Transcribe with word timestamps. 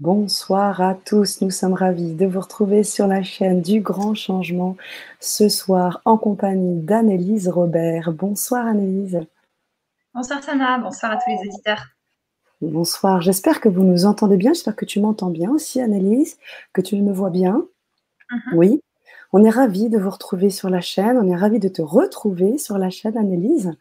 Bonsoir 0.00 0.80
à 0.80 0.94
tous, 0.94 1.40
nous 1.40 1.50
sommes 1.50 1.72
ravis 1.72 2.14
de 2.14 2.24
vous 2.24 2.38
retrouver 2.38 2.84
sur 2.84 3.08
la 3.08 3.24
chaîne 3.24 3.62
du 3.62 3.80
Grand 3.80 4.14
Changement 4.14 4.76
ce 5.18 5.48
soir 5.48 6.02
en 6.04 6.16
compagnie 6.16 6.80
d'Annelise 6.80 7.48
Robert. 7.48 8.12
Bonsoir 8.12 8.64
Annelise. 8.64 9.18
Bonsoir 10.14 10.40
Sana, 10.40 10.78
bonsoir 10.78 11.10
à 11.10 11.16
tous 11.16 11.30
les 11.30 11.48
éditeurs. 11.48 11.84
Bonsoir, 12.60 13.20
j'espère 13.20 13.60
que 13.60 13.68
vous 13.68 13.82
nous 13.82 14.06
entendez 14.06 14.36
bien, 14.36 14.52
j'espère 14.52 14.76
que 14.76 14.84
tu 14.84 15.00
m'entends 15.00 15.30
bien 15.30 15.50
aussi 15.50 15.80
Annelise, 15.80 16.38
que 16.72 16.80
tu 16.80 16.94
me 17.02 17.12
vois 17.12 17.30
bien. 17.30 17.66
Mhm. 18.30 18.56
Oui, 18.56 18.80
on 19.32 19.42
est 19.42 19.50
ravis 19.50 19.88
de 19.88 19.98
vous 19.98 20.10
retrouver 20.10 20.50
sur 20.50 20.70
la 20.70 20.80
chaîne, 20.80 21.18
on 21.18 21.28
est 21.28 21.36
ravis 21.36 21.58
de 21.58 21.68
te 21.68 21.82
retrouver 21.82 22.56
sur 22.56 22.78
la 22.78 22.90
chaîne 22.90 23.18
Annelise. 23.18 23.72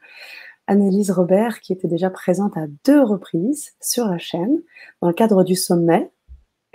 Annelise 0.68 1.11
Robert, 1.11 1.61
qui 1.61 1.73
était 1.73 1.88
déjà 1.88 2.09
présente 2.09 2.57
à 2.57 2.68
deux 2.86 3.02
reprises 3.02 3.73
sur 3.81 4.05
la 4.05 4.18
chaîne, 4.18 4.61
dans 5.01 5.07
le 5.07 5.13
cadre 5.13 5.43
du 5.43 5.55
sommet 5.55 6.11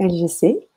LGC, 0.01 0.69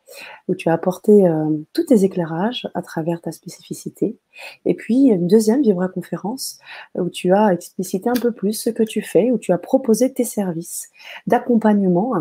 où 0.47 0.55
tu 0.55 0.69
as 0.69 0.73
apporté 0.73 1.27
euh, 1.27 1.49
tous 1.73 1.85
tes 1.85 2.03
éclairages 2.03 2.67
à 2.73 2.81
travers 2.81 3.21
ta 3.21 3.31
spécificité. 3.31 4.17
Et 4.65 4.73
puis, 4.73 5.07
une 5.07 5.27
deuxième 5.27 5.61
Vibra-conférence, 5.61 6.59
où 6.95 7.09
tu 7.09 7.33
as 7.33 7.53
explicité 7.53 8.09
un 8.09 8.13
peu 8.13 8.31
plus 8.31 8.53
ce 8.53 8.69
que 8.69 8.83
tu 8.83 9.01
fais, 9.01 9.31
où 9.31 9.37
tu 9.37 9.51
as 9.51 9.57
proposé 9.57 10.13
tes 10.13 10.23
services 10.23 10.89
d'accompagnement. 11.27 12.13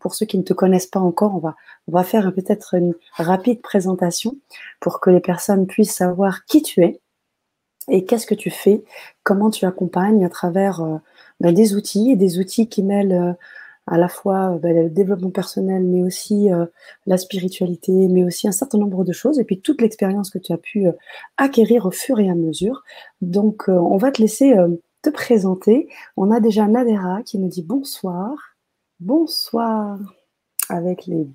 pour 0.00 0.14
ceux 0.14 0.26
qui 0.26 0.38
ne 0.38 0.42
te 0.42 0.52
connaissent 0.52 0.86
pas 0.86 1.00
encore, 1.00 1.34
on 1.34 1.40
va, 1.40 1.56
on 1.88 1.92
va 1.92 2.04
faire 2.04 2.32
peut-être 2.32 2.74
une 2.74 2.94
rapide 3.14 3.62
présentation 3.62 4.36
pour 4.80 5.00
que 5.00 5.10
les 5.10 5.20
personnes 5.20 5.66
puissent 5.66 5.94
savoir 5.94 6.44
qui 6.44 6.62
tu 6.62 6.82
es 6.82 7.00
et 7.88 8.04
qu'est-ce 8.04 8.26
que 8.26 8.34
tu 8.34 8.50
fais, 8.50 8.84
comment 9.22 9.50
tu 9.50 9.64
accompagnes 9.64 10.24
à 10.24 10.28
travers 10.28 10.82
euh, 10.82 10.96
bah, 11.40 11.52
des 11.52 11.74
outils 11.74 12.10
et 12.10 12.16
des 12.16 12.38
outils 12.38 12.68
qui 12.68 12.82
mêlent 12.82 13.12
euh, 13.12 13.32
à 13.86 13.96
la 13.96 14.08
fois 14.08 14.58
bah, 14.62 14.72
le 14.72 14.90
développement 14.90 15.30
personnel, 15.30 15.82
mais 15.84 16.02
aussi 16.02 16.52
euh, 16.52 16.66
la 17.06 17.16
spiritualité, 17.16 17.92
mais 18.08 18.24
aussi 18.24 18.46
un 18.46 18.52
certain 18.52 18.78
nombre 18.78 19.04
de 19.04 19.12
choses, 19.12 19.38
et 19.38 19.44
puis 19.44 19.60
toute 19.60 19.80
l'expérience 19.80 20.30
que 20.30 20.38
tu 20.38 20.52
as 20.52 20.58
pu 20.58 20.86
acquérir 21.38 21.86
au 21.86 21.90
fur 21.90 22.20
et 22.20 22.28
à 22.28 22.34
mesure. 22.34 22.84
Donc, 23.22 23.64
on 23.68 23.96
va 23.96 24.10
te 24.10 24.20
laisser 24.20 24.54
te 25.02 25.08
présenter. 25.10 25.88
On 26.18 26.30
a 26.30 26.40
déjà 26.40 26.66
Nadera 26.66 27.22
qui 27.22 27.38
nous 27.38 27.48
dit 27.48 27.62
bonsoir. 27.62 28.56
Bonsoir 29.00 29.98
avec 30.68 31.06
les 31.06 31.26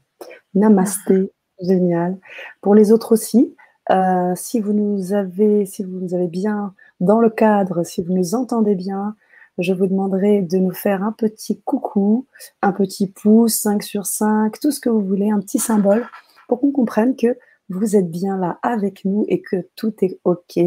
namasté. 0.53 1.31
Génial. 1.61 2.17
Pour 2.61 2.75
les 2.75 2.91
autres 2.91 3.13
aussi, 3.13 3.55
euh, 3.91 4.33
si 4.35 4.59
vous 4.59 4.73
nous 4.73 5.13
avez, 5.13 5.65
si 5.65 5.83
vous 5.83 5.99
nous 5.99 6.13
avez 6.13 6.27
bien 6.27 6.73
dans 6.99 7.19
le 7.19 7.29
cadre, 7.29 7.83
si 7.83 8.01
vous 8.01 8.13
nous 8.13 8.35
entendez 8.35 8.75
bien, 8.75 9.15
je 9.57 9.73
vous 9.73 9.87
demanderai 9.87 10.41
de 10.41 10.57
nous 10.57 10.73
faire 10.73 11.03
un 11.03 11.11
petit 11.11 11.61
coucou, 11.61 12.27
un 12.61 12.71
petit 12.71 13.07
pouce, 13.07 13.55
5 13.55 13.83
sur 13.83 14.05
5, 14.05 14.59
tout 14.59 14.71
ce 14.71 14.79
que 14.79 14.89
vous 14.89 15.05
voulez, 15.05 15.29
un 15.29 15.39
petit 15.39 15.59
symbole, 15.59 16.05
pour 16.47 16.59
qu'on 16.59 16.71
comprenne 16.71 17.15
que 17.15 17.37
vous 17.69 17.95
êtes 17.95 18.09
bien 18.09 18.37
là 18.37 18.59
avec 18.61 19.05
nous 19.05 19.25
et 19.27 19.41
que 19.41 19.67
tout 19.75 19.93
est 20.01 20.19
OK. 20.23 20.57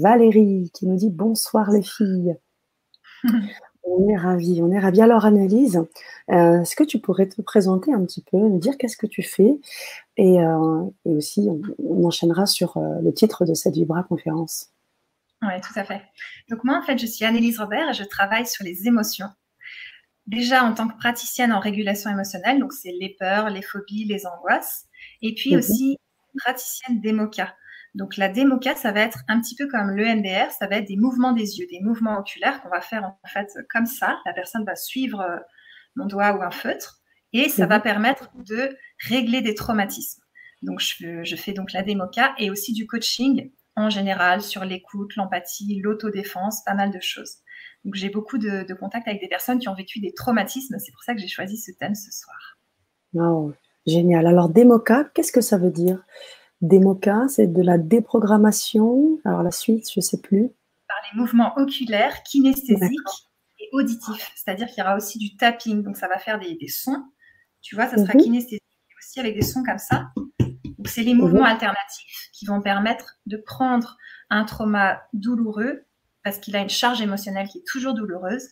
Valérie 0.00 0.70
qui 0.74 0.86
nous 0.86 0.96
dit 0.96 1.10
bonsoir 1.10 1.70
les 1.70 1.82
filles. 1.82 2.36
On 3.84 4.08
est 4.08 4.16
ravis, 4.16 4.60
on 4.62 4.70
est 4.70 4.78
ravis. 4.78 5.02
Alors, 5.02 5.24
Annelise, 5.24 5.84
euh, 6.30 6.60
est-ce 6.60 6.76
que 6.76 6.84
tu 6.84 6.98
pourrais 7.00 7.28
te 7.28 7.42
présenter 7.42 7.92
un 7.92 8.04
petit 8.04 8.22
peu, 8.22 8.36
nous 8.36 8.58
dire 8.58 8.78
qu'est-ce 8.78 8.96
que 8.96 9.06
tu 9.06 9.22
fais 9.22 9.52
et, 10.16 10.40
euh, 10.40 10.84
aussi, 11.04 11.48
on, 11.78 12.04
enchaînera 12.04 12.46
sur 12.46 12.76
euh, 12.76 13.00
le 13.02 13.12
titre 13.12 13.44
de 13.44 13.54
cette 13.54 13.74
Vibra 13.74 14.02
conférence. 14.04 14.70
Oui, 15.42 15.60
tout 15.60 15.78
à 15.78 15.84
fait. 15.84 16.02
Donc, 16.48 16.62
moi, 16.62 16.78
en 16.78 16.82
fait, 16.82 16.98
je 16.98 17.06
suis 17.06 17.24
Annelise 17.24 17.58
Robert 17.58 17.90
et 17.90 17.94
je 17.94 18.04
travaille 18.04 18.46
sur 18.46 18.64
les 18.64 18.86
émotions. 18.86 19.28
Déjà 20.26 20.62
en 20.64 20.72
tant 20.72 20.86
que 20.86 20.96
praticienne 20.96 21.52
en 21.52 21.58
régulation 21.58 22.08
émotionnelle, 22.08 22.60
donc 22.60 22.72
c'est 22.72 22.92
les 22.92 23.16
peurs, 23.18 23.50
les 23.50 23.62
phobies, 23.62 24.04
les 24.04 24.24
angoisses, 24.24 24.86
et 25.20 25.34
puis 25.34 25.52
mhm. 25.52 25.58
aussi 25.58 25.98
praticienne 26.38 27.00
d'EMOCA. 27.00 27.52
Donc 27.94 28.16
la 28.16 28.28
démoca, 28.28 28.74
ça 28.74 28.90
va 28.90 29.00
être 29.00 29.20
un 29.28 29.40
petit 29.40 29.54
peu 29.54 29.68
comme 29.68 29.90
l'EMDR, 29.90 30.50
ça 30.58 30.66
va 30.66 30.76
être 30.76 30.88
des 30.88 30.96
mouvements 30.96 31.32
des 31.32 31.58
yeux, 31.58 31.66
des 31.70 31.80
mouvements 31.80 32.18
oculaires 32.18 32.62
qu'on 32.62 32.70
va 32.70 32.80
faire 32.80 33.04
en 33.04 33.28
fait 33.28 33.48
comme 33.70 33.86
ça. 33.86 34.18
La 34.24 34.32
personne 34.32 34.64
va 34.64 34.76
suivre 34.76 35.20
euh, 35.20 35.36
mon 35.96 36.06
doigt 36.06 36.32
ou 36.36 36.42
un 36.42 36.50
feutre 36.50 37.02
et 37.32 37.48
ça 37.48 37.66
va 37.66 37.78
mhm. 37.78 37.82
permettre 37.82 38.30
de 38.34 38.76
régler 39.08 39.42
des 39.42 39.54
traumatismes. 39.54 40.22
Donc 40.62 40.80
je, 40.80 41.36
fais 41.36 41.52
donc 41.52 41.72
la 41.72 41.82
démoca 41.82 42.34
et 42.38 42.50
aussi 42.50 42.72
du 42.72 42.86
coaching 42.86 43.50
en 43.74 43.90
général 43.90 44.42
sur 44.42 44.64
l'écoute, 44.64 45.16
l'empathie, 45.16 45.80
l'autodéfense, 45.82 46.62
pas 46.64 46.74
mal 46.74 46.92
de 46.92 47.00
choses. 47.00 47.38
Donc 47.84 47.94
j'ai 47.94 48.10
beaucoup 48.10 48.38
de, 48.38 48.72
contacts 48.74 49.08
avec 49.08 49.20
des 49.20 49.28
personnes 49.28 49.58
qui 49.58 49.68
ont 49.68 49.74
vécu 49.74 49.98
des 49.98 50.14
traumatismes. 50.14 50.78
C'est 50.78 50.92
pour 50.92 51.02
ça 51.02 51.14
que 51.14 51.20
j'ai 51.20 51.28
choisi 51.28 51.56
ce 51.56 51.72
thème 51.72 51.94
ce 51.94 52.12
soir. 52.12 52.58
Oh, 53.14 53.52
génial. 53.86 54.26
Alors 54.26 54.48
démoca, 54.48 55.04
qu'est-ce 55.14 55.32
que 55.32 55.40
ça 55.40 55.58
veut 55.58 55.70
dire? 55.70 56.04
Démoca, 56.62 57.26
c'est 57.28 57.48
de 57.48 57.60
la 57.60 57.76
déprogrammation. 57.76 59.18
Alors 59.24 59.42
la 59.42 59.50
suite, 59.50 59.90
je 59.92 59.98
ne 59.98 60.02
sais 60.02 60.20
plus. 60.20 60.48
Par 60.88 60.96
les 61.12 61.20
mouvements 61.20 61.52
oculaires, 61.58 62.22
kinesthésiques 62.22 63.28
et 63.58 63.68
auditifs. 63.72 64.32
C'est-à-dire 64.36 64.68
qu'il 64.68 64.78
y 64.78 64.82
aura 64.82 64.96
aussi 64.96 65.18
du 65.18 65.36
tapping, 65.36 65.82
donc 65.82 65.96
ça 65.96 66.06
va 66.06 66.18
faire 66.18 66.38
des, 66.38 66.68
sons. 66.68 67.04
Tu 67.62 67.74
vois, 67.74 67.88
ça 67.88 67.96
sera 67.96 68.14
mhm. 68.14 68.22
kinesthésique 68.22 68.62
aussi 68.96 69.18
avec 69.18 69.34
des 69.34 69.42
sons 69.42 69.64
comme 69.64 69.78
ça. 69.78 70.10
Donc 70.38 70.86
c'est 70.86 71.02
les 71.02 71.14
mouvements 71.14 71.40
mhm. 71.40 71.46
alternatifs 71.46 72.30
qui 72.32 72.46
vont 72.46 72.62
permettre 72.62 73.16
de 73.26 73.36
prendre 73.36 73.96
un 74.30 74.44
trauma 74.44 75.02
douloureux 75.12 75.84
parce 76.22 76.38
qu'il 76.38 76.54
a 76.54 76.60
une 76.60 76.70
charge 76.70 77.02
émotionnelle 77.02 77.48
qui 77.48 77.58
est 77.58 77.66
toujours 77.66 77.94
douloureuse. 77.94 78.50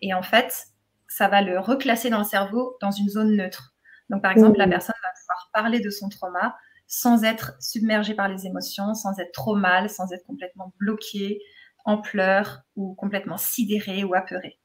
Et 0.00 0.12
en 0.12 0.22
fait, 0.22 0.66
ça 1.06 1.28
va 1.28 1.40
le 1.40 1.60
reclasser 1.60 2.10
dans 2.10 2.18
le 2.18 2.24
cerveau 2.24 2.76
dans 2.80 2.90
une 2.90 3.08
zone 3.08 3.36
neutre. 3.36 3.76
Donc 4.10 4.22
par 4.22 4.32
exemple, 4.32 4.58
la 4.58 4.66
mhm. 4.66 4.72
personne 4.72 4.96
va 5.04 5.08
pouvoir 5.20 5.50
parler 5.52 5.78
de 5.78 5.90
son 5.90 6.08
trauma 6.08 6.56
sans 6.86 7.24
être 7.24 7.54
submergé 7.60 8.14
par 8.14 8.28
les 8.28 8.46
émotions, 8.46 8.94
sans 8.94 9.18
être 9.18 9.32
trop 9.32 9.56
mal, 9.56 9.90
sans 9.90 10.12
être 10.12 10.24
complètement 10.26 10.72
bloqué, 10.78 11.40
en 11.84 11.98
pleurs 11.98 12.62
ou 12.76 12.94
complètement 12.94 13.36
sidéré 13.36 14.04
ou 14.04 14.14
apeuré. 14.14 14.58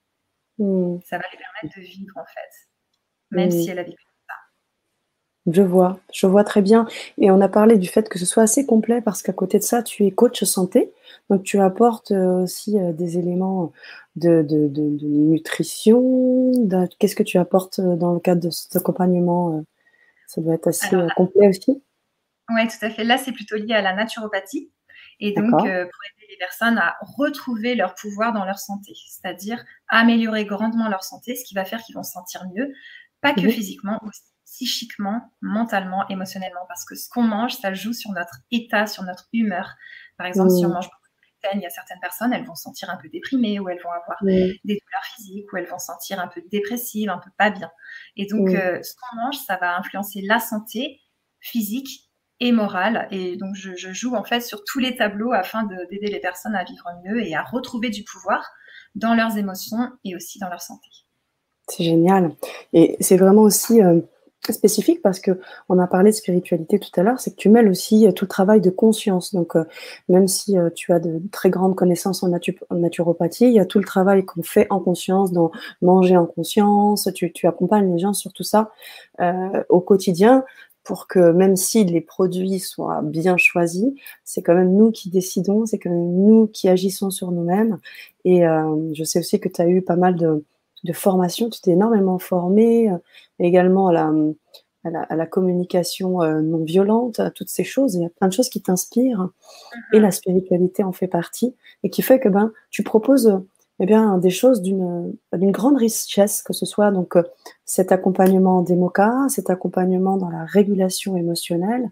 Hmm. 0.58 0.98
Ça 1.06 1.18
va 1.18 1.24
lui 1.32 1.38
permettre 1.38 1.78
de 1.78 1.82
vivre 1.82 2.14
en 2.18 2.26
fait, 2.26 2.70
même 3.32 3.52
si 3.52 3.70
elle 3.70 3.80
a 3.80 3.84
vécu 3.84 4.04
ça. 4.28 4.34
Je 5.52 5.62
vois, 5.62 6.00
je 6.14 6.28
vois 6.28 6.44
très 6.44 6.62
bien. 6.62 6.88
Et 7.18 7.32
on 7.32 7.42
a 7.42 7.50
parlé 7.50 7.78
du 7.78 7.88
fait 7.88 8.10
que 8.10 8.20
ce 8.20 8.26
soit 8.26 8.44
assez 8.44 8.66
complet 8.66 9.02
parce 9.02 9.22
qu'à 9.22 9.34
côté 9.34 9.58
de 9.58 9.64
ça, 9.64 9.84
tu 9.84 10.06
es 10.06 10.12
coach 10.12 10.44
santé. 10.44 10.92
Donc 11.30 11.44
tu 11.44 11.60
apportes 11.60 12.12
euh, 12.12 12.44
aussi 12.44 12.78
euh, 12.78 12.92
des 12.92 13.18
éléments 13.18 13.72
de, 14.16 14.46
nutrition. 15.02 16.52
Qu'est-ce 17.00 17.16
que 17.16 17.24
tu 17.24 17.38
apportes 17.38 17.80
euh, 17.80 17.96
dans 17.96 18.14
le 18.14 18.20
cadre 18.20 18.42
de 18.42 18.50
cet 18.50 18.76
accompagnement 18.76 19.64
Ça 20.28 20.42
doit 20.42 20.56
être 20.56 20.68
assez 20.68 20.96
complet 21.16 21.48
aussi. 21.48 21.82
Oui, 22.50 22.68
tout 22.68 22.86
à 22.86 22.90
fait. 22.90 23.04
Là, 23.04 23.18
c'est 23.18 23.32
plutôt 23.32 23.56
lié 23.56 23.74
à 23.74 23.82
la 23.82 23.94
naturopathie. 23.94 24.72
Et 25.20 25.34
donc, 25.34 25.54
euh, 25.66 25.84
pour 25.84 26.02
aider 26.06 26.28
les 26.30 26.38
personnes 26.38 26.78
à 26.78 26.96
retrouver 27.02 27.76
leur 27.76 27.94
pouvoir 27.96 28.32
dans 28.32 28.46
leur 28.46 28.58
santé, 28.58 28.94
c'est-à-dire 29.08 29.64
améliorer 29.90 30.46
grandement 30.46 30.88
leur 30.88 31.04
santé, 31.04 31.36
ce 31.36 31.44
qui 31.44 31.54
va 31.54 31.66
faire 31.66 31.82
qu'ils 31.82 31.96
vont 31.96 32.04
se 32.04 32.14
sentir 32.14 32.46
mieux, 32.56 32.72
pas 33.22 33.34
que 33.34 33.42
mhm. 33.42 33.52
physiquement, 33.52 34.00
aussi 34.08 34.22
psychiquement, 34.46 35.32
mentalement, 35.42 36.08
émotionnellement, 36.10 36.66
parce 36.68 36.84
que 36.84 36.96
ce 36.96 37.08
qu'on 37.10 37.24
mange, 37.24 37.54
ça 37.54 37.74
joue 37.74 37.94
sur 37.94 38.12
notre 38.12 38.40
état, 38.52 38.88
sur 38.88 39.04
notre 39.04 39.30
humeur. 39.32 39.76
Par 40.18 40.28
exemple, 40.28 40.50
si 40.50 40.66
on 40.66 40.70
mange 40.70 40.88
beaucoup 40.88 40.98
de 40.98 41.30
gluten, 41.30 41.60
il 41.60 41.64
y 41.64 41.66
a 41.66 41.70
certaines 41.70 42.00
personnes, 42.00 42.34
elles 42.34 42.46
vont 42.46 42.56
se 42.56 42.64
sentir 42.64 42.90
un 42.90 42.98
peu 42.98 43.10
déprimées, 43.10 43.60
ou 43.60 43.70
elles 43.70 43.82
vont 43.82 43.92
avoir 43.92 44.18
des 44.24 44.60
douleurs 44.64 45.06
physiques, 45.16 45.54
ou 45.54 45.58
elles 45.58 45.68
vont 45.68 45.78
se 45.78 45.86
sentir 45.86 46.20
un 46.20 46.28
peu 46.28 46.42
dépressives, 46.52 47.10
un 47.10 47.20
peu 47.20 47.30
pas 47.38 47.52
bien. 47.52 47.72
Et 48.16 48.26
donc, 48.26 48.50
euh, 48.50 48.82
ce 48.82 48.94
qu'on 48.96 49.16
mange, 49.18 49.38
ça 49.38 49.58
va 49.58 49.78
influencer 49.78 50.22
la 50.22 50.40
santé 50.40 51.00
physique 51.40 52.09
et 52.40 52.52
morale. 52.52 53.08
Et 53.12 53.36
donc, 53.38 53.56
je, 53.56 53.74
joue 53.92 54.16
en 54.16 54.24
fait 54.24 54.42
sur 54.42 54.64
tous 54.64 54.80
les 54.80 54.96
tableaux 54.96 55.32
afin 55.32 55.64
d'aider 55.64 56.08
les 56.08 56.20
personnes 56.20 56.56
à 56.56 56.64
vivre 56.64 56.86
mieux 57.04 57.26
et 57.26 57.36
à 57.36 57.44
retrouver 57.44 57.90
du 57.90 58.04
pouvoir 58.04 58.46
dans 58.96 59.14
leurs 59.14 59.38
émotions 59.38 59.90
et 60.04 60.16
aussi 60.16 60.40
dans 60.40 60.50
leur 60.50 60.62
santé. 60.62 60.88
C'est 61.68 61.84
génial. 61.84 62.32
Et 62.74 62.98
c'est 63.00 63.18
vraiment 63.18 63.44
aussi 63.44 63.82
euh, 63.84 64.00
spécifique 64.50 65.02
parce 65.04 65.20
que 65.20 65.40
on 65.68 65.78
a 65.78 65.86
parlé 65.86 66.10
de 66.10 66.16
spiritualité 66.16 66.80
tout 66.80 66.90
à 67.00 67.04
l'heure, 67.04 67.20
c'est 67.20 67.32
que 67.32 67.36
tu 67.36 67.50
mêles 67.50 67.70
aussi 67.70 68.08
euh, 68.08 68.12
tout 68.12 68.26
le 68.26 68.30
travail 68.30 68.60
de 68.60 68.72
conscience. 68.72 69.36
Donc, 69.36 69.56
euh, 69.56 69.66
même 70.08 70.28
si 70.28 70.56
tu 70.74 70.92
as 70.94 71.00
de 71.00 71.22
très 71.32 71.52
grandes 71.52 71.76
connaissances 71.76 72.24
en, 72.24 72.30
naturopathie, 72.72 73.46
il 73.46 73.54
y 73.54 73.60
a 73.60 73.66
tout 73.66 73.78
le 73.78 73.86
travail 73.86 74.26
qu'on 74.26 74.42
fait 74.42 74.66
en 74.72 74.80
conscience, 74.80 75.32
dans 75.32 75.52
manger 75.82 76.18
en 76.18 76.26
conscience. 76.26 77.08
Tu, 77.14 77.32
tu 77.32 77.46
accompagnes 77.46 77.94
les 77.94 78.00
gens 78.00 78.14
sur 78.14 78.34
tout 78.34 78.44
ça 78.44 78.72
au 79.70 79.82
quotidien 79.82 80.44
pour 80.84 81.08
que 81.08 81.32
même 81.32 81.56
si 81.56 81.84
les 81.84 82.02
produits 82.02 82.60
soient 82.60 83.02
bien 83.04 83.38
choisis, 83.38 83.88
c'est 84.24 84.42
quand 84.42 84.56
même 84.56 84.76
nous 84.76 84.92
qui 84.92 85.10
décidons, 85.10 85.66
c'est 85.66 85.80
quand 85.80 85.90
même 85.90 86.26
nous 86.26 86.48
qui 86.48 86.68
agissons 86.68 87.10
sur 87.10 87.32
nous-mêmes. 87.32 87.78
Et 88.26 88.48
euh, 88.48 88.94
je 88.94 89.04
sais 89.04 89.20
aussi 89.20 89.40
que 89.40 89.50
tu 89.50 89.62
as 89.62 89.68
eu 89.68 89.82
pas 89.82 89.96
mal 89.96 90.16
de, 90.16 90.44
de 90.84 90.94
formations, 90.94 91.50
tu 91.50 91.62
t'es 91.62 91.72
énormément 91.72 92.20
formé, 92.20 92.90
euh, 92.90 92.98
également 93.40 93.90
à 93.90 93.94
la, 93.94 94.12
à 94.84 95.16
la, 95.16 95.26
communication 95.26 96.22
euh, 96.22 96.42
non 96.42 96.64
violente, 96.64 97.20
à 97.20 97.32
toutes 97.32 97.50
ces 97.50 97.64
choses. 97.64 97.96
Il 97.96 98.02
y 98.02 98.06
a 98.06 98.10
plein 98.10 98.28
de 98.28 98.34
choses 98.34 98.50
qui 98.50 98.62
t'inspirent 98.62 99.30
et 99.94 100.00
la 100.00 100.12
spiritualité 100.12 100.84
en 100.84 100.92
fait 100.92 101.08
partie 101.08 101.56
et 101.84 101.90
qui 101.90 102.02
fait 102.02 102.20
que 102.20 102.30
ben, 102.30 102.52
tu 102.70 102.84
proposes 102.84 103.40
eh 103.80 103.86
bien, 103.86 104.18
des 104.18 104.30
choses 104.30 104.62
d'une 104.62 105.18
grande 105.32 105.78
richesse, 105.78 106.42
que 106.42 106.54
ce 106.54 106.66
soit 106.66 106.92
donc 106.92 107.16
euh, 107.16 107.24
cet 107.66 107.92
accompagnement 107.92 108.62
des 108.62 108.76
MOCA, 108.76 109.28
cet 109.30 109.50
accompagnement 109.50 110.18
dans 110.18 110.30
la 110.30 110.44
régulation 110.44 111.16
émotionnelle, 111.16 111.90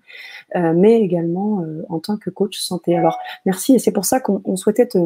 euh, 0.56 0.74
mais 0.76 1.00
également 1.00 1.62
euh, 1.62 1.86
en 1.90 2.00
tant 2.00 2.18
que 2.18 2.30
coach 2.30 2.58
santé. 2.60 2.98
Alors, 2.98 3.18
merci, 3.46 3.76
et 3.76 3.80
c'est 3.80 3.94
pour 3.94 4.06
ça 4.06 4.20
qu'on 4.20 4.56
souhaitait 4.58 4.88
te, 4.88 4.98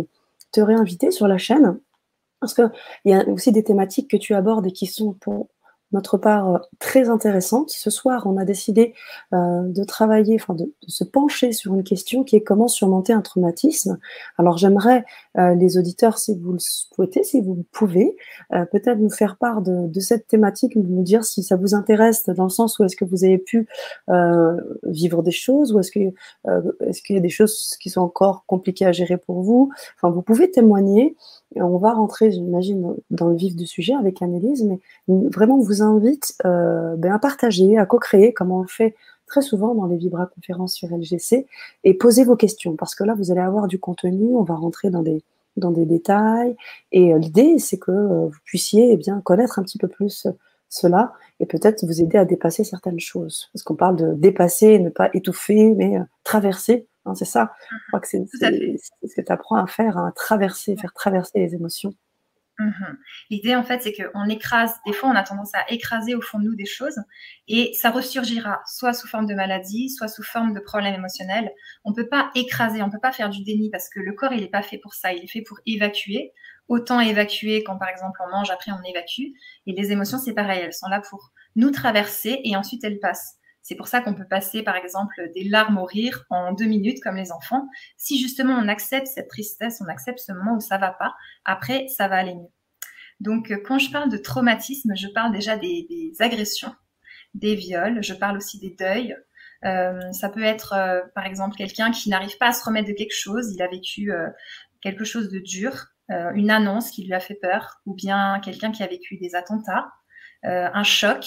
te 0.51 0.61
réinviter 0.61 1.11
sur 1.11 1.27
la 1.27 1.37
chaîne, 1.37 1.77
parce 2.39 2.55
qu'il 2.55 2.71
y 3.05 3.13
a 3.13 3.27
aussi 3.27 3.51
des 3.51 3.63
thématiques 3.63 4.09
que 4.09 4.17
tu 4.17 4.33
abordes 4.33 4.65
et 4.65 4.71
qui 4.71 4.87
sont 4.87 5.13
pour 5.13 5.49
notre 5.91 6.17
part 6.17 6.49
euh, 6.49 6.57
très 6.79 7.09
intéressante. 7.09 7.69
Ce 7.69 7.89
soir, 7.89 8.23
on 8.25 8.37
a 8.37 8.45
décidé 8.45 8.93
euh, 9.33 9.63
de 9.63 9.83
travailler, 9.83 10.35
enfin 10.35 10.53
de, 10.53 10.73
se 10.87 11.03
pencher 11.03 11.51
sur 11.51 11.73
une 11.73 11.83
question 11.83 12.23
qui 12.23 12.35
est 12.35 12.41
comment 12.41 12.67
surmonter 12.67 13.13
un 13.13 13.21
traumatisme. 13.21 13.99
Alors 14.37 14.57
j'aimerais 14.57 15.05
euh, 15.37 15.55
les 15.55 15.77
auditeurs, 15.77 16.17
si 16.17 16.37
vous 16.37 16.53
le 16.53 16.59
souhaitez, 16.59 17.23
si 17.23 17.41
vous 17.41 17.65
pouvez, 17.71 18.15
peut-être 18.49 18.99
nous 18.99 19.09
faire 19.09 19.37
part 19.37 19.61
de, 19.61 19.99
cette 19.99 20.27
thématique, 20.27 20.75
nous 20.75 21.03
dire 21.03 21.23
si 21.23 21.43
ça 21.43 21.55
vous 21.55 21.75
intéresse 21.75 22.25
dans 22.25 22.43
le 22.43 22.49
sens 22.49 22.79
où 22.79 22.83
est-ce 22.83 22.95
que 22.95 23.05
vous 23.05 23.23
avez 23.23 23.37
pu 23.37 23.67
vivre 24.83 25.21
des 25.21 25.31
choses 25.31 25.73
ou 25.73 25.79
est-ce 25.79 25.91
que 25.91 25.99
est-ce 26.85 27.01
qu'il 27.01 27.15
y 27.15 27.19
a 27.19 27.21
des 27.21 27.29
choses 27.29 27.77
qui 27.79 27.89
sont 27.89 28.01
encore 28.01 28.45
compliquées 28.47 28.85
à 28.85 28.91
gérer 28.91 29.17
pour 29.17 29.41
vous. 29.41 29.71
Enfin, 29.95 30.09
vous 30.09 30.21
pouvez 30.21 30.49
témoigner 30.51 31.15
on 31.55 31.77
va 31.77 31.93
rentrer, 31.93 32.31
j'imagine, 32.31 32.95
dans 33.09 33.27
le 33.27 33.35
vif 33.35 33.55
du 33.55 33.67
sujet 33.67 33.93
avec 33.93 34.21
Annelise, 34.21 34.63
mais 34.63 34.79
vraiment, 35.07 35.57
on 35.57 35.61
vous 35.61 35.81
invite 35.81 36.33
euh, 36.45 36.95
ben, 36.95 37.13
à 37.13 37.19
partager, 37.19 37.77
à 37.77 37.85
co-créer, 37.85 38.33
comme 38.33 38.51
on 38.51 38.65
fait 38.65 38.95
très 39.27 39.41
souvent 39.41 39.75
dans 39.75 39.85
les 39.85 39.97
Vibra 39.97 40.27
conférences 40.27 40.73
sur 40.73 40.89
LGC, 40.89 41.45
et 41.83 41.93
poser 41.93 42.23
vos 42.23 42.35
questions, 42.35 42.75
parce 42.75 42.95
que 42.95 43.03
là, 43.03 43.13
vous 43.15 43.31
allez 43.31 43.41
avoir 43.41 43.67
du 43.67 43.79
contenu, 43.79 44.35
on 44.35 44.43
va 44.43 44.55
rentrer 44.55 44.89
dans 44.89 45.01
des, 45.01 45.23
dans 45.57 45.71
des 45.71 45.85
détails, 45.85 46.55
et 46.91 47.13
euh, 47.13 47.17
l'idée, 47.17 47.57
c'est 47.59 47.77
que 47.77 47.91
euh, 47.91 48.25
vous 48.27 48.39
puissiez 48.45 48.91
eh 48.93 48.97
bien, 48.97 49.21
connaître 49.21 49.59
un 49.59 49.63
petit 49.63 49.77
peu 49.77 49.87
plus 49.87 50.27
cela, 50.69 51.13
et 51.41 51.45
peut-être 51.45 51.85
vous 51.85 52.01
aider 52.01 52.17
à 52.17 52.23
dépasser 52.23 52.63
certaines 52.63 52.99
choses. 52.99 53.49
Parce 53.53 53.63
qu'on 53.63 53.75
parle 53.75 53.97
de 53.97 54.13
dépasser, 54.13 54.79
ne 54.79 54.89
pas 54.89 55.09
étouffer, 55.13 55.73
mais 55.73 55.97
traverser 56.23 56.87
Hein, 57.05 57.15
c'est 57.15 57.25
ça. 57.25 57.53
Je 57.69 57.87
crois 57.87 57.99
que 57.99 58.07
c'est 58.07 58.23
ce 58.27 59.15
que 59.15 59.21
tu 59.21 59.31
apprends 59.31 59.57
à 59.57 59.67
faire, 59.67 59.97
à 59.97 60.11
traverser, 60.11 60.75
faire 60.77 60.93
traverser 60.93 61.39
les 61.39 61.55
émotions. 61.55 61.93
Mhm. 62.59 62.97
L'idée, 63.31 63.55
en 63.55 63.63
fait, 63.63 63.81
c'est 63.81 63.93
qu'on 63.93 64.27
écrase, 64.27 64.75
des 64.85 64.93
fois, 64.93 65.09
on 65.09 65.15
a 65.15 65.23
tendance 65.23 65.53
à 65.55 65.65
écraser 65.71 66.13
au 66.13 66.21
fond 66.21 66.37
de 66.37 66.43
nous 66.43 66.55
des 66.55 66.65
choses 66.65 66.99
et 67.47 67.71
ça 67.73 67.89
ressurgira, 67.89 68.61
soit 68.67 68.93
sous 68.93 69.07
forme 69.07 69.25
de 69.25 69.33
maladie, 69.33 69.89
soit 69.89 70.07
sous 70.07 70.21
forme 70.21 70.53
de 70.53 70.59
problème 70.59 70.93
émotionnel. 70.93 71.51
On 71.85 71.89
ne 71.91 71.95
peut 71.95 72.07
pas 72.07 72.29
écraser, 72.35 72.83
on 72.83 72.87
ne 72.87 72.91
peut 72.91 72.99
pas 73.01 73.11
faire 73.11 73.29
du 73.29 73.43
déni 73.43 73.71
parce 73.71 73.89
que 73.89 73.99
le 73.99 74.13
corps, 74.13 74.33
il 74.33 74.41
n'est 74.41 74.49
pas 74.49 74.61
fait 74.61 74.77
pour 74.77 74.93
ça, 74.93 75.11
il 75.13 75.23
est 75.23 75.27
fait 75.27 75.41
pour 75.41 75.59
évacuer. 75.65 76.33
Autant 76.67 76.99
évacuer 76.99 77.63
quand, 77.63 77.77
par 77.77 77.89
exemple, 77.89 78.19
on 78.25 78.29
mange, 78.29 78.51
après 78.51 78.71
on 78.71 78.83
évacue. 78.83 79.33
Et 79.65 79.73
les 79.73 79.91
émotions, 79.91 80.19
c'est 80.19 80.33
pareil, 80.33 80.61
elles 80.63 80.73
sont 80.73 80.87
là 80.87 81.01
pour 81.01 81.31
nous 81.55 81.71
traverser 81.71 82.41
et 82.43 82.55
ensuite 82.55 82.83
elles 82.83 82.99
passent. 82.99 83.37
C'est 83.61 83.75
pour 83.75 83.87
ça 83.87 84.01
qu'on 84.01 84.15
peut 84.15 84.27
passer, 84.27 84.63
par 84.63 84.75
exemple, 84.75 85.29
des 85.35 85.43
larmes 85.43 85.77
au 85.77 85.85
rire 85.85 86.25
en 86.29 86.53
deux 86.53 86.65
minutes, 86.65 86.99
comme 87.01 87.15
les 87.15 87.31
enfants. 87.31 87.67
Si 87.97 88.19
justement 88.19 88.55
on 88.55 88.67
accepte 88.67 89.07
cette 89.07 89.27
tristesse, 89.27 89.81
on 89.81 89.89
accepte 89.89 90.19
ce 90.19 90.31
moment 90.31 90.55
où 90.55 90.59
ça 90.59 90.77
va 90.77 90.91
pas, 90.91 91.13
après, 91.45 91.87
ça 91.87 92.07
va 92.07 92.17
aller 92.17 92.33
mieux. 92.33 92.49
Donc, 93.21 93.53
quand 93.65 93.77
je 93.77 93.91
parle 93.91 94.09
de 94.09 94.17
traumatisme, 94.17 94.93
je 94.95 95.07
parle 95.07 95.31
déjà 95.31 95.55
des, 95.55 96.11
agressions, 96.19 96.73
des 97.35 97.55
viols, 97.55 98.01
je 98.01 98.15
parle 98.15 98.37
aussi 98.37 98.59
des 98.59 98.71
deuils. 98.71 99.15
Euh, 99.63 100.11
ça 100.11 100.27
peut 100.27 100.41
être, 100.41 100.73
euh, 100.73 101.01
par 101.13 101.27
exemple, 101.27 101.55
quelqu'un 101.55 101.91
qui 101.91 102.09
n'arrive 102.09 102.35
pas 102.39 102.47
à 102.47 102.51
se 102.51 102.65
remettre 102.65 102.87
de 102.87 102.93
quelque 102.93 103.15
chose, 103.15 103.53
il 103.53 103.61
a 103.61 103.67
vécu 103.67 104.11
euh, 104.11 104.27
quelque 104.81 105.03
chose 105.03 105.29
de 105.29 105.39
dur, 105.39 105.87
une 106.35 106.51
annonce 106.51 106.91
qui 106.91 107.05
lui 107.05 107.13
a 107.13 107.21
fait 107.21 107.35
peur, 107.35 107.79
ou 107.85 107.93
bien 107.93 108.41
quelqu'un 108.43 108.73
qui 108.73 108.83
a 108.83 108.87
vécu 108.87 109.15
des 109.15 109.33
attentats, 109.33 109.87
un 110.43 110.83
choc. 110.83 111.25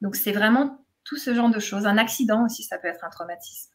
Donc, 0.00 0.16
c'est 0.16 0.32
vraiment 0.32 0.85
tout 1.06 1.16
ce 1.16 1.34
genre 1.34 1.50
de 1.50 1.58
choses. 1.58 1.86
Un 1.86 1.96
accident 1.96 2.44
aussi, 2.44 2.64
ça 2.64 2.78
peut 2.78 2.88
être 2.88 3.04
un 3.04 3.10
traumatisme. 3.10 3.70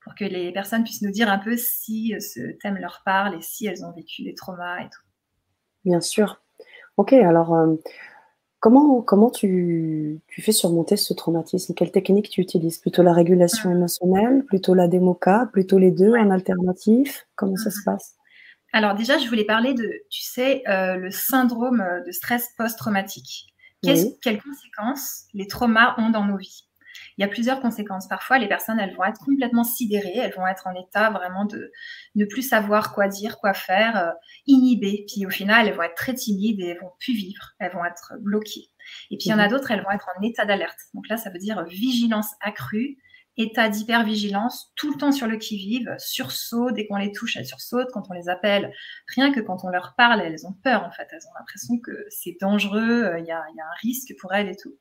Pour 0.00 0.14
que 0.14 0.24
les 0.24 0.52
personnes 0.52 0.84
puissent 0.84 1.02
nous 1.02 1.10
dire 1.10 1.30
un 1.30 1.38
peu 1.38 1.56
si 1.56 2.14
euh, 2.14 2.20
ce 2.20 2.40
thème 2.60 2.76
leur 2.76 3.02
parle 3.04 3.36
et 3.36 3.42
si 3.42 3.66
elles 3.66 3.84
ont 3.84 3.92
vécu 3.92 4.22
des 4.22 4.34
traumas 4.34 4.80
et 4.80 4.88
tout. 4.88 5.02
Bien 5.84 6.00
sûr. 6.00 6.40
Ok, 6.96 7.12
alors 7.12 7.54
euh, 7.54 7.74
comment, 8.60 9.00
comment 9.02 9.30
tu, 9.30 10.20
fais 10.28 10.52
surmonter 10.52 10.96
ce 10.96 11.14
traumatisme? 11.14 11.74
Quelle 11.74 11.90
technique 11.90 12.30
tu 12.30 12.40
utilises? 12.40 12.78
Plutôt 12.78 13.02
la 13.02 13.12
régulation 13.12 13.70
mmh. 13.70 13.76
émotionnelle, 13.76 14.44
plutôt 14.44 14.74
la 14.74 14.88
démoca, 14.88 15.48
plutôt 15.52 15.78
les 15.78 15.90
deux 15.90 16.14
en 16.14 16.30
alternatif? 16.30 17.26
Comment 17.34 17.56
ça 17.56 17.70
se 17.70 17.80
mmh. 17.80 17.84
passe? 17.84 18.16
Alors 18.72 18.94
déjà, 18.94 19.18
je 19.18 19.28
voulais 19.28 19.44
parler 19.44 19.74
de, 19.74 19.88
tu 20.10 20.22
sais, 20.22 20.62
euh, 20.68 20.96
le 20.96 21.10
syndrome 21.10 21.84
de 22.06 22.10
stress 22.10 22.48
post-traumatique. 22.56 23.51
Quelles 23.82 24.42
conséquences 24.42 25.24
les 25.34 25.46
traumas 25.46 25.94
ont 25.98 26.10
dans 26.10 26.24
nos 26.24 26.36
vies? 26.36 26.68
Il 27.16 27.22
y 27.22 27.24
a 27.24 27.28
plusieurs 27.28 27.60
conséquences. 27.60 28.08
Parfois, 28.08 28.38
les 28.38 28.48
personnes, 28.48 28.78
elles 28.78 28.94
vont 28.94 29.04
être 29.04 29.20
complètement 29.24 29.64
sidérées, 29.64 30.16
elles 30.16 30.34
vont 30.34 30.46
être 30.46 30.66
en 30.66 30.74
état 30.74 31.10
vraiment 31.10 31.44
de 31.44 31.70
ne 32.14 32.24
plus 32.24 32.42
savoir 32.42 32.92
quoi 32.92 33.08
dire, 33.08 33.38
quoi 33.38 33.54
faire, 33.54 33.96
euh, 33.96 34.10
inhibées. 34.46 35.04
Puis 35.08 35.26
au 35.26 35.30
final, 35.30 35.68
elles 35.68 35.74
vont 35.74 35.82
être 35.82 35.94
très 35.94 36.14
timides 36.14 36.60
et 36.60 36.68
elles 36.68 36.80
vont 36.80 36.92
plus 37.00 37.14
vivre, 37.14 37.52
elles 37.58 37.72
vont 37.72 37.84
être 37.84 38.14
bloquées. 38.20 38.68
Et 39.10 39.16
puis 39.16 39.26
il 39.26 39.30
y 39.30 39.34
en 39.34 39.38
a 39.38 39.44
mhm. 39.44 39.50
d'autres, 39.50 39.70
elles 39.70 39.82
vont 39.82 39.90
être 39.90 40.08
en 40.18 40.22
état 40.22 40.44
d'alerte. 40.44 40.78
Donc 40.94 41.08
là, 41.08 41.16
ça 41.16 41.30
veut 41.30 41.38
dire 41.38 41.64
vigilance 41.64 42.30
accrue, 42.40 42.98
état 43.36 43.68
d'hypervigilance, 43.68 44.72
tout 44.76 44.92
le 44.92 44.98
temps 44.98 45.12
sur 45.12 45.26
le 45.26 45.38
qui-vive, 45.38 45.94
sursaut, 45.98 46.70
dès 46.70 46.86
qu'on 46.86 46.96
les 46.96 47.12
touche, 47.12 47.36
elles 47.36 47.46
sursautent, 47.46 47.90
quand 47.92 48.10
on 48.10 48.12
les 48.12 48.28
appelle, 48.28 48.72
rien 49.14 49.32
que 49.32 49.40
quand 49.40 49.64
on 49.64 49.68
leur 49.68 49.94
parle, 49.96 50.20
elles 50.20 50.46
ont 50.46 50.52
peur 50.52 50.84
en 50.84 50.90
fait, 50.90 51.08
elles 51.10 51.26
ont 51.28 51.38
l'impression 51.38 51.78
que 51.78 51.92
c'est 52.10 52.36
dangereux, 52.40 53.04
euh, 53.04 53.18
il 53.18 53.26
y, 53.26 53.30
a, 53.30 53.38
un 53.38 53.76
risque 53.80 54.14
pour 54.20 54.34
elles 54.34 54.48
et 54.48 54.56
tout. 54.56 54.76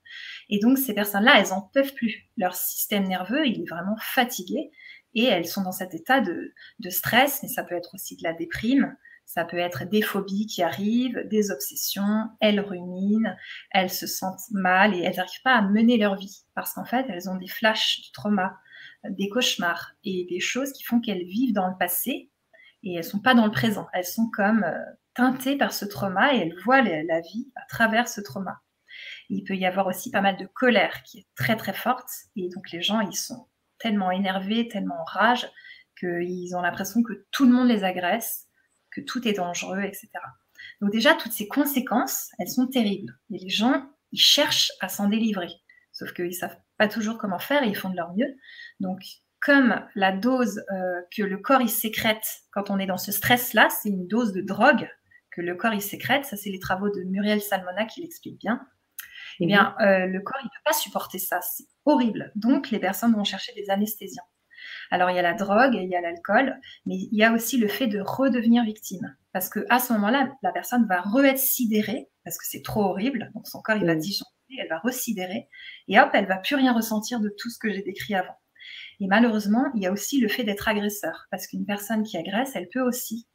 Et 0.50 0.60
donc 0.60 0.78
ces 0.78 0.94
personnes-là, 0.94 1.40
elles 1.40 1.54
en 1.54 1.62
peuvent 1.62 1.94
plus. 1.94 2.30
Leur 2.38 2.56
système 2.56 3.08
nerveux, 3.08 3.48
il 3.48 3.62
est 3.62 3.70
vraiment 3.70 3.96
fatigué 4.00 4.72
et 5.14 5.26
elles 5.26 5.48
sont 5.48 5.62
dans 5.62 5.72
cet 5.72 5.94
état 5.94 6.20
de, 6.20 6.54
de 6.80 6.90
stress, 6.90 7.40
mais 7.44 7.50
ça 7.50 7.64
peut 7.64 7.76
être 7.76 7.96
aussi 7.96 8.18
de 8.18 8.24
la 8.24 8.34
déprime, 8.34 8.96
ça 9.34 9.46
peut 9.46 9.60
être 9.60 9.86
des 9.86 10.02
phobies 10.02 10.46
qui 10.46 10.62
arrivent, 10.62 11.26
des 11.30 11.52
obsessions, 11.52 12.28
elles 12.42 12.60
ruminent, 12.60 13.34
elles 13.72 13.90
se 13.90 14.06
sentent 14.06 14.52
mal 14.52 14.94
et 14.94 15.00
elles 15.00 15.16
n'arrivent 15.16 15.42
pas 15.42 15.56
à 15.56 15.62
mener 15.62 15.98
leur 15.98 16.18
vie 16.18 16.44
parce 16.54 16.74
qu'en 16.74 16.84
fait, 16.84 17.06
elles 17.08 17.30
ont 17.30 17.38
des 17.38 17.48
flashs 17.48 18.02
de 18.02 18.12
trauma, 18.12 18.58
des 19.10 19.30
cauchemars 19.30 19.94
et 20.04 20.28
des 20.30 20.42
choses 20.42 20.74
qui 20.74 20.84
font 20.84 21.00
qu'elles 21.00 21.24
vivent 21.24 21.54
dans 21.54 21.70
le 21.70 21.78
passé 21.80 22.30
et 22.84 22.96
elles 22.96 23.06
sont 23.06 23.22
pas 23.22 23.34
dans 23.34 23.46
le 23.46 23.54
présent. 23.54 23.88
Elles 23.94 24.04
sont 24.04 24.30
comme 24.34 24.66
euh, 24.66 24.78
teintées 25.14 25.58
par 25.58 25.72
ce 25.72 25.86
trauma 25.86 26.34
et 26.34 26.40
elles 26.40 26.56
voient 26.66 26.82
la 26.82 27.22
vie 27.22 27.54
à 27.56 27.66
travers 27.70 28.10
ce 28.10 28.20
trauma. 28.20 28.60
Il 29.30 29.46
peut 29.46 29.56
y 29.56 29.66
avoir 29.66 29.88
aussi 29.88 30.12
pas 30.12 30.20
mal 30.20 30.36
de 30.36 30.46
colère 30.46 31.04
qui 31.04 31.20
est 31.20 31.28
très 31.36 31.56
très 31.56 31.74
forte 31.74 32.10
et 32.36 32.50
donc 32.50 32.70
les 32.72 32.82
gens 32.82 33.00
ils 33.00 33.16
sont 33.16 33.48
tellement 33.80 34.12
énervés, 34.12 34.68
tellement 34.68 35.00
en 35.00 35.06
rage 35.06 35.50
qu'ils 35.98 36.54
ont 36.54 36.62
l'impression 36.62 37.02
que 37.02 37.26
tout 37.32 37.46
le 37.46 37.54
monde 37.54 37.70
les 37.70 37.86
agresse 37.86 38.50
que 38.92 39.02
tout 39.02 39.28
est 39.28 39.34
dangereux, 39.34 39.82
etc. 39.82 40.10
Donc 40.82 40.92
déjà, 40.92 41.16
toutes 41.16 41.32
ces 41.32 41.48
conséquences, 41.48 42.30
elles 42.40 42.50
sont 42.50 42.68
terribles. 42.68 43.18
Et 43.34 43.40
les 43.40 43.50
gens, 43.50 43.90
ils 44.12 44.20
cherchent 44.20 44.72
à 44.82 44.90
s'en 44.90 45.08
délivrer. 45.08 45.50
Sauf 45.92 46.14
qu'ils 46.14 46.28
ne 46.28 46.32
savent 46.32 46.58
pas 46.78 46.88
toujours 46.88 47.18
comment 47.18 47.40
faire 47.40 47.64
et 47.64 47.68
ils 47.68 47.76
font 47.76 47.90
de 47.90 47.96
leur 47.96 48.14
mieux. 48.14 48.36
Donc, 48.80 49.02
comme 49.40 49.84
la 49.96 50.12
dose 50.12 50.64
euh, 50.72 51.02
que 51.16 51.24
le 51.24 51.38
corps 51.38 51.62
il 51.62 51.70
sécrète 51.70 52.26
quand 52.52 52.70
on 52.70 52.80
est 52.80 52.86
dans 52.86 52.98
ce 52.98 53.12
stress-là, 53.12 53.70
c'est 53.70 53.90
une 53.90 54.08
dose 54.08 54.34
de 54.34 54.42
drogue 54.42 54.88
que 55.32 55.42
le 55.42 55.56
corps 55.56 55.74
il 55.74 55.82
sécrète. 55.82 56.26
Ça, 56.26 56.38
c'est 56.38 56.50
les 56.50 56.60
travaux 56.60 56.90
de 56.90 57.04
Muriel 57.04 57.42
Salmona 57.42 57.86
qui 57.86 58.02
l'expliquent 58.02 58.40
bien. 58.40 58.66
Eh 59.40 59.48
bien, 59.48 59.76
mhm. 59.80 59.86
euh, 59.86 60.06
le 60.08 60.22
corps 60.22 60.40
il 60.42 60.46
ne 60.46 60.50
peut 60.50 60.64
pas 60.66 60.74
supporter 60.74 61.18
ça. 61.18 61.40
C'est 61.42 61.66
horrible. 61.86 62.32
Donc, 62.36 62.70
les 62.70 62.80
personnes 62.80 63.14
vont 63.14 63.24
chercher 63.24 63.54
des 63.54 63.70
anesthésiens. 63.70 64.24
Alors 64.90 65.10
il 65.10 65.16
y 65.16 65.20
a 65.20 65.24
la 65.24 65.34
drogue, 65.34 65.76
il 65.76 65.90
y 65.90 65.96
a 65.96 66.02
l'alcool, 66.02 66.60
mais 66.86 66.96
il 66.96 67.18
y 67.18 67.24
a 67.24 67.34
aussi 67.34 67.58
le 67.58 67.68
fait 67.68 67.88
de 67.88 68.02
redevenir 68.02 68.64
victime. 68.64 69.16
Parce 69.34 69.50
que 69.50 69.66
à 69.70 69.80
ce 69.80 69.94
moment-là, 69.94 70.32
la 70.44 70.52
personne 70.52 70.86
va 70.88 71.02
re-être 71.02 71.40
sidérée, 71.40 72.10
parce 72.24 72.38
que 72.38 72.46
c'est 72.48 72.64
trop 72.64 72.84
horrible, 72.84 73.32
donc 73.34 73.48
son 73.48 73.62
corps 73.62 73.78
il 73.78 73.86
va 73.86 73.96
disjoncter, 73.96 74.32
elle 74.60 74.70
va 74.70 74.80
residérer, 74.80 75.48
et 75.88 76.00
hop, 76.00 76.10
elle 76.14 76.28
va 76.28 76.38
plus 76.38 76.56
rien 76.56 76.74
ressentir 76.74 77.20
de 77.20 77.30
tout 77.38 77.50
ce 77.50 77.58
que 77.58 77.72
j'ai 77.72 77.82
décrit 77.82 78.16
avant. 78.16 78.36
Et 79.00 79.08
malheureusement, 79.08 79.66
il 79.76 79.82
y 79.82 79.88
a 79.88 79.92
aussi 79.92 80.20
le 80.20 80.28
fait 80.28 80.44
d'être 80.44 80.68
agresseur, 80.68 81.28
parce 81.32 81.48
qu'une 81.48 81.66
personne 81.66 82.04
qui 82.04 82.18
agresse, 82.18 82.52
elle 82.56 82.68
peut 82.68 82.82
aussi 82.82 83.28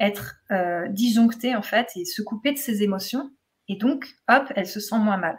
être 0.00 0.36
euh, 0.52 0.86
disjonctée 0.88 1.56
en 1.56 1.62
fait 1.62 1.88
et 1.96 2.04
se 2.04 2.22
couper 2.22 2.52
de 2.52 2.58
ses 2.58 2.82
émotions, 2.82 3.30
et 3.68 3.76
donc 3.76 4.06
hop, 4.28 4.52
elle 4.54 4.66
se 4.66 4.80
sent 4.80 4.98
moins 4.98 5.16
mal. 5.16 5.38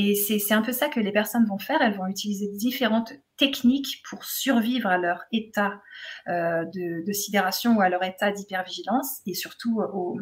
Et 0.00 0.14
c'est 0.14 0.54
un 0.54 0.62
peu 0.62 0.70
ça 0.70 0.88
que 0.88 1.00
les 1.00 1.10
personnes 1.10 1.44
vont 1.46 1.58
faire. 1.58 1.82
Elles 1.82 1.96
vont 1.96 2.06
utiliser 2.06 2.46
différentes 2.52 3.14
techniques 3.36 4.00
pour 4.08 4.24
survivre 4.24 4.88
à 4.88 4.96
leur 4.96 5.24
état 5.32 5.82
euh, 6.28 6.64
de, 6.72 7.12
sidération 7.12 7.76
ou 7.76 7.80
à 7.80 7.88
leur 7.88 8.04
état 8.04 8.30
d'hypervigilance 8.30 9.22
et 9.26 9.34
surtout 9.34 9.80
aux, 9.80 10.20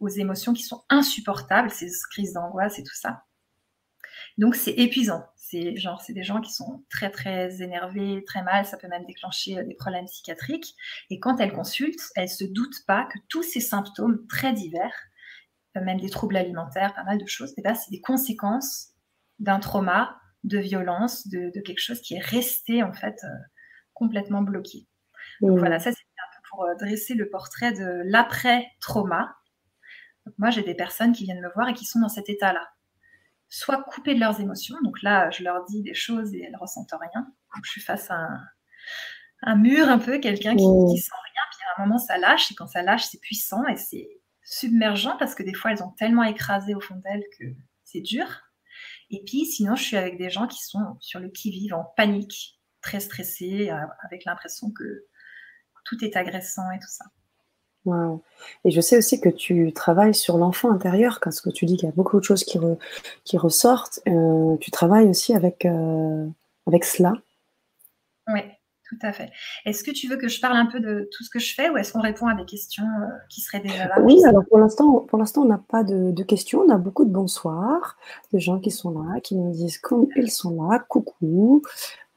aux, 0.00 0.08
émotions 0.08 0.52
qui 0.52 0.64
sont 0.64 0.82
insupportables, 0.88 1.70
ces 1.70 1.88
crises 2.10 2.32
d'angoisse 2.32 2.80
et 2.80 2.82
tout 2.82 2.96
ça. 2.96 3.22
Donc 4.38 4.56
c'est 4.56 4.72
épuisant. 4.72 5.24
C'est 5.36 5.74
des 6.08 6.24
gens 6.24 6.40
qui 6.40 6.52
sont 6.52 6.82
très 6.90 7.10
très 7.10 7.62
énervés, 7.62 8.24
très 8.26 8.42
mal, 8.42 8.66
ça 8.66 8.76
peut 8.76 8.88
même 8.88 9.04
déclencher 9.04 9.58
euh, 9.58 9.64
des 9.64 9.74
problèmes 9.74 10.06
psychiatriques. 10.06 10.74
Et 11.10 11.20
quand 11.20 11.38
elles 11.38 11.52
consultent, 11.52 12.10
elles 12.16 12.28
se 12.28 12.42
doutent 12.42 12.84
pas 12.88 13.04
que 13.04 13.18
tous 13.28 13.44
ces 13.44 13.60
symptômes 13.60 14.26
très 14.26 14.52
divers, 14.52 14.96
euh, 15.76 15.84
même 15.84 16.00
des 16.00 16.10
troubles 16.10 16.36
alimentaires, 16.38 16.92
pas 16.94 17.04
mal 17.04 17.18
de 17.18 17.26
choses, 17.26 17.54
eh 17.56 17.62
ben, 17.62 17.76
c'est 17.76 17.92
des 17.92 18.00
conséquences 18.00 18.91
d'un 19.38 19.60
trauma, 19.60 20.18
de 20.44 20.58
violence, 20.58 21.28
de, 21.28 21.50
quelque 21.60 21.80
chose 21.80 22.00
qui 22.00 22.14
est 22.14 22.24
resté 22.24 22.82
en 22.82 22.92
fait 22.92 23.20
complètement 23.94 24.42
bloqué. 24.42 24.86
Donc 25.40 25.58
voilà, 25.58 25.78
ça 25.78 25.90
c'est 25.92 25.98
un 25.98 26.36
peu 26.36 26.48
pour 26.50 26.66
dresser 26.78 27.14
le 27.14 27.28
portrait 27.28 27.72
de 27.72 28.02
l'après-trauma. 28.04 29.36
Moi, 30.38 30.50
j'ai 30.50 30.62
des 30.62 30.74
personnes 30.74 31.12
qui 31.12 31.24
viennent 31.24 31.40
me 31.40 31.52
voir 31.54 31.68
et 31.68 31.74
qui 31.74 31.84
sont 31.84 32.00
dans 32.00 32.08
cet 32.08 32.28
état-là 32.28 32.68
soit 33.52 33.82
coupées 33.82 34.14
de 34.14 34.20
leurs 34.20 34.40
émotions. 34.40 34.76
Donc 34.82 35.02
là, 35.02 35.30
je 35.30 35.44
leur 35.44 35.66
dis 35.66 35.82
des 35.82 35.92
choses 35.92 36.34
et 36.34 36.42
elles 36.42 36.56
ressentent 36.56 36.94
rien. 36.98 37.20
Donc 37.54 37.64
je 37.64 37.70
suis 37.70 37.82
face 37.82 38.10
à 38.10 38.26
un, 39.42 39.56
mur 39.56 39.88
un 39.88 39.98
peu, 39.98 40.18
quelqu'un 40.18 40.56
qui, 40.56 40.64
qui 40.90 40.98
sent 40.98 41.12
rien. 41.12 41.42
Puis 41.50 41.60
à 41.68 41.82
un 41.82 41.84
moment, 41.84 41.98
ça 41.98 42.16
lâche. 42.16 42.50
Et 42.50 42.54
quand 42.54 42.66
ça 42.66 42.82
lâche, 42.82 43.04
c'est 43.04 43.20
puissant 43.20 43.66
et 43.66 43.76
c'est 43.76 44.08
submergent 44.42 45.18
parce 45.18 45.34
que 45.34 45.42
des 45.42 45.52
fois, 45.52 45.72
elles 45.72 45.82
ont 45.82 45.90
tellement 45.98 46.24
écrasé 46.24 46.74
au 46.74 46.80
fond 46.80 46.94
d'elles 47.04 47.24
que 47.38 47.44
c'est 47.84 48.00
dur. 48.00 48.26
Et 49.12 49.22
puis, 49.24 49.46
sinon, 49.46 49.76
je 49.76 49.82
suis 49.84 49.96
avec 49.96 50.18
des 50.18 50.30
gens 50.30 50.46
qui 50.46 50.62
sont 50.62 50.96
sur 50.98 51.20
le 51.20 51.28
qui-vive, 51.28 51.74
en 51.74 51.84
panique, 51.96 52.58
très 52.80 52.98
stressés, 52.98 53.70
euh, 53.70 53.76
avec 54.02 54.24
l'impression 54.24 54.70
que 54.70 55.06
tout 55.84 56.02
est 56.04 56.16
agressant 56.16 56.70
et 56.70 56.78
tout 56.78 56.88
ça. 56.88 57.04
Et 58.64 58.70
je 58.70 58.80
sais 58.80 58.96
aussi 58.96 59.20
que 59.20 59.28
tu 59.28 59.72
travailles 59.72 60.14
sur 60.14 60.38
l'enfant 60.38 60.70
intérieur, 60.70 61.18
parce 61.22 61.40
que 61.40 61.50
tu 61.50 61.66
dis 61.66 61.76
qu'il 61.76 61.88
y 61.88 61.92
a 61.92 61.94
beaucoup 61.94 62.18
de 62.18 62.24
choses 62.24 62.44
qui, 62.44 62.58
qui 63.24 63.36
ressortent. 63.36 64.00
Euh, 64.06 64.56
tu 64.58 64.70
travailles 64.70 65.08
aussi 65.08 65.34
avec, 65.34 65.64
euh, 65.64 66.26
avec 66.66 66.84
cela. 66.84 67.14
Oui, 68.28 68.40
tout 68.92 69.06
à 69.06 69.12
fait. 69.12 69.30
Est-ce 69.64 69.82
que 69.82 69.90
tu 69.90 70.08
veux 70.08 70.16
que 70.16 70.28
je 70.28 70.40
parle 70.40 70.56
un 70.56 70.66
peu 70.66 70.80
de 70.80 71.08
tout 71.16 71.24
ce 71.24 71.30
que 71.30 71.38
je 71.38 71.54
fais 71.54 71.70
ou 71.70 71.76
est-ce 71.76 71.92
qu'on 71.92 72.00
répond 72.00 72.26
à 72.26 72.34
des 72.34 72.44
questions 72.44 72.84
euh, 72.84 73.06
qui 73.28 73.40
seraient 73.40 73.60
déjà 73.60 73.88
là? 73.88 74.00
Oui, 74.00 74.22
alors 74.24 74.44
pour 74.48 74.58
l'instant, 74.58 75.00
pour 75.00 75.18
l'instant, 75.18 75.42
on 75.42 75.46
n'a 75.46 75.62
pas 75.68 75.82
de, 75.82 76.10
de, 76.10 76.22
questions. 76.22 76.60
On 76.60 76.70
a 76.70 76.76
beaucoup 76.76 77.04
de 77.04 77.10
bonsoirs, 77.10 77.96
de 78.32 78.38
gens 78.38 78.60
qui 78.60 78.70
sont 78.70 78.90
là, 78.90 79.20
qui 79.20 79.34
nous 79.34 79.52
disent 79.52 79.78
comme 79.78 80.08
ils 80.16 80.30
sont 80.30 80.62
là, 80.62 80.78
coucou. 80.78 81.62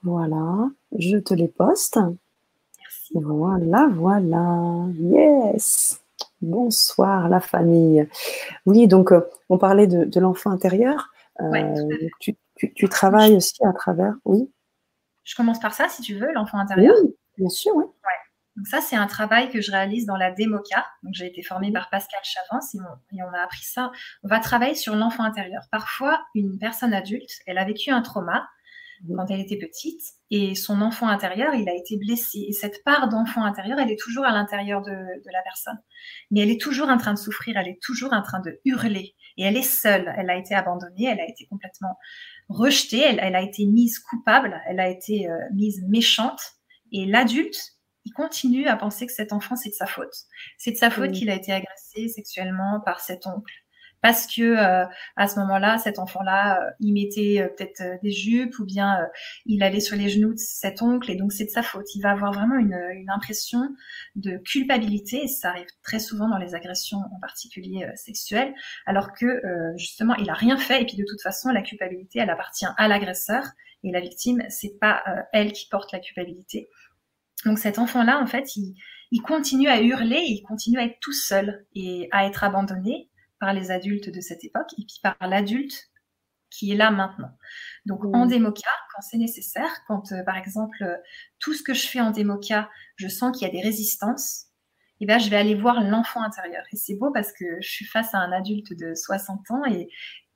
Voilà, 0.04 0.70
je 0.98 1.18
te 1.18 1.34
les 1.34 1.48
poste. 1.48 2.00
Voilà, 3.14 3.88
voilà. 3.94 4.88
Yes. 5.00 6.02
Bonsoir 6.42 7.30
la 7.30 7.40
famille. 7.40 8.08
Oui, 8.66 8.88
donc 8.88 9.12
euh, 9.12 9.22
on 9.50 9.58
parlait 9.58 9.88
de, 9.88 10.20
l'enfant 10.20 10.52
intérieur. 10.52 11.12
Euh, 11.42 11.88
tu, 12.20 12.90
travailles 12.90 13.36
aussi 13.36 13.64
à 13.66 13.74
travers, 13.74 14.16
oui. 14.26 14.50
Je 15.26 15.36
commence 15.36 15.60
par 15.60 15.74
ça, 15.74 15.90
si 15.90 16.02
tu 16.02 16.16
veux, 16.16 16.32
l'enfant 16.34 16.60
intérieur. 16.60 16.96
Oui, 17.04 17.16
bien 17.38 17.50
sûr, 17.50 17.76
oui. 17.76 17.84
Donc 18.56 18.68
ça, 18.68 18.80
c'est 18.80 18.96
un 18.96 19.08
travail 19.08 19.50
que 19.50 19.60
je 19.60 19.70
réalise 19.70 20.06
dans 20.06 20.16
la 20.16 20.32
démoca. 20.32 20.86
Donc 21.04 21.14
j'ai 21.14 21.28
été 21.28 21.42
formée 21.42 21.74
par 21.74 21.90
Pascal 21.90 22.22
Chavance 22.24 22.74
et 22.74 22.78
et 23.18 23.22
on 23.22 23.34
a 23.34 23.42
appris 23.42 23.64
ça. 23.64 23.92
On 24.24 24.30
va 24.30 24.40
travailler 24.40 24.76
sur 24.76 24.96
l'enfant 24.96 25.24
intérieur. 25.24 25.64
Parfois, 25.72 26.26
une 26.36 26.58
personne 26.58 26.94
adulte, 26.94 27.32
elle 27.48 27.58
a 27.58 27.66
vécu 27.66 27.92
un 27.92 28.02
trauma 28.02 28.48
quand 29.16 29.30
elle 29.30 29.42
était 29.42 29.58
petite 29.58 30.02
et 30.32 30.56
son 30.56 30.82
enfant 30.82 31.08
intérieur, 31.08 31.54
il 31.54 31.68
a 31.70 31.76
été 31.76 31.98
blessé. 31.98 32.46
Et 32.48 32.54
cette 32.54 32.84
part 32.84 33.10
d'enfant 33.10 33.44
intérieur, 33.44 33.80
elle 33.80 33.92
est 33.92 34.00
toujours 34.00 34.26
à 34.26 34.32
l'intérieur 34.32 34.82
de, 34.82 34.92
la 34.92 35.42
personne. 35.44 35.78
Mais 36.32 36.42
elle 36.42 36.50
est 36.50 36.62
toujours 36.62 36.90
en 36.90 36.98
train 36.98 37.14
de 37.14 37.20
souffrir, 37.20 37.58
elle 37.58 37.68
est 37.68 37.82
toujours 37.82 38.14
en 38.14 38.22
train 38.22 38.40
de 38.40 38.60
hurler. 38.66 39.16
Et 39.38 39.44
elle 39.44 39.58
est 39.58 39.64
seule, 39.64 40.14
elle 40.18 40.30
a 40.30 40.36
été 40.36 40.56
abandonnée, 40.56 41.06
elle 41.06 41.20
a 41.20 41.28
été 41.28 41.46
complètement 41.48 41.98
rejetée, 42.50 43.02
elle, 43.02 43.36
a 43.36 43.42
été 43.42 43.66
mise 43.66 44.00
coupable, 44.00 44.62
elle 44.68 44.80
a 44.80 44.90
été 44.90 45.30
euh, 45.30 45.38
mise 45.54 45.84
méchante. 45.88 46.42
Et 46.92 47.06
l'adulte, 47.06 47.58
il 48.06 48.12
continue 48.12 48.68
à 48.68 48.78
penser 48.78 49.08
que 49.08 49.14
cet 49.14 49.34
enfant, 49.34 49.56
c'est 49.56 49.70
de 49.70 49.76
sa 49.76 49.88
faute. 49.88 50.14
C'est 50.58 50.72
de 50.72 50.78
sa 50.78 50.92
faute 50.92 51.12
qu'il 51.12 51.30
a 51.30 51.36
été 51.36 51.52
agressé 51.52 52.08
sexuellement 52.08 52.80
par 52.86 53.00
cet 53.00 53.26
oncle 53.26 53.54
parce 54.06 54.28
que 54.28 54.44
euh, 54.44 54.86
à 55.16 55.28
ce 55.28 55.40
moment-là, 55.40 55.80
cet 55.80 55.98
enfant-là, 55.98 56.62
euh, 56.62 56.70
il 56.80 56.94
mettait 56.94 57.42
euh, 57.42 57.48
peut-être 57.48 58.00
des 58.04 58.12
jupes 58.12 58.60
ou 58.60 58.64
bien 58.64 59.00
il 59.48 59.64
allait 59.64 59.80
sur 59.80 59.98
les 59.98 60.10
genoux 60.10 60.32
de 60.32 60.38
cet 60.38 60.84
oncle 60.84 61.10
et 61.10 61.16
donc 61.16 61.34
c'est 61.34 61.46
de 61.46 61.50
sa 61.50 61.64
faute. 61.64 61.88
Il 61.96 62.02
va 62.02 62.12
avoir 62.12 62.32
vraiment 62.32 62.60
une, 62.60 62.76
impression 63.10 63.68
de 64.16 64.38
culpabilité 64.38 65.24
et 65.24 65.28
ça 65.28 65.50
arrive 65.50 65.66
très 65.82 65.98
souvent 65.98 66.30
dans 66.30 66.38
les 66.38 66.54
agressions 66.54 67.00
en 67.00 67.20
particulier 67.20 67.88
sexuelles, 67.96 68.54
alors 68.86 69.14
que 69.14 69.42
justement 69.78 70.16
il 70.16 70.30
a 70.30 70.34
rien 70.34 70.58
fait 70.58 70.82
et 70.82 70.86
puis 70.86 70.98
de 70.98 71.06
toute 71.08 71.22
façon 71.22 71.50
la 71.50 71.62
culpabilité 71.62 72.20
elle 72.20 72.30
appartient 72.30 72.66
à 72.78 72.88
l'agresseur 72.88 73.44
et 73.84 73.92
la 73.92 74.02
victime 74.02 74.44
c'est 74.50 74.78
pas 74.80 75.04
elle 75.34 75.54
qui 75.54 75.68
porte 75.70 75.92
la 75.94 76.00
culpabilité. 76.00 76.68
Donc 77.46 77.58
cet 77.58 77.80
enfant-là 77.80 78.20
en 78.20 78.28
fait 78.28 78.56
il, 78.56 78.76
il 79.12 79.22
continue 79.22 79.70
à 79.70 79.82
hurler, 79.82 80.22
il 80.28 80.42
continue 80.42 80.78
à 80.78 80.84
être 80.84 81.00
tout 81.00 81.14
seul 81.14 81.66
et 81.74 82.10
à 82.12 82.26
être 82.28 82.44
abandonné 82.44 83.10
par 83.40 83.54
les 83.54 83.72
adultes 83.72 84.10
de 84.10 84.22
cette 84.22 84.44
époque 84.44 84.72
et 84.78 84.86
puis 84.86 85.00
par 85.02 85.16
l'adulte 85.22 85.90
qui 86.50 86.72
est 86.72 86.76
là 86.76 86.92
maintenant. 86.92 87.32
Donc 87.86 88.06
en 88.06 88.26
démoca, 88.26 88.70
quand 88.94 89.02
c'est 89.02 89.18
nécessaire, 89.18 89.72
quand 89.88 90.12
euh, 90.12 90.24
par 90.24 90.38
exemple 90.38 90.84
euh, 90.84 90.96
tout 91.40 91.54
ce 91.54 91.64
que 91.64 91.74
je 91.74 91.88
fais 91.88 92.00
en 92.00 92.12
démoca, 92.12 92.70
je 92.96 93.08
sens 93.08 93.38
qu'il 93.38 93.48
y 93.48 93.50
a 93.50 93.54
des 93.54 93.62
résistances, 93.62 94.46
et 95.02 95.04
eh 95.04 95.08
bien, 95.08 95.18
je 95.18 95.30
vais 95.30 95.36
aller 95.36 95.56
voir 95.56 95.84
l'enfant 95.84 96.24
intérieur. 96.24 96.64
Et 96.72 96.78
c'est 96.78 96.96
beau 96.96 97.12
parce 97.12 97.34
que 97.34 97.44
je 97.60 97.68
suis 97.68 97.84
face 97.84 98.14
à 98.14 98.20
un 98.20 98.32
adulte 98.32 98.72
de 98.72 98.96
60 98.96 99.52
ans 99.52 99.66
et 99.66 99.90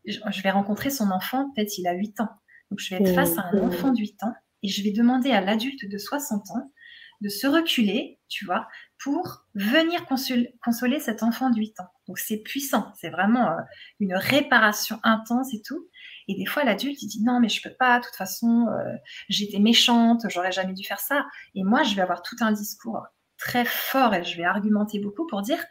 je 0.06 0.41
vais 0.41 0.51
rencontrer 0.51 0.89
son 0.89 1.12
enfant, 1.12 1.50
peut-être 1.56 1.77
il 1.77 1.88
a 1.88 1.94
8 1.94 2.20
ans. 2.20 2.29
Donc 2.70 2.79
je 2.79 2.94
vais 2.94 3.01
être 3.01 3.15
face 3.15 3.38
à 3.38 3.46
un 3.53 3.60
enfant 3.62 3.94
de 3.94 4.00
8 4.00 4.22
ans 4.24 4.34
et 4.62 4.68
je 4.68 4.84
vais 4.84 4.91
demander 4.91 5.32
à 5.32 5.39
l'adulte 5.39 5.89
de 5.89 5.98
60 5.98 6.51
ans 6.51 6.74
de 7.22 7.30
se 7.30 7.48
reculer, 7.48 8.20
tu 8.30 8.46
vois, 8.46 8.68
pour 9.02 9.46
venir 9.56 10.06
consoler 10.06 11.00
cet 11.00 11.24
enfant 11.24 11.50
de 11.50 11.58
8 11.58 11.80
ans. 11.80 11.88
Donc 12.08 12.18
c'est 12.18 12.38
puissant, 12.38 12.92
c'est 12.96 13.10
vraiment 13.10 13.52
euh, 13.52 13.62
une 14.00 14.16
réparation 14.16 15.00
intense 15.04 15.54
et 15.54 15.62
tout. 15.62 15.88
Et 16.28 16.36
des 16.36 16.46
fois, 16.46 16.64
l'adulte, 16.64 17.02
il 17.02 17.08
dit 17.08 17.24
non, 17.24 17.40
mais 17.40 17.50
je 17.50 17.62
peux 17.62 17.74
pas, 17.74 18.00
de 18.00 18.06
toute 18.06 18.16
façon, 18.16 18.68
euh, 18.68 18.96
j'étais 19.30 19.60
méchante, 19.60 20.26
j'aurais 20.30 20.52
jamais 20.52 20.74
dû 20.74 20.84
faire 20.84 21.00
ça. 21.00 21.26
Et 21.56 21.64
moi, 21.64 21.84
je 21.84 21.96
vais 21.96 22.02
avoir 22.02 22.22
tout 22.22 22.36
un 22.42 22.52
discours 22.52 23.06
très 23.38 23.66
fort 23.66 24.14
et 24.14 24.24
je 24.24 24.38
vais 24.38 24.44
argumenter 24.44 25.00
beaucoup 25.00 25.26
pour 25.28 25.42
dire 25.42 25.64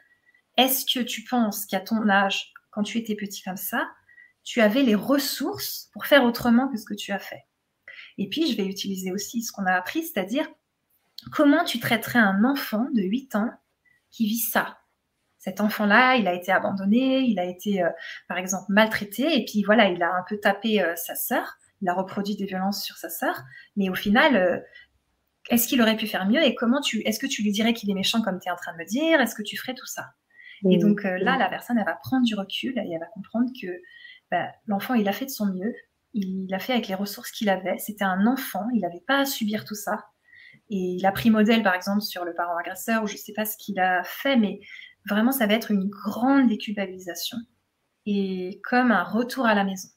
est-ce 0.57 0.85
que 0.93 1.05
tu 1.05 1.23
penses 1.25 1.67
qu'à 1.67 1.81
ton 1.81 2.09
âge, 2.09 2.53
quand 2.71 2.83
tu 2.83 2.99
étais 2.99 3.15
petit 3.15 3.43
comme 3.43 3.57
ça, 3.57 3.89
tu 4.43 4.61
avais 4.61 4.83
les 4.83 4.95
ressources 4.95 5.91
pour 5.93 6.07
faire 6.07 6.25
autrement 6.25 6.69
que 6.69 6.77
ce 6.77 6.85
que 6.85 6.95
tu 6.95 7.13
as 7.13 7.19
fait? 7.19 7.45
Et 8.17 8.29
puis, 8.29 8.51
je 8.51 8.57
vais 8.57 8.67
utiliser 8.67 9.13
aussi 9.13 9.43
ce 9.43 9.53
qu'on 9.53 9.67
a 9.67 9.73
appris, 9.73 10.03
c'est-à-dire 10.03 10.49
comment 11.33 11.65
tu 11.65 11.81
traiterais 11.81 12.19
un 12.19 12.45
enfant 12.45 12.87
de 12.95 13.03
8 13.03 13.37
ans 13.37 13.51
qui 14.11 14.27
vit 14.27 14.39
ça? 14.39 14.79
Cet 15.39 15.61
enfant-là, 15.61 16.17
il 16.17 16.27
a 16.27 16.35
été 16.35 16.51
abandonné, 16.51 17.21
il 17.21 17.39
a 17.39 17.45
été, 17.45 17.83
euh, 17.83 17.91
par 18.29 18.39
exemple, 18.39 18.67
maltraité, 18.69 19.37
et 19.37 19.45
puis 19.45 19.63
voilà, 19.63 19.89
il 19.89 20.03
a 20.03 20.13
un 20.13 20.25
peu 20.29 20.39
tapé 20.39 20.83
euh, 20.83 20.95
sa 20.97 21.15
sœur, 21.15 21.57
il 21.81 21.89
a 21.89 21.95
reproduit 21.95 22.37
des 22.37 22.45
violences 22.45 22.83
sur 22.83 22.97
sa 22.97 23.09
sœur, 23.09 23.41
mais 23.77 23.89
au 23.89 23.95
final, 23.95 24.37
euh, 24.37 24.59
est-ce 25.49 25.69
qu'il 25.69 25.81
aurait 25.81 25.97
pu 25.97 26.09
faire 26.09 26.27
mieux 26.27 26.43
Et 26.43 26.55
comment 26.55 26.81
tu, 26.81 27.01
est-ce 27.07 27.21
que 27.21 27.27
tu 27.27 27.43
lui 27.43 27.53
dirais 27.53 27.73
qu'il 27.73 27.89
est 27.89 27.95
méchant 27.95 28.21
comme 28.21 28.41
tu 28.41 28.49
es 28.49 28.51
en 28.51 28.57
train 28.57 28.73
de 28.73 28.79
me 28.79 28.85
dire? 28.85 29.21
Est-ce 29.21 29.35
que 29.35 29.43
tu 29.43 29.57
ferais 29.57 29.75
tout 29.75 29.87
ça? 29.87 30.11
Et 30.69 30.77
donc 30.77 31.05
là, 31.05 31.39
la 31.39 31.49
personne, 31.49 31.79
elle 31.79 31.85
va 31.85 31.95
prendre 32.03 32.27
du 32.27 32.35
recul 32.35 32.77
et 32.77 32.91
elle 32.93 32.99
va 32.99 33.07
comprendre 33.07 33.49
que 33.63 33.69
bah, 34.29 34.49
l'enfant, 34.67 34.95
il 34.95 35.09
a 35.09 35.13
fait 35.13 35.25
de 35.25 35.31
son 35.31 35.47
mieux, 35.47 35.73
il 36.15 36.49
l'a 36.51 36.59
fait 36.59 36.73
avec 36.73 36.89
les 36.89 36.97
ressources 36.97 37.31
qu'il 37.31 37.49
avait. 37.49 37.79
C'était 37.79 38.05
un 38.05 38.27
enfant, 38.27 38.67
il 38.75 38.81
n'avait 38.81 39.05
pas 39.07 39.21
à 39.21 39.25
subir 39.25 39.65
tout 39.65 39.77
ça. 39.77 40.05
Et 40.71 40.97
il 40.97 41.07
a 41.07 41.13
pris 41.13 41.31
modèle, 41.31 41.63
par 41.63 41.75
exemple, 41.75 42.03
sur 42.03 42.25
le 42.25 42.35
parent 42.35 42.57
agresseur, 42.57 43.03
ou 43.03 43.07
je 43.07 43.15
ne 43.15 43.19
sais 43.19 43.33
pas 43.33 43.45
ce 43.45 43.57
qu'il 43.57 43.81
a 43.81 44.03
fait, 44.05 44.37
mais 44.37 44.61
vraiment, 45.09 45.33
ça 45.33 45.47
va 45.47 45.55
être 45.55 45.71
une 45.71 45.89
grande 45.89 46.49
déculpabilisation 46.49 47.39
et 48.07 48.61
comme 48.65 48.91
un 48.91 49.03
retour 49.03 49.47
à 49.47 49.55
la 49.55 49.65
maison. 49.65 49.89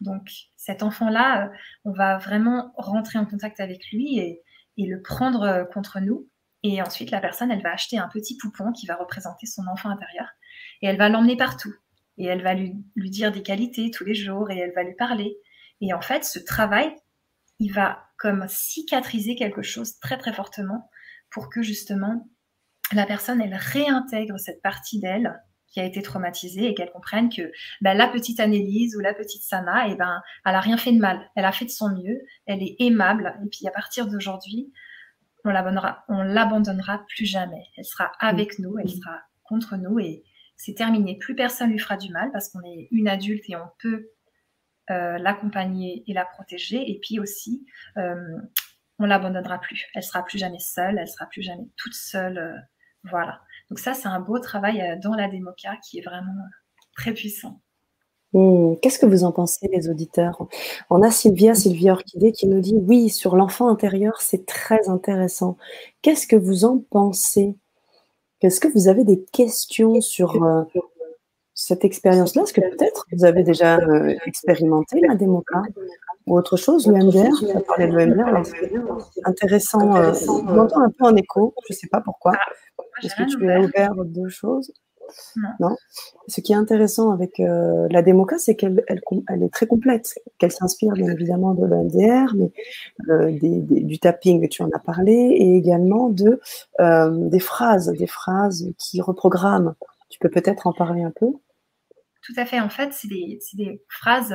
Donc, 0.00 0.28
cet 0.56 0.82
enfant-là, 0.82 1.46
euh, 1.46 1.48
on 1.84 1.92
va 1.92 2.18
vraiment 2.18 2.72
rentrer 2.76 3.20
en 3.20 3.24
contact 3.24 3.60
avec 3.60 3.90
lui 3.92 4.18
et, 4.18 4.42
le 4.76 5.00
prendre 5.00 5.42
euh, 5.42 5.64
contre 5.64 6.00
nous. 6.00 6.28
Et 6.64 6.82
ensuite, 6.82 7.12
la 7.12 7.20
personne, 7.20 7.52
elle 7.52 7.62
va 7.62 7.72
acheter 7.72 7.98
un 7.98 8.08
petit 8.08 8.36
poupon 8.36 8.72
qui 8.72 8.86
va 8.86 8.96
représenter 8.96 9.46
son 9.46 9.66
enfant 9.68 9.90
intérieur. 9.90 10.26
Et 10.80 10.86
elle 10.88 10.96
va 10.96 11.08
l'emmener 11.08 11.36
partout. 11.36 11.72
Et 12.18 12.24
elle 12.24 12.42
va 12.42 12.54
lui, 12.54 12.74
lui 12.96 13.10
dire 13.10 13.30
des 13.30 13.42
qualités 13.42 13.92
tous 13.92 14.04
les 14.04 14.14
jours 14.14 14.50
et 14.50 14.58
elle 14.58 14.72
va 14.74 14.82
lui 14.82 14.94
parler. 14.94 15.36
Et 15.80 15.94
en 15.94 16.00
fait, 16.00 16.24
ce 16.24 16.40
travail, 16.40 16.96
il 17.62 17.72
va 17.72 18.04
comme 18.18 18.46
cicatriser 18.48 19.36
quelque 19.36 19.62
chose 19.62 19.98
très 20.00 20.18
très 20.18 20.32
fortement 20.32 20.90
pour 21.30 21.48
que 21.48 21.62
justement 21.62 22.28
la 22.92 23.06
personne 23.06 23.40
elle 23.40 23.54
réintègre 23.54 24.38
cette 24.38 24.60
partie 24.62 24.98
d'elle 24.98 25.40
qui 25.68 25.80
a 25.80 25.84
été 25.84 26.02
traumatisée 26.02 26.66
et 26.66 26.74
qu'elle 26.74 26.90
comprenne 26.90 27.30
que 27.30 27.50
ben, 27.80 27.96
la 27.96 28.08
petite 28.08 28.40
Annelise 28.40 28.94
ou 28.96 29.00
la 29.00 29.14
petite 29.14 29.42
Sana, 29.42 29.88
et 29.88 29.92
eh 29.92 29.94
ben, 29.94 30.20
elle 30.44 30.54
a 30.54 30.60
rien 30.60 30.76
fait 30.76 30.92
de 30.92 30.98
mal, 30.98 31.30
elle 31.34 31.46
a 31.46 31.52
fait 31.52 31.64
de 31.64 31.70
son 31.70 31.88
mieux, 31.88 32.20
elle 32.44 32.62
est 32.62 32.76
aimable. 32.78 33.40
Et 33.42 33.48
puis 33.48 33.66
à 33.66 33.70
partir 33.70 34.06
d'aujourd'hui, 34.06 34.70
on 35.44 35.50
l'abandonnera, 35.50 36.04
on 36.08 36.22
l'abandonnera 36.22 37.04
plus 37.08 37.24
jamais. 37.24 37.64
Elle 37.78 37.86
sera 37.86 38.12
avec 38.20 38.58
nous, 38.58 38.76
elle 38.78 38.90
sera 38.90 39.20
contre 39.44 39.76
nous. 39.76 39.98
Et 39.98 40.24
c'est 40.56 40.74
terminé. 40.74 41.16
Plus 41.16 41.34
personne 41.34 41.70
lui 41.70 41.78
fera 41.78 41.96
du 41.96 42.12
mal 42.12 42.30
parce 42.32 42.50
qu'on 42.50 42.62
est 42.64 42.88
une 42.90 43.08
adulte 43.08 43.48
et 43.48 43.56
on 43.56 43.68
peut 43.78 44.10
l'accompagner 44.88 46.04
et 46.06 46.12
la 46.12 46.24
protéger. 46.24 46.90
Et 46.90 46.98
puis 47.00 47.18
aussi, 47.18 47.64
on 47.96 49.06
l'abandonnera 49.06 49.58
plus. 49.58 49.86
Elle 49.94 50.02
sera 50.02 50.22
plus 50.22 50.38
jamais 50.38 50.58
seule, 50.58 50.98
elle 50.98 51.08
sera 51.08 51.26
plus 51.26 51.42
jamais 51.42 51.68
toute 51.76 51.94
seule. 51.94 52.62
voilà. 53.04 53.40
Donc 53.70 53.78
ça, 53.78 53.94
c'est 53.94 54.08
un 54.08 54.20
beau 54.20 54.38
travail 54.38 54.98
dans 55.02 55.14
la 55.14 55.28
démoca 55.28 55.76
qui 55.88 55.98
est 55.98 56.02
vraiment 56.02 56.32
très 56.94 57.12
puissant. 57.12 57.60
Hmm, 58.32 58.76
qu'est-ce 58.80 58.98
que 58.98 59.04
vous 59.06 59.24
en 59.24 59.32
pensez, 59.32 59.68
les 59.72 59.90
auditeurs? 59.90 60.46
On 60.88 61.02
a 61.02 61.10
Sylvia, 61.10 61.54
Sylvia 61.54 61.92
Orchidée, 61.92 62.32
qui 62.32 62.46
nous 62.46 62.60
dit 62.60 62.76
oui, 62.76 63.10
sur 63.10 63.36
l'enfant 63.36 63.68
intérieur, 63.68 64.20
c'est 64.22 64.46
très 64.46 64.88
intéressant. 64.88 65.58
Qu'est-ce 66.00 66.26
que 66.26 66.36
vous 66.36 66.64
en 66.64 66.78
pensez? 66.78 67.56
Est-ce 68.40 68.58
que 68.58 68.68
vous 68.68 68.88
avez 68.88 69.04
des 69.04 69.22
questions 69.32 70.00
sur 70.00 70.42
euh, 70.42 70.64
cette 71.66 71.84
expérience-là 71.84 72.42
Est-ce 72.42 72.52
que 72.52 72.60
peut-être 72.60 73.06
vous 73.12 73.24
avez 73.24 73.42
déjà 73.42 73.78
euh, 73.78 74.14
expérimenté 74.26 75.00
la 75.00 75.14
démoca 75.14 75.62
ou 76.26 76.36
autre 76.36 76.56
chose, 76.56 76.86
le 76.86 76.94
MDR 76.94 77.30
On 77.54 77.60
parlé 77.60 77.88
de 77.88 77.96
l'EMDR, 77.96 78.46
intéressant. 79.24 79.96
Euh, 79.96 80.12
on 80.28 80.58
entend 80.58 80.82
un 80.82 80.90
peu 80.90 81.04
en 81.04 81.16
écho, 81.16 81.54
je 81.68 81.74
ne 81.74 81.76
sais 81.76 81.88
pas 81.88 82.00
pourquoi. 82.00 82.32
Ah, 82.34 82.82
Est-ce 83.02 83.14
que 83.14 83.24
tu 83.24 83.50
as 83.50 83.60
ouvert 83.60 83.94
deux 84.04 84.28
choses? 84.28 84.72
Non. 85.60 85.76
Ce 86.28 86.40
qui 86.40 86.52
est 86.52 86.56
intéressant 86.56 87.10
avec 87.10 87.40
euh, 87.40 87.86
la 87.90 88.02
démoca, 88.02 88.38
c'est 88.38 88.54
qu'elle 88.56 88.84
elle, 88.88 89.42
est 89.42 89.52
très 89.52 89.66
complète, 89.66 90.14
qu'elle 90.38 90.52
s'inspire 90.52 90.92
bien 90.92 91.08
évidemment 91.08 91.54
de 91.54 91.66
l'EMDR, 91.66 92.34
mais 92.34 92.52
euh, 93.08 93.30
du 93.40 93.98
tapping, 93.98 94.48
tu 94.48 94.62
en 94.62 94.70
as 94.70 94.78
parlé, 94.78 95.12
et 95.12 95.56
également 95.56 96.08
de, 96.08 96.40
euh, 96.80 97.10
des 97.28 97.40
phrases, 97.40 97.92
des 97.92 98.06
phrases 98.06 98.68
qui 98.78 99.00
reprogramment. 99.00 99.74
Tu 100.08 100.18
peux 100.18 100.30
peut-être 100.30 100.66
en 100.66 100.72
parler 100.72 101.02
un 101.02 101.12
peu? 101.12 101.32
Tout 102.22 102.34
à 102.36 102.46
fait. 102.46 102.60
En 102.60 102.68
fait, 102.68 102.92
c'est 102.92 103.08
des, 103.08 103.82
phrases, 103.88 104.34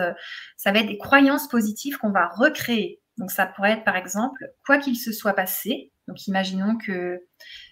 ça 0.56 0.72
va 0.72 0.80
être 0.80 0.88
des 0.88 0.98
croyances 0.98 1.48
positives 1.48 1.98
qu'on 1.98 2.12
va 2.12 2.28
recréer. 2.28 3.02
Donc, 3.18 3.32
ça 3.32 3.46
pourrait 3.46 3.72
être, 3.72 3.84
par 3.84 3.96
exemple, 3.96 4.52
quoi 4.66 4.78
qu'il 4.78 4.96
se 4.96 5.12
soit 5.12 5.34
passé. 5.34 5.92
Donc, 6.08 6.28
imaginons 6.28 6.78
que 6.78 6.92
euh, 6.92 7.20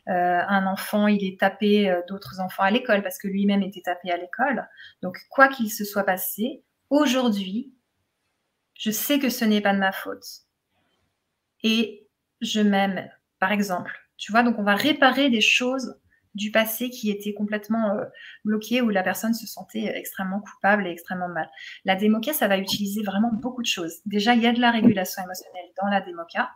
un 0.08 0.66
enfant, 0.66 1.08
il 1.08 1.24
est 1.24 1.40
tapé 1.40 1.90
euh, 1.90 2.02
d'autres 2.08 2.40
enfants 2.40 2.64
à 2.64 2.72
l'école 2.72 3.04
parce 3.04 3.18
que 3.18 3.28
lui-même 3.28 3.62
était 3.62 3.82
tapé 3.82 4.12
à 4.12 4.18
l'école. 4.18 4.68
Donc, 5.02 5.18
quoi 5.30 5.48
qu'il 5.48 5.72
se 5.72 5.86
soit 5.86 6.04
passé, 6.04 6.64
aujourd'hui, 6.90 7.74
je 8.74 8.92
sais 8.92 9.20
que 9.20 9.30
ce 9.30 9.46
n'est 9.46 9.62
pas 9.62 9.74
de 9.74 9.80
ma 9.80 9.92
faute. 9.92 10.26
Et 11.64 12.08
je 12.42 12.62
m'aime, 12.62 13.10
par 13.40 13.52
exemple. 13.52 13.98
Tu 14.18 14.32
vois, 14.32 14.44
donc 14.44 14.58
on 14.60 14.64
va 14.64 14.76
réparer 14.76 15.30
des 15.30 15.42
choses 15.42 16.00
du 16.36 16.52
passé 16.52 16.90
qui 16.90 17.10
étaient 17.10 17.34
complètement 17.34 17.92
euh, 17.92 18.06
bloquées 18.44 18.82
où 18.82 18.90
la 18.90 19.04
personne 19.04 19.34
se 19.34 19.48
sentait 19.48 19.92
extrêmement 19.96 20.42
coupable 20.42 20.86
et 20.86 20.92
extrêmement 20.92 21.30
mal. 21.30 21.50
La 21.86 21.96
démoca, 21.96 22.34
ça 22.34 22.48
va 22.48 22.58
utiliser 22.58 23.02
vraiment 23.02 23.32
beaucoup 23.34 23.62
de 23.62 23.68
choses. 23.68 23.96
Déjà, 24.06 24.36
il 24.36 24.44
y 24.44 24.48
a 24.48 24.54
de 24.54 24.62
la 24.62 24.72
régulation 24.72 25.24
émotionnelle 25.24 25.72
dans 25.82 25.88
la 25.88 26.02
démoca. 26.02 26.52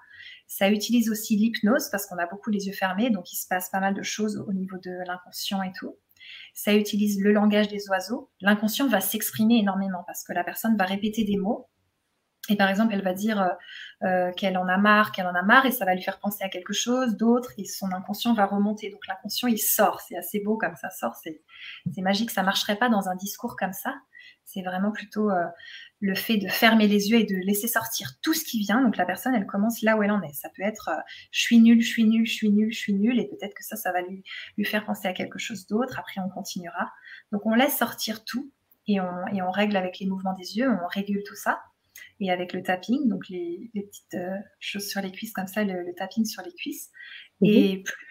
Ça 0.48 0.69
utilise 0.69 1.09
aussi 1.09 1.36
l'hypnose 1.36 1.89
parce 1.89 2.05
qu'on 2.05 2.17
a 2.17 2.27
beaucoup 2.27 2.50
les 2.50 2.67
yeux 2.67 2.74
fermés, 2.74 3.09
donc 3.09 3.31
il 3.31 3.38
se 3.38 3.48
passe 3.48 3.69
pas 3.69 3.79
mal 3.79 3.93
de 3.93 4.03
choses 4.03 4.43
au 4.48 4.53
niveau 4.53 4.77
de 4.77 4.91
l'inconscient 5.07 5.62
et 5.62 5.71
tout. 5.71 5.95
Ça 6.53 6.75
utilise 6.75 7.21
le 7.21 7.31
langage 7.31 7.69
des 7.69 7.88
oiseaux. 7.89 8.29
L'inconscient 8.41 8.88
va 8.88 9.01
s'exprimer 9.01 9.59
énormément 9.59 10.03
parce 10.05 10.24
que 10.24 10.33
la 10.33 10.43
personne 10.43 10.75
va 10.77 10.86
répéter 10.86 11.24
des 11.24 11.38
mots. 11.38 11.69
Et 12.49 12.55
par 12.55 12.69
exemple, 12.69 12.93
elle 12.93 13.03
va 13.03 13.13
dire 13.13 13.41
euh, 13.41 13.47
euh, 14.03 14.31
qu'elle 14.33 14.57
en 14.57 14.67
a 14.67 14.77
marre, 14.77 15.11
qu'elle 15.11 15.27
en 15.27 15.35
a 15.35 15.43
marre, 15.43 15.65
et 15.67 15.71
ça 15.71 15.85
va 15.85 15.93
lui 15.93 16.01
faire 16.01 16.19
penser 16.19 16.43
à 16.43 16.49
quelque 16.49 16.73
chose 16.73 17.15
d'autre, 17.15 17.51
et 17.57 17.65
son 17.65 17.91
inconscient 17.91 18.33
va 18.33 18.45
remonter. 18.45 18.89
Donc 18.89 19.05
l'inconscient, 19.07 19.47
il 19.47 19.59
sort. 19.59 20.01
C'est 20.01 20.17
assez 20.17 20.39
beau 20.39 20.57
comme 20.57 20.75
ça 20.75 20.89
sort. 20.89 21.15
C'est 21.15 21.41
magique. 21.97 22.31
Ça 22.31 22.43
marcherait 22.43 22.77
pas 22.77 22.89
dans 22.89 23.07
un 23.07 23.15
discours 23.15 23.55
comme 23.55 23.73
ça. 23.73 23.95
C'est 24.45 24.63
vraiment 24.63 24.91
plutôt 24.91 25.29
euh, 25.29 25.45
le 25.99 26.15
fait 26.15 26.37
de 26.37 26.47
fermer 26.47 26.87
les 26.87 27.11
yeux 27.11 27.19
et 27.19 27.23
de 27.23 27.35
laisser 27.45 27.67
sortir 27.67 28.13
tout 28.23 28.33
ce 28.33 28.43
qui 28.43 28.59
vient. 28.61 28.81
Donc 28.81 28.97
la 28.97 29.05
personne, 29.05 29.35
elle 29.35 29.45
commence 29.45 29.83
là 29.83 29.95
où 29.95 30.01
elle 30.01 30.11
en 30.11 30.23
est. 30.23 30.33
Ça 30.33 30.49
peut 30.55 30.63
être 30.63 30.89
je 31.31 31.41
suis 31.41 31.59
nul, 31.59 31.81
je 31.81 31.87
suis 31.87 32.05
nul, 32.05 32.25
je 32.25 32.33
suis 32.33 32.49
nul, 32.49 32.71
je 32.71 32.79
suis 32.79 32.93
nul, 32.93 33.19
et 33.19 33.27
peut-être 33.27 33.53
que 33.53 33.63
ça, 33.63 33.75
ça 33.75 33.91
va 33.91 34.01
lui, 34.01 34.23
faire 34.65 34.85
penser 34.85 35.07
à 35.07 35.13
quelque 35.13 35.37
chose 35.37 35.67
d'autre. 35.67 35.99
Après, 35.99 36.19
on 36.19 36.29
continuera. 36.29 36.91
Donc 37.31 37.45
on 37.45 37.53
laisse 37.53 37.77
sortir 37.77 38.25
tout 38.25 38.51
et 38.87 38.99
on 38.99 39.51
règle 39.51 39.77
avec 39.77 39.99
les 39.99 40.07
mouvements 40.07 40.33
des 40.33 40.57
yeux, 40.57 40.67
on 40.71 40.87
régule 40.87 41.21
tout 41.23 41.35
ça. 41.35 41.61
Et 42.19 42.31
avec 42.31 42.53
le 42.53 42.61
tapping, 42.63 43.07
donc 43.07 43.29
les, 43.29 43.71
petites 43.73 44.15
euh, 44.15 44.38
choses 44.59 44.88
sur 44.88 45.01
les 45.01 45.11
cuisses 45.11 45.31
comme 45.31 45.47
ça, 45.47 45.63
le, 45.63 45.93
tapping 45.95 46.25
sur 46.25 46.43
les 46.43 46.53
cuisses. 46.53 46.89
Mhm. 47.41 47.49
Et 47.49 47.84
plus 47.84 48.05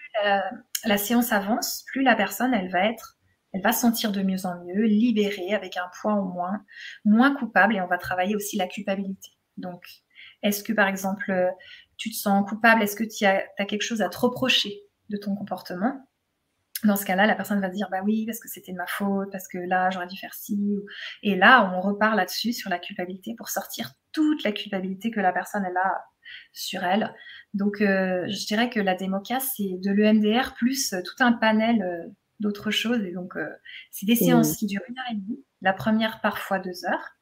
la 0.85 0.99
séance 0.99 1.33
avance, 1.33 1.85
plus 1.93 2.03
la 2.03 2.17
personne, 2.17 2.53
elle 2.53 2.71
va 2.71 2.89
être 2.89 3.19
elle 3.53 3.63
va 3.63 3.73
sentir 3.73 4.13
de 4.13 4.23
mieux 4.23 4.45
en 4.45 4.63
mieux, 4.65 4.85
libérée, 4.85 5.55
avec 5.55 5.77
un 5.77 5.91
poids 6.01 6.15
au 6.15 6.25
moins, 6.25 6.65
moins 7.05 7.35
coupable, 7.35 7.77
et 7.77 7.81
on 7.81 7.87
va 7.87 7.99
travailler 7.99 8.37
aussi 8.37 8.57
la 8.57 8.67
culpabilité. 8.67 9.31
Donc, 9.57 9.83
est-ce 10.43 10.63
que, 10.63 10.73
par 10.73 10.89
exemple, 10.89 11.33
tu 11.97 12.11
te 12.11 12.15
sens 12.15 12.49
coupable? 12.49 12.83
Est-ce 12.83 12.97
que 12.97 13.05
tu 13.05 13.25
as, 13.25 13.47
quelque 13.65 13.83
chose 13.83 14.03
à 14.03 14.09
te 14.09 14.19
reprocher 14.19 14.83
de 15.09 15.17
ton 15.17 15.35
comportement? 15.35 16.08
Dans 16.85 16.97
ce 16.97 17.05
cas-là, 17.05 17.27
la 17.27 17.35
personne 17.35 17.61
va 17.61 17.69
dire 17.69 17.89
bah 17.91 18.01
oui 18.05 18.27
parce 18.27 18.39
que 18.41 18.49
c'était 18.49 18.73
de 18.73 18.77
ma 18.77 18.87
faute, 18.87 19.31
parce 19.33 19.49
que 19.49 19.59
là 19.59 19.91
j'aurais 19.91 20.07
dû 20.07 20.17
faire 20.17 20.35
ci. 20.35 20.59
Et 21.23 21.35
là, 21.37 21.73
on 21.75 21.81
repart 21.81 22.17
là-dessus 22.17 22.53
sur 22.53 22.71
la 22.71 22.79
culpabilité 22.79 23.35
pour 23.37 23.49
sortir 23.49 23.93
toute 24.13 24.45
la 24.45 24.53
culpabilité 24.53 25.11
que 25.11 25.21
la 25.21 25.33
personne 25.33 25.65
elle 25.65 25.77
a 25.77 26.05
sur 26.53 26.85
elle. 26.85 27.15
Donc, 27.55 27.81
euh, 27.81 28.27
je 28.29 28.47
dirais 28.47 28.71
que 28.71 28.81
la 28.81 28.95
démoca 28.95 29.41
c'est 29.41 29.79
de 29.83 29.91
l'EMDR 29.91 30.55
plus 30.55 30.95
tout 31.05 31.25
un 31.25 31.33
panel 31.33 31.83
euh, 31.83 32.09
d'autres 32.41 32.71
choses. 32.71 33.03
Et 33.05 33.13
donc, 33.13 33.37
euh, 33.37 33.49
c'est 33.91 34.07
des 34.07 34.17
séances 34.17 34.57
qui 34.57 34.67
durent 34.67 34.83
une 34.89 34.99
heure 34.99 35.07
et 35.11 35.15
demie. 35.15 35.45
La 35.61 35.73
première, 35.73 36.21
parfois 36.21 36.59
deux 36.59 36.85
heures. 36.87 37.17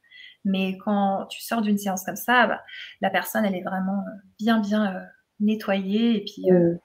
Mais 0.45 0.79
quand 0.79 1.27
tu 1.27 1.43
sors 1.43 1.63
d'une 1.63 1.79
séance 1.79 2.05
comme 2.05 2.17
ça, 2.17 2.47
bah, 2.47 2.63
la 3.01 3.11
personne, 3.11 3.45
elle 3.45 3.55
est 3.55 3.65
vraiment 3.65 4.01
euh, 4.01 4.21
bien, 4.39 4.61
bien 4.61 4.95
euh, 4.95 5.01
nettoyée. 5.41 6.17
Et 6.17 6.25
puis, 6.25 6.45
elle 6.49 6.79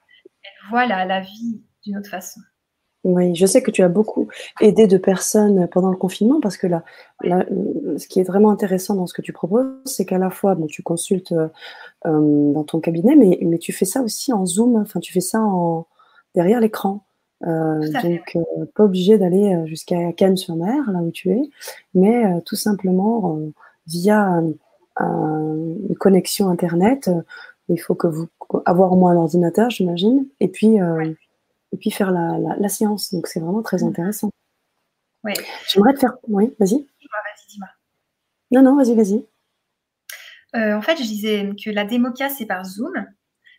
voit 0.68 0.86
la, 0.86 1.04
la 1.04 1.20
vie 1.20 1.62
d'une 1.84 1.98
autre 1.98 2.10
façon. 2.10 2.40
Oui, 3.04 3.34
je 3.34 3.46
sais 3.46 3.62
que 3.62 3.72
tu 3.72 3.82
as 3.82 3.88
beaucoup 3.88 4.28
aidé 4.60 4.86
de 4.86 4.96
personnes 4.96 5.66
pendant 5.68 5.90
le 5.90 5.96
confinement 5.96 6.40
parce 6.40 6.56
que 6.56 6.68
là, 6.68 6.84
ce 7.24 8.06
qui 8.06 8.20
est 8.20 8.24
vraiment 8.24 8.50
intéressant 8.50 8.94
dans 8.94 9.06
ce 9.06 9.14
que 9.14 9.22
tu 9.22 9.32
proposes, 9.32 9.66
c'est 9.84 10.04
qu'à 10.04 10.18
la 10.18 10.30
fois, 10.30 10.54
bon, 10.54 10.66
tu 10.66 10.82
consultes 10.82 11.34
dans 12.04 12.64
ton 12.64 12.80
cabinet, 12.80 13.16
mais, 13.16 13.38
mais 13.42 13.58
tu 13.58 13.72
fais 13.72 13.84
ça 13.84 14.02
aussi 14.02 14.32
en 14.32 14.46
Zoom, 14.46 14.76
enfin, 14.76 15.00
tu 15.00 15.12
fais 15.12 15.20
ça 15.20 15.40
en, 15.40 15.86
derrière 16.34 16.60
l'écran. 16.60 17.04
Euh, 17.46 17.80
donc, 18.02 18.36
euh, 18.36 18.66
pas 18.74 18.84
obligé 18.84 19.18
d'aller 19.18 19.54
euh, 19.54 19.66
jusqu'à 19.66 20.12
Cannes-sur-Mer, 20.12 20.90
là 20.92 21.00
où 21.00 21.10
tu 21.10 21.30
es, 21.30 21.42
mais 21.94 22.40
tout 22.42 22.56
simplement 22.56 23.38
via 23.86 24.42
une 25.00 25.96
connexion 25.98 26.48
Internet. 26.48 27.10
il 27.68 27.80
faut 27.80 27.94
que 27.94 28.06
vous 28.06 28.28
avoir 28.64 28.92
au 28.92 28.96
moins 28.96 29.12
un 29.12 29.16
ordinateur, 29.16 29.70
j'imagine, 29.70 30.26
et 30.40 30.48
puis 30.48 30.76
et 31.72 31.76
puis 31.76 31.90
faire 31.90 32.10
la, 32.10 32.38
la, 32.58 32.68
séance. 32.68 33.12
Donc, 33.12 33.26
c'est 33.26 33.40
vraiment 33.40 33.62
très 33.62 33.78
mmh. 33.78 33.88
intéressant. 33.88 34.30
Oui. 35.24 35.32
J'aimerais 35.68 35.94
te 35.94 36.00
faire. 36.00 36.14
Oui, 36.28 36.54
vas-y. 36.58 36.74
Vas-y, 36.78 37.48
dis-moi. 37.48 37.68
Non, 38.50 38.62
non, 38.62 38.76
vas-y, 38.76 38.94
vas-y. 38.94 39.26
en 40.54 40.82
fait, 40.82 40.96
je 40.96 41.02
disais 41.02 41.48
que 41.62 41.70
la 41.70 41.84
démoca, 41.84 42.28
c'est 42.28 42.46
par 42.46 42.64
Zoom, 42.64 42.92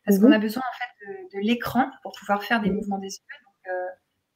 parce 0.05 0.19
qu'on 0.19 0.29
mmh 0.29 0.33
a 0.33 0.39
besoin 0.39 0.61
en 0.61 0.77
fait 0.77 1.05
de, 1.05 1.37
de 1.37 1.47
l'écran 1.47 1.89
pour 2.03 2.11
pouvoir 2.11 2.43
faire 2.43 2.61
des 2.61 2.69
mmh. 2.69 2.75
mouvements 2.75 2.99
des 2.99 3.07
yeux 3.07 3.23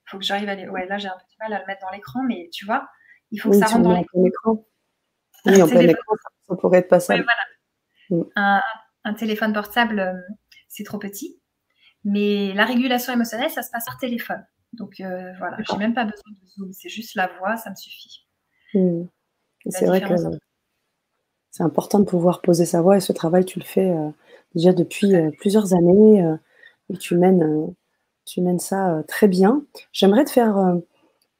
il 0.08 0.12
faut 0.12 0.18
que 0.20 0.24
j'arrive 0.24 0.48
à 0.48 0.54
aller. 0.54 0.68
Ouais, 0.70 0.86
là, 0.88 0.98
j'ai 0.98 1.10
un 1.10 1.18
peu 1.18 1.26
du 1.30 1.36
mal 1.40 1.54
à 1.54 1.60
le 1.60 1.66
mettre 1.66 1.82
dans 1.82 1.92
l'écran, 1.92 2.24
mais 2.24 2.50
tu 2.54 2.66
vois, 2.66 2.88
il 3.32 3.40
faut 3.40 3.50
que 3.50 3.58
ça 3.58 3.66
rentre 3.66 3.84
dans 3.84 3.94
l'écran. 3.94 4.66
Oui, 5.46 5.62
en 5.62 5.68
plein 5.68 5.82
écran, 5.82 6.16
ça 6.48 6.56
pourrait 6.56 6.80
être 6.80 6.88
passable. 6.88 7.24
voilà. 7.24 8.24
Mm. 8.24 8.30
un, 8.36 8.62
un, 9.04 9.14
téléphone 9.14 9.54
portable, 9.54 10.00
euh, 10.00 10.14
c'est 10.70 10.84
trop 10.84 10.98
petit. 10.98 11.42
Mais 12.08 12.54
la 12.54 12.66
régulation 12.66 13.12
émotionnelle, 13.12 13.50
ça 13.50 13.62
se 13.62 13.70
passe 13.70 13.86
par 13.86 13.98
téléphone. 13.98 14.46
Donc 14.74 15.00
euh, 15.00 15.34
voilà, 15.38 15.58
j'ai 15.70 15.78
même 15.78 15.94
pas 15.94 16.06
besoin 16.06 16.32
de 16.32 16.48
Zoom, 16.50 16.72
c'est 16.72 16.90
juste 16.90 17.16
la 17.16 17.28
voix, 17.40 17.58
ça 17.58 17.70
me 17.70 17.76
suffit. 17.76 18.26
Mm. 18.74 19.04
C'est 19.70 19.86
vrai 19.86 20.02
que 20.02 20.14
c'est 21.52 21.64
important 21.64 22.00
de 22.00 22.06
pouvoir 22.06 22.42
poser 22.42 22.66
sa 22.66 22.82
voix 22.82 22.98
et 22.98 23.02
ce 23.02 23.12
travail, 23.12 23.44
tu 23.44 23.60
le 23.60 23.66
fais 23.66 23.90
euh, 23.90 24.10
déjà 24.56 24.72
depuis 24.72 25.14
plusieurs 25.40 25.74
années 25.74 26.24
et 26.90 26.98
tu 26.98 27.18
mènes 27.18 27.74
tu 28.28 28.42
mènes 28.42 28.60
ça 28.60 28.94
euh, 28.94 29.04
très 29.04 29.28
bien. 29.28 29.64
J'aimerais 29.92 30.26
te 30.26 30.30
faire 30.30 30.58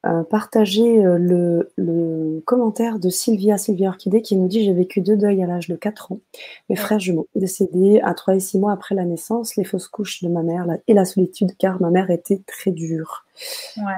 euh, 0.06 0.08
euh, 0.08 0.22
partager 0.22 1.02
le, 1.02 2.42
commentaire 2.44 2.98
de 2.98 3.10
Sylvia, 3.10 3.58
Sylvia 3.58 3.88
Orchidée, 3.88 4.22
qui 4.22 4.36
nous 4.36 4.48
dit 4.48 4.64
J'ai 4.64 4.72
vécu 4.72 5.00
deux 5.00 5.16
deuils 5.16 5.42
à 5.42 5.46
l'âge 5.46 5.68
de 5.68 5.76
4 5.76 6.12
ans. 6.12 6.20
Mes 6.68 6.76
frères 6.76 7.00
jumeaux 7.00 7.28
décédés 7.34 8.00
à 8.02 8.14
3 8.14 8.36
et 8.36 8.40
6 8.40 8.58
mois 8.58 8.72
après 8.72 8.94
la 8.94 9.04
naissance, 9.04 9.56
les 9.56 9.64
fausses 9.64 9.88
couches 9.88 10.22
de 10.22 10.28
ma 10.28 10.42
mère 10.42 10.66
et 10.86 10.94
la 10.94 11.04
solitude, 11.04 11.56
car 11.58 11.80
ma 11.80 11.90
mère 11.90 12.10
était 12.10 12.40
très 12.46 12.70
dure. 12.70 13.26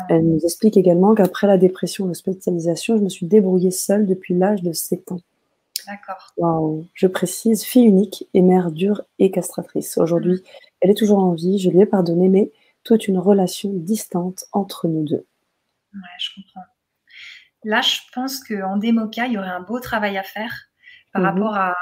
Elle 0.09 0.27
nous 0.27 0.41
explique 0.45 0.77
également 0.77 1.15
qu'après 1.15 1.47
la 1.47 1.59
dépression 1.59 2.07
et 2.07 2.09
l'hospitalisation, 2.09 2.97
je 2.97 3.03
me 3.03 3.09
suis 3.09 3.27
débrouillée 3.27 3.71
seule 3.71 4.07
depuis 4.07 4.35
l'âge 4.35 4.63
de 4.63 4.73
7 4.73 5.13
ans. 5.13 5.21
D'accord. 5.87 6.35
Je 6.95 7.07
précise, 7.07 7.65
fille 7.65 7.85
unique 7.85 8.29
et 8.35 8.43
mère 8.43 8.71
dure 8.71 9.03
et 9.19 9.31
castratrice. 9.31 9.99
Aujourd'hui, 9.99 10.35
mmh. 10.35 10.43
elle 10.81 10.91
est 10.91 10.95
toujours 10.95 11.19
en 11.19 11.33
vie, 11.33 11.59
je 11.59 11.71
lui 11.71 11.81
ai 11.81 11.87
pardonné, 11.87 12.29
mais 12.29 12.51
toute 12.85 13.09
une 13.09 13.19
relation 13.19 13.71
distante 13.73 14.45
entre 14.53 14.89
nous 14.89 15.05
deux. 15.05 15.27
Ouais, 15.95 16.01
je 16.19 16.31
comprends. 16.35 16.65
là, 17.65 17.81
je 17.81 17.99
pense 18.13 18.43
qu'en 18.45 18.77
démoca, 18.77 19.27
il 19.27 19.33
y 19.33 19.39
aurait 19.39 19.49
un 19.49 19.61
beau 19.61 19.81
travail 19.81 20.17
à 20.19 20.23
faire 20.23 20.53
par 21.13 21.23
mhm. 21.23 21.29
rapport 21.29 21.57
à 21.57 21.77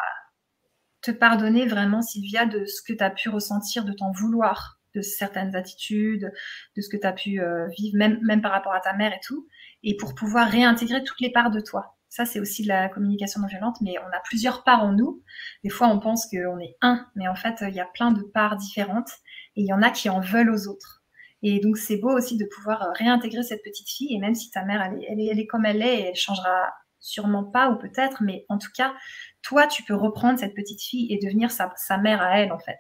te 1.03 1.11
pardonner 1.11 1.67
vraiment, 1.67 2.03
Sylvia, 2.03 2.47
de 2.47 2.65
ce 2.67 2.83
que 2.83 2.93
tu 2.93 3.05
as 3.05 3.11
pu 3.11 3.29
ressentir, 3.29 3.85
de 3.85 3.93
t'en 3.93 4.11
vouloir, 4.13 4.81
de 4.95 5.01
certaines 5.01 5.55
attitudes, 5.55 6.33
de 6.77 6.81
ce 6.83 6.89
que 6.89 6.97
tu 6.97 7.07
as 7.07 7.13
pu 7.13 7.41
euh, 7.41 7.69
vivre, 7.79 7.97
même, 7.97 8.19
même 8.23 8.43
par 8.43 8.53
rapport 8.53 8.75
à 8.75 8.81
ta 8.81 8.95
mère 8.95 9.13
et 9.13 9.21
tout, 9.23 9.47
et 9.83 9.97
pour 9.97 10.15
pouvoir 10.15 10.51
réintégrer 10.51 11.05
toutes 11.05 11.21
les 11.21 11.31
parts 11.31 11.51
de 11.51 11.61
toi. 11.61 11.97
Ça, 12.09 12.25
c'est 12.25 12.41
aussi 12.41 12.63
de 12.63 12.69
la 12.69 12.89
communication 12.89 13.41
non 13.41 13.47
violente, 13.47 13.77
mais 13.83 13.97
on 13.99 14.17
a 14.17 14.21
plusieurs 14.25 14.65
parts 14.65 14.83
en 14.83 14.93
nous. 14.93 15.23
Des 15.63 15.69
fois, 15.69 15.89
on 15.89 16.01
pense 16.01 16.27
qu'on 16.27 16.59
est 16.59 16.77
un, 16.81 17.07
mais 17.15 17.29
en 17.29 17.35
fait, 17.35 17.57
il 17.61 17.75
y 17.75 17.81
a 17.81 17.87
plein 17.87 18.13
de 18.13 18.23
parts 18.23 18.57
différentes, 18.57 19.11
et 19.57 19.63
il 19.63 19.67
y 19.67 19.73
en 19.73 19.83
a 19.83 19.91
qui 19.91 20.09
en 20.09 20.21
veulent 20.21 20.51
aux 20.51 20.69
autres. 20.69 20.98
Et 21.43 21.61
donc, 21.61 21.77
c'est 21.79 21.97
beau 21.97 22.11
aussi 22.11 22.37
de 22.37 22.45
pouvoir 22.45 22.83
euh, 22.83 22.93
réintégrer 22.95 23.43
cette 23.43 23.63
petite 23.63 23.89
fille. 23.89 24.15
Et 24.15 24.19
même 24.19 24.35
si 24.35 24.51
ta 24.51 24.65
mère, 24.65 24.83
elle 24.83 25.21
est, 25.21 25.27
elle 25.27 25.39
est, 25.39 25.47
comme 25.47 25.65
elle 25.67 25.83
est, 25.83 26.09
elle 26.09 26.17
changera 26.17 26.73
sûrement 27.01 27.45
pas, 27.45 27.71
ou 27.71 27.79
peut-être, 27.79 28.23
mais 28.23 28.45
en 28.49 28.59
tout 28.59 28.71
cas, 28.75 28.95
toi, 29.43 29.67
tu 29.67 29.83
peux 29.83 29.95
reprendre 29.95 30.39
cette 30.39 30.55
petite 30.55 30.83
fille 30.83 31.13
et 31.13 31.19
devenir 31.25 31.51
sa, 31.51 31.71
mère 31.99 32.21
à 32.21 32.41
elle, 32.41 32.53
en 32.53 32.59
fait, 32.59 32.79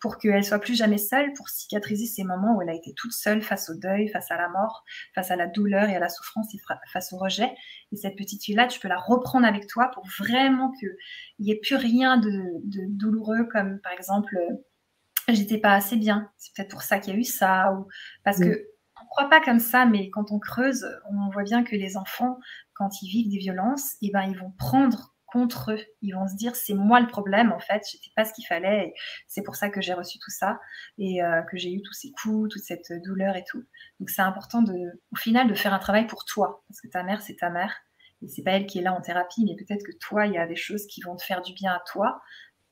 pour 0.00 0.18
qu'elle 0.18 0.44
soit 0.44 0.58
plus 0.58 0.76
jamais 0.76 0.98
seule, 0.98 1.32
pour 1.32 1.48
cicatriser 1.48 2.06
ces 2.06 2.24
moments 2.24 2.56
où 2.56 2.62
elle 2.62 2.68
a 2.68 2.74
été 2.74 2.92
toute 2.94 3.12
seule 3.12 3.42
face 3.42 3.70
au 3.70 3.74
deuil, 3.74 4.08
face 4.08 4.30
à 4.30 4.36
la 4.36 4.48
mort, 4.48 4.84
face 5.14 5.30
à 5.30 5.36
la 5.36 5.46
douleur 5.46 5.88
et 5.88 5.96
à 5.96 5.98
la 5.98 6.10
souffrance 6.10 6.54
et 6.54 6.58
face 6.92 7.12
au 7.12 7.16
rejet. 7.16 7.50
Et 7.92 7.96
cette 7.96 8.16
petite 8.16 8.44
fille-là, 8.44 8.66
tu 8.66 8.80
peux 8.80 8.88
la 8.88 8.98
reprendre 8.98 9.46
avec 9.46 9.66
toi 9.66 9.90
pour 9.94 10.04
vraiment 10.18 10.72
qu'il 10.72 10.94
n'y 11.38 11.52
ait 11.52 11.60
plus 11.60 11.76
rien 11.76 12.18
de, 12.18 12.28
de 12.28 12.80
douloureux, 12.88 13.44
comme 13.50 13.80
par 13.80 13.92
exemple 13.92 14.36
j'étais 15.28 15.58
pas 15.58 15.72
assez 15.72 15.96
bien. 15.96 16.30
C'est 16.36 16.54
peut-être 16.54 16.70
pour 16.70 16.82
ça 16.82 16.98
qu'il 16.98 17.14
y 17.14 17.16
a 17.16 17.20
eu 17.20 17.24
ça. 17.24 17.72
Ou... 17.72 17.86
Parce 18.24 18.38
qu'on 18.38 18.50
que 18.50 18.66
on 19.02 19.06
croit 19.06 19.28
pas 19.28 19.40
comme 19.40 19.60
ça, 19.60 19.86
mais 19.86 20.10
quand 20.10 20.30
on 20.30 20.38
creuse, 20.38 20.86
on 21.10 21.30
voit 21.30 21.42
bien 21.42 21.64
que 21.64 21.76
les 21.76 21.96
enfants, 21.96 22.38
quand 22.74 23.02
ils 23.02 23.08
vivent 23.08 23.30
des 23.30 23.38
violences, 23.38 23.94
eh 24.02 24.10
ben, 24.10 24.22
ils 24.22 24.38
vont 24.38 24.52
prendre 24.58 25.14
contre 25.34 25.72
eux. 25.72 25.80
Ils 26.00 26.14
vont 26.14 26.28
se 26.28 26.36
dire 26.36 26.54
c'est 26.54 26.74
moi 26.74 27.00
le 27.00 27.08
problème 27.08 27.50
en 27.50 27.58
fait, 27.58 27.82
j'étais 27.90 28.10
pas 28.14 28.24
ce 28.24 28.32
qu'il 28.32 28.46
fallait, 28.46 28.94
c'est 29.26 29.42
pour 29.42 29.56
ça 29.56 29.68
que 29.68 29.80
j'ai 29.80 29.92
reçu 29.92 30.18
tout 30.20 30.30
ça 30.30 30.60
et 30.96 31.24
euh, 31.24 31.42
que 31.42 31.56
j'ai 31.56 31.72
eu 31.72 31.82
tous 31.82 31.92
ces 31.92 32.12
coups, 32.12 32.52
toute 32.52 32.62
cette 32.62 32.92
douleur 33.04 33.34
et 33.34 33.42
tout. 33.42 33.64
Donc 33.98 34.10
c'est 34.10 34.22
important 34.22 34.62
de, 34.62 34.72
au 35.12 35.16
final 35.16 35.48
de 35.48 35.54
faire 35.54 35.74
un 35.74 35.80
travail 35.80 36.06
pour 36.06 36.24
toi 36.24 36.62
parce 36.68 36.80
que 36.80 36.86
ta 36.86 37.02
mère 37.02 37.20
c'est 37.20 37.34
ta 37.34 37.50
mère 37.50 37.74
et 38.22 38.28
c'est 38.28 38.44
pas 38.44 38.52
elle 38.52 38.66
qui 38.66 38.78
est 38.78 38.82
là 38.82 38.94
en 38.94 39.00
thérapie, 39.00 39.44
mais 39.44 39.56
peut-être 39.56 39.84
que 39.84 39.96
toi 39.98 40.26
il 40.26 40.34
y 40.34 40.38
a 40.38 40.46
des 40.46 40.54
choses 40.54 40.86
qui 40.86 41.02
vont 41.02 41.16
te 41.16 41.24
faire 41.24 41.42
du 41.42 41.52
bien 41.52 41.72
à 41.72 41.82
toi 41.90 42.20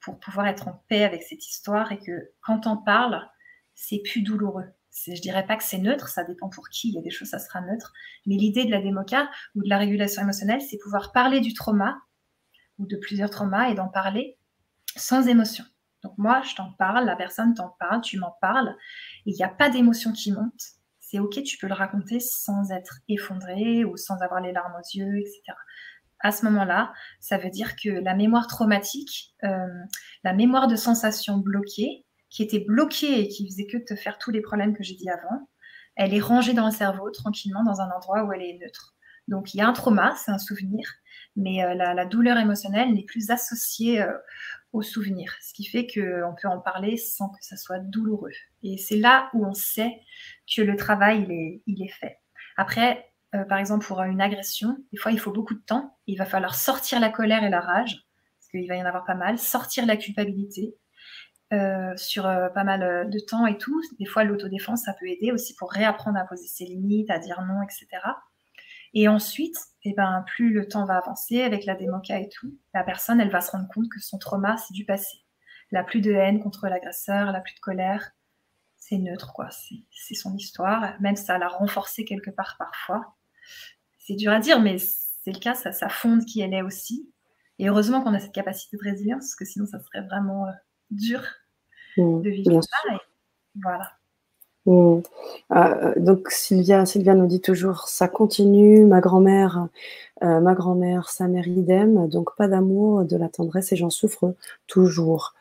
pour 0.03 0.19
pouvoir 0.19 0.47
être 0.49 0.69
en 0.69 0.85
paix 0.89 1.05
avec 1.05 1.23
cette 1.23 1.47
histoire 1.47 1.93
et 1.93 1.99
que 1.99 2.33
quand 2.43 2.67
on 2.67 2.77
parle, 2.77 3.23
c'est 3.75 4.03
plus 4.05 4.23
douloureux. 4.23 4.67
Je 5.07 5.21
dirais 5.21 5.47
pas 5.47 5.57
que 5.57 5.65
c'est 5.65 5.79
neutre, 5.79 6.09
ça 6.09 6.25
dépend 6.25 6.51
pour 6.51 6.69
qui. 6.69 6.89
Il 6.89 6.95
y 6.95 6.99
a 6.99 7.03
des 7.03 7.11
choses, 7.11 7.29
ça 7.29 7.39
sera 7.39 7.61
neutre. 7.63 7.93
Mais 8.27 8.35
l'idée 8.35 8.65
de 8.67 8.71
la 8.71 8.83
démoca 8.83 9.31
ou 9.55 9.63
de 9.63 9.69
la 9.69 9.79
régulation 9.79 10.23
émotionnelle, 10.23 10.61
c'est 10.61 10.77
pouvoir 10.79 11.13
parler 11.13 11.41
du 11.41 11.55
trauma 11.55 11.99
ou 12.79 12.87
de 12.87 12.97
plusieurs 12.97 13.31
traumas 13.31 13.71
et 13.71 13.75
d'en 13.75 13.89
parler 13.89 14.39
sans 14.97 15.27
émotion. 15.29 15.65
Donc 16.03 16.19
moi, 16.19 16.43
je 16.43 16.55
t'en 16.57 16.73
parle, 16.73 17.07
la 17.07 17.17
personne 17.17 17.55
t'en 17.55 17.75
parle, 17.79 18.03
tu 18.03 18.19
m'en 18.19 18.37
parles, 18.41 18.77
il 19.25 19.35
n'y 19.35 19.45
a 19.45 19.49
pas 19.49 19.71
d'émotion 19.71 20.13
qui 20.13 20.33
monte. 20.33 20.61
C'est 20.99 21.21
ok, 21.21 21.43
tu 21.43 21.59
peux 21.59 21.69
le 21.69 21.75
raconter 21.75 22.21
sans 22.21 22.71
être 22.73 22.99
effondré 23.09 23.85
ou 23.85 23.97
sans 23.97 24.21
avoir 24.21 24.41
les 24.41 24.53
larmes 24.53 24.75
aux 24.75 24.97
yeux, 24.97 25.19
etc 25.19 25.55
à 26.23 26.33
ce 26.33 26.45
moment-là, 26.47 26.93
ça 27.21 27.37
veut 27.37 27.51
dire 27.51 27.75
que 27.77 27.91
la 27.91 28.15
mémoire 28.15 28.47
traumatique, 28.47 29.35
euh, 29.45 29.67
la 30.25 30.33
mémoire 30.33 30.69
de 30.69 30.77
sensations 30.77 31.39
bloquées, 31.39 32.05
qui 32.31 32.43
était 32.43 32.61
bloquée 32.61 33.21
et 33.21 33.29
qui 33.29 33.47
faisait 33.47 33.67
que 33.67 33.77
te 33.77 33.95
faire 33.95 34.19
tous 34.19 34.31
les 34.31 34.41
problèmes 34.41 34.75
que 34.75 34.83
j'ai 34.83 34.95
dit 34.95 35.11
avant, 35.11 35.49
elle 35.97 36.15
est 36.15 36.21
rangée 36.21 36.55
dans 36.55 36.67
le 36.67 36.73
cerveau 36.73 37.11
tranquillement 37.11 37.65
dans 37.65 37.81
un 37.81 37.91
endroit 37.91 38.25
où 38.25 38.33
elle 38.33 38.43
est 38.43 38.59
neutre. 38.59 38.95
Donc 39.29 39.53
il 39.53 39.59
y 39.59 39.61
a 39.61 39.69
un 39.69 39.73
trauma, 39.73 40.15
c'est 40.17 40.31
un 40.31 40.39
souvenir, 40.39 40.89
mais 41.37 41.63
euh, 41.65 41.75
la, 41.75 42.07
douleur 42.07 42.39
émotionnelle 42.39 42.93
n'est 42.95 43.05
plus 43.05 43.31
associée 43.31 44.01
euh, 44.01 44.13
au 44.73 44.83
souvenir, 44.83 45.35
ce 45.43 45.53
qui 45.53 45.65
fait 45.65 45.87
qu'on 45.87 46.35
peut 46.41 46.49
en 46.49 46.61
parler 46.61 46.97
sans 46.97 47.29
que 47.29 47.45
ça 47.45 47.57
soit 47.57 47.79
douloureux. 47.79 48.33
Et 48.63 48.79
c'est 48.79 48.97
là 48.97 49.29
où 49.35 49.45
on 49.45 49.53
sait 49.53 50.01
que 50.57 50.63
le 50.63 50.77
travail 50.77 51.27
il 51.67 51.83
est, 51.83 51.85
est 51.85 51.93
fait. 51.93 52.19
Après, 52.57 53.12
euh, 53.35 53.45
par 53.45 53.59
exemple 53.59 53.87
pour 53.87 54.01
une 54.03 54.21
agression, 54.21 54.77
des 54.93 54.99
fois 54.99 55.11
il 55.11 55.19
faut 55.19 55.33
beaucoup 55.33 55.55
de 55.55 55.61
temps. 55.61 55.97
Il 56.07 56.19
va 56.19 56.27
falloir 56.27 56.55
sortir 56.55 57.01
la 57.01 57.09
colère 57.09 57.45
et 57.45 57.51
la 57.51 57.61
rage, 57.61 58.07
parce 58.39 58.51
qu'il 58.51 58.69
va 58.69 58.77
y 58.77 58.83
en 58.83 58.87
avoir 58.87 59.05
pas 59.05 59.15
mal, 59.15 59.39
sortir 59.39 59.87
la 59.87 59.97
culpabilité 59.97 60.77
euh, 61.53 61.97
sur 61.97 62.27
euh, 62.27 62.49
pas 62.51 62.65
mal 62.65 63.09
de 63.11 63.19
temps 63.19 63.47
et 63.47 63.57
tout. 63.57 63.81
Des 63.99 64.05
fois 64.05 64.25
l'autodéfense, 64.25 64.83
ça 64.83 64.95
peut 64.99 65.07
aider 65.07 65.33
aussi 65.33 65.55
pour 65.55 65.73
réapprendre 65.73 66.19
à 66.19 66.25
poser 66.25 66.47
ses 66.47 66.67
limites, 66.67 67.11
à 67.11 67.19
dire 67.19 67.41
non, 67.43 67.63
etc. 67.63 67.87
Et 68.95 69.09
ensuite, 69.09 69.57
eh 69.85 69.95
ben, 69.95 70.23
plus 70.27 70.53
le 70.53 70.69
temps 70.69 70.85
va 70.85 70.99
avancer 70.99 71.43
avec 71.43 71.65
la 71.65 71.75
démoca 71.75 72.19
et 72.19 72.29
tout, 72.29 72.59
la 72.75 72.85
personne, 72.85 73.21
elle 73.21 73.31
va 73.31 73.41
se 73.41 73.51
rendre 73.51 73.69
compte 73.73 73.89
que 73.89 74.01
son 74.01 74.19
trauma, 74.19 74.59
c'est 74.59 74.75
du 74.75 74.85
passé. 74.85 75.25
Elle 75.71 75.79
n'a 75.79 75.85
plus 75.85 76.03
de 76.03 76.13
haine 76.13 76.41
contre 76.43 76.69
l'agresseur, 76.69 77.29
elle 77.29 77.33
n'a 77.33 77.41
plus 77.41 77.55
de 77.55 77.61
colère. 77.61 78.11
C'est 78.77 78.99
neutre, 78.99 79.33
quoi. 79.33 79.49
C'est 79.91 80.15
son 80.15 80.37
histoire. 80.37 81.01
Même 81.01 81.17
ça 81.17 81.39
l'a 81.39 81.49
renforcé 81.49 82.05
quelque 82.05 82.31
part 82.31 82.57
parfois 82.59 83.17
c'est 83.99 84.15
dur 84.15 84.33
à 84.33 84.41
dire, 84.41 84.61
mais 84.61 84.79
c'est 84.79 85.33
le 85.33 85.39
cas, 85.39 85.55
ça, 85.55 85.73
ça, 85.73 85.89
fonde 85.89 86.25
qui 86.25 86.41
elle 86.41 86.55
est 86.55 86.63
aussi. 86.63 87.09
Et 87.59 87.69
heureusement 87.69 88.03
qu'on 88.03 88.15
a 88.15 88.19
cette 88.19 88.33
capacité 88.33 88.77
de 88.77 88.83
résilience, 88.83 89.21
parce 89.21 89.37
que 89.37 89.45
sinon, 89.45 89.67
ça 89.67 89.79
serait 89.79 90.05
vraiment 90.07 90.47
euh, 90.47 90.53
dur 90.91 91.23
mmh, 91.97 92.23
de 92.23 92.31
vivre 92.31 92.61
ça. 92.63 92.99
voilà. 93.63 93.93
Mmh. 94.67 95.01
Euh, 95.53 95.93
donc 95.97 96.31
Sylvia, 96.31 96.87
Sylvia 96.87 97.15
nous 97.15 97.27
dit 97.27 97.41
toujours 97.41 97.89
ça 97.89 98.09
continue, 98.09 98.85
ma 98.85 99.01
grand-mère, 99.01 99.69
euh, 100.23 100.41
ma 100.41 100.55
grand-mère, 100.55 101.09
sa 101.09 101.27
mère 101.27 101.47
idem, 101.49 102.09
donc 102.09 102.37
pas 102.37 102.49
d'amour, 102.49 103.05
de 103.05 103.17
la 103.17 103.29
tendresse 103.29 103.73
et 103.73 103.77
j'en 103.77 103.91
souffre 103.91 104.35
toujours. 104.67 105.35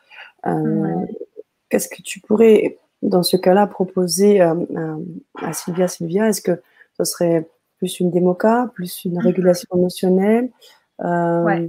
Qu'est-ce 0.44 1.88
que 1.88 2.02
tu 2.02 2.20
pourrais, 2.20 2.78
dans 3.00 3.22
ce 3.22 3.36
cas-là, 3.36 3.68
proposer 3.68 4.40
à 4.40 5.52
Sylvia, 5.52 5.86
Sylvia 5.86 6.28
Est-ce 6.28 6.42
que 6.42 6.60
ce 6.98 7.04
serait 7.04 7.48
plus 7.82 7.98
une 7.98 8.12
démoca, 8.12 8.70
plus 8.74 9.04
une 9.04 9.14
mhm. 9.14 9.26
régulation 9.26 9.68
émotionnelle 9.74 10.52
euh, 11.00 11.68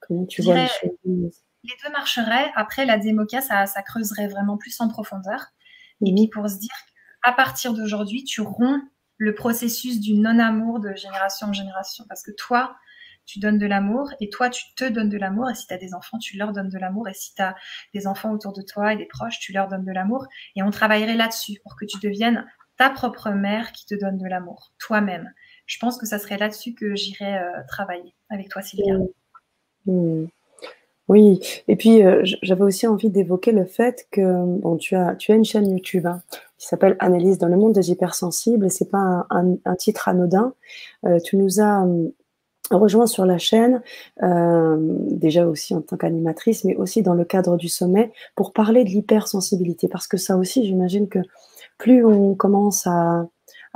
Comment 0.00 0.24
tu 0.26 0.42
vois 0.42 0.54
les 0.54 0.68
choses? 0.68 1.42
Les 1.64 1.74
deux 1.84 1.90
marcheraient. 1.92 2.52
Après, 2.54 2.86
la 2.86 2.98
démoca, 2.98 3.40
ça, 3.40 3.66
creuserait 3.82 4.28
vraiment 4.28 4.56
plus 4.56 4.80
en 4.80 4.86
profondeur. 4.86 5.46
Et 6.06 6.14
puis 6.14 6.28
pour 6.28 6.48
se 6.48 6.56
dire 6.58 6.70
qu'à 7.24 7.32
partir 7.32 7.74
d'aujourd'hui, 7.74 8.22
tu 8.22 8.40
romps 8.42 8.80
le 9.16 9.34
processus 9.34 10.00
du 10.00 10.14
non-amour 10.14 10.78
de 10.78 10.94
génération 10.94 11.48
en 11.48 11.52
génération. 11.52 12.04
Parce 12.08 12.22
que 12.22 12.30
toi, 12.30 12.76
tu 13.26 13.40
donnes 13.40 13.58
de 13.58 13.66
l'amour 13.66 14.08
et 14.20 14.30
toi, 14.30 14.50
tu 14.50 14.62
te 14.76 14.84
donnes 14.84 15.08
de 15.08 15.18
l'amour. 15.18 15.50
Et 15.50 15.54
si 15.56 15.66
tu 15.66 15.74
as 15.74 15.78
des 15.78 15.94
enfants, 15.94 16.18
tu 16.18 16.38
leur 16.38 16.52
donnes 16.52 16.70
de 16.70 16.78
l'amour. 16.78 17.08
Et 17.08 17.14
si 17.14 17.34
tu 17.34 17.42
as 17.42 17.56
des 17.92 18.06
enfants 18.06 18.30
autour 18.30 18.52
de 18.52 18.62
toi 18.62 18.92
et 18.92 18.96
des 18.96 19.06
proches, 19.06 19.40
tu 19.40 19.52
leur 19.52 19.66
donnes 19.66 19.84
de 19.84 19.92
l'amour. 19.92 20.26
Et 20.54 20.62
on 20.62 20.70
travaillerait 20.70 21.16
là-dessus 21.16 21.58
pour 21.64 21.76
que 21.76 21.84
tu 21.84 21.98
deviennes 21.98 22.46
ta 22.80 22.88
propre 22.88 23.28
mère 23.28 23.72
qui 23.72 23.84
te 23.84 23.94
donne 23.94 24.16
de 24.16 24.26
l'amour, 24.26 24.72
toi-même. 24.78 25.30
Je 25.66 25.78
pense 25.78 25.98
que 25.98 26.06
ça 26.06 26.18
serait 26.18 26.38
là-dessus 26.38 26.72
que 26.72 26.94
j'irais 26.94 27.36
euh, 27.36 27.60
travailler 27.68 28.14
avec 28.30 28.48
toi, 28.48 28.62
Sylvia. 28.62 28.96
Mmh. 28.96 29.92
Mmh. 29.92 30.28
Oui, 31.08 31.40
et 31.68 31.76
puis 31.76 32.02
euh, 32.02 32.22
j'avais 32.40 32.62
aussi 32.62 32.86
envie 32.86 33.10
d'évoquer 33.10 33.52
le 33.52 33.66
fait 33.66 34.06
que 34.10 34.76
tu 34.78 34.96
as, 34.96 35.14
tu 35.16 35.30
as 35.30 35.34
une 35.34 35.44
chaîne 35.44 35.70
YouTube 35.70 36.06
hein, 36.06 36.22
qui 36.56 36.68
s'appelle 36.68 36.96
Analyse 37.00 37.36
dans 37.36 37.48
le 37.48 37.58
monde 37.58 37.74
des 37.74 37.90
hypersensibles, 37.90 38.64
et 38.64 38.70
c'est 38.70 38.90
pas 38.90 39.26
un, 39.28 39.76
titre 39.76 40.08
anodin. 40.08 40.54
Euh, 41.04 41.18
tu 41.22 41.36
nous 41.36 41.60
as 41.60 41.86
rejoint 42.70 43.06
sur 43.06 43.26
la 43.26 43.36
chaîne, 43.36 43.82
déjà 44.22 45.46
aussi 45.46 45.74
en 45.74 45.82
tant 45.82 45.96
qu'animatrice, 45.98 46.64
mais 46.64 46.76
aussi 46.76 47.02
dans 47.02 47.14
le 47.14 47.24
cadre 47.24 47.58
du 47.58 47.68
sommet, 47.68 48.10
pour 48.36 48.54
parler 48.54 48.84
de 48.84 48.90
l'hypersensibilité, 48.90 49.86
parce 49.88 50.06
que 50.06 50.16
ça 50.16 50.36
aussi, 50.36 50.64
j'imagine 50.64 51.08
que 51.08 51.18
plus 51.80 52.04
on 52.04 52.34
commence 52.34 52.86
à, 52.86 53.26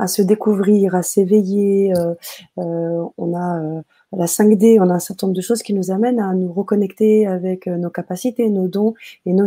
se 0.07 0.23
découvrir, 0.23 0.95
à 0.95 1.03
s'éveiller, 1.03 1.95
euh, 1.97 2.15
euh, 2.59 3.05
on 3.17 3.33
a 3.35 3.61
euh, 3.61 3.83
la 4.13 4.27
5D, 4.27 4.79
on 4.81 4.91
a 4.91 4.95
un 4.95 4.99
certain 4.99 5.27
nombre 5.29 5.37
de 5.37 5.41
choses 5.41 5.63
qui 5.63 5.73
nous 5.73 5.91
amènent 5.91 6.21
à 6.21 6.35
nous 6.35 6.53
reconnecter 6.53 7.27
avec 7.27 7.67
nos 7.67 7.91
capacités, 7.91 8.51
nos 8.51 8.69
dons 8.69 8.95
et 9.25 9.33
nos, 9.33 9.47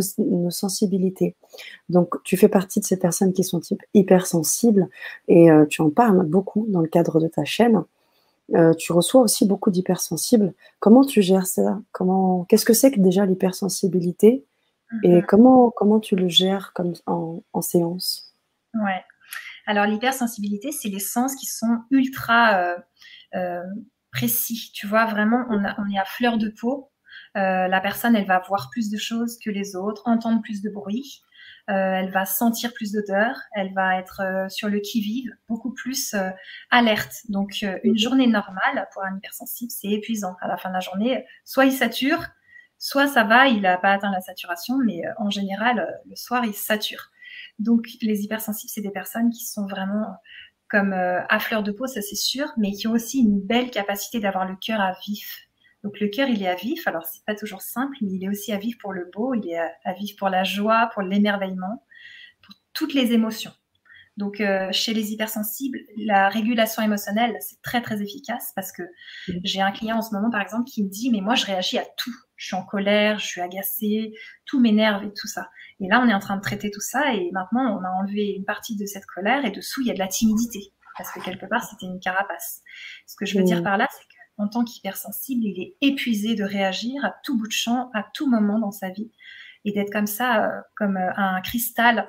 sensibilités. 0.50 1.36
Donc, 1.88 2.22
tu 2.24 2.36
fais 2.36 2.48
partie 2.48 2.80
de 2.80 2.84
ces 2.84 2.98
personnes 2.98 3.32
qui 3.32 3.44
sont 3.44 3.60
type 3.60 3.82
hypersensibles 3.94 4.88
et 5.28 5.48
tu 5.70 5.80
en 5.80 5.90
parles 5.90 6.24
beaucoup 6.26 6.66
dans 6.68 6.80
le 6.80 6.88
cadre 6.88 7.20
de 7.20 7.28
ta 7.28 7.44
chaîne. 7.44 7.84
tu 8.78 8.92
reçois 8.92 9.22
aussi 9.22 9.46
beaucoup 9.46 9.70
d'hypersensibles. 9.70 10.52
Comment 10.80 11.04
tu 11.04 11.22
gères 11.22 11.46
ça? 11.46 11.80
Comment 11.92 12.44
Qu'est-ce 12.48 12.64
que 12.66 12.74
c'est 12.74 12.90
que 12.90 13.00
déjà 13.00 13.24
l'hypersensibilité? 13.24 14.44
Et 15.02 15.16
mhm. 15.16 15.24
comment 15.26 15.70
comment 15.70 16.00
tu 16.00 16.16
le 16.16 16.28
gères 16.28 16.72
comme 16.74 16.94
en 17.06 17.62
séance? 17.62 18.27
Ouais. 18.74 19.04
Alors 19.68 19.84
l'hypersensibilité, 19.84 20.72
c'est 20.72 20.88
les 20.88 20.98
sens 20.98 21.34
qui 21.36 21.44
sont 21.44 21.82
ultra 21.90 22.58
euh, 22.58 22.76
euh, 23.34 23.62
précis. 24.10 24.70
Tu 24.74 24.86
vois, 24.86 25.04
vraiment, 25.04 25.44
on, 25.50 25.90
est 25.90 25.98
à 25.98 26.04
fleur 26.06 26.38
de 26.38 26.48
peau. 26.48 26.90
Euh, 27.36 27.68
la 27.68 27.80
personne, 27.82 28.16
elle 28.16 28.26
va 28.26 28.38
voir 28.48 28.70
plus 28.70 28.90
de 28.90 28.96
choses 28.96 29.38
que 29.38 29.50
les 29.50 29.76
autres, 29.76 30.02
entendre 30.06 30.40
plus 30.40 30.62
de 30.62 30.70
bruit. 30.70 31.22
elle 31.66 32.10
va 32.10 32.24
sentir 32.24 32.72
plus 32.72 32.92
d'odeur, 32.92 33.36
elle 33.52 33.74
va 33.74 33.98
être 33.98 34.46
sur 34.48 34.70
le 34.70 34.80
qui-vive, 34.80 35.30
beaucoup 35.48 35.74
plus 35.74 36.16
alerte. 36.70 37.12
Donc 37.28 37.62
une 37.84 37.98
journée 37.98 38.26
normale 38.26 38.88
pour 38.94 39.04
un 39.04 39.18
hypersensible, 39.18 39.70
c'est 39.70 39.88
épuisant. 39.88 40.34
À 40.40 40.48
la 40.48 40.56
fin 40.56 40.70
de 40.70 40.74
la 40.74 40.80
journée, 40.80 41.26
soit 41.44 41.66
il 41.66 41.72
sature, 41.72 42.24
soit 42.78 43.06
ça 43.06 43.24
va, 43.24 43.48
il 43.48 43.60
n'a 43.60 43.76
pas 43.76 43.92
atteint 43.92 44.10
la 44.10 44.22
saturation, 44.22 44.78
mais 44.78 45.02
en 45.18 45.28
général, 45.28 46.00
le 46.08 46.16
soir, 46.16 46.46
il 46.46 46.54
sature. 46.54 47.10
Donc 47.58 47.86
les 48.00 48.22
hypersensibles, 48.22 48.70
c'est 48.72 48.80
des 48.80 48.90
personnes 48.90 49.30
qui 49.30 49.44
sont 49.44 49.66
vraiment 49.66 50.16
comme 50.70 50.92
à 50.92 51.38
fleur 51.38 51.62
de 51.62 51.72
peau, 51.72 51.86
ça 51.86 52.02
c'est 52.02 52.14
sûr, 52.14 52.46
mais 52.58 52.72
qui 52.72 52.86
ont 52.88 52.92
aussi 52.92 53.20
une 53.20 53.40
belle 53.40 53.70
capacité 53.70 54.20
d'avoir 54.20 54.46
le 54.46 54.54
cœur 54.54 54.80
à 54.80 54.92
vif. 55.06 55.48
Donc 55.84 56.00
le 56.00 56.08
cœur, 56.08 56.28
il 56.28 56.42
est 56.42 56.48
à 56.48 56.54
vif. 56.54 56.86
Alors 56.86 57.06
c'est 57.06 57.24
pas 57.24 57.34
toujours 57.34 57.62
simple, 57.62 57.96
mais 58.02 58.12
il 58.12 58.24
est 58.24 58.28
aussi 58.28 58.52
à 58.52 58.58
vif 58.58 58.78
pour 58.78 58.92
le 58.92 59.08
beau, 59.12 59.34
il 59.34 59.48
est 59.48 59.58
à, 59.58 59.92
vif 59.94 60.16
pour 60.16 60.28
la 60.28 60.44
joie, 60.44 60.90
pour 60.92 61.02
l'émerveillement, 61.02 61.84
pour 62.42 62.54
toutes 62.72 62.94
les 62.94 63.12
émotions. 63.12 63.52
Donc 64.18 64.40
euh, 64.40 64.68
chez 64.72 64.94
les 64.94 65.12
hypersensibles, 65.12 65.78
la 65.96 66.28
régulation 66.28 66.82
émotionnelle, 66.82 67.36
c'est 67.40 67.62
très 67.62 67.80
très 67.80 68.02
efficace 68.02 68.52
parce 68.56 68.72
que 68.72 68.82
mmh. 68.82 69.32
j'ai 69.44 69.60
un 69.62 69.70
client 69.70 69.98
en 69.98 70.02
ce 70.02 70.12
moment 70.12 70.28
par 70.28 70.40
exemple 70.40 70.68
qui 70.68 70.82
me 70.82 70.90
dit 70.90 71.10
mais 71.12 71.20
moi 71.20 71.36
je 71.36 71.46
réagis 71.46 71.78
à 71.78 71.84
tout. 71.96 72.14
Je 72.34 72.46
suis 72.46 72.56
en 72.56 72.64
colère, 72.64 73.20
je 73.20 73.26
suis 73.26 73.40
agacée, 73.40 74.12
tout 74.44 74.58
m'énerve 74.60 75.04
et 75.04 75.12
tout 75.12 75.28
ça. 75.28 75.48
Et 75.78 75.86
là 75.86 76.02
on 76.04 76.08
est 76.08 76.14
en 76.14 76.18
train 76.18 76.36
de 76.36 76.42
traiter 76.42 76.72
tout 76.72 76.80
ça 76.80 77.14
et 77.14 77.30
maintenant 77.32 77.78
on 77.78 77.84
a 77.84 77.90
enlevé 77.90 78.34
une 78.36 78.44
partie 78.44 78.76
de 78.76 78.86
cette 78.86 79.06
colère 79.06 79.44
et 79.44 79.52
dessous 79.52 79.82
il 79.82 79.86
y 79.86 79.90
a 79.92 79.94
de 79.94 80.00
la 80.00 80.08
timidité 80.08 80.72
parce 80.96 81.12
que 81.12 81.20
quelque 81.20 81.46
part 81.46 81.62
c'était 81.62 81.86
une 81.86 82.00
carapace. 82.00 82.62
Ce 83.06 83.14
que 83.14 83.24
je 83.24 83.38
veux 83.38 83.44
dire 83.44 83.60
mmh. 83.60 83.64
par 83.64 83.76
là, 83.78 83.86
c'est 83.88 84.04
que 84.04 84.18
en 84.36 84.48
tant 84.48 84.64
qu'hypersensible, 84.64 85.44
il 85.44 85.60
est 85.60 85.76
épuisé 85.80 86.34
de 86.34 86.44
réagir 86.44 87.04
à 87.04 87.12
tout 87.24 87.36
bout 87.36 87.48
de 87.48 87.52
champ, 87.52 87.90
à 87.92 88.04
tout 88.14 88.30
moment 88.30 88.58
dans 88.58 88.70
sa 88.70 88.88
vie, 88.90 89.10
et 89.64 89.72
d'être 89.72 89.92
comme 89.92 90.06
ça, 90.06 90.44
euh, 90.44 90.60
comme 90.76 90.96
euh, 90.96 91.10
un 91.16 91.40
cristal, 91.40 92.08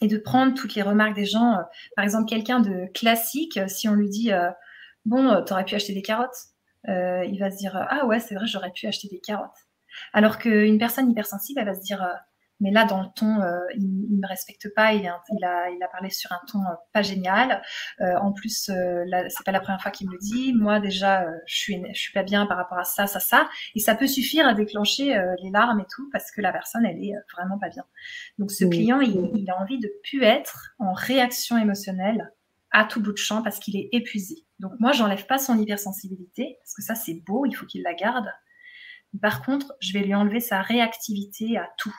et 0.00 0.08
de 0.08 0.18
prendre 0.18 0.54
toutes 0.54 0.74
les 0.74 0.82
remarques 0.82 1.14
des 1.14 1.26
gens. 1.26 1.54
Euh, 1.54 1.62
par 1.96 2.04
exemple, 2.04 2.28
quelqu'un 2.28 2.60
de 2.60 2.86
classique, 2.92 3.58
si 3.68 3.88
on 3.88 3.94
lui 3.94 4.08
dit 4.08 4.30
Bon, 5.04 5.42
t'aurais 5.44 5.64
pu 5.64 5.74
acheter 5.74 5.94
des 5.94 6.02
carottes, 6.02 6.36
il 6.86 7.36
va 7.38 7.50
se 7.50 7.56
dire 7.56 7.76
Ah 7.90 8.06
ouais, 8.06 8.20
c'est 8.20 8.34
vrai, 8.34 8.46
j'aurais 8.46 8.72
pu 8.72 8.86
acheter 8.86 9.08
des 9.08 9.20
carottes. 9.20 9.50
Alors 10.12 10.38
qu'une 10.38 10.78
personne 10.78 11.10
hypersensible, 11.10 11.60
elle 11.60 11.66
va 11.66 11.74
se 11.74 11.82
dire 11.82 12.04
mais 12.64 12.70
là, 12.70 12.86
dans 12.86 13.02
le 13.02 13.08
ton, 13.14 13.42
euh, 13.42 13.60
il, 13.76 14.16
ne 14.16 14.22
me 14.22 14.26
respecte 14.26 14.72
pas. 14.74 14.94
Il, 14.94 15.06
a, 15.06 15.20
il 15.28 15.82
a 15.82 15.88
parlé 15.88 16.08
sur 16.08 16.32
un 16.32 16.40
ton 16.50 16.60
euh, 16.60 16.74
pas 16.94 17.02
génial. 17.02 17.62
Euh, 18.00 18.16
en 18.16 18.32
plus, 18.32 18.70
c'est 18.70 19.44
pas 19.44 19.52
la 19.52 19.60
première 19.60 19.82
fois 19.82 19.90
qu'il 19.90 20.08
me 20.08 20.12
le 20.12 20.18
dit. 20.18 20.54
Moi, 20.54 20.80
déjà, 20.80 21.26
je 21.44 21.54
suis, 21.54 21.84
je 21.92 22.00
suis 22.00 22.14
pas 22.14 22.22
bien 22.22 22.46
par 22.46 22.56
rapport 22.56 22.78
à 22.78 22.84
ça, 22.84 23.06
ça, 23.06 23.20
ça. 23.20 23.50
Et 23.74 23.80
ça 23.80 23.94
peut 23.94 24.06
suffire 24.06 24.48
à 24.48 24.54
déclencher 24.54 25.14
les 25.42 25.50
larmes 25.50 25.80
et 25.80 25.86
tout 25.94 26.08
parce 26.10 26.30
que 26.30 26.40
la 26.40 26.52
personne, 26.52 26.86
elle 26.86 27.04
est 27.04 27.12
vraiment 27.36 27.58
pas 27.58 27.68
bien. 27.68 27.84
Donc, 28.38 28.50
ce 28.50 28.64
client, 28.64 29.02
il, 29.02 29.30
il, 29.34 29.50
a 29.50 29.60
envie 29.60 29.78
de 29.78 29.92
plus 30.02 30.22
être 30.22 30.74
en 30.78 30.94
réaction 30.94 31.58
émotionnelle 31.58 32.32
à 32.70 32.86
tout 32.86 33.02
bout 33.02 33.12
de 33.12 33.18
champ 33.18 33.42
parce 33.42 33.58
qu'il 33.58 33.76
est 33.76 33.90
épuisé. 33.92 34.46
Donc, 34.58 34.72
moi, 34.80 34.92
j'enlève 34.92 35.26
pas 35.26 35.36
son 35.36 35.58
hypersensibilité 35.58 36.56
parce 36.62 36.74
que 36.74 36.82
ça, 36.82 36.94
c'est 36.94 37.22
beau. 37.26 37.44
Il 37.44 37.52
faut 37.52 37.66
qu'il 37.66 37.82
la 37.82 37.92
garde. 37.92 38.32
Par 39.20 39.42
contre, 39.44 39.74
je 39.80 39.92
vais 39.92 40.00
lui 40.00 40.14
enlever 40.14 40.40
sa 40.40 40.62
réactivité 40.62 41.58
à 41.58 41.68
tout 41.76 41.94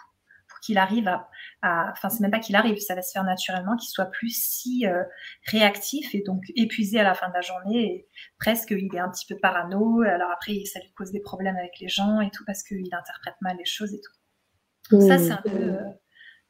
qu'il 0.66 0.78
arrive 0.78 1.08
à, 1.08 1.92
enfin 1.92 2.10
c'est 2.10 2.22
même 2.22 2.32
pas 2.32 2.40
qu'il 2.40 2.56
arrive, 2.56 2.78
ça 2.80 2.96
va 2.96 3.02
se 3.02 3.12
faire 3.12 3.24
naturellement, 3.24 3.76
qu'il 3.76 3.90
soit 3.90 4.06
plus 4.06 4.30
si 4.30 4.86
euh, 4.88 5.04
réactif 5.48 6.14
et 6.16 6.24
donc 6.26 6.44
épuisé 6.56 7.00
à 7.00 7.04
la 7.04 7.14
fin 7.14 7.30
de 7.30 7.34
la 7.34 7.42
journée 7.42 7.86
et 7.86 8.08
presque 8.40 8.72
il 8.72 8.90
est 8.94 9.00
un 9.00 9.10
petit 9.10 9.26
peu 9.28 9.38
parano. 9.40 10.02
Alors 10.02 10.32
après 10.32 10.64
ça 10.66 10.80
lui 10.80 10.92
cause 10.94 11.12
des 11.12 11.22
problèmes 11.22 11.56
avec 11.56 11.74
les 11.80 11.88
gens 11.88 12.20
et 12.22 12.32
tout 12.32 12.44
parce 12.46 12.64
qu'il 12.64 12.94
interprète 12.94 13.36
mal 13.42 13.58
les 13.58 13.66
choses 13.66 13.94
et 13.94 14.00
tout. 14.02 14.96
Donc 14.96 15.04
ça 15.04 15.18
c'est 15.18 15.32
un 15.32 15.42
peu 15.44 15.50
euh, 15.50 15.82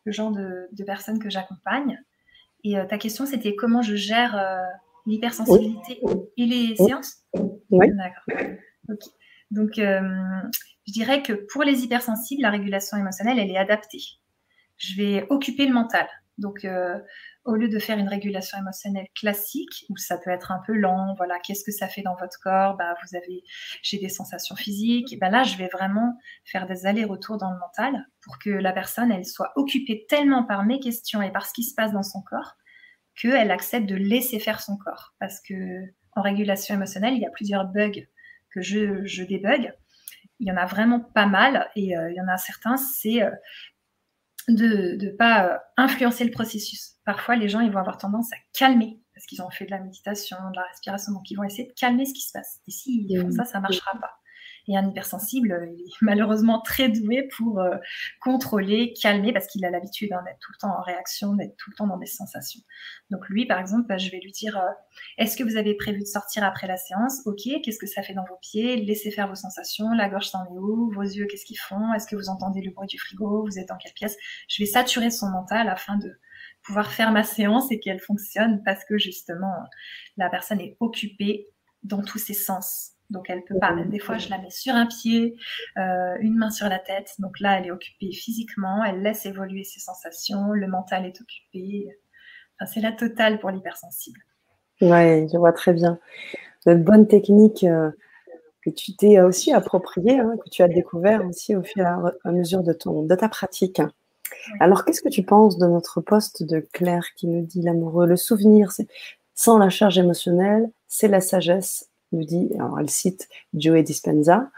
le 0.06 0.12
genre 0.12 0.32
de, 0.32 0.84
personnes 0.86 1.20
que 1.20 1.30
j'accompagne. 1.30 2.02
Et 2.64 2.78
euh, 2.78 2.86
ta 2.86 2.98
question 2.98 3.26
c'était 3.26 3.56
comment 3.56 3.82
je 3.82 3.96
gère 3.96 4.40
l'hypersensibilité 5.06 6.02
et 6.38 6.46
les 6.46 6.76
séances? 6.76 7.24
Oui. 7.70 7.88
D'accord. 7.96 8.48
Donc 9.52 9.80
je 10.88 10.94
dirais 10.94 11.24
que 11.24 11.34
pour 11.34 11.64
les 11.64 11.84
hypersensibles, 11.84 12.42
la 12.42 12.52
régulation 12.52 12.98
émotionnelle, 12.98 13.40
elle 13.40 13.52
est 13.52 13.58
adaptée. 13.58 14.04
Je 14.78 14.96
vais 14.96 15.26
occuper 15.30 15.66
le 15.66 15.74
mental. 15.74 16.08
Donc, 16.38 16.66
euh, 16.66 17.00
au 17.46 17.56
lieu 17.56 17.70
de 17.70 17.80
faire 17.80 17.98
une 17.98 18.10
régulation 18.10 18.58
émotionnelle 18.58 19.08
classique, 19.16 19.86
où 19.90 19.98
ça 19.98 20.18
peut 20.18 20.32
être 20.32 20.52
un 20.52 20.62
peu 20.66 20.74
lent, 20.74 21.14
voilà, 21.16 21.40
qu'est-ce 21.40 21.64
que 21.64 21.72
ça 21.72 21.88
fait 21.88 22.02
dans 22.02 22.16
votre 22.16 22.38
corps? 22.42 22.76
Bah, 22.76 22.94
vous 23.04 23.16
avez, 23.16 23.44
j'ai 23.84 23.98
des 24.00 24.10
sensations 24.10 24.56
physiques. 24.56 25.14
Et 25.14 25.18
ben 25.18 25.30
là, 25.30 25.44
je 25.44 25.58
vais 25.58 25.70
vraiment 25.72 26.18
faire 26.44 26.68
des 26.68 26.86
allers-retours 26.86 27.38
dans 27.38 27.52
le 27.52 27.60
mental 27.60 28.06
pour 28.22 28.38
que 28.38 28.50
la 28.50 28.74
personne, 28.74 29.12
elle 29.12 29.26
soit 29.26 29.54
occupée 29.56 30.06
tellement 30.10 30.44
par 30.44 30.66
mes 30.66 30.80
questions 30.80 31.22
et 31.22 31.32
par 31.32 31.46
ce 31.46 31.54
qui 31.54 31.64
se 31.64 31.74
passe 31.74 31.94
dans 31.94 32.04
son 32.04 32.22
corps 32.22 32.56
qu'elle 33.16 33.52
accepte 33.52 33.88
de 33.88 33.96
laisser 33.96 34.40
faire 34.40 34.62
son 34.62 34.78
corps. 34.78 35.16
Parce 35.20 35.40
que 35.40 35.54
en 36.18 36.22
régulation 36.22 36.76
émotionnelle, 36.76 37.14
il 37.14 37.22
y 37.22 37.26
a 37.26 37.32
plusieurs 37.32 37.66
bugs 37.66 38.06
que 38.50 38.62
je, 38.62 39.06
je 39.06 39.24
débug 39.24 39.74
il 40.40 40.48
y 40.48 40.52
en 40.52 40.58
a 40.58 40.66
vraiment 40.66 41.00
pas 41.00 41.26
mal 41.26 41.70
et 41.76 41.98
euh, 41.98 42.12
il 42.12 42.16
y 42.16 42.22
en 42.22 42.28
a 42.28 42.38
certains, 42.38 42.78
c'est 42.78 43.24
euh, 43.24 43.32
de 44.48 44.98
ne 45.04 45.10
pas 45.12 45.46
euh, 45.46 45.58
influencer 45.78 46.24
le 46.24 46.32
processus. 46.32 46.96
Parfois, 47.06 47.36
les 47.36 47.50
gens, 47.50 47.62
ils 47.62 47.72
vont 47.72 47.80
avoir 47.80 47.98
tendance 47.98 48.32
à 48.34 48.38
calmer 48.54 49.00
parce 49.14 49.26
qu'ils 49.28 49.42
ont 49.42 49.50
fait 49.50 49.66
de 49.66 49.72
la 49.72 49.80
méditation, 49.80 50.38
de 50.52 50.56
la 50.56 50.64
respiration, 50.64 51.14
donc 51.14 51.30
ils 51.32 51.36
vont 51.36 51.44
essayer 51.44 51.68
de 51.68 51.74
calmer 51.74 52.06
ce 52.06 52.14
qui 52.14 52.22
se 52.22 52.34
passe. 52.34 52.60
Et 52.68 52.72
s'ils 52.72 53.22
font 53.22 53.32
ça, 53.32 53.46
ça 53.46 53.60
ne 53.60 53.64
marchera 53.64 53.98
pas. 54.00 54.12
Et 54.68 54.76
un 54.76 54.88
hypersensible, 54.88 55.70
il 55.78 55.82
est 55.82 55.92
malheureusement 56.02 56.62
très 56.62 56.90
doué 56.90 57.28
pour 57.38 57.60
euh, 57.60 57.76
contrôler, 58.22 58.94
calmer, 59.00 59.32
parce 59.32 59.48
qu'il 59.48 59.64
a 59.66 59.70
l'habitude 59.70 60.12
hein, 60.14 60.24
d'être 60.26 60.40
tout 60.40 60.52
le 60.52 60.58
temps 60.60 60.78
en 60.78 60.82
réaction, 60.82 61.34
d'être 61.34 61.56
tout 61.58 61.70
le 61.70 61.76
temps 61.76 61.88
dans 61.88 61.98
des 61.98 62.06
sensations. 62.06 62.62
Donc 63.12 63.28
lui, 63.30 63.46
par 63.46 63.60
exemple, 63.60 63.88
bah, 63.88 63.98
je 63.98 64.10
vais 64.10 64.20
lui 64.20 64.32
dire, 64.32 64.58
euh, 64.58 64.72
est-ce 65.18 65.38
que 65.38 65.44
vous 65.44 65.58
avez 65.58 65.76
prévu 65.76 66.00
de 66.00 66.06
sortir 66.06 66.44
après 66.44 66.68
la 66.68 66.78
séance? 66.78 67.22
Ok, 67.26 67.44
qu'est-ce 67.64 67.80
que 67.80 67.88
ça 67.88 68.02
fait 68.02 68.14
dans 68.14 68.26
vos 68.26 68.38
pieds? 68.42 68.78
Laissez 68.78 69.12
faire 69.12 69.28
vos 69.28 69.36
sensations, 69.36 69.92
la 69.92 70.10
gorge 70.10 70.30
s'en 70.30 70.46
est 70.46 70.58
où? 70.58 70.92
Vos 70.92 71.04
yeux, 71.04 71.26
qu'est-ce 71.28 71.46
qu'ils 71.46 71.60
font? 71.60 71.94
Est-ce 71.94 72.08
que 72.08 72.16
vous 72.16 72.30
entendez 72.30 72.62
le 72.62 72.72
bruit 72.72 72.88
du 72.88 72.98
frigo? 72.98 73.44
Vous 73.46 73.60
êtes 73.60 73.70
dans 73.70 73.78
quelle 73.78 73.94
pièce? 73.94 74.18
Je 74.48 74.64
vais 74.64 74.68
saturer 74.68 75.12
son 75.12 75.30
mental 75.30 75.70
afin 75.70 75.98
de 75.98 76.20
pouvoir 76.64 76.92
faire 76.92 77.12
ma 77.12 77.24
séance 77.24 77.72
et 77.72 77.80
qu'elle 77.80 78.00
fonctionne 78.00 78.64
parce 78.64 78.84
que 78.86 78.98
justement, 78.98 79.54
la 80.18 80.30
personne 80.30 80.60
est 80.60 80.76
occupée 80.80 81.50
dans 81.84 82.02
tous 82.02 82.18
ses 82.18 82.34
sens. 82.34 82.95
Donc 83.10 83.30
elle 83.30 83.44
peut 83.44 83.58
pas. 83.60 83.76
Des 83.86 84.00
fois, 84.00 84.18
je 84.18 84.30
la 84.30 84.38
mets 84.40 84.50
sur 84.50 84.74
un 84.74 84.88
pied, 84.88 85.36
euh, 85.78 86.16
une 86.22 86.38
main 86.38 86.50
sur 86.50 86.68
la 86.68 86.80
tête. 86.80 87.14
Donc 87.20 87.40
là, 87.40 87.60
elle 87.60 87.68
est 87.68 87.72
occupée 87.72 88.12
physiquement, 88.12 88.84
elle 88.84 89.02
laisse 89.02 89.26
évoluer 89.26 89.64
ses 89.64 89.80
sensations, 89.80 90.52
le 90.52 90.68
mental 90.68 91.06
est 91.06 91.22
occupé. 91.22 91.88
Enfin, 92.60 92.72
c'est 92.72 92.82
la 92.82 92.92
totale 92.92 93.40
pour 93.40 93.52
l'hypersensible. 93.52 94.20
Oui, 94.82 95.30
je 95.30 95.38
vois 95.38 95.54
très 95.54 95.74
bien. 95.74 96.00
Une 96.66 96.84
bonne 96.84 97.08
technique 97.08 97.64
euh, 97.64 97.92
que 98.64 98.72
tu 98.72 98.96
t'es 98.96 99.22
aussi 99.22 99.54
appropriée, 99.54 100.20
hein, 100.20 100.34
que 100.44 100.50
tu 100.50 100.64
as 100.64 100.68
découvert 100.68 101.26
aussi 101.26 101.56
au 101.56 101.64
fur 101.64 101.86
et 101.86 102.28
à 102.28 102.32
mesure 102.32 102.64
de, 102.64 102.74
ton, 102.74 103.04
de 103.04 103.16
ta 103.16 103.30
pratique. 103.30 103.82
Alors, 104.60 104.84
qu'est-ce 104.84 105.02
que 105.02 105.10
tu 105.10 105.24
penses 105.24 105.58
de 105.58 105.68
notre 105.68 106.02
poste 106.02 106.44
de 106.44 106.60
Claire 106.74 107.14
qui 107.16 107.28
nous 107.28 107.46
dit 107.46 107.62
l'amoureux 107.62 108.08
Le 108.08 108.16
souvenir, 108.16 108.72
c'est 108.72 108.88
sans 109.36 109.58
la 109.58 109.70
charge 109.70 109.98
émotionnelle, 110.00 110.72
c'est 110.88 111.08
la 111.08 111.22
sagesse 111.22 111.90
nous 112.12 112.24
dit, 112.24 112.50
alors 112.56 112.80
elle 112.80 112.90
cite 112.90 113.28
Joe 113.54 113.84
Dispenza. 113.84 114.52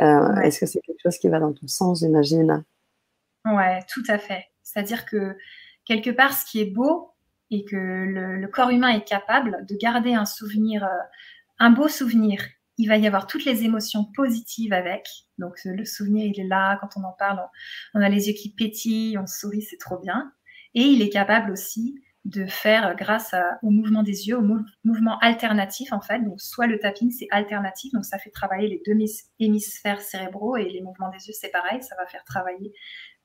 Euh, 0.00 0.36
est-ce 0.36 0.60
que 0.60 0.66
c'est 0.66 0.80
quelque 0.80 1.00
chose 1.02 1.18
qui 1.18 1.28
va 1.28 1.40
dans 1.40 1.52
ton 1.52 1.66
sens, 1.66 2.00
j'imagine? 2.00 2.64
Ouais, 3.44 3.80
tout 3.88 4.02
à 4.08 4.18
fait. 4.18 4.46
C'est-à-dire 4.62 5.04
que 5.04 5.36
quelque 5.84 6.10
part, 6.10 6.32
ce 6.32 6.44
qui 6.44 6.60
est 6.60 6.70
beau 6.70 7.10
et 7.50 7.64
que 7.64 7.76
le, 7.76 8.46
corps 8.48 8.70
humain 8.70 8.88
est 8.88 9.06
capable 9.06 9.64
de 9.66 9.76
garder 9.76 10.14
un 10.14 10.24
souvenir, 10.24 10.84
euh, 10.84 11.02
un 11.58 11.70
beau 11.70 11.88
souvenir. 11.88 12.42
Il 12.78 12.88
va 12.88 12.96
y 12.96 13.06
avoir 13.06 13.26
toutes 13.26 13.44
les 13.44 13.62
émotions 13.62 14.04
positives 14.16 14.72
avec. 14.72 15.06
Donc 15.38 15.54
le 15.64 15.84
souvenir, 15.84 16.26
il 16.26 16.40
est 16.40 16.48
là. 16.48 16.76
Quand 16.80 17.00
on 17.00 17.04
en 17.04 17.12
parle, 17.12 17.40
on 17.94 18.00
a 18.00 18.08
les 18.08 18.28
yeux 18.28 18.34
qui 18.34 18.52
pétillent, 18.52 19.16
on 19.18 19.26
sourit, 19.26 19.62
c'est 19.62 19.76
trop 19.76 19.98
bien. 19.98 20.32
Et 20.74 20.82
il 20.82 21.02
est 21.02 21.10
capable 21.10 21.52
aussi 21.52 22.02
de 22.24 22.46
faire 22.46 22.96
grâce 22.96 23.34
au 23.62 23.70
mouvement 23.70 24.02
des 24.02 24.28
yeux, 24.28 24.38
au 24.38 24.58
mouvement 24.84 25.18
alternatif 25.18 25.92
en 25.92 26.00
fait. 26.00 26.20
Donc 26.20 26.40
soit 26.40 26.66
le 26.66 26.78
tapping 26.78 27.10
c'est 27.10 27.28
alternatif, 27.30 27.92
donc 27.92 28.04
ça 28.04 28.18
fait 28.18 28.30
travailler 28.30 28.68
les 28.68 28.82
deux 28.86 28.96
hémisphères 29.38 30.00
cérébraux 30.00 30.56
et 30.56 30.68
les 30.70 30.80
mouvements 30.80 31.10
des 31.10 31.26
yeux 31.26 31.34
c'est 31.38 31.50
pareil, 31.50 31.82
ça 31.82 31.94
va 31.96 32.06
faire 32.06 32.24
travailler. 32.24 32.72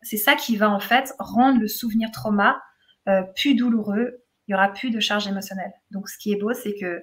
C'est 0.01 0.17
ça 0.17 0.35
qui 0.35 0.57
va 0.57 0.69
en 0.69 0.79
fait 0.79 1.13
rendre 1.17 1.59
le 1.59 1.67
souvenir 1.67 2.11
trauma 2.11 2.61
euh, 3.07 3.23
plus 3.35 3.55
douloureux. 3.55 4.23
Il 4.47 4.51
y 4.51 4.55
aura 4.55 4.69
plus 4.69 4.91
de 4.91 4.99
charge 4.99 5.27
émotionnelle. 5.27 5.73
Donc 5.91 6.09
ce 6.09 6.17
qui 6.17 6.33
est 6.33 6.37
beau 6.37 6.53
c'est 6.53 6.75
que 6.75 7.01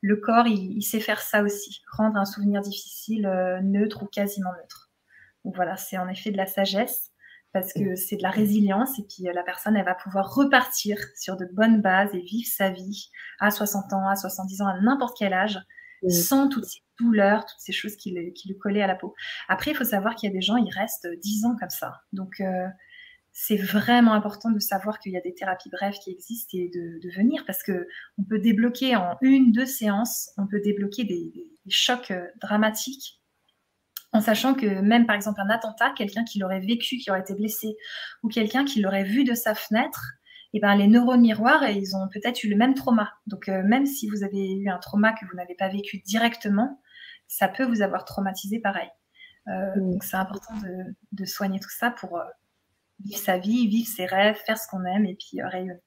le 0.00 0.16
corps 0.16 0.46
il, 0.46 0.82
sait 0.82 1.00
faire 1.00 1.20
ça 1.20 1.42
aussi, 1.42 1.82
rendre 1.92 2.16
un 2.16 2.24
souvenir 2.24 2.62
difficile 2.62 3.26
euh, 3.26 3.60
neutre 3.60 4.02
ou 4.02 4.06
quasiment 4.06 4.52
neutre. 4.52 4.90
Donc 5.44 5.56
voilà, 5.56 5.76
c'est 5.76 5.98
en 5.98 6.08
effet 6.08 6.30
de 6.30 6.38
la 6.38 6.46
sagesse 6.46 7.10
parce 7.54 7.72
que 7.72 7.94
c'est 7.94 8.16
de 8.16 8.22
la 8.22 8.30
résilience 8.30 8.98
et 8.98 9.04
puis 9.04 9.28
euh, 9.28 9.32
la 9.32 9.44
personne, 9.44 9.76
elle 9.76 9.84
va 9.84 9.94
pouvoir 9.94 10.34
repartir 10.34 10.98
sur 11.16 11.36
de 11.36 11.46
bonnes 11.52 11.80
bases 11.80 12.12
et 12.12 12.20
vivre 12.20 12.48
sa 12.52 12.68
vie 12.68 13.10
à 13.38 13.50
60 13.50 13.92
ans, 13.92 14.08
à 14.08 14.16
70 14.16 14.60
ans, 14.60 14.66
à 14.66 14.78
n'importe 14.80 15.16
quel 15.16 15.32
âge, 15.32 15.58
sans 16.08 16.48
toutes 16.48 16.66
ces 16.66 16.80
douleurs, 16.98 17.46
toutes 17.46 17.60
ces 17.60 17.72
choses 17.72 17.96
qui, 17.96 18.10
le, 18.10 18.32
qui 18.32 18.48
lui 18.48 18.58
collaient 18.58 18.82
à 18.82 18.86
la 18.86 18.96
peau. 18.96 19.14
Après, 19.48 19.70
il 19.70 19.76
faut 19.76 19.84
savoir 19.84 20.16
qu'il 20.16 20.28
y 20.28 20.32
a 20.32 20.34
des 20.34 20.42
gens, 20.42 20.56
ils 20.56 20.70
restent 20.70 21.08
10 21.22 21.46
ans 21.46 21.56
comme 21.58 21.70
ça. 21.70 22.02
Donc, 22.12 22.40
euh, 22.40 22.66
c'est 23.32 23.56
vraiment 23.56 24.12
important 24.12 24.50
de 24.50 24.58
savoir 24.58 24.98
qu'il 24.98 25.12
y 25.12 25.16
a 25.16 25.20
des 25.20 25.34
thérapies 25.34 25.70
brèves 25.70 25.98
qui 26.02 26.10
existent 26.10 26.58
et 26.58 26.70
de, 26.74 27.16
venir 27.16 27.44
parce 27.46 27.62
que 27.62 27.86
on 28.18 28.24
peut 28.24 28.38
débloquer 28.38 28.96
en 28.96 29.16
une, 29.22 29.52
deux 29.52 29.66
séances, 29.66 30.30
on 30.38 30.46
peut 30.46 30.60
débloquer 30.60 31.04
des, 31.04 31.32
chocs 31.68 32.10
euh, 32.10 32.26
dramatiques 32.40 33.20
en 34.14 34.20
sachant 34.20 34.54
que 34.54 34.80
même 34.80 35.06
par 35.06 35.16
exemple 35.16 35.40
un 35.40 35.50
attentat, 35.50 35.90
quelqu'un 35.90 36.24
qui 36.24 36.38
l'aurait 36.38 36.60
vécu, 36.60 36.96
qui 36.96 37.10
aurait 37.10 37.20
été 37.20 37.34
blessé, 37.34 37.76
ou 38.22 38.28
quelqu'un 38.28 38.64
qui 38.64 38.80
l'aurait 38.80 39.04
vu 39.04 39.24
de 39.24 39.34
sa 39.34 39.54
fenêtre, 39.54 40.14
et 40.52 40.58
eh 40.58 40.60
ben 40.60 40.76
les 40.76 40.86
neurones 40.86 41.20
miroirs, 41.20 41.68
ils 41.68 41.96
ont 41.96 42.08
peut-être 42.12 42.44
eu 42.44 42.48
le 42.48 42.56
même 42.56 42.74
trauma. 42.74 43.12
Donc 43.26 43.48
euh, 43.48 43.64
même 43.64 43.86
si 43.86 44.08
vous 44.08 44.22
avez 44.22 44.52
eu 44.52 44.68
un 44.68 44.78
trauma 44.78 45.12
que 45.12 45.26
vous 45.26 45.36
n'avez 45.36 45.56
pas 45.56 45.68
vécu 45.68 45.98
directement, 46.06 46.80
ça 47.26 47.48
peut 47.48 47.64
vous 47.64 47.82
avoir 47.82 48.04
traumatisé 48.04 48.60
pareil. 48.60 48.88
Euh, 49.48 49.74
donc 49.80 50.04
c'est 50.04 50.16
important 50.16 50.54
de, 51.10 51.24
soigner 51.24 51.58
tout 51.58 51.72
ça 51.76 51.90
pour 51.90 52.22
vivre 53.00 53.18
sa 53.18 53.38
vie, 53.38 53.66
vivre 53.66 53.88
ses 53.88 54.06
rêves, 54.06 54.36
faire 54.46 54.56
ce 54.56 54.68
qu'on 54.68 54.84
aime 54.84 55.06
et 55.06 55.16
puis 55.16 55.40
euh, 55.40 55.48
rayonner. 55.48 55.80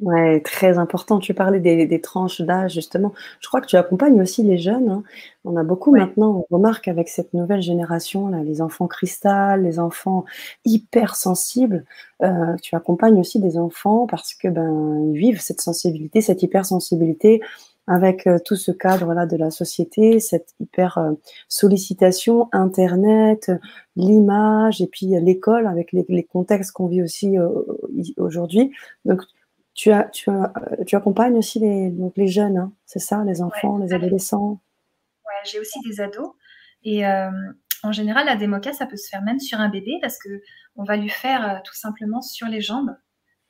Ouais, 0.00 0.40
très 0.40 0.78
important. 0.78 1.18
Tu 1.18 1.34
parlais 1.34 1.58
des, 1.58 2.00
tranches 2.00 2.40
d'âge, 2.40 2.74
justement. 2.74 3.12
Je 3.40 3.48
crois 3.48 3.60
que 3.60 3.66
tu 3.66 3.76
accompagnes 3.76 4.20
aussi 4.20 4.42
les 4.42 4.58
jeunes. 4.58 4.88
Hein. 4.88 5.02
On 5.44 5.56
a 5.56 5.64
beaucoup 5.64 5.90
maintenant, 5.90 6.44
on 6.50 6.54
remarque 6.54 6.88
avec 6.88 7.08
cette 7.08 7.34
nouvelle 7.34 7.62
génération, 7.62 8.28
là, 8.28 8.42
les 8.44 8.60
enfants 8.60 8.86
cristal, 8.86 9.62
les 9.62 9.80
enfants 9.80 10.24
hypersensibles. 10.64 11.84
Euh, 12.22 12.54
tu 12.62 12.76
accompagnes 12.76 13.18
aussi 13.18 13.40
des 13.40 13.58
enfants 13.58 14.06
parce 14.06 14.34
que 14.34 14.48
ben 14.48 15.10
ils 15.12 15.18
vivent 15.18 15.40
cette 15.40 15.60
sensibilité, 15.60 16.20
cette 16.20 16.42
hypersensibilité 16.42 17.40
avec 17.88 18.26
euh, 18.26 18.38
tout 18.44 18.54
ce 18.54 18.70
cadre-là 18.70 19.26
de 19.26 19.36
la 19.36 19.50
société, 19.50 20.20
cette 20.20 20.54
hyper 20.60 20.98
euh, 20.98 21.12
sollicitation, 21.48 22.48
Internet, 22.52 23.50
l'image 23.96 24.82
et 24.82 24.86
puis 24.86 25.06
l'école 25.20 25.66
avec 25.66 25.92
les, 25.92 26.22
contextes 26.22 26.72
qu'on 26.72 26.86
vit 26.86 27.02
aussi 27.02 27.38
euh, 27.38 27.48
aujourd'hui. 28.18 28.72
Donc, 29.06 29.22
tu, 29.78 29.92
as, 29.92 30.04
tu, 30.08 30.28
as, 30.28 30.52
tu 30.88 30.96
accompagnes 30.96 31.36
aussi 31.36 31.60
les, 31.60 31.90
donc 31.90 32.14
les 32.16 32.26
jeunes, 32.26 32.58
hein, 32.58 32.72
c'est 32.84 32.98
ça, 32.98 33.22
les 33.24 33.40
enfants, 33.40 33.78
les 33.78 33.92
adolescents? 33.92 34.60
Ouais, 35.24 35.50
j'ai 35.50 35.60
aussi 35.60 35.78
des 35.88 36.00
ados. 36.00 36.32
Et 36.82 37.06
en 37.06 37.92
général, 37.92 38.26
la 38.26 38.34
démoca, 38.34 38.72
ça 38.72 38.86
peut 38.86 38.96
se 38.96 39.08
faire 39.08 39.22
même 39.22 39.38
sur 39.38 39.60
un 39.60 39.68
bébé 39.68 39.98
parce 40.00 40.18
que 40.18 40.42
on 40.74 40.82
va 40.82 40.96
lui 40.96 41.08
faire 41.08 41.62
tout 41.64 41.74
simplement 41.74 42.22
sur 42.22 42.48
les 42.48 42.60
jambes 42.60 42.90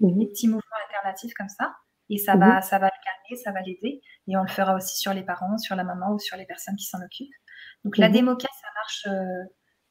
mmh 0.00 0.18
des 0.18 0.26
petits 0.26 0.48
mouvements 0.48 0.76
alternatifs 0.86 1.32
comme 1.32 1.48
ça. 1.48 1.74
Et 2.10 2.18
ça, 2.18 2.36
va, 2.36 2.56
mhm. 2.56 2.62
ça 2.62 2.78
va 2.78 2.86
le 2.86 3.04
calmer, 3.04 3.42
ça 3.42 3.52
va 3.52 3.60
l'aider. 3.62 4.02
Et 4.26 4.36
on 4.36 4.42
le 4.42 4.48
fera 4.48 4.74
aussi 4.76 4.98
sur 4.98 5.14
les 5.14 5.22
parents, 5.22 5.56
sur 5.56 5.76
la 5.76 5.84
maman 5.84 6.12
ou 6.12 6.18
sur 6.18 6.36
les 6.36 6.44
personnes 6.44 6.76
qui 6.76 6.86
s'en 6.86 6.98
occupent. 7.02 7.34
Donc 7.84 7.96
la 7.96 8.08
mhm. 8.08 8.14
démoca, 8.14 8.48
ça 8.60 8.68
marche 8.76 9.06
euh, 9.08 9.44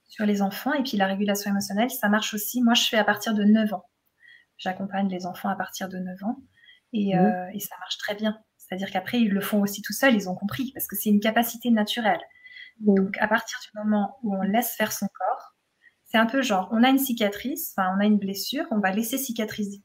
sur 0.07 0.25
les 0.25 0.43
enfants. 0.43 0.73
Et 0.73 0.83
puis 0.83 0.97
la 0.97 1.07
régulation 1.07 1.49
émotionnelle, 1.49 1.89
ça 1.89 2.09
marche 2.09 2.35
aussi. 2.35 2.61
Moi, 2.61 2.75
je 2.75 2.87
fais 2.87 2.97
à 2.97 3.03
partir 3.03 3.33
de 3.33 3.43
9 3.43 3.73
ans. 3.73 3.85
J'accompagne 4.57 5.09
les 5.09 5.25
enfants 5.25 5.49
à 5.49 5.55
partir 5.55 5.89
de 5.89 5.97
9 5.97 6.23
ans. 6.23 6.37
Et, 6.93 7.17
euh, 7.17 7.47
et 7.53 7.59
ça 7.59 7.75
marche 7.79 7.97
très 7.97 8.15
bien. 8.15 8.39
C'est-à-dire 8.57 8.91
qu'après, 8.91 9.19
ils 9.19 9.29
le 9.29 9.41
font 9.41 9.61
aussi 9.61 9.81
tout 9.81 9.93
seuls, 9.93 10.15
ils 10.15 10.29
ont 10.29 10.35
compris, 10.35 10.71
parce 10.73 10.87
que 10.87 10.95
c'est 10.95 11.09
une 11.09 11.19
capacité 11.19 11.69
naturelle. 11.69 12.21
Donc 12.79 13.17
à 13.19 13.27
partir 13.27 13.57
du 13.63 13.79
moment 13.79 14.17
où 14.23 14.35
on 14.35 14.41
laisse 14.41 14.75
faire 14.75 14.91
son 14.91 15.07
corps, 15.07 15.55
c'est 16.05 16.17
un 16.17 16.25
peu 16.25 16.41
genre, 16.41 16.69
on 16.71 16.83
a 16.83 16.89
une 16.89 16.99
cicatrice, 16.99 17.73
enfin 17.75 17.93
on 17.95 18.01
a 18.01 18.05
une 18.05 18.19
blessure, 18.19 18.65
on 18.71 18.79
va 18.79 18.91
laisser 18.91 19.17
cicatriser 19.17 19.83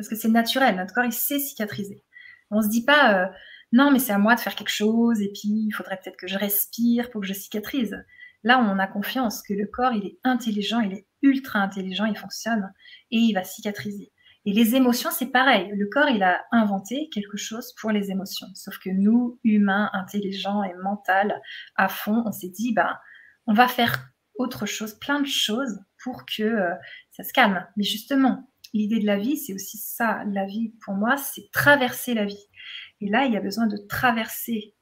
parce 0.00 0.08
que 0.08 0.16
c'est 0.16 0.28
naturel, 0.28 0.76
notre 0.76 0.94
corps, 0.94 1.04
il 1.04 1.12
sait 1.12 1.38
cicatriser. 1.38 2.02
On 2.50 2.62
se 2.62 2.68
dit 2.68 2.86
pas, 2.86 3.14
euh, 3.14 3.26
non, 3.70 3.90
mais 3.90 3.98
c'est 3.98 4.14
à 4.14 4.18
moi 4.18 4.34
de 4.34 4.40
faire 4.40 4.54
quelque 4.54 4.70
chose, 4.70 5.20
et 5.20 5.28
puis 5.28 5.66
il 5.66 5.72
faudrait 5.72 5.98
peut-être 6.02 6.16
que 6.16 6.26
je 6.26 6.38
respire 6.38 7.10
pour 7.10 7.20
que 7.20 7.26
je 7.26 7.34
cicatrise. 7.34 8.02
Là, 8.42 8.58
on 8.58 8.78
a 8.78 8.86
confiance 8.86 9.42
que 9.42 9.52
le 9.52 9.66
corps, 9.66 9.92
il 9.92 10.06
est 10.06 10.18
intelligent, 10.24 10.80
il 10.80 10.92
est 10.92 11.06
ultra 11.22 11.60
intelligent, 11.60 12.06
il 12.06 12.16
fonctionne, 12.16 12.72
et 13.10 13.18
il 13.18 13.34
va 13.34 13.44
cicatriser. 13.44 14.12
Et 14.46 14.52
les 14.52 14.74
émotions, 14.74 15.10
c'est 15.10 15.30
pareil. 15.30 15.70
Le 15.74 15.86
corps, 15.86 16.08
il 16.08 16.22
a 16.22 16.42
inventé 16.50 17.10
quelque 17.12 17.36
chose 17.36 17.74
pour 17.78 17.90
les 17.90 18.10
émotions. 18.10 18.46
Sauf 18.54 18.78
que 18.78 18.88
nous, 18.88 19.38
humains, 19.44 19.90
intelligents 19.92 20.62
et 20.62 20.72
mentaux, 20.82 21.34
à 21.76 21.88
fond, 21.88 22.22
on 22.24 22.32
s'est 22.32 22.48
dit, 22.48 22.72
ben, 22.72 22.96
on 23.46 23.52
va 23.52 23.68
faire 23.68 24.10
autre 24.36 24.64
chose, 24.64 24.98
plein 24.98 25.20
de 25.20 25.26
choses 25.26 25.78
pour 26.02 26.24
que 26.24 26.42
euh, 26.42 26.74
ça 27.10 27.22
se 27.22 27.32
calme. 27.34 27.66
Mais 27.76 27.84
justement, 27.84 28.50
l'idée 28.72 28.98
de 28.98 29.06
la 29.06 29.18
vie, 29.18 29.36
c'est 29.36 29.52
aussi 29.52 29.76
ça. 29.76 30.24
La 30.32 30.46
vie, 30.46 30.72
pour 30.84 30.94
moi, 30.94 31.18
c'est 31.18 31.50
traverser 31.52 32.14
la 32.14 32.24
vie. 32.24 32.48
Et 33.02 33.10
là, 33.10 33.26
il 33.26 33.32
y 33.34 33.36
a 33.36 33.40
besoin 33.40 33.66
de 33.66 33.76
traverser 33.88 34.74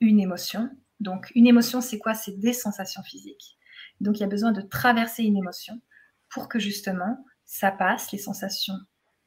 une 0.00 0.20
émotion. 0.20 0.70
Donc, 1.00 1.32
une 1.34 1.46
émotion, 1.46 1.80
c'est 1.80 1.98
quoi? 1.98 2.14
C'est 2.14 2.38
des 2.38 2.52
sensations 2.52 3.02
physiques. 3.02 3.58
Donc, 4.00 4.18
il 4.18 4.20
y 4.20 4.24
a 4.24 4.28
besoin 4.28 4.52
de 4.52 4.60
traverser 4.60 5.24
une 5.24 5.36
émotion 5.36 5.80
pour 6.28 6.48
que 6.48 6.58
justement, 6.58 7.24
ça 7.44 7.70
passe, 7.70 8.12
les 8.12 8.18
sensations 8.18 8.78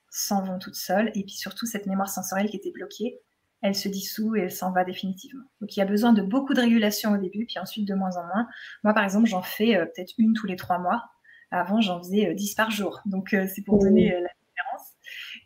s'en 0.09 0.43
vont 0.43 0.59
toutes 0.59 0.75
seules. 0.75 1.11
Et 1.15 1.23
puis 1.23 1.35
surtout, 1.35 1.65
cette 1.65 1.87
mémoire 1.87 2.09
sensorielle 2.09 2.49
qui 2.49 2.57
était 2.57 2.71
bloquée, 2.71 3.19
elle 3.61 3.75
se 3.75 3.87
dissout 3.87 4.35
et 4.35 4.41
elle 4.41 4.51
s'en 4.51 4.71
va 4.71 4.83
définitivement. 4.83 5.45
Donc, 5.61 5.75
il 5.75 5.79
y 5.79 5.83
a 5.83 5.85
besoin 5.85 6.13
de 6.13 6.21
beaucoup 6.21 6.53
de 6.53 6.61
régulation 6.61 7.13
au 7.13 7.17
début, 7.17 7.45
puis 7.45 7.59
ensuite 7.59 7.87
de 7.87 7.95
moins 7.95 8.15
en 8.17 8.25
moins. 8.25 8.47
Moi, 8.83 8.93
par 8.93 9.03
exemple, 9.03 9.25
j'en 9.25 9.41
fais 9.41 9.75
euh, 9.75 9.85
peut-être 9.85 10.13
une 10.17 10.33
tous 10.33 10.45
les 10.47 10.57
trois 10.57 10.79
mois 10.79 11.03
avant, 11.49 11.81
j'en 11.81 11.99
faisais 11.99 12.33
10 12.33 12.51
euh, 12.51 12.55
par 12.57 12.71
jour. 12.71 13.01
Donc, 13.05 13.33
euh, 13.33 13.47
c'est 13.53 13.61
pour 13.61 13.79
donner 13.79 14.09
la 14.09 14.29
différence. 14.39 14.87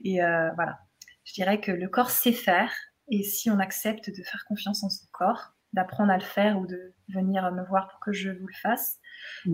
Et 0.04 0.20
voilà, 0.56 0.80
je 1.26 1.34
dirais 1.34 1.60
que 1.60 1.72
le 1.72 1.88
corps 1.90 2.12
sait 2.12 2.32
faire. 2.32 2.72
Et 3.10 3.24
si 3.24 3.50
on 3.50 3.60
accepte 3.60 4.10
de 4.10 4.24
faire 4.24 4.46
confiance 4.48 4.84
en 4.84 4.90
son 4.90 5.06
corps, 5.12 5.54
d'apprendre 5.74 6.12
à 6.12 6.18
le 6.18 6.24
faire 6.24 6.60
ou 6.60 6.66
de 6.66 6.94
venir 7.10 7.52
me 7.52 7.64
voir 7.66 7.88
pour 7.90 8.00
que 8.00 8.12
je 8.12 8.30
vous 8.30 8.48
le 8.48 8.54
fasse 8.62 8.98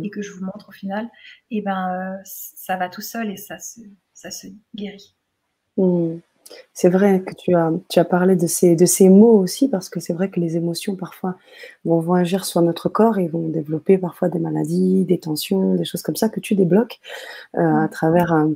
et 0.04 0.10
que 0.10 0.21
je 0.21 0.32
vous 0.32 0.43
montre 0.45 0.69
au 0.69 0.71
final, 0.71 1.06
et 1.52 1.58
eh 1.58 1.62
ben, 1.62 2.19
ça 2.23 2.78
va 2.78 2.89
tout 2.89 3.02
seul 3.02 3.32
et 3.32 3.38
ça 3.38 3.60
se, 3.60 3.82
ça 4.13 4.32
se 4.32 4.47
guérit. 4.76 5.15
Mmh. 5.78 6.17
C'est 6.73 6.89
vrai 6.89 7.21
que 7.21 7.34
tu 7.34 7.56
as, 7.56 7.71
tu 7.89 7.99
as 7.99 8.06
parlé 8.06 8.36
de 8.36 8.47
ces, 8.47 8.76
de 8.76 8.86
ces 8.86 9.10
mots 9.10 9.38
aussi, 9.39 9.67
parce 9.67 9.89
que 9.89 9.99
c'est 9.99 10.13
vrai 10.13 10.30
que 10.30 10.39
les 10.39 10.58
émotions, 10.58 10.95
parfois, 10.95 11.36
vont, 11.86 11.99
vont, 11.99 12.13
agir 12.13 12.45
sur 12.45 12.62
notre 12.62 12.89
corps 12.89 13.17
et 13.19 13.28
vont 13.28 13.47
développer 13.47 13.97
parfois 13.97 14.30
des 14.30 14.39
maladies, 14.39 15.06
des 15.06 15.19
tensions, 15.19 15.76
des 15.76 15.86
choses 15.86 16.02
comme 16.02 16.15
ça 16.15 16.30
que 16.30 16.39
tu 16.39 16.56
débloques 16.56 16.99
euh, 17.56 17.84
à, 17.84 17.88
travers, 17.88 18.34
euh, 18.34 18.47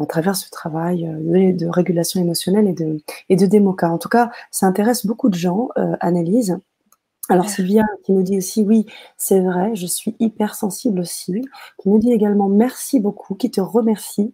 à 0.00 0.06
travers 0.06 0.36
ce 0.36 0.50
travail 0.50 1.06
euh, 1.06 1.52
de, 1.52 1.66
régulation 1.66 2.20
émotionnelle 2.20 2.68
et 2.68 2.72
de, 2.72 3.00
et 3.28 3.36
de 3.36 3.46
démoca. 3.46 3.90
En 3.90 3.98
tout 3.98 4.08
cas, 4.08 4.30
ça 4.50 4.66
intéresse 4.66 5.06
beaucoup 5.06 5.28
de 5.28 5.34
gens, 5.34 5.68
Annelise. 6.00 6.58
Alors 7.28 7.48
Sylvia 7.48 7.84
qui 8.04 8.12
nous 8.12 8.22
dit 8.22 8.38
aussi 8.38 8.62
oui, 8.62 8.86
c'est 9.16 9.40
vrai, 9.40 9.74
je 9.74 9.86
suis 9.86 10.14
hyper 10.20 10.54
sensible 10.54 11.00
aussi. 11.00 11.42
Qui 11.78 11.88
nous 11.88 11.98
dit 11.98 12.12
également 12.12 12.48
merci 12.48 13.00
beaucoup, 13.00 13.34
qui 13.34 13.50
te 13.50 13.60
remercie. 13.60 14.32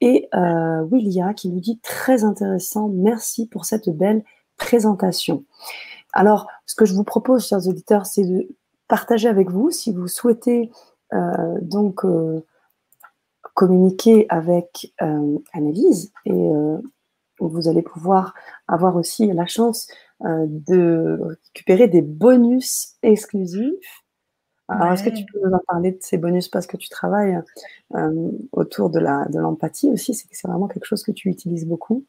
Et 0.00 0.28
euh, 0.34 0.84
Willia 0.90 1.34
qui 1.34 1.50
nous 1.50 1.60
dit 1.60 1.78
très 1.80 2.24
intéressant, 2.24 2.88
merci 2.88 3.46
pour 3.46 3.66
cette 3.66 3.90
belle 3.90 4.24
présentation. 4.56 5.44
Alors 6.12 6.46
ce 6.66 6.74
que 6.74 6.86
je 6.86 6.94
vous 6.94 7.04
propose, 7.04 7.46
chers 7.46 7.66
auditeurs, 7.68 8.06
c'est 8.06 8.24
de 8.24 8.48
partager 8.88 9.28
avec 9.28 9.50
vous 9.50 9.70
si 9.70 9.92
vous 9.92 10.08
souhaitez 10.08 10.70
euh, 11.12 11.58
donc 11.60 12.04
euh, 12.04 12.44
communiquer 13.54 14.26
avec 14.28 14.92
euh, 15.02 15.38
Annelise 15.52 16.12
et 16.24 16.50
vous 17.40 17.68
allez 17.68 17.82
pouvoir 17.82 18.34
avoir 18.68 18.96
aussi 18.96 19.32
la 19.32 19.46
chance 19.46 19.88
de 20.22 21.18
récupérer 21.20 21.88
des 21.88 22.02
bonus 22.02 22.94
exclusifs. 23.02 24.02
Alors, 24.70 24.92
est-ce 24.92 25.02
que 25.02 25.10
tu 25.10 25.24
peux 25.24 25.40
nous 25.42 25.52
en 25.52 25.60
parler 25.66 25.92
de 25.92 25.98
ces 26.00 26.16
bonus? 26.16 26.48
Parce 26.48 26.66
que 26.66 26.76
tu 26.76 26.88
travailles 26.88 27.40
euh, 27.96 28.30
autour 28.52 28.88
de 28.88 29.00
la 29.00 29.26
de 29.26 29.40
l'empathie 29.40 29.90
aussi 29.90 30.14
C'est 30.14 30.28
c'est 30.30 30.46
vraiment 30.46 30.68
quelque 30.68 30.84
chose 30.84 31.02
que 31.02 31.10
tu 31.10 31.28
utilises 31.28 31.66
beaucoup. 31.66 32.04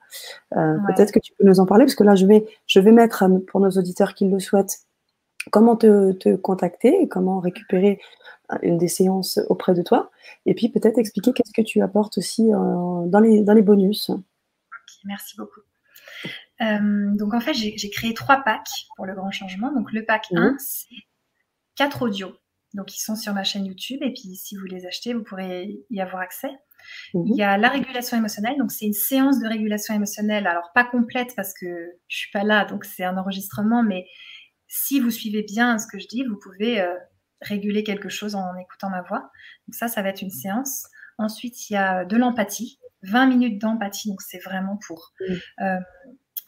Euh, 0.55 0.77
peut-être 0.87 1.11
que 1.11 1.19
tu 1.19 1.33
peux 1.33 1.43
nous 1.43 1.59
en 1.59 1.65
parler 1.65 1.85
parce 1.85 1.95
que 1.95 2.03
là, 2.03 2.15
je 2.15 2.25
vais 2.27 2.45
je 2.67 2.79
vais 2.79 2.91
mettre 2.91 3.23
pour 3.47 3.61
nos 3.61 3.71
auditeurs 3.71 4.13
qui 4.13 4.29
le 4.29 4.39
souhaitent 4.39 4.81
comment 5.51 5.75
te, 5.75 6.11
te 6.11 6.35
contacter 6.35 7.01
et 7.01 7.07
comment 7.07 7.39
récupérer 7.39 7.99
une 8.61 8.77
des 8.77 8.89
séances 8.89 9.39
auprès 9.49 9.73
de 9.73 9.81
toi. 9.81 10.11
Et 10.45 10.53
puis 10.53 10.69
peut-être 10.69 10.99
expliquer 10.99 11.33
qu'est-ce 11.33 11.53
que 11.53 11.63
tu 11.63 11.81
apportes 11.81 12.19
aussi 12.19 12.47
dans 12.49 13.19
les 13.23 13.41
dans 13.41 13.53
les 13.53 13.63
bonus. 13.63 14.11
merci 15.05 15.35
beaucoup. 15.35 15.61
Euh, 16.61 17.15
donc 17.15 17.33
en 17.33 17.39
fait, 17.39 17.53
j'ai 17.53 17.89
créé 17.89 18.13
trois 18.13 18.43
packs 18.43 18.87
pour 18.95 19.05
le 19.05 19.15
grand 19.15 19.31
changement. 19.31 19.73
Donc 19.73 19.91
le 19.91 20.05
pack 20.05 20.27
1, 20.35 20.55
c'est 20.59 20.95
quatre 21.75 22.03
audios. 22.03 22.35
Donc 22.73 22.95
ils 22.95 23.01
sont 23.01 23.15
sur 23.15 23.33
ma 23.33 23.43
chaîne 23.43 23.65
YouTube 23.65 23.99
et 24.01 24.13
puis 24.13 24.35
si 24.35 24.55
vous 24.55 24.65
les 24.65 24.85
achetez, 24.85 25.13
vous 25.13 25.23
pourrez 25.23 25.79
y 25.89 26.01
avoir 26.01 26.21
accès. 26.21 26.51
Mhm. 27.13 27.27
Il 27.27 27.35
y 27.35 27.43
a 27.43 27.57
la 27.57 27.69
régulation 27.69 28.17
émotionnelle, 28.17 28.57
donc 28.57 28.71
c'est 28.71 28.85
une 28.85 28.93
séance 28.93 29.39
de 29.39 29.47
régulation 29.47 29.93
émotionnelle, 29.93 30.47
alors 30.47 30.71
pas 30.73 30.83
complète 30.83 31.35
parce 31.35 31.53
que 31.53 31.67
je 32.07 32.17
suis 32.17 32.31
pas 32.31 32.43
là, 32.43 32.65
donc 32.65 32.85
c'est 32.85 33.03
un 33.03 33.17
enregistrement, 33.17 33.83
mais 33.83 34.05
si 34.67 34.99
vous 34.99 35.11
suivez 35.11 35.43
bien 35.43 35.77
ce 35.77 35.85
que 35.87 35.99
je 35.99 36.07
dis, 36.07 36.23
vous 36.23 36.39
pouvez 36.41 36.81
euh, 36.81 36.93
réguler 37.41 37.83
quelque 37.83 38.09
chose 38.09 38.35
en 38.35 38.55
écoutant 38.55 38.89
ma 38.89 39.01
voix. 39.01 39.29
Donc 39.67 39.75
ça, 39.75 39.87
ça 39.87 40.01
va 40.01 40.09
être 40.09 40.21
une 40.21 40.31
séance. 40.31 40.87
Ensuite, 41.17 41.69
il 41.69 41.73
y 41.73 41.75
a 41.75 42.05
de 42.05 42.15
l'empathie, 42.15 42.79
20 43.03 43.27
minutes 43.27 43.59
d'empathie, 43.59 44.09
donc 44.09 44.21
c'est 44.21 44.39
vraiment 44.39 44.79
pour 44.87 45.11
euh, 45.61 45.77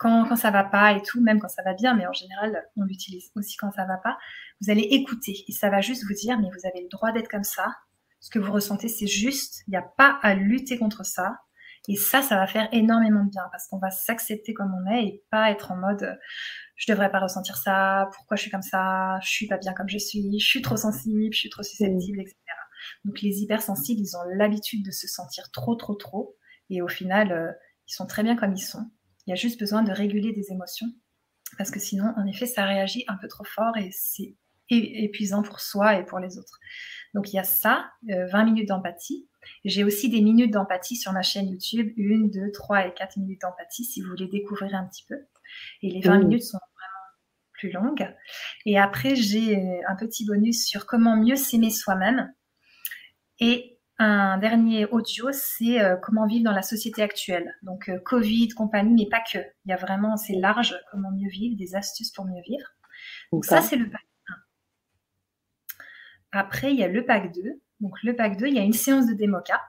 quand, 0.03 0.25
quand 0.27 0.35
ça 0.35 0.51
va 0.51 0.65
pas 0.65 0.91
et 0.91 1.01
tout, 1.01 1.21
même 1.21 1.39
quand 1.39 1.47
ça 1.47 1.63
va 1.63 1.73
bien, 1.73 1.95
mais 1.95 2.05
en 2.05 2.11
général, 2.11 2.65
on 2.75 2.83
l'utilise 2.83 3.31
aussi 3.35 3.55
quand 3.55 3.71
ça 3.71 3.85
va 3.85 3.97
pas, 3.97 4.17
vous 4.61 4.69
allez 4.69 4.81
écouter 4.81 5.45
et 5.47 5.51
ça 5.53 5.69
va 5.69 5.79
juste 5.79 6.03
vous 6.05 6.13
dire, 6.13 6.37
mais 6.39 6.49
vous 6.49 6.67
avez 6.67 6.81
le 6.81 6.89
droit 6.89 7.13
d'être 7.13 7.29
comme 7.29 7.45
ça, 7.45 7.67
Ce 8.19 8.29
que 8.29 8.39
vous 8.39 8.51
ressentez, 8.51 8.89
c'est 8.89 9.07
juste. 9.07 9.63
Il 9.67 9.71
n'y 9.71 9.77
a 9.77 9.81
pas 9.81 10.19
à 10.21 10.35
lutter 10.35 10.77
contre 10.77 11.05
ça. 11.05 11.39
Et 11.89 11.97
ça, 11.97 12.21
ça 12.21 12.37
va 12.37 12.47
faire 12.47 12.69
énormément 12.71 13.25
de 13.25 13.29
bien 13.29 13.43
parce 13.51 13.67
qu'on 13.67 13.79
va 13.79 13.91
s'accepter 13.91 14.53
comme 14.53 14.73
on 14.73 14.91
est 14.91 15.05
et 15.05 15.23
pas 15.29 15.51
être 15.51 15.71
en 15.71 15.75
mode 15.75 16.17
je 16.75 16.91
devrais 16.91 17.11
pas 17.11 17.19
ressentir 17.19 17.57
ça, 17.57 18.09
pourquoi 18.15 18.35
je 18.35 18.41
suis 18.41 18.51
comme 18.51 18.61
ça, 18.61 19.19
je 19.21 19.29
suis 19.29 19.47
pas 19.47 19.57
bien 19.57 19.73
comme 19.73 19.89
je 19.89 19.97
suis, 19.97 20.39
je 20.39 20.45
suis 20.45 20.61
trop 20.61 20.77
sensible, 20.77 21.33
je 21.33 21.39
suis 21.39 21.49
trop 21.49 21.63
susceptible, 21.63 22.19
etc. 22.21 22.37
Donc 23.05 23.21
les 23.21 23.41
hypersensibles, 23.41 24.01
ils 24.01 24.17
ont 24.17 24.23
l'habitude 24.35 24.85
de 24.85 24.91
se 24.91 25.07
sentir 25.07 25.51
trop, 25.51 25.75
trop, 25.75 25.95
trop. 25.95 26.35
Et 26.69 26.81
au 26.81 26.87
final, 26.87 27.31
euh, 27.31 27.51
ils 27.87 27.93
sont 27.93 28.05
très 28.05 28.23
bien 28.23 28.35
comme 28.35 28.53
ils 28.53 28.61
sont. 28.61 28.89
Il 29.25 29.31
y 29.31 29.33
a 29.33 29.35
juste 29.35 29.59
besoin 29.59 29.83
de 29.83 29.91
réguler 29.91 30.33
des 30.33 30.51
émotions. 30.51 30.87
Parce 31.57 31.71
que 31.71 31.79
sinon, 31.79 32.13
en 32.17 32.25
effet, 32.25 32.45
ça 32.45 32.65
réagit 32.65 33.03
un 33.07 33.15
peu 33.15 33.27
trop 33.27 33.43
fort 33.43 33.77
et 33.77 33.89
c'est 33.91 34.35
épuisant 34.69 35.43
pour 35.43 35.59
soi 35.59 35.99
et 35.99 36.05
pour 36.05 36.19
les 36.19 36.37
autres. 36.37 36.59
Donc 37.13 37.31
il 37.31 37.35
y 37.35 37.39
a 37.39 37.43
ça, 37.43 37.91
20 38.07 38.13
euh, 38.13 38.45
minutes 38.45 38.69
d'empathie. 38.69 39.27
J'ai 39.65 39.83
aussi 39.83 40.09
des 40.09 40.21
minutes 40.21 40.51
d'empathie 40.51 40.95
sur 40.95 41.11
ma 41.11 41.21
chaîne 41.21 41.49
YouTube, 41.49 41.91
une, 41.97 42.31
deux, 42.31 42.51
trois 42.51 42.87
et 42.87 42.93
quatre 42.93 43.17
minutes 43.17 43.41
d'empathie 43.41 43.83
si 43.83 44.01
vous 44.01 44.09
voulez 44.09 44.27
découvrir 44.27 44.73
un 44.73 44.85
petit 44.87 45.05
peu. 45.07 45.15
Et 45.81 45.89
les 45.89 46.01
20 46.01 46.19
minutes 46.19 46.43
sont 46.43 46.57
vraiment 46.57 47.03
plus 47.51 47.71
longues. 47.71 48.15
Et 48.65 48.79
après, 48.79 49.15
j'ai 49.15 49.57
euh, 49.57 49.81
un 49.87 49.95
petit 49.95 50.25
bonus 50.25 50.65
sur 50.65 50.85
comment 50.85 51.17
mieux 51.17 51.35
s'aimer 51.35 51.69
soi-même. 51.69 52.33
Et 53.39 53.72
un 53.99 54.37
dernier 54.37 54.85
audio, 54.87 55.29
c'est 55.31 55.81
euh, 55.81 55.95
comment 55.95 56.25
vivre 56.25 56.43
dans 56.43 56.51
la 56.51 56.63
société 56.63 57.01
actuelle. 57.01 57.55
Donc 57.61 57.91
Covid, 58.05 58.49
compagnie, 58.49 59.05
mais 59.05 59.09
pas 59.09 59.21
que. 59.21 59.39
Il 59.65 59.69
y 59.69 59.73
a 59.73 59.77
vraiment, 59.77 60.17
c'est 60.17 60.35
large, 60.35 60.75
comment 60.91 61.11
mieux 61.11 61.29
vivre, 61.29 61.55
des 61.57 61.75
astuces 61.75 62.11
pour 62.11 62.25
mieux 62.25 62.41
vivre. 62.41 62.67
Donc 63.31 63.45
ça, 63.45 63.61
c'est 63.61 63.75
le 63.75 63.89
après, 66.33 66.73
il 66.73 66.79
y 66.79 66.83
a 66.83 66.87
le 66.87 67.05
pack 67.05 67.31
2. 67.31 67.61
Donc, 67.79 68.01
le 68.03 68.15
pack 68.15 68.37
2, 68.37 68.47
il 68.47 68.55
y 68.55 68.59
a 68.59 68.63
une 68.63 68.73
séance 68.73 69.05
de 69.05 69.13
démoca. 69.13 69.61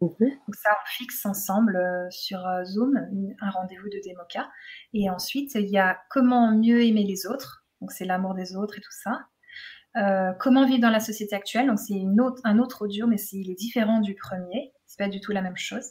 Mhm. 0.00 0.16
Donc, 0.18 0.54
ça, 0.54 0.70
on 0.70 0.88
fixe 0.88 1.26
ensemble 1.26 1.76
euh, 1.76 2.10
sur 2.10 2.46
euh, 2.46 2.64
Zoom 2.64 2.96
un 3.40 3.50
rendez-vous 3.50 3.90
de 3.90 4.00
démoca. 4.02 4.50
Et 4.94 5.10
ensuite, 5.10 5.54
il 5.54 5.68
y 5.68 5.78
a 5.78 6.00
comment 6.08 6.52
mieux 6.56 6.82
aimer 6.82 7.04
les 7.04 7.26
autres. 7.26 7.66
Donc, 7.82 7.92
c'est 7.92 8.06
l'amour 8.06 8.34
des 8.34 8.56
autres 8.56 8.78
et 8.78 8.80
tout 8.80 8.92
ça. 8.92 9.26
Euh, 9.96 10.32
comment 10.38 10.66
vivre 10.66 10.80
dans 10.80 10.90
la 10.90 11.00
société 11.00 11.34
actuelle. 11.34 11.66
Donc, 11.66 11.78
c'est 11.78 12.00
un 12.44 12.58
autre 12.58 12.82
audio, 12.82 13.06
mais 13.06 13.16
il 13.32 13.50
est 13.50 13.58
différent 13.58 14.00
du 14.00 14.14
premier. 14.14 14.72
C'est 14.86 14.98
pas 14.98 15.08
du 15.08 15.20
tout 15.20 15.32
la 15.32 15.42
même 15.42 15.56
chose. 15.56 15.84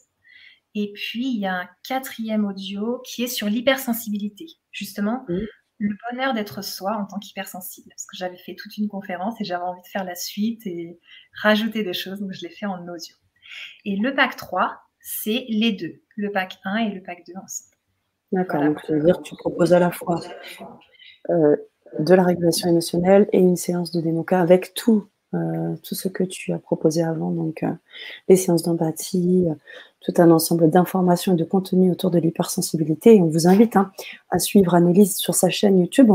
Et 0.75 0.91
puis, 0.93 1.27
il 1.27 1.39
y 1.39 1.47
a 1.47 1.53
un 1.53 1.69
quatrième 1.87 2.45
audio 2.45 3.01
qui 3.05 3.23
est 3.23 3.27
sur 3.27 3.47
l'hypersensibilité. 3.47 4.45
Justement, 4.71 5.25
le 5.79 5.95
bonheur 6.11 6.33
d'être 6.33 6.61
soi 6.61 6.95
en 6.95 7.05
tant 7.05 7.17
qu'hypersensible. 7.17 7.89
Parce 7.89 8.05
que 8.05 8.17
j'avais 8.17 8.37
fait 8.37 8.55
toute 8.55 8.77
une 8.77 8.87
conférence 8.87 9.39
et 9.41 9.43
j'avais 9.43 9.63
envie 9.63 9.81
de 9.81 9.87
faire 9.87 10.03
la 10.03 10.15
suite 10.15 10.65
et 10.67 10.99
rajouter 11.41 11.83
des 11.83 11.93
choses, 11.93 12.19
donc 12.19 12.33
je 12.33 12.41
l'ai 12.41 12.53
fait 12.53 12.65
en 12.65 12.81
audio. 12.87 13.15
Et 13.85 13.95
le 13.95 14.13
pack 14.13 14.35
3, 14.35 14.77
c'est 14.99 15.45
les 15.49 15.71
deux, 15.71 16.03
le 16.15 16.31
pack 16.31 16.59
1 16.65 16.75
et 16.77 16.91
le 16.91 17.01
pack 17.01 17.23
2 17.25 17.33
ensemble. 17.41 17.75
D'accord, 18.31 18.63
donc 18.63 18.79
ça 18.81 18.93
veut 18.93 19.03
dire 19.03 19.17
que 19.17 19.23
tu 19.23 19.35
proposes 19.35 19.73
à 19.73 19.79
la 19.79 19.89
fois 19.89 20.19
euh, 21.29 21.55
de 21.97 22.13
la 22.13 22.23
régulation 22.23 22.69
émotionnelle 22.69 23.27
et 23.33 23.39
une 23.39 23.57
séance 23.57 23.91
de 23.91 24.01
démoca 24.01 24.39
avec 24.39 24.73
tout 24.73 25.05
euh, 25.35 25.75
tout 25.83 25.93
ce 25.93 26.07
que 26.07 26.23
tu 26.23 26.53
as 26.53 26.57
proposé 26.57 27.03
avant, 27.03 27.29
donc 27.29 27.61
euh, 27.61 27.71
les 28.29 28.35
séances 28.35 28.63
d'empathie, 28.63 29.45
euh, 29.47 29.53
tout 30.01 30.13
un 30.17 30.31
ensemble 30.31 30.71
d'informations 30.71 31.33
et 31.33 31.35
de 31.35 31.43
contenus 31.43 31.91
autour 31.91 32.09
de 32.09 32.17
l'hypersensibilité. 32.17 33.15
Et 33.15 33.21
on 33.21 33.27
vous 33.27 33.47
invite 33.47 33.75
hein, 33.75 33.91
à 34.31 34.39
suivre 34.39 34.73
Annelise 34.73 35.17
sur 35.17 35.35
sa 35.35 35.51
chaîne 35.51 35.77
YouTube. 35.77 36.11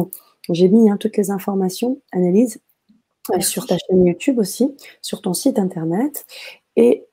J'ai 0.51 0.69
mis 0.69 0.91
hein, 0.91 0.97
toutes 0.99 1.17
les 1.17 1.31
informations, 1.31 2.01
Annelise, 2.11 2.61
sur 3.39 3.67
ta 3.67 3.77
chaîne 3.79 4.05
YouTube 4.05 4.39
aussi, 4.39 4.77
sur 5.01 5.23
ton 5.23 5.33
site 5.33 5.61
internet. 5.61 6.27
Et 6.77 7.07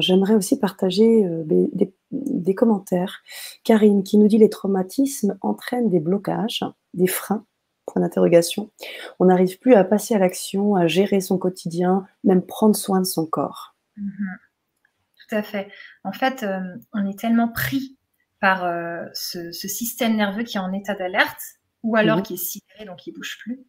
j'aimerais 0.00 0.34
aussi 0.34 0.58
partager 0.58 1.26
des, 1.46 1.70
des 2.12 2.54
commentaires. 2.54 3.22
Karine 3.64 4.04
qui 4.04 4.18
nous 4.18 4.28
dit 4.28 4.36
les 4.36 4.50
traumatismes 4.50 5.38
entraînent 5.40 5.88
des 5.88 5.98
blocages, 5.98 6.62
des 6.92 7.06
freins 7.06 7.46
d'interrogation. 7.96 8.70
On 9.18 9.26
n'arrive 9.26 9.58
plus 9.58 9.74
à 9.74 9.84
passer 9.84 10.14
à 10.14 10.18
l'action, 10.18 10.76
à 10.76 10.86
gérer 10.86 11.20
son 11.20 11.38
quotidien, 11.38 12.06
même 12.24 12.44
prendre 12.44 12.76
soin 12.76 13.00
de 13.00 13.06
son 13.06 13.26
corps. 13.26 13.76
Mhm. 13.96 14.38
Tout 15.28 15.34
à 15.34 15.42
fait. 15.42 15.70
En 16.04 16.12
fait, 16.12 16.42
euh, 16.42 16.60
on 16.92 17.06
est 17.08 17.18
tellement 17.18 17.48
pris 17.48 17.98
par 18.40 18.64
euh, 18.64 19.04
ce, 19.12 19.52
système 19.52 20.16
nerveux 20.16 20.44
qui 20.44 20.56
est 20.56 20.60
en 20.60 20.72
état 20.72 20.94
d'alerte, 20.94 21.40
ou 21.82 21.96
alors 21.96 22.22
qui 22.22 22.34
est 22.34 22.36
sidéré, 22.36 22.84
donc 22.84 23.06
il 23.06 23.12
bouge 23.12 23.38
plus, 23.40 23.60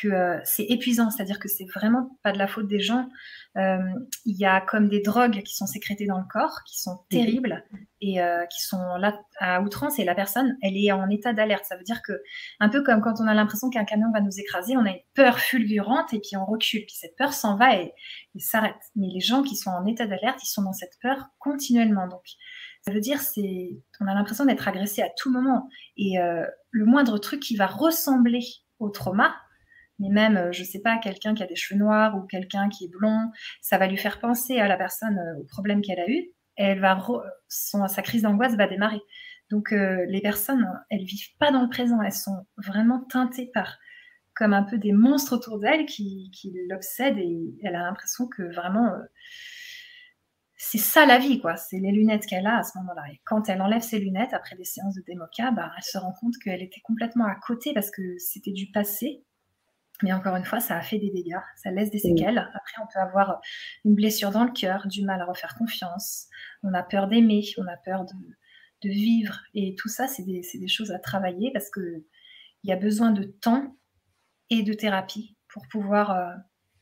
que 0.00 0.08
euh, 0.08 0.40
c'est 0.44 0.64
épuisant, 0.64 1.10
c'est-à-dire 1.10 1.38
que 1.38 1.48
c'est 1.48 1.66
vraiment 1.66 2.18
pas 2.22 2.32
de 2.32 2.38
la 2.38 2.46
faute 2.46 2.68
des 2.68 2.80
gens. 2.80 3.08
Il 3.56 4.36
y 4.36 4.44
a 4.44 4.60
comme 4.60 4.88
des 4.88 5.00
drogues 5.00 5.42
qui 5.42 5.54
sont 5.54 5.66
sécrétées 5.66 6.06
dans 6.06 6.18
le 6.18 6.26
corps, 6.30 6.62
qui 6.66 6.80
sont 6.80 7.00
terribles 7.10 7.64
et 8.04 8.20
euh, 8.20 8.44
qui 8.46 8.60
sont 8.60 8.96
là 8.96 9.18
à 9.40 9.60
outrance. 9.62 9.98
Et 9.98 10.04
la 10.04 10.14
personne, 10.14 10.56
elle 10.62 10.76
est 10.76 10.92
en 10.92 11.08
état 11.08 11.32
d'alerte. 11.32 11.64
Ça 11.64 11.76
veut 11.76 11.84
dire 11.84 12.02
que, 12.02 12.12
un 12.60 12.68
peu 12.68 12.82
comme 12.82 13.00
quand 13.00 13.14
on 13.20 13.26
a 13.26 13.34
l'impression 13.34 13.70
qu'un 13.70 13.84
camion 13.84 14.10
va 14.12 14.20
nous 14.20 14.38
écraser, 14.38 14.76
on 14.76 14.84
a 14.84 14.90
une 14.90 15.02
peur 15.14 15.38
fulgurante 15.38 16.12
et 16.12 16.20
puis 16.20 16.36
on 16.36 16.44
recule. 16.44 16.82
Puis 16.86 16.96
cette 16.96 17.16
peur 17.16 17.32
s'en 17.32 17.56
va 17.56 17.76
et, 17.76 17.94
s'arrête. 18.36 18.74
Mais 18.96 19.08
les 19.12 19.20
gens 19.20 19.42
qui 19.42 19.56
sont 19.56 19.70
en 19.70 19.86
état 19.86 20.06
d'alerte, 20.06 20.38
ils 20.42 20.48
sont 20.48 20.62
dans 20.62 20.72
cette 20.72 20.98
peur 21.00 21.28
continuellement. 21.38 22.08
Donc, 22.08 22.22
ça 22.82 22.92
veut 22.92 23.00
dire 23.00 23.20
c'est, 23.20 23.78
on 24.00 24.06
a 24.06 24.14
l'impression 24.14 24.44
d'être 24.44 24.68
agressé 24.68 25.02
à 25.02 25.08
tout 25.16 25.30
moment. 25.30 25.68
Et 25.96 26.16
le 26.70 26.84
moindre 26.84 27.18
truc 27.18 27.40
qui 27.40 27.56
va 27.56 27.66
ressembler 27.66 28.40
au 28.78 28.90
trauma, 28.90 29.34
mais 29.98 30.08
même, 30.08 30.36
euh, 30.36 30.52
je 30.52 30.64
sais 30.64 30.80
pas, 30.80 30.98
quelqu'un 30.98 31.34
qui 31.34 31.42
a 31.42 31.46
des 31.46 31.56
cheveux 31.56 31.78
noirs 31.78 32.16
ou 32.16 32.22
quelqu'un 32.22 32.68
qui 32.68 32.86
est 32.86 32.88
blond, 32.88 33.30
ça 33.60 33.78
va 33.78 33.86
lui 33.86 33.96
faire 33.96 34.18
penser 34.20 34.58
à 34.58 34.68
la 34.68 34.76
personne 34.76 35.18
euh, 35.18 35.40
au 35.40 35.44
problème 35.44 35.82
qu'elle 35.82 36.00
a 36.00 36.08
eu. 36.08 36.30
Elle 36.56 36.80
va 36.80 36.98
son, 37.48 37.86
sa 37.88 38.02
crise 38.02 38.22
d'angoisse 38.22 38.56
va 38.56 38.66
démarrer. 38.66 39.00
Donc 39.50 39.72
euh, 39.72 40.04
les 40.08 40.20
personnes, 40.20 40.66
elles 40.90 41.04
vivent 41.04 41.36
pas 41.38 41.52
dans 41.52 41.62
le 41.62 41.68
présent, 41.68 42.00
elles 42.02 42.12
sont 42.12 42.46
vraiment 42.56 43.00
teintées 43.00 43.50
par 43.52 43.78
comme 44.34 44.52
un 44.52 44.64
peu 44.64 44.78
des 44.78 44.92
monstres 44.92 45.36
autour 45.36 45.60
d'elle 45.60 45.86
qui, 45.86 46.30
qui 46.32 46.52
l'obsèdent 46.68 47.18
et 47.18 47.54
elle 47.62 47.76
a 47.76 47.82
l'impression 47.82 48.26
que 48.26 48.42
vraiment 48.42 48.90
c'est 50.56 50.78
ça 50.78 51.04
la 51.04 51.18
vie, 51.18 51.40
quoi. 51.40 51.56
C'est 51.56 51.78
les 51.78 51.92
lunettes 51.92 52.26
qu'elle 52.26 52.46
a 52.46 52.58
à 52.58 52.62
ce 52.62 52.78
moment-là. 52.78 53.02
Et 53.12 53.20
quand 53.24 53.48
elle 53.48 53.60
enlève 53.60 53.82
ses 53.82 53.98
lunettes 53.98 54.32
après 54.32 54.56
des 54.56 54.64
séances 54.64 54.94
de 54.94 55.02
démoca, 55.06 55.50
bah, 55.50 55.70
elle 55.76 55.82
se 55.82 55.98
rend 55.98 56.12
compte 56.12 56.34
qu'elle 56.42 56.62
était 56.62 56.80
complètement 56.80 57.26
à 57.26 57.34
côté 57.34 57.74
parce 57.74 57.90
que 57.90 58.16
c'était 58.18 58.52
du 58.52 58.70
passé 58.70 59.24
mais 60.02 60.12
encore 60.12 60.36
une 60.36 60.44
fois, 60.44 60.60
ça 60.60 60.76
a 60.76 60.82
fait 60.82 60.98
des 60.98 61.10
dégâts, 61.10 61.40
ça 61.56 61.70
laisse 61.70 61.90
des 61.90 61.98
séquelles. 61.98 62.38
Après, 62.38 62.82
on 62.82 62.86
peut 62.92 62.98
avoir 62.98 63.40
une 63.84 63.94
blessure 63.94 64.30
dans 64.30 64.44
le 64.44 64.50
cœur, 64.50 64.86
du 64.88 65.04
mal 65.04 65.20
à 65.20 65.24
refaire 65.24 65.54
confiance, 65.54 66.26
on 66.62 66.74
a 66.74 66.82
peur 66.82 67.06
d'aimer, 67.06 67.44
on 67.58 67.66
a 67.66 67.76
peur 67.76 68.04
de, 68.04 68.14
vivre. 68.86 69.40
Et 69.54 69.74
tout 69.78 69.88
ça, 69.88 70.06
c'est 70.08 70.24
des, 70.24 70.68
choses 70.68 70.92
à 70.92 70.98
travailler 70.98 71.50
parce 71.54 71.70
qu'il 71.70 72.04
y 72.64 72.72
a 72.72 72.76
besoin 72.76 73.12
de 73.12 73.22
temps 73.22 73.74
et 74.50 74.62
de 74.62 74.74
thérapie 74.74 75.38
pour 75.48 75.66
pouvoir 75.68 76.10
euh, 76.10 76.34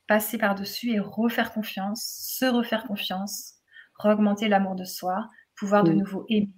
passer 0.08 0.36
par-dessus 0.36 0.90
et 0.90 0.98
refaire 0.98 1.52
confiance, 1.52 2.02
se 2.02 2.44
refaire 2.46 2.84
confiance, 2.88 3.54
augmenter 4.02 4.48
l'amour 4.48 4.74
de 4.74 4.84
soi, 4.84 5.28
pouvoir 5.54 5.84
de 5.84 5.92
nouveau 5.92 6.26
aimer. 6.28 6.50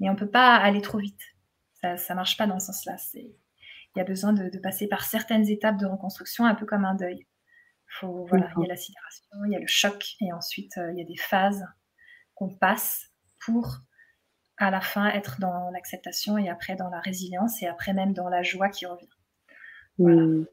Mais 0.00 0.08
on 0.08 0.14
ne 0.14 0.18
peut 0.18 0.30
pas 0.30 0.56
aller 0.56 0.80
trop 0.80 0.98
vite. 0.98 1.20
Ça 1.80 1.94
ne 1.94 2.14
marche 2.14 2.36
pas 2.36 2.46
dans 2.46 2.58
ce 2.58 2.66
sens-là. 2.66 2.96
C'est 2.98 3.36
il 3.94 3.98
y 3.98 4.02
a 4.02 4.04
besoin 4.04 4.32
de, 4.32 4.58
passer 4.58 4.88
par 4.88 5.04
certaines 5.04 5.48
étapes 5.48 5.78
de 5.78 5.86
reconstruction, 5.86 6.44
un 6.44 6.54
peu 6.54 6.66
comme 6.66 6.84
un 6.84 6.94
deuil. 6.94 7.26
Faut, 8.00 8.26
il 8.32 8.62
y 8.62 8.64
a 8.64 8.68
la 8.68 8.76
sidération, 8.76 9.26
il 9.46 9.52
y 9.52 9.56
a 9.56 9.60
le 9.60 9.66
choc, 9.66 10.14
et 10.22 10.32
ensuite 10.32 10.78
euh, 10.78 10.92
il 10.92 10.98
y 10.98 11.02
a 11.02 11.04
des 11.04 11.16
phases 11.16 11.66
qu'on 12.34 12.48
passe 12.48 13.10
pour 13.38 13.80
à 14.56 14.70
la 14.70 14.80
fin 14.80 15.08
être 15.10 15.40
dans 15.40 15.70
l'acceptation 15.70 16.38
et 16.38 16.48
après 16.48 16.76
dans 16.76 16.88
la 16.88 17.00
résilience 17.00 17.62
et 17.62 17.66
après 17.66 17.92
même 17.92 18.14
dans 18.14 18.28
la 18.28 18.42
joie 18.42 18.70
qui 18.70 18.86
revient. 18.86 19.08
Voilà. 19.98 20.22
Hmm. 20.22 20.46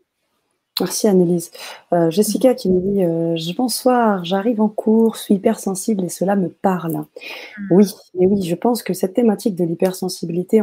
Merci 0.79 1.07
Annelise. 1.07 1.51
Euh, 1.93 2.09
Jessica 2.09 2.53
qui 2.53 2.69
me 2.69 2.79
dit 2.79 3.03
euh, 3.03 3.53
Bonsoir, 3.57 4.23
j'arrive 4.23 4.61
en 4.61 4.69
cours, 4.69 5.17
suis 5.17 5.35
hypersensible 5.35 6.05
et 6.05 6.09
cela 6.09 6.35
me 6.35 6.49
parle. 6.49 6.93
Hmm. 6.93 7.67
Oui, 7.71 7.93
et 8.19 8.27
oui, 8.27 8.41
je 8.43 8.55
pense 8.55 8.83
que 8.83 8.93
cette 8.93 9.13
thématique 9.13 9.55
de 9.55 9.65
l'hypersensibilité, 9.65 10.61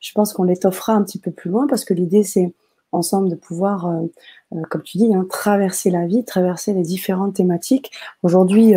je 0.00 0.12
pense 0.12 0.32
qu'on 0.32 0.44
l'étoffera 0.44 0.94
un 0.94 1.02
petit 1.02 1.18
peu 1.18 1.30
plus 1.30 1.50
loin 1.50 1.66
parce 1.66 1.84
que 1.84 1.92
l'idée 1.92 2.22
c'est 2.22 2.52
ensemble 2.92 3.28
de 3.28 3.34
pouvoir, 3.34 3.86
euh, 3.86 4.06
euh, 4.54 4.62
comme 4.70 4.82
tu 4.82 4.96
dis, 4.96 5.14
hein, 5.14 5.26
traverser 5.28 5.90
la 5.90 6.06
vie, 6.06 6.24
traverser 6.24 6.72
les 6.72 6.82
différentes 6.82 7.34
thématiques. 7.34 7.90
Aujourd'hui, 8.22 8.72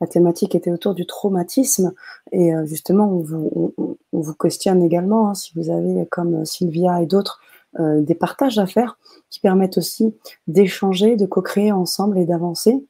la 0.00 0.06
thématique 0.06 0.54
était 0.54 0.70
autour 0.70 0.94
du 0.94 1.06
traumatisme 1.06 1.94
et 2.32 2.52
justement, 2.64 3.08
on 3.08 3.20
vous, 3.20 3.74
on, 3.78 3.96
vous, 4.20 4.34
questionne 4.34 4.82
également 4.82 5.30
hein, 5.30 5.34
si 5.34 5.52
vous 5.56 5.70
avez, 5.70 6.06
comme 6.10 6.44
Sylvia 6.44 7.00
et 7.00 7.06
d'autres, 7.06 7.40
euh, 7.80 8.00
des 8.00 8.14
partages 8.14 8.58
à 8.58 8.66
faire 8.66 8.98
qui 9.30 9.40
permettent 9.40 9.78
aussi 9.78 10.14
d'échanger, 10.46 11.16
de 11.16 11.26
co-créer 11.26 11.72
ensemble 11.72 12.18
et 12.18 12.24
d'avancer. 12.24 12.84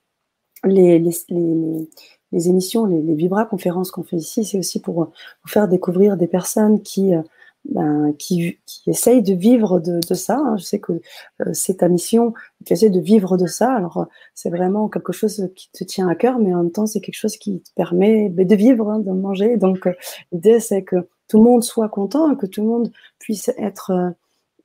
Les, 0.64 0.98
les, 0.98 1.12
les, 1.28 1.88
les, 2.32 2.48
émissions, 2.48 2.86
les, 2.86 3.02
les 3.02 3.14
Vibra 3.14 3.44
conférences 3.44 3.90
qu'on 3.90 4.02
fait 4.02 4.16
ici, 4.16 4.44
c'est 4.44 4.58
aussi 4.58 4.80
pour 4.80 5.04
vous 5.04 5.48
faire 5.48 5.68
découvrir 5.68 6.16
des 6.16 6.26
personnes 6.26 6.82
qui 6.82 7.14
euh, 7.14 7.22
ben, 7.66 8.12
qui, 8.18 8.58
qui 8.66 8.90
essaye 8.90 9.22
de 9.22 9.32
vivre 9.32 9.80
de, 9.80 10.00
ça. 10.14 10.36
Hein. 10.36 10.56
Je 10.58 10.64
sais 10.64 10.80
que 10.80 10.92
euh, 10.92 11.50
c'est 11.54 11.78
ta 11.78 11.88
mission, 11.88 12.34
tu 12.66 12.74
essaies 12.74 12.90
de 12.90 13.00
vivre 13.00 13.38
de 13.38 13.46
ça. 13.46 13.72
Alors, 13.72 14.06
c'est 14.34 14.50
vraiment 14.50 14.88
quelque 14.88 15.12
chose 15.12 15.48
qui 15.56 15.70
te 15.72 15.82
tient 15.82 16.08
à 16.08 16.14
cœur, 16.14 16.38
mais 16.38 16.54
en 16.54 16.58
même 16.58 16.72
temps, 16.72 16.86
c'est 16.86 17.00
quelque 17.00 17.16
chose 17.16 17.38
qui 17.38 17.60
te 17.62 17.70
permet 17.74 18.28
ben, 18.28 18.46
de 18.46 18.54
vivre, 18.54 18.90
hein, 18.90 18.98
de 18.98 19.10
manger. 19.12 19.56
Donc, 19.56 19.88
l'idée, 20.30 20.60
c'est 20.60 20.82
que 20.82 21.08
tout 21.26 21.38
le 21.38 21.44
monde 21.44 21.64
soit 21.64 21.88
content, 21.88 22.36
que 22.36 22.44
tout 22.44 22.60
le 22.60 22.68
monde 22.68 22.92
puisse 23.18 23.48
être 23.56 24.14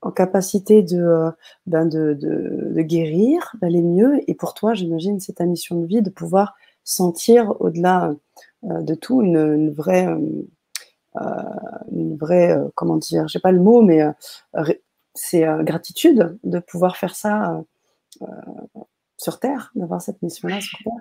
en 0.01 0.11
capacité 0.11 0.81
de, 0.81 1.29
ben 1.65 1.85
de, 1.85 2.13
de, 2.13 2.71
de 2.73 2.81
guérir, 2.81 3.55
d'aller 3.61 3.81
mieux. 3.81 4.21
Et 4.29 4.33
pour 4.33 4.53
toi, 4.53 4.73
j'imagine, 4.73 5.19
c'est 5.19 5.33
ta 5.33 5.45
mission 5.45 5.79
de 5.79 5.85
vie 5.85 6.01
de 6.01 6.09
pouvoir 6.09 6.55
sentir 6.83 7.53
au-delà 7.59 8.13
euh, 8.63 8.81
de 8.81 8.95
tout 8.95 9.21
une, 9.21 9.37
une 9.37 9.71
vraie, 9.71 10.07
euh, 10.07 11.43
une 11.91 12.17
vraie, 12.17 12.51
euh, 12.51 12.69
comment 12.75 12.97
dire, 12.97 13.27
j'ai 13.27 13.39
pas 13.39 13.51
le 13.51 13.59
mot, 13.59 13.81
mais 13.81 14.01
c'est 15.13 15.45
gratitude 15.61 16.37
de 16.43 16.59
pouvoir 16.59 16.97
faire 16.97 17.15
ça 17.15 17.61
sur 19.17 19.39
Terre, 19.39 19.71
d'avoir 19.75 20.01
cette 20.01 20.21
mission-là 20.21 20.61
sur 20.61 20.79
Terre. 20.79 20.93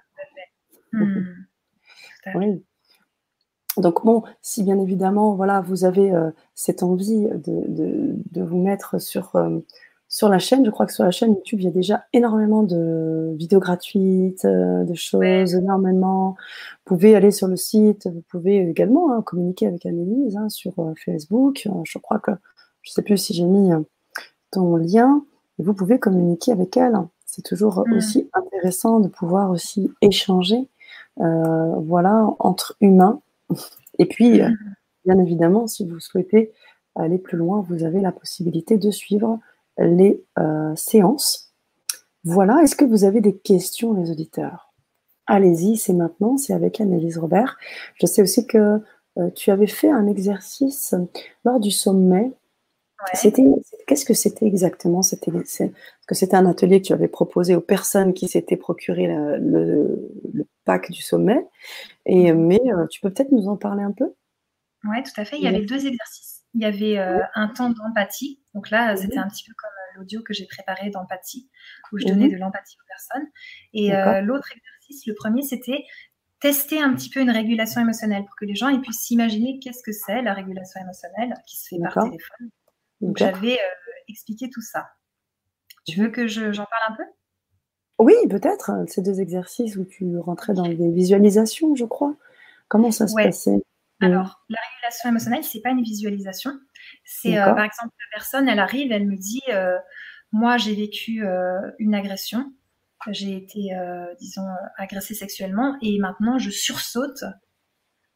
Hmm. 0.92 1.24
oui. 2.34 2.64
Donc 3.81 4.05
bon, 4.05 4.22
si 4.43 4.62
bien 4.62 4.79
évidemment, 4.79 5.35
voilà, 5.35 5.61
vous 5.61 5.85
avez 5.85 6.12
cette 6.55 6.83
envie 6.83 7.29
de, 7.29 8.14
de, 8.31 8.43
vous 8.43 8.59
mettre 8.59 9.01
sur 9.01 9.37
sur 10.09 10.31
la 10.31 10.39
chaîne, 10.39 10.64
je 10.64 10.70
crois 10.70 10.87
que 10.87 10.93
sur 10.93 11.05
la 11.05 11.11
chaîne 11.11 11.35
YouTube, 11.35 11.61
il 11.61 11.64
y 11.66 11.68
a 11.68 11.72
déjà 11.72 12.05
énormément 12.14 12.62
de 12.62 13.35
vidéos 13.37 13.61
gratuites, 13.61 14.47
euh, 14.47 14.85
de 14.85 14.95
choses, 14.95 15.55
énormément. 15.55 16.35
Vous 16.87 16.97
pouvez 16.97 17.14
aller 17.14 17.31
sur 17.31 17.47
le 17.47 17.57
site, 17.57 18.07
vous 18.07 18.22
pouvez 18.31 18.57
également 18.70 19.12
hein, 19.12 19.20
communiquer 19.20 19.66
avec 19.66 19.85
Annelise 19.85 20.37
hein, 20.37 20.49
sur 20.49 20.72
euh, 20.79 20.95
Facebook. 21.05 21.64
Euh, 21.66 21.81
je 21.85 21.99
crois 21.99 22.18
que, 22.20 22.31
je 22.81 22.91
ne 22.91 22.93
sais 22.95 23.03
plus 23.03 23.18
si 23.18 23.35
j'ai 23.35 23.45
mis 23.45 23.70
ton 24.51 24.76
lien, 24.76 25.22
vous 25.59 25.74
pouvez 25.74 25.99
communiquer 25.99 26.53
avec 26.53 26.79
elle. 26.79 26.97
C'est 27.26 27.43
toujours 27.43 27.85
mmh. 27.87 27.93
aussi 27.93 28.31
intéressant 28.33 29.01
de 29.01 29.09
pouvoir 29.09 29.51
aussi 29.51 29.91
échanger, 30.01 30.68
voilà, 31.18 32.31
entre 32.39 32.76
humains. 32.81 33.20
Et 33.99 34.07
puis, 34.07 34.40
mmh. 34.40 34.57
bien 35.05 35.18
évidemment, 35.18 35.66
si 35.66 35.86
vous 35.86 36.01
souhaitez 36.01 36.53
aller 36.94 37.18
plus 37.18 37.38
loin, 37.38 37.64
vous 37.68 37.84
avez 37.84 38.01
la 38.01 38.12
possibilité 38.12 38.76
de 38.76 38.90
suivre 38.90 39.38
les 39.78 40.24
euh, 40.38 40.72
séances. 40.76 41.53
Voilà, 42.24 42.62
est-ce 42.62 42.76
que 42.76 42.84
vous 42.84 43.05
avez 43.05 43.20
des 43.20 43.36
questions, 43.36 43.94
les 43.94 44.11
auditeurs? 44.11 44.72
Allez-y, 45.26 45.76
c'est 45.76 45.92
maintenant, 45.92 46.36
c'est 46.36 46.53
avec 46.53 46.80
Annelise 46.80 47.18
Robert. 47.18 47.59
Je 48.01 48.07
sais 48.07 48.22
aussi 48.22 48.46
que 48.46 48.80
euh, 49.18 49.30
tu 49.34 49.51
avais 49.51 49.66
fait 49.66 49.90
un 49.90 50.07
exercice 50.07 50.94
lors 51.44 51.61
du 51.61 51.70
sommet. 51.70 52.32
C'était, 53.14 53.44
qu'est-ce 53.86 54.05
que 54.05 54.14
c'était 54.14 54.46
exactement? 54.46 55.03
C'était, 55.03 55.30
que 55.30 56.14
c'était 56.16 56.34
un 56.34 56.46
atelier 56.46 56.82
que 56.82 56.88
tu 56.88 56.92
avais 56.92 57.07
proposé 57.07 57.55
aux 57.55 57.61
personnes 57.61 58.12
qui 58.12 58.26
s'étaient 58.26 58.57
procuré 58.57 59.07
le, 59.07 60.11
pack 60.64 60.90
du 60.90 61.01
sommet. 61.01 61.46
Et, 62.09 62.33
mhm. 62.33 62.47
mais 62.47 62.61
euh, 62.67 62.87
tu 62.91 63.01
peux 63.01 63.13
peut-être 63.13 63.31
nous 63.31 63.49
en 63.49 63.57
parler 63.57 63.85
un 63.85 63.93
peu? 63.93 64.13
Oui, 64.85 65.03
tout 65.03 65.21
à 65.21 65.25
fait. 65.25 65.37
Il 65.37 65.45
y 65.45 65.49
avait 65.49 65.65
deux 65.65 65.87
exercices. 65.87 66.43
Il 66.55 66.63
y 66.63 66.65
avait 66.65 66.99
euh, 66.99 67.21
un 67.35 67.49
temps 67.49 67.71
d'empathie. 67.71 68.43
Donc 68.55 68.71
là, 68.71 68.93
mhm. 68.93 68.97
c'était 68.97 69.19
un 69.19 69.29
petit 69.29 69.45
peu 69.45 69.53
comme 69.57 69.71
euh, 69.71 69.99
l'audio 69.99 70.23
que 70.23 70.33
j'ai 70.33 70.47
préparé 70.47 70.91
d'empathie, 70.91 71.49
où 71.93 71.99
je 71.99 72.07
donnais 72.07 72.29
de 72.29 72.37
l'empathie 72.37 72.77
aux 72.83 72.87
personnes. 72.89 73.29
Et 73.75 73.95
euh, 73.95 74.21
l'autre 74.23 74.49
exercice, 74.57 75.07
le 75.07 75.15
premier, 75.15 75.43
c'était 75.43 75.85
tester 76.41 76.81
un 76.81 76.95
petit 76.95 77.11
peu 77.11 77.21
une 77.21 77.31
régulation 77.31 77.81
émotionnelle 77.81 78.25
pour 78.25 78.37
que 78.37 78.45
les 78.45 78.55
gens 78.55 78.77
puissent 78.81 79.01
s'imaginer 79.01 79.59
qu'est-ce 79.59 79.83
que 79.83 79.93
c'est 79.93 80.23
la 80.23 80.33
régulation 80.35 80.81
émotionnelle 80.81 81.35
qui 81.47 81.59
se 81.59 81.69
fait 81.69 81.81
par 81.83 82.05
téléphone. 82.05 82.51
Donc 83.01 83.17
j'avais 83.19 83.59
expliqué 84.09 84.49
tout 84.49 84.61
ça. 84.61 84.89
Tu 85.85 86.01
veux 86.01 86.11
que 86.11 86.29
j'en 86.29 86.65
parle 86.65 86.93
un 86.93 86.95
peu? 86.95 87.03
Oui, 87.99 88.14
peut-être. 88.30 88.70
Ces 88.86 89.03
deux 89.03 89.20
exercices 89.20 89.76
où 89.76 89.84
tu 89.84 90.18
rentrais 90.18 90.55
dans 90.55 90.68
des 90.68 90.90
visualisations, 90.90 91.74
je 91.74 91.84
crois. 91.84 92.14
Comment 92.68 92.90
ça 92.90 93.09
se 93.09 93.14
passait? 93.14 93.61
Alors, 94.01 94.44
la 94.49 94.59
régulation 94.70 95.09
émotionnelle, 95.09 95.44
c'est 95.44 95.61
pas 95.61 95.70
une 95.70 95.82
visualisation. 95.82 96.53
C'est, 97.05 97.36
euh, 97.36 97.44
par 97.46 97.64
exemple, 97.64 97.92
la 97.99 98.16
personne, 98.16 98.49
elle 98.49 98.61
arrive, 98.61 98.92
elle 98.92 99.07
me 99.07 99.16
dit, 99.16 99.42
euh, 99.49 99.76
moi, 100.30 100.57
j'ai 100.57 100.74
vécu 100.74 101.24
euh, 101.24 101.59
une 101.78 101.94
agression, 101.94 102.53
j'ai 103.09 103.36
été, 103.36 103.70
disons, 104.20 104.46
agressée 104.76 105.14
sexuellement, 105.14 105.76
et 105.82 105.99
maintenant, 105.99 106.38
je 106.38 106.51
sursaute 106.51 107.24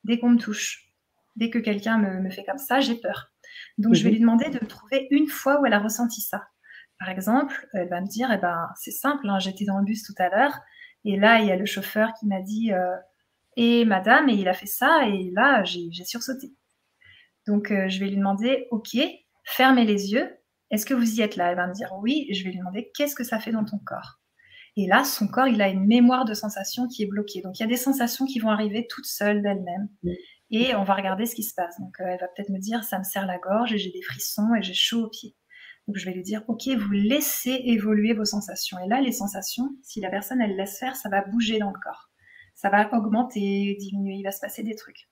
dès 0.04 0.18
qu'on 0.18 0.30
me 0.30 0.38
touche. 0.38 0.92
Dès 1.34 1.48
que 1.48 1.58
quelqu'un 1.58 1.98
me, 1.98 2.30
fait 2.30 2.44
comme 2.44 2.58
ça, 2.58 2.80
j'ai 2.80 2.96
peur. 2.96 3.32
Donc, 3.78 3.94
je 3.94 4.02
vais 4.02 4.10
mhm. 4.10 4.14
lui 4.14 4.20
demander 4.20 4.50
de 4.50 4.62
me 4.62 4.68
trouver 4.68 5.08
une 5.10 5.28
fois 5.28 5.60
où 5.60 5.66
elle 5.66 5.72
a 5.72 5.78
ressenti 5.78 6.20
ça. 6.20 6.42
Par 7.02 7.10
exemple, 7.10 7.68
elle 7.72 7.88
va 7.88 8.00
me 8.00 8.06
dire, 8.06 8.30
eh 8.32 8.38
ben, 8.38 8.68
c'est 8.76 8.92
simple, 8.92 9.28
hein, 9.28 9.40
j'étais 9.40 9.64
dans 9.64 9.78
le 9.78 9.84
bus 9.84 10.04
tout 10.04 10.14
à 10.18 10.28
l'heure, 10.28 10.60
et 11.04 11.16
là, 11.16 11.40
il 11.40 11.48
y 11.48 11.50
a 11.50 11.56
le 11.56 11.66
chauffeur 11.66 12.12
qui 12.14 12.26
m'a 12.26 12.40
dit 12.40 12.70
et 13.56 13.84
madame, 13.84 14.28
et 14.28 14.34
il 14.34 14.48
a 14.48 14.54
fait 14.54 14.66
ça, 14.66 15.06
et 15.06 15.30
là, 15.34 15.62
j'ai 15.64 16.04
sursauté. 16.04 16.54
Donc, 17.46 17.70
euh, 17.70 17.88
je 17.88 18.00
vais 18.00 18.06
lui 18.06 18.16
demander, 18.16 18.66
OK, 18.70 18.96
fermez 19.44 19.84
les 19.84 20.12
yeux. 20.12 20.30
Est-ce 20.70 20.86
que 20.86 20.94
vous 20.94 21.18
y 21.18 21.20
êtes 21.22 21.36
là? 21.36 21.50
Elle 21.50 21.56
va 21.56 21.66
me 21.66 21.74
dire 21.74 21.92
oui. 22.00 22.28
Je 22.32 22.44
vais 22.44 22.50
lui 22.50 22.58
demander, 22.58 22.90
qu'est-ce 22.94 23.14
que 23.14 23.24
ça 23.24 23.40
fait 23.40 23.52
dans 23.52 23.64
ton 23.64 23.78
corps? 23.78 24.20
Et 24.76 24.86
là, 24.86 25.04
son 25.04 25.28
corps, 25.28 25.48
il 25.48 25.60
a 25.60 25.68
une 25.68 25.86
mémoire 25.86 26.24
de 26.24 26.32
sensations 26.32 26.88
qui 26.88 27.02
est 27.02 27.06
bloquée. 27.06 27.42
Donc, 27.42 27.58
il 27.58 27.62
y 27.62 27.66
a 27.66 27.68
des 27.68 27.76
sensations 27.76 28.24
qui 28.24 28.38
vont 28.38 28.48
arriver 28.48 28.86
toutes 28.88 29.04
seules 29.04 29.42
d'elles-mêmes. 29.42 29.88
Et 30.50 30.74
on 30.74 30.84
va 30.84 30.94
regarder 30.94 31.26
ce 31.26 31.34
qui 31.34 31.42
se 31.42 31.54
passe. 31.54 31.78
Donc, 31.78 32.00
euh, 32.00 32.04
elle 32.06 32.20
va 32.20 32.28
peut-être 32.28 32.48
me 32.48 32.58
dire, 32.58 32.84
ça 32.84 32.98
me 32.98 33.04
serre 33.04 33.26
la 33.26 33.38
gorge, 33.38 33.74
et 33.74 33.78
j'ai 33.78 33.90
des 33.90 34.02
frissons, 34.02 34.54
et 34.54 34.62
j'ai 34.62 34.72
chaud 34.72 35.04
aux 35.04 35.10
pieds. 35.10 35.34
Donc, 35.88 35.96
je 35.96 36.04
vais 36.04 36.12
lui 36.12 36.22
dire, 36.22 36.42
OK, 36.48 36.68
vous 36.68 36.92
laissez 36.92 37.60
évoluer 37.64 38.12
vos 38.14 38.24
sensations. 38.24 38.78
Et 38.78 38.88
là, 38.88 39.00
les 39.00 39.12
sensations, 39.12 39.70
si 39.82 40.00
la 40.00 40.10
personne, 40.10 40.40
elle 40.40 40.56
laisse 40.56 40.78
faire, 40.78 40.96
ça 40.96 41.08
va 41.08 41.22
bouger 41.22 41.58
dans 41.58 41.70
le 41.70 41.78
corps 41.82 42.12
ça 42.54 42.70
va 42.70 42.92
augmenter, 42.94 43.76
diminuer, 43.80 44.14
il 44.14 44.22
va 44.22 44.30
se 44.30 44.40
passer 44.40 44.62
des 44.62 44.76
trucs. 44.76 45.08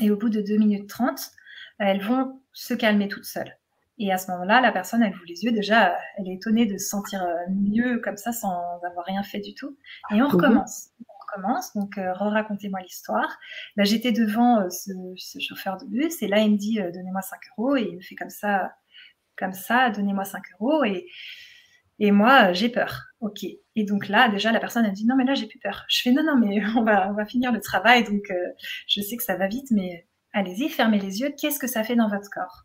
Et 0.00 0.10
au 0.10 0.16
bout 0.16 0.28
de 0.28 0.40
2 0.40 0.56
minutes 0.56 0.88
30, 0.88 1.18
elles 1.78 2.02
vont 2.02 2.40
se 2.52 2.74
calmer 2.74 3.08
toutes 3.08 3.24
seules. 3.24 3.56
Et 3.98 4.12
à 4.12 4.18
ce 4.18 4.30
moment-là, 4.32 4.60
la 4.60 4.72
personne, 4.72 5.02
elle 5.02 5.14
ouvre 5.14 5.24
les 5.26 5.44
yeux. 5.44 5.52
Déjà, 5.52 5.96
elle 6.18 6.28
est 6.28 6.34
étonnée 6.34 6.66
de 6.66 6.76
se 6.76 6.88
sentir 6.88 7.22
euh, 7.22 7.34
mieux 7.48 7.98
comme 8.00 8.16
ça 8.16 8.32
sans 8.32 8.80
avoir 8.84 9.06
rien 9.06 9.22
fait 9.22 9.38
du 9.38 9.54
tout. 9.54 9.78
Et 10.10 10.14
on 10.14 10.26
mhm. 10.26 10.32
recommence. 10.32 10.90
On 11.08 11.32
recommence. 11.32 11.72
Donc, 11.74 11.96
euh, 11.96 12.12
racontez-moi 12.12 12.80
l'histoire. 12.80 13.38
Là, 13.76 13.84
j'étais 13.84 14.12
devant 14.12 14.60
euh, 14.60 14.68
ce, 14.68 15.38
chauffeur 15.38 15.78
de 15.78 15.86
bus 15.86 16.20
et 16.20 16.26
là, 16.26 16.40
il 16.40 16.52
me 16.52 16.58
dit 16.58 16.78
donnez-moi 16.92 17.22
5 17.22 17.38
euros. 17.56 17.76
Et 17.76 17.88
il 17.90 17.96
me 17.96 18.02
fait 18.02 18.16
comme 18.16 18.28
ça, 18.28 18.74
comme 19.36 19.52
ça, 19.52 19.90
donnez-moi 19.90 20.24
5 20.24 20.42
euros. 20.60 20.84
Et, 20.84 22.10
moi, 22.10 22.52
j'ai 22.52 22.68
peur. 22.68 23.04
Ok. 23.20 23.44
Et 23.44 23.84
donc 23.84 24.08
là, 24.08 24.28
déjà, 24.28 24.52
la 24.52 24.60
personne, 24.60 24.84
elle 24.84 24.92
dit 24.92 25.06
non, 25.06 25.16
mais 25.16 25.24
là, 25.24 25.34
j'ai 25.34 25.46
plus 25.46 25.58
peur. 25.58 25.84
Je 25.88 26.02
fais 26.02 26.12
non, 26.12 26.22
non, 26.22 26.36
mais 26.36 26.64
on 26.76 26.82
va, 26.82 27.26
finir 27.26 27.52
le 27.52 27.60
travail. 27.60 28.04
Donc, 28.04 28.30
euh, 28.30 28.48
je 28.86 29.00
sais 29.00 29.16
que 29.16 29.22
ça 29.22 29.36
va 29.36 29.48
vite, 29.48 29.70
mais 29.70 30.06
allez-y, 30.32 30.68
fermez 30.68 30.98
les 30.98 31.20
yeux. 31.20 31.34
Qu'est-ce 31.38 31.58
que 31.58 31.66
ça 31.66 31.84
fait 31.84 31.96
dans 31.96 32.08
votre 32.08 32.28
corps? 32.30 32.64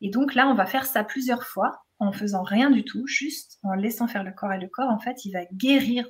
Et 0.00 0.10
donc 0.10 0.34
là, 0.34 0.48
on 0.48 0.54
va 0.54 0.66
faire 0.66 0.86
ça 0.86 1.02
plusieurs 1.02 1.44
fois 1.44 1.82
en 1.98 2.12
faisant 2.12 2.44
rien 2.44 2.70
du 2.70 2.84
tout, 2.84 3.06
juste 3.08 3.58
en 3.64 3.74
laissant 3.74 4.06
faire 4.06 4.22
le 4.22 4.32
corps. 4.32 4.52
Et 4.52 4.60
le 4.60 4.68
corps, 4.68 4.90
en 4.90 5.00
fait, 5.00 5.24
il 5.24 5.32
va 5.32 5.44
guérir 5.52 6.06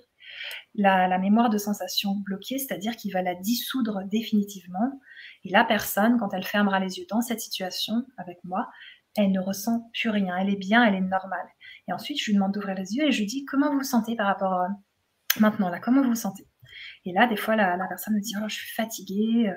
la, 0.75 1.09
la 1.09 1.19
mémoire 1.19 1.49
de 1.49 1.57
sensation 1.57 2.15
bloquée, 2.17 2.59
c'est-à-dire 2.59 2.97
qu'il 2.97 3.13
va 3.13 3.23
la 3.23 3.35
dissoudre 3.35 4.03
définitivement. 4.05 5.01
Et 5.45 5.51
la 5.51 5.65
personne, 5.65 6.19
quand 6.19 6.35
elle 6.35 6.45
fermera 6.45 6.81
les 6.81 6.99
yeux 6.99 7.07
dans 7.09 7.23
cette 7.23 7.41
situation 7.41 8.05
avec 8.19 8.39
moi, 8.45 8.69
elle 9.19 9.33
ne 9.33 9.41
ressent 9.41 9.91
plus 9.93 10.11
rien. 10.11 10.37
Elle 10.37 10.51
est 10.51 10.57
bien, 10.57 10.85
elle 10.85 10.95
est 10.95 11.01
normale. 11.01 11.47
Et 11.89 11.93
ensuite, 11.93 12.21
je 12.21 12.27
lui 12.27 12.35
demande 12.35 12.53
d'ouvrir 12.53 12.75
les 12.77 12.95
yeux 12.95 13.07
et 13.07 13.13
je 13.13 13.19
lui 13.19 13.27
dis 13.27 13.45
comment 13.45 13.73
vous 13.73 13.83
sentez 13.83 14.17
par 14.17 14.27
rapport 14.27 14.53
à 14.53 14.69
maintenant 15.41 15.69
là, 15.69 15.81
comment 15.81 16.03
vous 16.03 16.15
sentez? 16.15 16.47
Et 17.05 17.13
là, 17.13 17.27
des 17.27 17.37
fois, 17.37 17.57
la, 17.57 17.77
personne 17.89 18.15
me 18.15 18.21
dit 18.21 18.35
oh, 18.41 18.49
je 18.49 18.55
suis 18.55 18.75
fatiguée, 18.75 19.49
euh, 19.49 19.55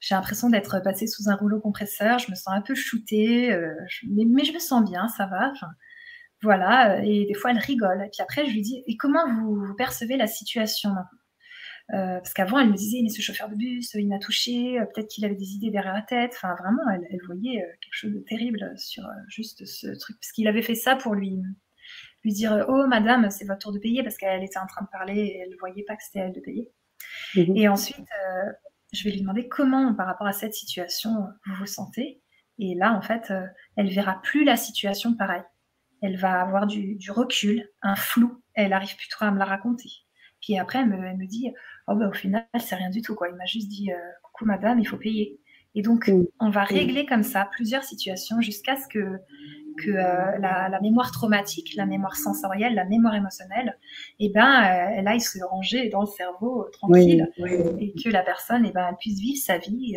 j'ai 0.00 0.14
l'impression 0.14 0.48
d'être 0.48 0.80
passée 0.80 1.06
sous 1.06 1.28
un 1.28 1.36
rouleau 1.36 1.60
compresseur, 1.60 2.18
je 2.18 2.30
me 2.30 2.36
sens 2.36 2.54
un 2.54 2.62
peu 2.62 2.74
shootée, 2.74 3.52
euh, 3.52 3.74
mais, 4.08 4.44
je 4.44 4.52
me 4.52 4.58
sens 4.58 4.88
bien, 4.88 5.08
ça 5.08 5.26
va. 5.26 5.52
voilà. 6.42 7.04
Et 7.04 7.26
des 7.26 7.34
fois, 7.34 7.50
elle 7.50 7.58
rigole. 7.58 8.02
Et 8.02 8.08
puis 8.10 8.22
après, 8.22 8.46
je 8.46 8.52
lui 8.52 8.62
dis 8.62 8.82
et 8.86 8.96
comment 8.96 9.24
vous, 9.42 9.74
percevez 9.76 10.16
la 10.16 10.26
situation 10.26 10.94
euh, 11.90 12.18
parce 12.18 12.32
qu'avant, 12.32 12.58
elle 12.58 12.70
me 12.70 12.76
disait, 12.76 13.00
mais 13.02 13.08
ce 13.08 13.20
chauffeur 13.20 13.48
de 13.48 13.56
bus, 13.56 13.92
il 13.94 14.08
m'a 14.08 14.18
touché, 14.18 14.78
peut-être 14.94 15.08
qu'il 15.08 15.24
avait 15.24 15.34
des 15.34 15.52
idées 15.54 15.70
derrière 15.70 15.94
la 15.94 16.02
tête. 16.02 16.32
Enfin, 16.34 16.54
vraiment, 16.58 16.82
elle, 16.94 17.06
elle 17.10 17.20
voyait 17.26 17.64
quelque 17.80 17.94
chose 17.94 18.12
de 18.12 18.20
terrible 18.20 18.72
sur 18.76 19.04
juste 19.28 19.64
ce 19.66 19.88
truc, 19.98 20.16
parce 20.20 20.32
qu'il 20.32 20.48
avait 20.48 20.62
fait 20.62 20.74
ça 20.74 20.96
pour 20.96 21.14
lui, 21.14 21.42
lui 22.24 22.32
dire 22.32 22.64
Oh, 22.68 22.86
madame, 22.86 23.30
c'est 23.30 23.44
votre 23.44 23.58
tour 23.58 23.72
de 23.72 23.78
payer, 23.78 24.02
parce 24.02 24.16
qu'elle 24.16 24.42
était 24.42 24.58
en 24.58 24.66
train 24.66 24.84
de 24.84 24.90
parler 24.90 25.18
et 25.18 25.38
elle 25.38 25.50
ne 25.50 25.58
voyait 25.58 25.84
pas 25.84 25.96
que 25.96 26.02
c'était 26.02 26.20
elle 26.20 26.32
de 26.32 26.40
payer. 26.40 26.70
Mhm. 27.36 27.56
Et 27.56 27.68
ensuite, 27.68 27.98
euh, 27.98 28.52
je 28.92 29.04
vais 29.04 29.10
lui 29.10 29.20
demander 29.20 29.48
comment, 29.48 29.94
par 29.94 30.06
rapport 30.06 30.26
à 30.26 30.32
cette 30.32 30.54
situation, 30.54 31.10
vous 31.46 31.54
vous 31.58 31.66
sentez. 31.66 32.22
Et 32.58 32.74
là, 32.74 32.92
en 32.92 33.02
fait, 33.02 33.30
euh, 33.30 33.46
elle 33.76 33.90
verra 33.90 34.20
plus 34.22 34.44
la 34.44 34.56
situation 34.56 35.14
pareil. 35.14 35.42
Elle 36.02 36.16
va 36.16 36.40
avoir 36.40 36.66
du, 36.66 36.98
recul, 37.10 37.68
un 37.80 37.96
flou. 37.96 38.42
Elle 38.54 38.72
arrive 38.72 38.96
plus 38.96 39.08
trop 39.08 39.24
à 39.24 39.30
me 39.30 39.38
la 39.38 39.44
raconter. 39.44 39.90
Puis 40.42 40.58
après, 40.58 40.80
elle 40.80 40.88
me, 40.88 41.26
dit 41.26 41.50
Oh, 41.88 41.94
bah, 41.94 42.08
au 42.08 42.12
final, 42.12 42.46
c'est 42.58 42.74
rien 42.74 42.90
du 42.90 43.00
tout. 43.00 43.14
Quoi. 43.14 43.28
Il 43.28 43.36
m'a 43.36 43.46
juste 43.46 43.68
dit 43.68 43.90
euh, 43.92 43.96
Coucou, 44.22 44.44
madame, 44.44 44.78
il 44.78 44.86
faut 44.86 44.98
payer. 44.98 45.40
Et 45.74 45.80
donc, 45.80 46.10
on 46.38 46.50
va 46.50 46.64
régler 46.64 47.06
comme 47.06 47.22
ça 47.22 47.48
plusieurs 47.50 47.82
situations 47.82 48.42
jusqu'à 48.42 48.76
ce 48.76 48.86
que, 48.88 49.16
que 49.78 49.90
euh, 49.90 50.38
la, 50.38 50.78
mémoire 50.82 51.10
traumatique, 51.12 51.74
la 51.76 51.86
mémoire 51.86 52.14
sensorielle, 52.14 52.74
la 52.74 52.84
mémoire 52.84 53.14
émotionnelle, 53.14 53.78
eh 54.18 54.28
ben, 54.28 54.64
euh, 54.64 54.94
elle 54.96 55.08
aille 55.08 55.22
se 55.22 55.42
ranger 55.42 55.88
dans 55.88 56.02
le 56.02 56.08
cerveau 56.08 56.68
tranquille 56.72 57.26
et 57.38 57.94
que 57.94 58.10
la 58.10 58.22
personne, 58.22 58.66
eh 58.66 58.72
ben, 58.72 58.88
elle 58.90 58.96
puisse 58.96 59.18
vivre 59.18 59.40
sa 59.42 59.56
vie 59.56 59.96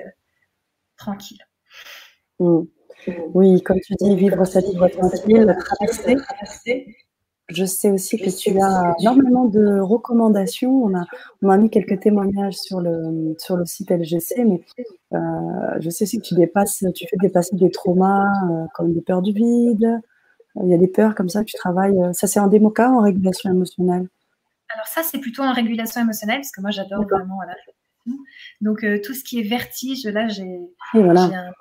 tranquille. 0.96 1.46
Oui, 2.40 3.62
comme 3.62 3.82
tu 3.82 3.96
dis, 4.00 4.16
vivre 4.16 4.46
sa 4.46 4.62
vie 4.62 4.78
tranquille, 4.78 5.58
traverser 5.60 6.86
je 7.50 7.66
sais 7.66 7.92
aussi 7.92 8.18
que 8.18 8.30
tu 8.30 8.60
as 8.60 8.96
énormément 9.00 9.46
de 9.46 9.80
recommandations. 9.80 10.84
On 10.84 10.96
a, 10.98 11.06
on 11.42 11.50
a 11.50 11.58
mis 11.58 11.70
quelques 11.70 12.00
témoignages 12.00 12.56
sur 12.56 12.82
le, 12.82 13.36
sur 13.38 13.56
le 13.56 13.66
site 13.66 13.92
LGC, 13.92 14.46
mais 14.46 14.62
euh, 15.14 15.80
je 15.80 15.90
sais 15.90 16.06
aussi 16.06 16.20
que 16.20 16.26
tu 16.26 16.34
dépasses, 16.34 16.84
tu 16.96 17.06
fais 17.08 17.18
dépasser 17.22 17.56
des 17.56 17.70
traumas 17.70 18.26
euh, 18.50 18.66
comme 18.74 18.94
des 18.94 19.02
peurs 19.02 19.22
du 19.22 19.32
vide. 19.32 20.02
Il 20.64 20.70
y 20.70 20.74
a 20.74 20.78
des 20.78 20.88
peurs 20.88 21.16
comme 21.16 21.30
ça 21.30 21.42
que 21.42 21.50
tu 21.50 21.58
travailles. 21.58 22.00
Ça, 22.14 22.28
c'est 22.28 22.40
en 22.40 22.48
démoca 22.48 22.90
ou 22.90 23.00
en 23.00 23.02
régulation 23.02 23.52
émotionnelle 23.52 24.08
Alors, 24.74 24.88
ça, 24.88 25.04
c'est 25.04 25.20
plutôt 25.20 25.44
en 25.44 25.54
régulation 25.54 26.02
émotionnelle, 26.02 26.38
parce 26.38 26.52
que 26.52 26.62
moi, 26.62 26.72
j'adore 26.72 27.04
vraiment 27.04 27.42
la 27.42 28.16
Donc, 28.62 28.84
euh, 28.84 29.00
tout 29.04 29.14
ce 29.14 29.24
qui 29.24 29.40
est 29.40 29.48
vertige, 29.48 30.06
là, 30.06 30.30
j'ai 30.30 30.60
voilà. 30.94 31.24
un 31.24 31.52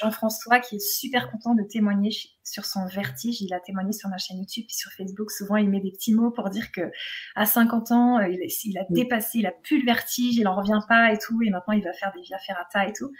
Jean-François 0.00 0.60
qui 0.60 0.76
est 0.76 0.86
super 0.86 1.30
content 1.30 1.54
de 1.54 1.62
témoigner 1.62 2.10
sur 2.42 2.64
son 2.64 2.86
vertige. 2.86 3.40
Il 3.40 3.52
a 3.54 3.60
témoigné 3.60 3.92
sur 3.92 4.08
ma 4.08 4.18
chaîne 4.18 4.38
YouTube 4.38 4.64
et 4.68 4.72
sur 4.72 4.90
Facebook. 4.92 5.30
Souvent, 5.30 5.56
il 5.56 5.68
met 5.68 5.80
des 5.80 5.90
petits 5.90 6.14
mots 6.14 6.30
pour 6.30 6.50
dire 6.50 6.70
que 6.72 6.90
à 7.34 7.46
50 7.46 7.90
ans, 7.92 8.18
euh, 8.18 8.28
il, 8.28 8.78
a 8.78 8.84
dépassé, 8.90 9.38
il 9.38 9.46
a 9.46 9.52
plus 9.52 9.80
le 9.80 9.86
vertige, 9.86 10.36
il 10.36 10.46
en 10.46 10.54
revient 10.54 10.80
pas 10.88 11.12
et 11.12 11.18
tout. 11.18 11.40
Et 11.42 11.50
maintenant, 11.50 11.74
il 11.74 11.82
va 11.82 11.92
faire 11.92 12.12
des 12.14 12.22
via 12.22 12.38
ferrata 12.38 12.86
et 12.86 12.92
tout. 12.92 13.10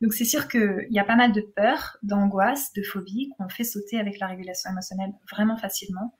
Donc, 0.00 0.12
c'est 0.12 0.24
sûr 0.24 0.48
qu'il 0.48 0.88
y 0.90 0.98
a 0.98 1.04
pas 1.04 1.16
mal 1.16 1.32
de 1.32 1.40
peur, 1.40 1.96
d'angoisse, 2.02 2.72
de 2.72 2.82
phobie 2.82 3.30
qu'on 3.36 3.48
fait 3.48 3.64
sauter 3.64 3.98
avec 3.98 4.18
la 4.18 4.26
régulation 4.26 4.70
émotionnelle 4.70 5.12
vraiment 5.30 5.56
facilement. 5.56 6.14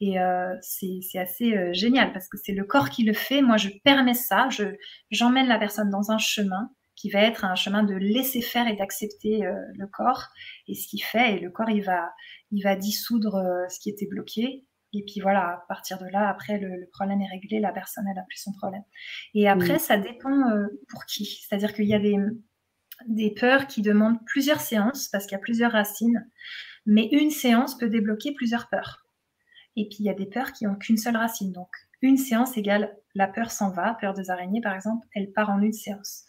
Et 0.00 0.20
euh, 0.20 0.54
c'est 0.60 1.00
assez 1.18 1.56
euh, 1.56 1.72
génial 1.72 2.12
parce 2.12 2.28
que 2.28 2.36
c'est 2.36 2.52
le 2.52 2.64
corps 2.64 2.90
qui 2.90 3.04
le 3.04 3.12
fait. 3.12 3.42
Moi, 3.42 3.56
je 3.56 3.70
permets 3.84 4.14
ça. 4.14 4.48
Je 4.50 4.64
j'emmène 5.10 5.46
la 5.46 5.58
personne 5.58 5.90
dans 5.90 6.10
un 6.10 6.18
chemin 6.18 6.70
qui 7.04 7.10
va 7.10 7.20
être 7.20 7.44
un 7.44 7.54
chemin 7.54 7.82
de 7.82 7.94
laisser 7.94 8.40
faire 8.40 8.66
et 8.66 8.76
d'accepter 8.76 9.44
euh, 9.44 9.52
le 9.76 9.86
corps 9.86 10.28
et 10.68 10.74
ce 10.74 10.88
qu'il 10.88 11.02
fait. 11.02 11.34
Et 11.34 11.38
le 11.38 11.50
corps, 11.50 11.68
il 11.68 11.82
va, 11.82 12.14
il 12.50 12.62
va 12.62 12.76
dissoudre 12.76 13.34
euh, 13.34 13.68
ce 13.68 13.78
qui 13.78 13.90
était 13.90 14.06
bloqué. 14.06 14.64
Et 14.94 15.04
puis 15.04 15.20
voilà, 15.20 15.40
à 15.40 15.64
partir 15.68 15.98
de 15.98 16.06
là, 16.06 16.30
après, 16.30 16.58
le, 16.58 16.88
problème 16.94 17.20
est 17.20 17.28
réglé, 17.28 17.60
la 17.60 17.72
personne, 17.72 18.06
elle 18.08 18.16
n'a 18.16 18.24
plus 18.26 18.38
son 18.38 18.54
problème. 18.54 18.84
Et 19.34 19.46
après, 19.50 19.78
ça 19.78 19.98
dépend 19.98 20.48
euh, 20.50 20.66
pour 20.88 21.04
qui. 21.04 21.26
C'est-à-dire 21.26 21.74
qu'il 21.74 21.84
y 21.84 21.94
a 21.94 21.98
des, 21.98 22.16
des 23.06 23.34
peurs 23.34 23.66
qui 23.66 23.82
demandent 23.82 24.24
plusieurs 24.24 24.60
séances 24.60 25.08
parce 25.08 25.26
qu'il 25.26 25.36
y 25.36 25.38
a 25.38 25.42
plusieurs 25.42 25.72
racines. 25.72 26.26
Mais 26.86 27.10
une 27.12 27.30
séance 27.30 27.76
peut 27.76 27.90
débloquer 27.90 28.32
plusieurs 28.32 28.70
peurs. 28.70 29.04
Et 29.76 29.88
puis, 29.90 29.98
il 29.98 30.06
y 30.06 30.10
a 30.10 30.14
des 30.14 30.26
peurs 30.26 30.52
qui 30.52 30.64
n'ont 30.64 30.76
qu'une 30.76 30.96
seule 30.96 31.18
racine. 31.18 31.52
Donc, 31.52 31.68
une 32.00 32.16
séance 32.16 32.56
égale 32.56 32.96
la 33.14 33.28
peur 33.28 33.50
s'en 33.50 33.70
va, 33.70 33.94
peur 34.00 34.14
des 34.14 34.30
araignées 34.30 34.60
par 34.60 34.74
exemple, 34.74 35.06
elle 35.14 35.32
part 35.32 35.50
en 35.50 35.60
une 35.60 35.72
séance. 35.72 36.24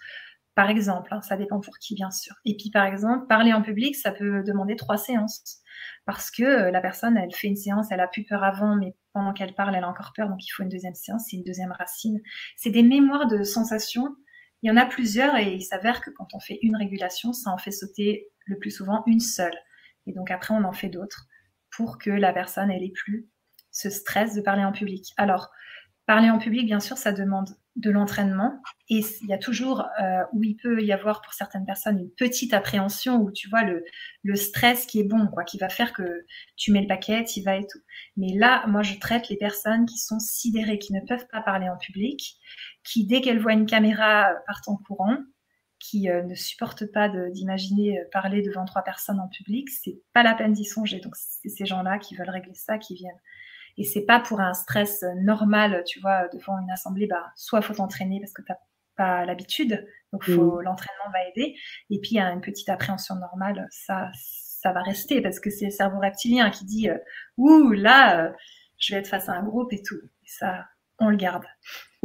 Par 0.56 0.70
exemple, 0.70 1.14
hein, 1.14 1.22
ça 1.22 1.36
dépend 1.36 1.60
pour 1.60 1.78
qui, 1.80 1.96
bien 1.96 2.12
sûr. 2.12 2.34
Et 2.46 2.56
puis, 2.56 2.72
par 2.72 2.86
exemple, 2.86 3.28
parler 3.28 3.54
en 3.54 3.62
public, 3.62 3.96
ça 3.96 4.12
peut 4.12 4.42
demander 4.44 4.78
trois 4.78 4.98
séances. 4.98 5.62
Parce 6.06 6.32
que 6.32 6.44
euh, 6.44 6.72
la 6.72 6.80
personne, 6.82 7.18
elle 7.18 7.34
fait 7.34 7.48
une 7.48 7.58
séance, 7.58 7.88
elle 7.92 8.00
a 8.00 8.08
plus 8.08 8.24
peur 8.24 8.44
avant, 8.44 8.76
mais 8.76 8.96
pendant 9.14 9.34
qu'elle 9.34 9.54
parle, 9.54 9.76
elle 9.76 9.84
a 9.84 9.90
encore 9.90 10.14
peur, 10.16 10.30
donc 10.30 10.46
il 10.46 10.50
faut 10.50 10.64
une 10.64 10.70
deuxième 10.70 10.96
séance, 10.96 11.26
c'est 11.30 11.36
une 11.36 11.44
deuxième 11.44 11.74
racine. 11.74 12.22
C'est 12.56 12.70
des 12.70 12.84
mémoires 12.84 13.28
de 13.28 13.44
sensations. 13.44 14.16
Il 14.62 14.70
y 14.70 14.72
en 14.72 14.78
a 14.78 14.86
plusieurs 14.86 15.36
et 15.36 15.54
il 15.54 15.62
s'avère 15.62 16.02
que 16.02 16.10
quand 16.10 16.28
on 16.34 16.40
fait 16.40 16.60
une 16.62 16.76
régulation, 16.76 17.34
ça 17.34 17.52
en 17.52 17.58
fait 17.58 17.72
sauter 17.72 18.30
le 18.46 18.58
plus 18.58 18.72
souvent 18.72 19.04
une 19.08 19.20
seule. 19.20 19.58
Et 20.08 20.14
donc 20.14 20.32
après, 20.32 20.54
on 20.54 20.64
en 20.64 20.74
fait 20.74 20.90
d'autres 20.90 21.28
pour 21.76 21.98
que 21.98 22.10
la 22.10 22.32
personne, 22.32 22.72
elle 22.72 22.84
ait 22.84 22.94
plus 22.94 23.28
ce 23.72 23.90
stress 23.90 24.34
de 24.34 24.42
parler 24.42 24.64
en 24.64 24.72
public. 24.72 25.14
Alors, 25.18 25.52
parler 26.06 26.30
en 26.30 26.38
public, 26.38 26.66
bien 26.66 26.80
sûr, 26.80 26.98
ça 26.98 27.12
demande 27.12 27.50
de 27.76 27.92
l'entraînement. 27.92 28.62
Et 28.90 29.02
il 29.22 29.28
y 29.28 29.34
a 29.34 29.38
toujours 29.38 29.86
euh, 30.02 30.24
où 30.34 30.44
il 30.44 30.56
peut 30.56 30.82
y 30.82 30.92
avoir 30.92 31.22
pour 31.22 31.34
certaines 31.34 31.66
personnes 31.66 32.00
une 32.00 32.12
petite 32.12 32.54
appréhension 32.54 33.18
où 33.18 33.32
tu 33.32 33.50
vois 33.50 33.64
le, 33.64 33.84
le 34.24 34.36
stress 34.36 34.86
qui 34.86 35.00
est 35.00 35.04
bon, 35.04 35.28
quoi, 35.28 35.44
qui 35.44 35.58
va 35.58 35.70
faire 35.70 35.94
que 35.94 36.26
tu 36.56 36.72
mets 36.72 36.82
le 36.82 36.88
paquet, 36.88 37.24
tu 37.26 37.42
vas 37.42 37.58
et 37.58 37.66
tout. 37.68 37.80
Mais 38.18 38.34
là, 38.34 38.66
moi, 38.68 38.82
je 38.82 38.98
traite 38.98 39.30
les 39.30 39.38
personnes 39.38 39.86
qui 39.86 39.98
sont 39.98 40.20
sidérées, 40.20 40.80
qui 40.80 40.94
ne 40.94 41.02
peuvent 41.02 41.28
pas 41.32 41.42
parler 41.42 41.68
en 41.68 41.78
public, 41.78 42.38
qui 42.84 43.06
dès 43.06 43.22
qu'elles 43.22 43.40
voient 43.40 43.54
une 43.54 43.66
caméra 43.66 44.30
partent 44.48 44.70
en 44.70 44.78
courant, 44.78 45.18
qui 45.80 46.10
euh, 46.10 46.24
ne 46.24 46.36
supportent 46.36 46.92
pas 46.92 47.10
d'imaginer 47.10 48.00
euh, 48.00 48.04
parler 48.12 48.42
devant 48.42 48.66
trois 48.66 48.84
personnes 48.84 49.20
en 49.20 49.28
public, 49.28 49.70
c'est 49.70 50.00
pas 50.14 50.24
la 50.24 50.34
peine 50.34 50.54
d'y 50.54 50.66
songer. 50.66 51.00
Donc 51.00 51.16
c'est 51.16 51.50
ces 51.50 51.66
gens-là 51.66 52.00
qui 52.00 52.16
veulent 52.16 52.30
régler 52.30 52.56
ça, 52.56 52.78
qui 52.78 52.96
viennent. 52.96 53.20
Et 53.78 53.84
c'est 53.84 54.06
pas 54.06 54.20
pour 54.20 54.40
un 54.40 54.54
stress 54.54 55.04
normal, 55.22 55.84
tu 55.86 56.00
vois, 56.00 56.28
devant 56.30 56.60
une 56.60 56.72
assemblée, 56.72 57.08
bah, 57.08 57.32
soit 57.36 57.62
faut 57.62 57.74
t'entraîner 57.74 58.20
parce 58.20 58.34
que 58.34 58.42
tu 58.42 58.52
n'as 58.52 58.58
pas 58.96 59.26
l'habitude, 59.26 59.86
donc 60.14 60.24
faut, 60.24 60.62
l'entraînement 60.62 61.12
va 61.12 61.28
aider. 61.28 61.56
Et 61.90 62.00
puis 62.00 62.12
il 62.12 62.16
y 62.16 62.20
a 62.20 62.32
une 62.32 62.42
petite 62.42 62.70
appréhension 62.70 63.16
normale, 63.16 63.68
ça, 63.72 64.10
ça 64.14 64.72
va 64.72 64.82
rester 64.82 65.22
parce 65.22 65.40
que 65.40 65.50
c'est 65.50 65.66
le 65.66 65.72
cerveau 65.72 66.00
reptilien 66.00 66.50
qui 66.50 66.66
dit, 66.66 66.90
euh, 66.90 66.98
ouh 67.38 67.72
là, 67.72 68.26
euh, 68.26 68.32
je 68.78 68.94
vais 68.94 69.00
être 69.00 69.08
face 69.08 69.30
à 69.30 69.34
un 69.34 69.44
groupe 69.44 69.74
et 69.74 69.82
tout. 69.82 70.00
Et 70.02 70.28
ça, 70.28 70.66
on 71.00 71.10
le 71.10 71.18
garde. 71.18 71.46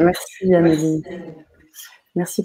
Merci 0.00 0.54
Amélie. 0.54 1.02
Merci 1.06 1.44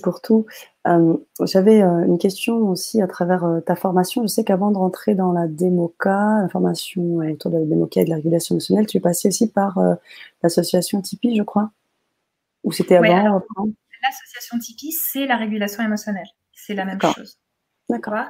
pour 0.01 0.21
tout. 0.21 0.45
Euh, 0.87 1.17
j'avais 1.43 1.81
euh, 1.81 2.05
une 2.05 2.17
question 2.17 2.57
aussi 2.69 3.01
à 3.01 3.07
travers 3.07 3.43
euh, 3.43 3.59
ta 3.61 3.75
formation. 3.75 4.21
Je 4.23 4.27
sais 4.27 4.43
qu'avant 4.43 4.71
de 4.71 4.77
rentrer 4.77 5.15
dans 5.15 5.31
la 5.31 5.47
démoca, 5.47 6.41
la 6.41 6.49
formation 6.49 7.17
autour 7.17 7.51
de 7.51 7.57
la 7.57 7.65
démoca 7.65 8.01
et 8.01 8.05
de 8.05 8.09
la 8.09 8.17
régulation 8.17 8.55
émotionnelle, 8.55 8.85
tu 8.85 8.97
es 8.97 8.99
passé 8.99 9.27
aussi 9.27 9.49
par 9.49 9.79
l'association 10.43 11.01
Tipeee, 11.01 11.35
je 11.35 11.43
crois. 11.43 11.71
Ou 12.63 12.71
c'était 12.71 12.95
avant 12.95 13.41
L'association 14.01 14.59
Tipeee, 14.59 14.91
c'est 14.91 15.25
la 15.25 15.37
régulation 15.37 15.83
émotionnelle. 15.83 16.27
C'est 16.53 16.75
la 16.75 16.85
même 16.85 17.01
chose. 17.01 17.37
D'accord. 17.89 18.25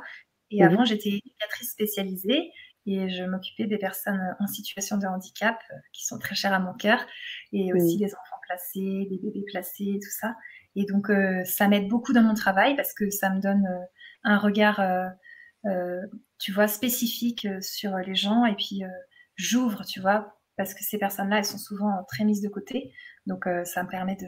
Et 0.52 0.62
mhm. 0.62 0.72
avant, 0.72 0.86
j'étais 0.86 1.10
éducatrice 1.10 1.72
spécialisée 1.72 2.52
et 2.86 3.10
je 3.10 3.24
m'occupais 3.24 3.66
des 3.66 3.78
personnes 3.78 4.36
en 4.40 4.48
situation 4.48 4.98
de 4.98 5.08
handicap 5.08 5.58
qui 5.92 6.06
sont 6.06 6.20
très 6.20 6.36
chères 6.36 6.54
à 6.54 6.60
mon 6.60 6.74
cœur 6.74 7.00
et 7.52 7.74
aussi 7.74 7.98
des 7.98 8.14
enfants 8.14 8.40
placés, 8.44 9.08
des 9.10 9.18
bébés 9.18 9.44
placés, 9.48 10.00
tout 10.02 10.12
ça. 10.12 10.36
Et 10.76 10.86
donc, 10.86 11.10
euh, 11.10 11.44
ça 11.46 11.68
m'aide 11.68 11.88
beaucoup 11.88 12.14
dans 12.14 12.22
mon 12.22 12.34
travail 12.34 12.76
parce 12.76 12.94
que 12.94 13.10
ça 13.10 13.30
me 13.30 13.40
donne 13.40 13.66
euh, 13.66 13.86
un 14.24 14.38
regard, 14.38 14.80
euh, 14.80 16.02
tu 16.38 16.52
vois, 16.52 16.68
spécifique 16.68 17.48
sur 17.62 17.98
les 17.98 18.16
gens. 18.16 18.46
Et 18.46 18.56
puis, 18.56 18.84
j'ouvre, 19.36 19.86
tu 19.86 20.02
vois, 20.02 20.38
parce 20.58 20.74
que 20.74 20.84
ces 20.84 20.98
personnes-là, 20.98 21.40
elles 21.40 21.46
sont 21.46 21.58
souvent 21.58 22.04
très 22.08 22.24
mises 22.24 22.42
de 22.42 22.50
côté. 22.50 22.92
Donc, 23.26 23.46
ça 23.64 23.84
me 23.84 23.90
permet 23.90 24.16
de 24.16 24.28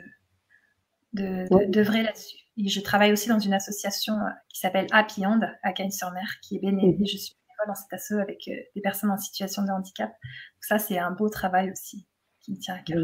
d'œuvrer 1.13 2.03
là-dessus. 2.03 2.37
Et 2.57 2.67
je 2.67 2.79
travaille 2.79 3.11
aussi 3.11 3.27
dans 3.27 3.39
une 3.39 3.53
association 3.53 4.13
qui 4.49 4.59
s'appelle 4.59 4.85
Happy 4.91 5.25
Hand 5.25 5.49
à 5.63 5.73
Cagnes-sur-Mer, 5.73 6.27
qui 6.43 6.57
est 6.57 6.59
bénévole. 6.59 7.07
Je 7.07 7.17
suis 7.17 7.33
bénévole 7.33 7.67
dans 7.67 7.75
cette 7.75 7.93
asso 7.93 8.21
avec 8.21 8.47
des 8.47 8.81
personnes 8.81 9.09
en 9.09 9.17
situation 9.17 9.63
de 9.63 9.71
handicap. 9.71 10.09
Donc 10.09 10.63
ça, 10.63 10.77
c'est 10.77 10.99
un 10.99 11.11
beau 11.11 11.29
travail 11.29 11.71
aussi 11.71 12.07
qui 12.39 12.51
me 12.51 12.57
tient 12.57 12.75
à 12.75 12.79
cœur 12.79 12.99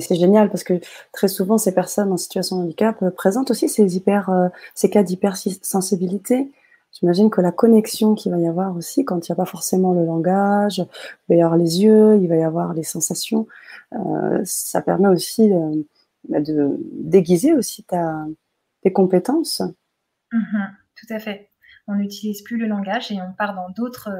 c'est 0.00 0.16
génial 0.16 0.50
parce 0.50 0.64
que 0.64 0.80
très 1.12 1.28
souvent, 1.28 1.58
ces 1.58 1.74
personnes 1.74 2.12
en 2.12 2.16
situation 2.16 2.56
de 2.56 2.62
handicap 2.62 3.02
euh, 3.02 3.10
présentent 3.10 3.50
aussi 3.50 3.68
ces, 3.68 3.96
hyper, 3.96 4.28
euh, 4.30 4.48
ces 4.74 4.90
cas 4.90 5.02
d'hypersensibilité. 5.02 6.50
J'imagine 6.92 7.30
que 7.30 7.40
la 7.40 7.52
connexion 7.52 8.14
qu'il 8.14 8.32
va 8.32 8.38
y 8.38 8.46
avoir 8.46 8.76
aussi, 8.76 9.04
quand 9.04 9.28
il 9.28 9.30
n'y 9.30 9.34
a 9.34 9.36
pas 9.36 9.44
forcément 9.44 9.92
le 9.92 10.04
langage, 10.04 10.78
il 10.78 11.34
va 11.34 11.34
y 11.34 11.42
avoir 11.42 11.56
les 11.56 11.82
yeux, 11.82 12.18
il 12.20 12.28
va 12.28 12.36
y 12.36 12.42
avoir 12.42 12.74
les 12.74 12.82
sensations, 12.82 13.46
euh, 13.92 14.40
ça 14.44 14.80
permet 14.80 15.08
aussi 15.08 15.50
bah, 16.28 16.40
de 16.40 16.76
déguiser 16.92 17.52
aussi 17.52 17.84
ta, 17.84 18.26
tes 18.82 18.92
compétences. 18.92 19.62
Mmh 20.32 20.58
tout 20.96 21.14
à 21.14 21.20
fait. 21.20 21.50
On 21.86 21.94
n'utilise 21.94 22.42
plus 22.42 22.56
le 22.56 22.66
langage 22.66 23.12
et 23.12 23.18
on 23.22 23.32
part 23.32 23.54
dans 23.54 23.68
d'autres 23.70 24.10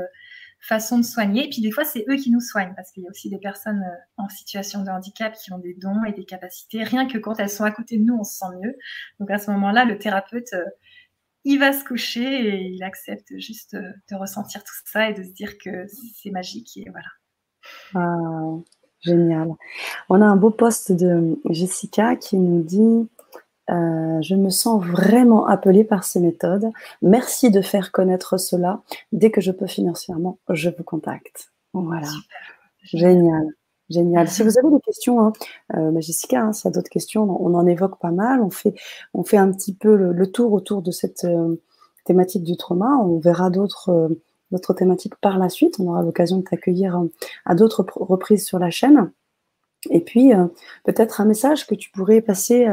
façon 0.61 0.99
de 0.99 1.05
soigner. 1.05 1.47
Et 1.47 1.51
puis 1.51 1.61
des 1.61 1.71
fois, 1.71 1.85
c'est 1.85 2.05
eux 2.09 2.17
qui 2.17 2.31
nous 2.31 2.41
soignent 2.41 2.75
parce 2.75 2.91
qu'il 2.91 3.03
y 3.03 3.07
a 3.07 3.11
aussi 3.11 3.31
des 3.31 3.39
personnes 3.39 3.83
euh, 3.83 4.23
en 4.23 4.29
situation 4.29 4.83
de 4.83 4.91
handicap 4.91 5.35
qui 5.35 5.53
ont 5.53 5.59
des 5.59 5.75
dons 5.75 6.05
et 6.05 6.13
des 6.13 6.25
capacités. 6.25 6.83
Rien 6.83 7.07
que 7.07 7.19
quand 7.19 7.39
elles 7.39 7.51
sont 7.51 7.65
à 7.65 7.71
côté 7.71 7.99
de 7.99 8.05
nous, 8.05 8.17
on 8.19 8.25
se 8.25 8.39
sent 8.39 8.57
mieux. 8.61 8.75
Donc 9.21 9.31
à 9.31 9.39
ce 9.39 9.51
moment-là, 9.53 9.85
le 9.85 9.99
thérapeute, 9.99 10.53
euh, 10.55 10.65
il 11.45 11.59
va 11.59 11.73
se 11.73 11.85
coucher 11.85 12.23
et 12.23 12.61
il 12.63 12.83
accepte 12.83 13.29
juste 13.39 13.75
euh, 13.75 13.93
de 14.11 14.17
ressentir 14.17 14.63
tout 14.65 14.75
ça 14.85 15.09
et 15.09 15.15
de 15.15 15.23
se 15.23 15.31
dire 15.31 15.57
que 15.59 15.87
c'est 16.15 16.31
magique 16.31 16.77
et 16.77 16.91
voilà. 16.91 17.09
Ah, 17.95 18.61
génial. 19.01 19.53
On 20.09 20.21
a 20.21 20.27
un 20.27 20.37
beau 20.37 20.51
poste 20.51 20.93
de 20.93 21.39
Jessica 21.51 22.17
qui 22.17 22.37
nous 22.37 22.63
dit 22.63 23.09
euh, 23.71 24.21
je 24.23 24.35
me 24.35 24.51
sens 24.51 24.83
vraiment 24.83 25.47
appelée 25.47 25.85
par 25.85 26.05
ces 26.05 26.21
méthodes. 26.21 26.71
Merci 27.03 27.51
de 27.51 27.61
faire 27.61 27.93
connaître 27.93 28.39
cela. 28.39 28.83
Dès 29.13 29.31
que 29.31 29.41
je 29.41 29.53
peux 29.53 29.67
financièrement, 29.67 30.39
je 30.49 30.71
vous 30.71 30.85
contacte. 30.85 31.53
Voilà. 31.75 32.09
Génial. 32.83 33.47
Génial. 33.91 34.29
Si 34.29 34.43
vous 34.43 34.59
avez 34.59 34.71
des 34.71 34.81
questions, 34.81 35.21
hein, 35.21 35.33
euh, 35.77 35.99
Jessica, 36.01 36.43
hein, 36.43 36.53
s'il 36.53 36.67
y 36.67 36.69
a 36.69 36.73
d'autres 36.73 36.91
questions, 36.91 37.23
on 37.23 37.55
en 37.55 37.67
évoque 37.67 37.99
pas 37.99 38.11
mal. 38.11 38.43
On 38.43 38.51
fait, 38.51 38.75
on 39.15 39.25
fait 39.25 39.39
un 39.39 39.51
petit 39.51 39.75
peu 39.75 39.97
le, 39.97 40.31
tour 40.31 40.53
autour 40.53 40.83
de 40.83 40.91
cette 40.91 41.25
euh, 41.25 41.57
thématique 42.05 42.45
du 42.45 42.57
trauma. 42.57 42.99
On 43.03 43.19
verra 43.19 43.51
d'autres 43.51 44.11
d'autres 44.51 44.73
thématiques 44.73 45.17
par 45.17 45.37
la 45.37 45.51
suite. 45.51 45.79
On 45.79 45.89
aura 45.89 46.03
l'occasion 46.03 46.39
de 46.39 46.43
t'accueillir 46.43 47.03
à 47.45 47.55
d'autres 47.55 47.85
reprises 47.97 48.47
sur 48.47 48.59
la 48.59 48.71
chaîne. 48.71 49.13
Et 49.91 50.01
puis, 50.01 50.33
peut-être 50.85 51.21
un 51.21 51.27
message 51.27 51.67
que 51.67 51.75
tu 51.75 51.91
pourrais 51.91 52.23
passer 52.23 52.67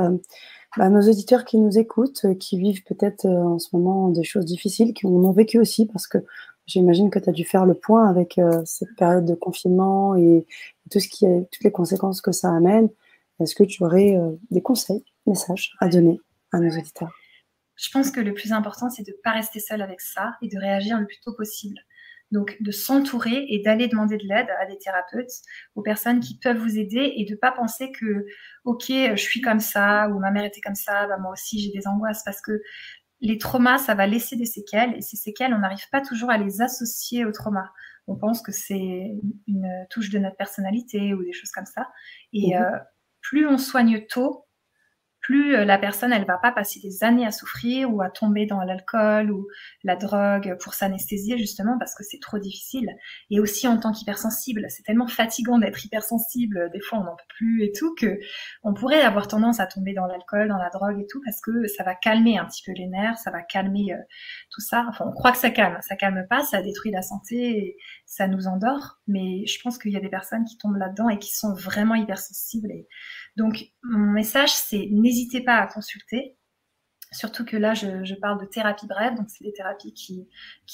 bah, 0.78 0.90
nos 0.90 1.02
auditeurs 1.02 1.46
qui 1.46 1.58
nous 1.58 1.78
écoutent, 1.78 2.26
qui 2.40 2.58
vivent 2.58 2.84
peut-être 2.84 3.26
en 3.26 3.60
ce 3.60 3.70
moment 3.74 4.10
des 4.10 4.24
choses 4.24 4.46
difficiles, 4.46 4.94
qui 4.94 5.06
en 5.06 5.12
ont 5.12 5.32
vécu 5.32 5.60
aussi, 5.60 5.86
parce 5.86 6.08
que 6.08 6.20
J'imagine 6.68 7.12
que 7.12 7.20
tu 7.20 7.30
as 7.30 7.34
dû 7.34 7.46
faire 7.46 7.66
le 7.66 7.76
point 7.76 8.10
avec 8.10 8.38
euh, 8.38 8.62
cette 8.66 8.96
période 8.96 9.26
de 9.26 9.36
confinement 9.36 10.16
et 10.16 10.48
tout 10.90 11.00
ce 11.00 11.08
qui 11.08 11.26
est, 11.26 11.48
toutes 11.52 11.64
les 11.64 11.72
conséquences 11.72 12.22
que 12.22 12.32
ça 12.32 12.50
amène. 12.50 12.90
Est-ce 13.40 13.54
que 13.54 13.64
tu 13.64 13.84
aurais 13.84 14.18
euh, 14.18 14.32
des 14.50 14.62
conseils, 14.62 15.04
messages 15.28 15.76
à 15.80 15.88
donner 15.88 16.20
à 16.52 16.60
nos 16.60 16.76
auditeurs? 16.76 17.14
Je 17.76 17.90
pense 17.92 18.10
que 18.10 18.20
le 18.20 18.34
plus 18.34 18.52
important, 18.52 18.90
c'est 18.90 19.04
de 19.04 19.12
ne 19.12 19.22
pas 19.24 19.32
rester 19.32 19.60
seul 19.60 19.82
avec 19.82 20.02
ça 20.02 20.38
et 20.42 20.48
de 20.48 20.58
réagir 20.58 21.00
le 21.00 21.06
plus 21.06 21.20
tôt 21.20 21.34
possible. 21.34 21.78
Donc, 22.32 22.58
de 22.60 22.72
s'entourer 22.72 23.46
et 23.50 23.62
d'aller 23.62 23.88
demander 23.88 24.18
de 24.18 24.28
l'aide 24.28 24.48
à 24.60 24.66
des 24.66 24.78
thérapeutes, 24.78 25.32
aux 25.76 25.82
personnes 25.82 26.20
qui 26.20 26.40
peuvent 26.40 26.58
vous 26.58 26.78
aider 26.78 27.14
et 27.16 27.26
de 27.26 27.32
ne 27.32 27.38
pas 27.38 27.52
penser 27.52 27.92
que, 27.92 28.26
OK, 28.64 28.86
je 28.90 29.16
suis 29.16 29.42
comme 29.42 29.60
ça, 29.60 30.10
ou 30.10 30.20
ma 30.20 30.32
mère 30.32 30.44
était 30.44 30.62
comme 30.62 30.76
ça, 30.76 31.08
bah, 31.08 31.18
moi 31.18 31.32
aussi 31.32 31.60
j'ai 31.60 31.72
des 31.72 31.88
angoisses, 31.88 32.24
parce 32.26 32.42
que 32.42 32.62
les 33.22 33.38
traumas, 33.38 33.78
ça 33.78 33.96
va 33.96 34.08
laisser 34.08 34.36
des 34.36 34.46
séquelles 34.46 34.96
et 34.96 35.02
ces 35.02 35.18
séquelles, 35.18 35.54
on 35.54 35.60
n'arrive 35.60 35.90
pas 35.92 36.02
toujours 36.02 36.30
à 36.30 36.38
les 36.38 36.62
associer 36.62 37.26
au 37.26 37.32
trauma. 37.32 37.72
On 38.08 38.16
pense 38.16 38.42
que 38.42 38.52
c'est 38.52 39.12
une 39.48 39.86
touche 39.90 40.10
de 40.10 40.20
notre 40.20 40.36
personnalité 40.36 41.14
ou 41.14 41.24
des 41.24 41.34
choses 41.34 41.52
comme 41.52 41.66
ça. 41.66 41.88
Et 42.34 42.56
mhm. 42.56 42.62
euh, 42.62 42.80
plus 43.22 43.48
on 43.48 43.58
soigne 43.58 44.06
tôt, 44.08 44.45
plus 45.26 45.56
euh, 45.56 45.66
la 45.66 45.78
personne, 45.78 46.14
elle 46.14 46.26
va 46.26 46.38
pas 46.38 46.52
passer 46.52 46.80
des 46.80 47.04
années 47.04 47.26
à 47.26 47.32
souffrir 47.32 47.92
ou 47.94 48.02
à 48.02 48.10
tomber 48.10 48.46
dans 48.46 48.62
l'alcool 48.62 49.32
ou 49.32 49.48
la 49.84 49.96
drogue 49.96 50.56
pour 50.62 50.74
s'anesthésier 50.74 51.38
justement 51.38 51.78
parce 51.80 51.96
que 51.96 52.04
c'est 52.04 52.20
trop 52.20 52.38
difficile. 52.38 52.90
Et 53.32 53.40
aussi 53.40 53.68
en 53.68 53.80
tant 53.80 53.92
qu'hypersensible, 53.92 54.66
c'est 54.70 54.84
tellement 54.84 55.08
fatigant 55.08 55.58
d'être 55.58 55.84
hypersensible, 55.84 56.70
des 56.72 56.80
fois 56.80 57.00
on 57.00 57.04
n'en 57.06 57.16
peut 57.16 57.24
plus 57.30 57.64
et 57.64 57.72
tout, 57.72 57.96
que 57.96 58.20
on 58.64 58.74
pourrait 58.74 59.02
avoir 59.02 59.28
tendance 59.28 59.60
à 59.60 59.66
tomber 59.66 59.94
dans 59.94 60.06
l'alcool, 60.06 60.48
dans 60.48 60.58
la 60.58 60.70
drogue 60.70 61.00
et 61.02 61.08
tout 61.08 61.22
parce 61.26 61.42
que 61.42 61.68
ça 61.68 61.84
va 61.84 61.96
calmer 61.96 62.38
un 62.38 62.46
petit 62.46 62.64
peu 62.64 62.74
les 62.74 62.88
nerfs, 62.88 63.18
ça 63.18 63.32
va 63.32 63.42
calmer 63.42 63.94
euh, 63.94 64.02
tout 64.52 64.62
ça. 64.62 64.86
Enfin, 64.90 65.06
on 65.08 65.12
croit 65.12 65.32
que 65.32 65.40
ça 65.40 65.50
calme, 65.50 65.78
ça 65.82 65.96
calme 65.96 66.26
pas, 66.30 66.44
ça 66.44 66.62
détruit 66.62 66.92
la 66.92 67.02
santé, 67.02 67.36
et 67.36 67.78
ça 68.06 68.28
nous 68.28 68.48
endort. 68.48 69.00
Mais 69.08 69.46
je 69.48 69.60
pense 69.64 69.78
qu'il 69.78 69.92
y 69.92 69.98
a 69.98 70.02
des 70.02 70.10
personnes 70.10 70.46
qui 70.46 70.58
tombent 70.58 70.78
là-dedans 70.78 71.10
et 71.10 71.18
qui 71.18 71.36
sont 71.36 71.54
vraiment 71.54 71.96
hypersensibles 71.96 72.70
donc, 73.36 73.66
mon 73.84 74.12
message, 74.12 74.54
c'est 74.54 74.88
pas 75.46 75.58
à 75.58 75.68
consulter. 75.68 76.38
Surtout 77.12 77.46
que 77.46 77.56
là, 77.56 77.74
je, 77.74 78.14
parle 78.16 78.42
de 78.42 78.46
thérapie 78.46 78.88
brève, 78.88 79.16
donc 79.16 79.30
c'est 79.30 79.46
des 79.46 79.54
thérapies 79.54 79.94
qui, 79.94 80.28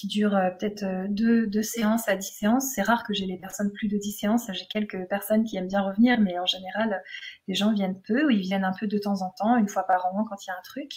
durent 0.08 0.36
euh, 0.36 0.50
peut-être 0.50 0.84
euh, 0.84 1.06
deux, 1.08 1.62
séances 1.62 2.08
à 2.08 2.16
dix 2.16 2.32
séances. 2.32 2.72
C'est 2.74 2.82
rare 2.82 3.04
que 3.04 3.14
j'ai 3.14 3.26
les 3.26 3.38
personnes 3.38 3.72
plus 3.72 3.88
de 3.88 3.98
dix 3.98 4.14
séances. 4.14 4.48
J'ai 4.52 4.66
quelques 4.66 5.08
personnes 5.08 5.44
qui 5.44 5.58
aiment 5.58 5.68
bien 5.68 5.82
revenir, 5.82 6.20
mais 6.20 6.40
en 6.40 6.48
général, 6.48 7.04
les 7.48 7.54
gens 7.54 7.74
viennent 7.74 8.02
peu 8.02 8.26
ou 8.26 8.30
ils 8.32 8.42
viennent 8.42 8.64
un 8.64 8.74
peu 8.80 8.88
de 8.88 8.98
temps 8.98 9.22
en 9.22 9.30
temps, 9.38 9.58
une 9.58 9.68
fois 9.68 9.84
par 9.84 10.06
an 10.08 10.26
quand 10.28 10.38
il 10.46 10.50
y 10.50 10.52
a 10.52 10.58
un 10.58 10.64
truc. 10.64 10.92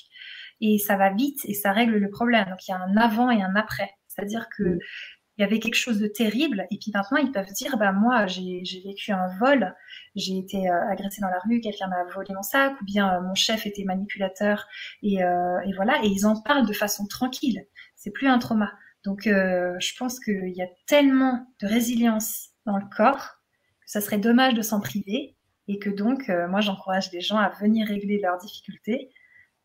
Et 0.60 0.78
ça 0.78 0.96
va 0.96 1.10
vite 1.10 1.40
et 1.44 1.52
ça 1.52 1.72
règle 1.72 1.96
le 1.96 2.10
problème. 2.10 2.48
Donc 2.48 2.66
il 2.66 2.70
y 2.70 2.74
a 2.74 2.78
un 2.78 2.96
avant 2.96 3.30
et 3.30 3.42
un 3.42 3.54
après. 3.56 3.90
C'est-à-dire 4.08 4.48
que 4.56 4.62
mmh 4.62 4.78
il 5.36 5.42
y 5.42 5.44
avait 5.44 5.58
quelque 5.58 5.74
chose 5.74 5.98
de 5.98 6.06
terrible. 6.06 6.66
Et 6.70 6.78
puis 6.78 6.92
maintenant, 6.94 7.18
ils 7.18 7.32
peuvent 7.32 7.52
dire, 7.52 7.76
bah 7.76 7.92
moi, 7.92 8.26
j'ai 8.26 8.62
vécu 8.84 9.12
un 9.12 9.26
vol, 9.38 9.74
j'ai 10.14 10.38
été 10.38 10.70
euh, 10.70 10.88
agressée 10.90 11.20
dans 11.20 11.28
la 11.28 11.40
rue, 11.40 11.60
quelqu'un 11.60 11.88
m'a 11.88 12.04
volé 12.14 12.34
mon 12.34 12.42
sac, 12.42 12.80
ou 12.80 12.84
bien 12.84 13.14
euh, 13.14 13.20
mon 13.20 13.34
chef 13.34 13.66
était 13.66 13.84
manipulateur, 13.84 14.66
et, 15.02 15.24
euh, 15.24 15.60
et, 15.66 15.72
voilà. 15.72 15.98
Et 16.04 16.08
ils 16.08 16.26
en 16.26 16.40
parlent 16.40 16.66
de 16.66 16.72
façon 16.72 17.06
tranquille. 17.06 17.66
C'est 17.96 18.10
plus 18.10 18.28
un 18.28 18.38
trauma. 18.38 18.72
Donc, 19.04 19.24
je 19.24 19.96
pense 19.98 20.18
qu'il 20.18 20.54
y 20.56 20.62
a 20.62 20.66
tellement 20.86 21.46
de 21.60 21.66
résilience 21.66 22.48
dans 22.64 22.78
le 22.78 22.86
corps 22.96 23.36
que 23.82 23.90
ça 23.90 24.00
serait 24.00 24.16
dommage 24.16 24.54
de 24.54 24.62
s'en 24.62 24.80
priver, 24.80 25.36
et 25.68 25.78
que 25.78 25.90
donc, 25.90 26.30
moi, 26.48 26.62
j'encourage 26.62 27.12
les 27.12 27.20
gens 27.20 27.36
à 27.36 27.50
venir 27.50 27.86
régler 27.86 28.18
leurs 28.18 28.38
difficultés 28.38 29.10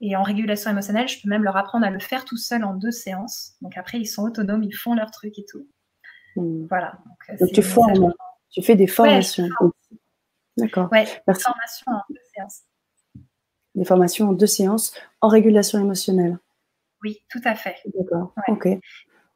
et 0.01 0.15
en 0.15 0.23
régulation 0.23 0.71
émotionnelle, 0.71 1.07
je 1.07 1.21
peux 1.21 1.29
même 1.29 1.43
leur 1.43 1.57
apprendre 1.57 1.85
à 1.85 1.89
le 1.89 1.99
faire 1.99 2.25
tout 2.25 2.37
seul 2.37 2.63
en 2.63 2.73
deux 2.73 2.91
séances. 2.91 3.55
Donc 3.61 3.77
après, 3.77 3.99
ils 3.99 4.07
sont 4.07 4.23
autonomes, 4.23 4.63
ils 4.63 4.75
font 4.75 4.93
leur 4.93 5.11
truc 5.11 5.37
et 5.37 5.45
tout. 5.45 5.67
Hmm. 6.35 6.65
Voilà. 6.67 6.99
Donc, 7.05 7.41
euh, 7.41 7.47
tu 7.53 7.61
formes, 7.61 8.13
tu 8.49 8.61
fais 8.61 8.75
des 8.75 8.87
formations. 8.87 9.49
D'accord. 10.57 10.89
Ouais, 10.91 11.05
des 11.05 11.33
formations 11.33 11.91
en 11.91 12.01
deux 12.09 12.21
séances. 12.33 12.61
Des 13.75 13.85
formations 13.85 14.29
en 14.29 14.33
deux 14.33 14.47
séances 14.47 14.93
en 15.21 15.27
régulation 15.27 15.79
émotionnelle. 15.79 16.37
Oui, 17.03 17.19
tout 17.29 17.41
à 17.45 17.55
fait. 17.55 17.77
D'accord. 17.97 18.33
Ok. 18.47 18.67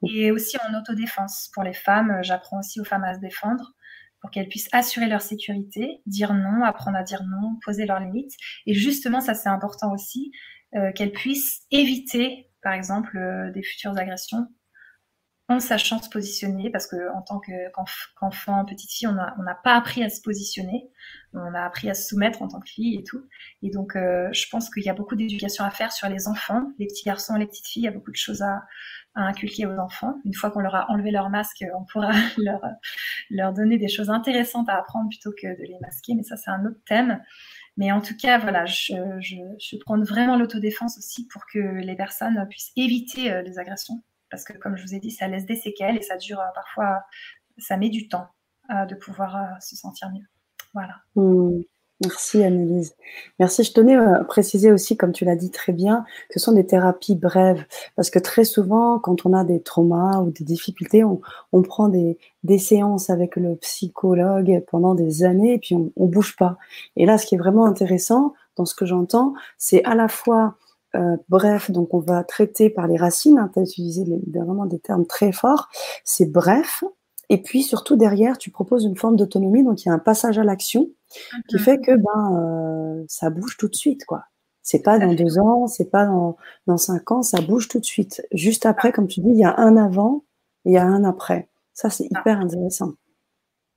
Et 0.05 0.32
aussi 0.32 0.57
en 0.57 0.78
autodéfense. 0.78 1.49
Pour 1.53 1.64
les 1.64 1.74
femmes, 1.74 2.20
j'apprends 2.24 2.59
aussi 2.59 2.82
aux 2.82 2.86
femmes 2.86 3.05
à 3.05 3.14
se 3.14 3.20
défendre 3.20 3.74
pour 4.24 4.32
qu'elles 4.32 4.47
puissent 4.47 4.69
assurer 4.71 5.07
leur 5.07 5.21
sécurité, 5.21 6.01
dire 6.05 6.34
non, 6.34 6.63
apprendre 6.63 6.95
à 6.95 7.03
dire 7.03 7.24
non, 7.24 7.59
poser 7.61 7.86
leurs 7.86 7.99
limites. 7.99 8.32
Et 8.65 8.74
justement, 8.74 9.19
ça 9.19 9.34
c'est 9.34 9.49
important 9.49 9.93
aussi, 9.93 10.32
euh, 10.76 10.93
qu'elles 10.93 11.11
puissent 11.11 11.63
éviter, 11.71 12.49
par 12.61 12.71
exemple, 12.71 13.17
euh, 13.17 13.51
des 13.51 13.61
futures 13.61 13.97
agressions 13.97 14.47
en 15.49 15.59
sachant 15.59 16.01
se 16.01 16.09
positionner, 16.09 16.69
parce 16.69 16.88
que 16.88 17.13
en 17.13 17.21
tant 17.21 17.41
qu'enfant, 17.41 18.63
petite 18.63 18.89
fille, 18.89 19.07
on 19.07 19.13
n'a 19.13 19.59
pas 19.61 19.76
appris 19.76 20.01
à 20.01 20.09
se 20.09 20.21
positionner, 20.21 20.89
on 21.34 21.53
a 21.53 21.65
appris 21.65 21.89
à 21.89 21.93
se 21.93 22.07
soumettre 22.07 22.41
en 22.41 22.47
tant 22.47 22.61
que 22.61 22.69
fille 22.69 22.95
et 22.97 23.03
tout. 23.03 23.28
Et 23.61 23.69
donc, 23.69 23.97
euh, 23.97 24.30
je 24.32 24.45
pense 24.49 24.69
qu'il 24.69 24.84
y 24.84 24.89
a 24.89 24.93
beaucoup 24.93 25.17
d'éducation 25.17 25.65
à 25.65 25.69
faire 25.69 25.91
sur 25.91 26.07
les 26.07 26.30
enfants, 26.30 26.71
les 26.80 26.88
petits 26.88 27.03
garçons, 27.03 27.36
les 27.36 27.45
petites 27.45 27.67
filles, 27.67 27.84
il 27.84 27.86
y 27.86 27.89
a 27.89 27.91
beaucoup 27.91 28.11
de 28.11 28.15
choses 28.15 28.41
à, 28.41 28.63
à 29.16 29.24
inculquer 29.24 29.66
aux 29.66 29.78
enfants. 29.78 30.20
Une 30.26 30.34
fois 30.34 30.51
qu'on 30.51 30.59
leur 30.59 30.76
a 30.76 30.89
enlevé 30.91 31.11
leur 31.11 31.30
masque, 31.30 31.64
on 31.76 31.86
pourra 31.86 32.11
leur, 33.30 33.53
donner 33.53 33.78
des 33.78 33.88
choses 33.88 34.09
intéressantes 34.09 34.70
à 34.70 34.78
apprendre 34.78 35.09
plutôt 35.09 35.32
que 35.32 35.47
de 35.47 35.64
les 35.64 35.78
masquer. 35.82 36.16
Mais 36.16 36.24
ça, 36.24 36.38
c'est 36.38 36.49
un 36.49 36.66
autre 36.66 36.80
thème. 36.88 37.22
Mais 37.78 37.91
en 37.91 38.01
tout 38.01 38.16
cas, 38.16 38.38
voilà, 38.38 38.66
je, 38.66 38.93
je, 39.20 39.78
prends 39.78 39.99
vraiment 40.01 40.38
l'autodéfense 40.38 40.97
aussi 40.97 41.28
pour 41.28 41.43
que 41.51 41.59
les 41.59 41.95
personnes 41.95 42.45
puissent 42.49 42.72
éviter 42.76 43.32
euh, 43.32 43.41
les 43.41 43.57
agressions. 43.57 44.03
Parce 44.30 44.43
que, 44.43 44.53
comme 44.53 44.76
je 44.76 44.84
vous 44.84 44.95
ai 44.95 44.99
dit, 44.99 45.11
ça 45.11 45.28
laisse 45.28 45.45
des 45.45 45.55
séquelles 45.55 45.97
et 45.97 46.01
ça 46.01 46.18
dure 46.18 46.39
euh, 46.39 46.51
parfois, 46.53 47.03
ça 47.57 47.78
met 47.78 47.89
du 47.89 48.07
temps 48.07 48.28
euh, 48.70 48.86
de 48.86 48.95
pouvoir 48.95 49.61
se 49.61 49.76
sentir 49.76 50.11
mieux. 50.11 50.26
Voilà. 50.74 50.95
Mmh. 51.16 51.61
Merci 52.03 52.43
Annelise. 52.43 52.95
Merci. 53.39 53.63
Je 53.63 53.71
tenais 53.71 53.95
à 53.95 54.23
préciser 54.23 54.71
aussi, 54.71 54.97
comme 54.97 55.11
tu 55.11 55.25
l'as 55.25 55.35
dit 55.35 55.51
très 55.51 55.71
bien, 55.71 56.05
que 56.29 56.39
ce 56.39 56.45
sont 56.45 56.51
des 56.51 56.65
thérapies 56.65 57.15
brèves. 57.15 57.63
Parce 57.95 58.09
que 58.09 58.19
très 58.19 58.43
souvent, 58.43 58.99
quand 58.99 59.25
on 59.25 59.33
a 59.33 59.43
des 59.43 59.61
traumas 59.61 60.19
ou 60.19 60.31
des 60.31 60.43
difficultés, 60.43 61.03
on, 61.03 61.61
prend 61.61 61.87
des, 61.87 62.17
séances 62.57 63.09
avec 63.09 63.35
le 63.35 63.55
psychologue 63.55 64.63
pendant 64.67 64.95
des 64.95 65.23
années 65.23 65.53
et 65.53 65.59
puis 65.59 65.75
on, 65.75 65.91
ne 65.97 66.07
bouge 66.07 66.35
pas. 66.35 66.57
Et 66.97 67.05
là, 67.05 67.17
ce 67.17 67.25
qui 67.25 67.35
est 67.35 67.37
vraiment 67.37 67.65
intéressant 67.65 68.33
dans 68.57 68.65
ce 68.65 68.75
que 68.75 68.85
j'entends, 68.85 69.33
c'est 69.57 69.83
à 69.85 69.95
la 69.95 70.07
fois 70.07 70.55
euh, 70.95 71.17
bref, 71.29 71.71
donc 71.71 71.93
on 71.93 71.99
va 71.99 72.23
traiter 72.23 72.69
par 72.69 72.87
les 72.87 72.97
racines, 72.97 73.39
hein, 73.39 73.49
tu 73.51 73.59
as 73.59 73.63
utilisé 73.63 74.05
vraiment 74.31 74.67
des 74.67 74.77
termes 74.77 75.07
très 75.07 75.31
forts, 75.31 75.69
c'est 76.03 76.31
bref, 76.31 76.83
et 77.29 77.41
puis 77.41 77.63
surtout 77.63 77.95
derrière, 77.95 78.37
tu 78.37 78.51
proposes 78.51 78.83
une 78.85 78.95
forme 78.95 79.15
d'autonomie, 79.15 79.63
donc 79.63 79.83
il 79.83 79.87
y 79.87 79.91
a 79.91 79.93
un 79.95 79.99
passage 79.99 80.37
à 80.37 80.43
l'action 80.43 80.89
qui 81.47 81.59
fait 81.59 81.80
que 81.80 81.95
ben 81.95 83.01
euh, 83.01 83.05
ça 83.07 83.30
bouge 83.30 83.57
tout 83.57 83.68
de 83.68 83.76
suite, 83.76 84.05
quoi. 84.05 84.26
C'est 84.61 84.82
pas 84.82 84.97
dans 84.97 85.14
deux 85.14 85.39
ans, 85.39 85.68
c'est 85.68 85.89
pas 85.91 86.05
dans, 86.05 86.38
dans 86.68 86.78
cinq 86.78 87.11
ans, 87.11 87.22
ça 87.22 87.41
bouge 87.41 87.68
tout 87.68 87.80
de 87.80 87.86
suite. 87.86 88.26
Juste 88.32 88.66
après, 88.66 88.93
comme 88.93 89.07
tu 89.07 89.20
dis, 89.20 89.30
il 89.30 89.38
y 89.38 89.43
a 89.43 89.53
un 89.57 89.76
avant 89.76 90.24
et 90.66 90.70
il 90.70 90.74
y 90.74 90.78
a 90.78 90.86
un 90.86 91.03
après. 91.03 91.49
Ça, 91.74 91.89
c'est 91.89 92.07
ah. 92.14 92.20
hyper 92.20 92.39
intéressant. 92.39 92.93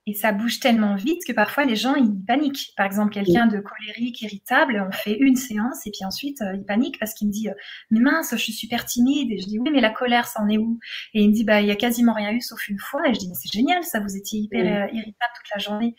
Et 0.09 0.13
ça 0.13 0.31
bouge 0.31 0.61
tellement 0.61 0.95
vite 0.95 1.23
que 1.27 1.33
parfois 1.33 1.65
les 1.65 1.75
gens 1.75 1.93
ils 1.95 2.15
paniquent. 2.25 2.71
Par 2.77 2.85
exemple, 2.85 3.11
quelqu'un 3.11 3.45
de 3.45 3.59
colérique, 3.59 4.21
irritable, 4.21 4.81
on 4.87 4.91
fait 4.93 5.17
une 5.19 5.35
séance 5.35 5.85
et 5.85 5.91
puis 5.91 6.05
ensuite 6.05 6.41
euh, 6.41 6.55
il 6.55 6.63
panique 6.63 6.97
parce 6.97 7.13
qu'il 7.13 7.27
me 7.27 7.33
dit 7.33 7.49
euh, 7.49 7.53
mais 7.91 7.99
mince, 7.99 8.29
je 8.31 8.37
suis 8.37 8.53
super 8.53 8.85
timide 8.85 9.29
et 9.33 9.37
je 9.37 9.45
dis 9.45 9.59
oui 9.59 9.69
mais 9.69 9.81
la 9.81 9.89
colère 9.89 10.25
ça 10.25 10.41
en 10.41 10.47
est 10.47 10.57
où? 10.57 10.79
Et 11.13 11.23
il 11.23 11.29
me 11.31 11.33
dit 11.33 11.43
bah 11.43 11.59
il 11.59 11.67
y 11.67 11.71
a 11.71 11.75
quasiment 11.75 12.13
rien 12.13 12.31
eu 12.31 12.39
sauf 12.39 12.69
une 12.69 12.79
fois 12.79 13.05
et 13.09 13.13
je 13.13 13.19
dis 13.19 13.27
mais 13.27 13.35
c'est 13.35 13.51
génial 13.51 13.83
ça 13.83 13.99
vous 13.99 14.15
étiez 14.15 14.39
hyper 14.39 14.61
euh, 14.61 14.87
irritable 14.93 15.33
toute 15.35 15.49
la 15.53 15.59
journée 15.59 15.93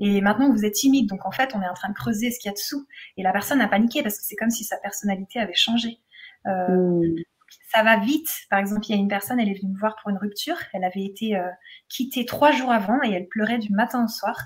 et 0.00 0.20
maintenant 0.20 0.50
vous 0.50 0.64
êtes 0.64 0.74
timide 0.74 1.08
donc 1.08 1.24
en 1.24 1.30
fait 1.30 1.54
on 1.54 1.62
est 1.62 1.68
en 1.68 1.74
train 1.74 1.90
de 1.90 1.94
creuser 1.94 2.30
ce 2.30 2.40
qu'il 2.40 2.48
y 2.48 2.52
a 2.52 2.54
dessous 2.54 2.86
et 3.16 3.22
la 3.22 3.32
personne 3.32 3.60
a 3.60 3.68
paniqué 3.68 4.02
parce 4.02 4.18
que 4.18 4.24
c'est 4.24 4.36
comme 4.36 4.50
si 4.50 4.64
sa 4.64 4.76
personnalité 4.78 5.38
avait 5.38 5.54
changé. 5.54 6.00
Euh, 6.46 7.00
mmh 7.00 7.24
ça 7.72 7.82
va 7.82 7.98
vite. 7.98 8.30
Par 8.48 8.58
exemple, 8.58 8.86
il 8.88 8.90
y 8.90 8.98
a 8.98 9.00
une 9.00 9.08
personne, 9.08 9.38
elle 9.38 9.48
est 9.48 9.58
venue 9.60 9.72
me 9.72 9.78
voir 9.78 9.96
pour 9.96 10.10
une 10.10 10.18
rupture. 10.18 10.56
Elle 10.72 10.84
avait 10.84 11.04
été 11.04 11.36
euh, 11.36 11.48
quittée 11.88 12.24
trois 12.24 12.52
jours 12.52 12.70
avant 12.70 13.02
et 13.02 13.12
elle 13.12 13.28
pleurait 13.28 13.58
du 13.58 13.72
matin 13.72 14.04
au 14.04 14.08
soir. 14.08 14.36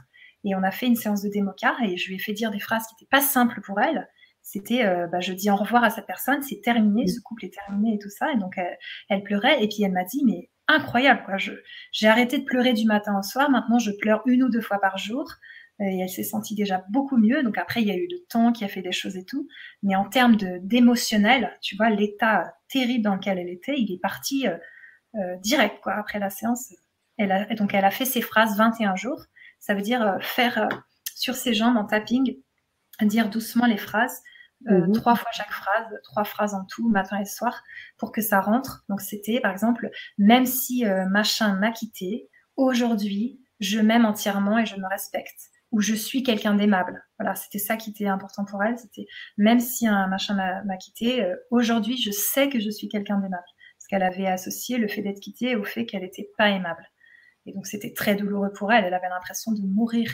Et 0.44 0.54
on 0.54 0.62
a 0.62 0.70
fait 0.70 0.86
une 0.86 0.96
séance 0.96 1.22
de 1.22 1.30
démocar 1.30 1.82
et 1.82 1.96
je 1.96 2.08
lui 2.08 2.16
ai 2.16 2.18
fait 2.18 2.34
dire 2.34 2.50
des 2.50 2.60
phrases 2.60 2.86
qui 2.86 2.94
n'étaient 2.94 3.10
pas 3.10 3.22
simples 3.22 3.60
pour 3.62 3.80
elle. 3.80 4.08
C'était, 4.42 4.84
euh, 4.84 5.06
bah, 5.06 5.20
je 5.20 5.32
dis 5.32 5.50
au 5.50 5.56
revoir 5.56 5.84
à 5.84 5.90
cette 5.90 6.06
personne, 6.06 6.42
c'est 6.42 6.60
terminé, 6.60 7.06
ce 7.06 7.18
couple 7.20 7.46
est 7.46 7.54
terminé 7.54 7.94
et 7.94 7.98
tout 7.98 8.10
ça. 8.10 8.30
Et 8.30 8.36
donc, 8.36 8.60
elle, 9.08 9.22
pleurait. 9.22 9.62
Et 9.64 9.68
puis, 9.68 9.82
elle 9.84 9.92
m'a 9.92 10.04
dit, 10.04 10.22
mais 10.26 10.50
incroyable. 10.68 11.22
Quoi. 11.24 11.36
j'ai 11.92 12.08
arrêté 12.08 12.38
de 12.38 12.44
pleurer 12.44 12.72
du 12.72 12.86
matin 12.86 13.18
au 13.18 13.22
soir. 13.22 13.50
Maintenant, 13.50 13.78
je 13.78 13.90
pleure 13.92 14.22
une 14.26 14.42
ou 14.42 14.48
deux 14.48 14.60
fois 14.60 14.78
par 14.80 14.98
jour. 14.98 15.26
Et 15.80 15.98
elle 16.00 16.08
s'est 16.08 16.22
sentie 16.22 16.54
déjà 16.54 16.84
beaucoup 16.90 17.16
mieux. 17.16 17.42
Donc 17.42 17.58
après, 17.58 17.82
il 17.82 17.88
y 17.88 17.90
a 17.90 17.96
eu 17.96 18.06
le 18.08 18.18
temps 18.28 18.52
qui 18.52 18.64
a 18.64 18.68
fait 18.68 18.82
des 18.82 18.92
choses 18.92 19.16
et 19.16 19.24
tout. 19.24 19.48
Mais 19.82 19.96
en 19.96 20.08
termes 20.08 20.36
d'émotionnel, 20.36 21.56
tu 21.60 21.76
vois, 21.76 21.90
l'état 21.90 22.54
terrible 22.68 23.02
dans 23.02 23.16
lequel 23.16 23.38
elle 23.38 23.48
était, 23.48 23.74
il 23.76 23.92
est 23.92 24.00
parti 24.00 24.46
euh, 24.46 24.56
euh, 25.16 25.36
direct 25.38 25.80
quoi. 25.82 25.94
Après 25.94 26.18
la 26.18 26.30
séance, 26.30 26.72
elle 27.18 27.32
a, 27.32 27.46
donc 27.54 27.74
elle 27.74 27.84
a 27.84 27.90
fait 27.90 28.04
ses 28.04 28.20
phrases 28.20 28.56
21 28.56 28.94
jours. 28.94 29.20
Ça 29.58 29.74
veut 29.74 29.82
dire 29.82 30.02
euh, 30.02 30.18
faire 30.20 30.68
sur 31.16 31.34
ses 31.34 31.54
jambes 31.54 31.76
en 31.76 31.84
tapping, 31.84 32.36
dire 33.02 33.28
doucement 33.28 33.66
les 33.66 33.76
phrases. 33.76 34.22
Mhm. 34.66 34.92
trois 34.92 35.14
fois 35.14 35.30
chaque 35.32 35.50
phrase, 35.50 35.86
trois 36.04 36.24
phrases 36.24 36.54
en 36.54 36.64
tout, 36.64 36.88
matin 36.88 37.20
et 37.20 37.24
soir, 37.26 37.62
pour 37.98 38.12
que 38.12 38.20
ça 38.20 38.40
rentre. 38.40 38.84
Donc 38.88 39.00
c'était, 39.00 39.40
par 39.40 39.52
exemple, 39.52 39.90
même 40.18 40.46
si 40.46 40.84
machin 41.10 41.54
m'a 41.56 41.70
quitté, 41.70 42.28
aujourd'hui, 42.56 43.40
je 43.60 43.80
m'aime 43.80 44.04
entièrement 44.04 44.58
et 44.58 44.66
je 44.66 44.76
me 44.76 44.88
respecte 44.88 45.50
où 45.74 45.80
je 45.80 45.94
suis 45.94 46.22
quelqu'un 46.22 46.54
d'aimable. 46.54 47.04
Voilà, 47.18 47.34
c'était 47.34 47.58
ça 47.58 47.76
qui 47.76 47.90
était 47.90 48.06
important 48.06 48.44
pour 48.44 48.62
elle. 48.62 48.78
C'était 48.78 49.06
même 49.36 49.58
si 49.58 49.88
un 49.88 50.06
machin 50.06 50.34
m'a 50.34 50.76
quitté, 50.76 51.24
euh, 51.24 51.34
aujourd'hui, 51.50 51.96
je 51.96 52.12
sais 52.12 52.48
que 52.48 52.60
je 52.60 52.70
suis 52.70 52.88
quelqu'un 52.88 53.18
d'aimable. 53.18 53.42
Parce 53.76 53.88
qu'elle 53.88 54.04
avait 54.04 54.28
associé 54.28 54.78
le 54.78 54.86
fait 54.86 55.02
d'être 55.02 55.18
quittée 55.18 55.56
au 55.56 55.64
fait 55.64 55.84
qu'elle 55.84 56.02
n'était 56.02 56.30
pas 56.38 56.48
aimable. 56.48 56.88
Et 57.46 57.52
donc, 57.52 57.66
c'était 57.66 57.92
très 57.92 58.14
douloureux 58.14 58.52
pour 58.52 58.72
elle. 58.72 58.84
Elle 58.84 58.94
avait 58.94 59.08
l'impression 59.08 59.50
de 59.50 59.62
mourir, 59.62 60.10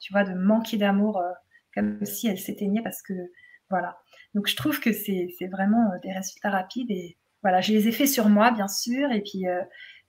tu 0.00 0.12
vois, 0.12 0.24
de 0.24 0.34
manquer 0.34 0.76
d'amour, 0.76 1.18
euh, 1.18 1.30
comme 1.72 2.04
si 2.04 2.26
elle 2.26 2.38
s'éteignait 2.38 2.82
parce 2.82 3.00
que, 3.00 3.14
voilà. 3.70 3.98
Donc, 4.34 4.46
je 4.48 4.56
trouve 4.56 4.80
que 4.80 4.92
c'est 4.92 5.48
vraiment 5.50 5.92
euh, 5.92 5.98
des 6.02 6.12
résultats 6.12 6.50
rapides. 6.50 6.90
Et 6.90 7.16
voilà, 7.42 7.60
je 7.60 7.72
les 7.72 7.88
ai 7.88 7.92
faits 7.92 8.08
sur 8.08 8.28
moi, 8.28 8.50
bien 8.50 8.68
sûr, 8.68 9.10
et 9.12 9.20
puis 9.20 9.44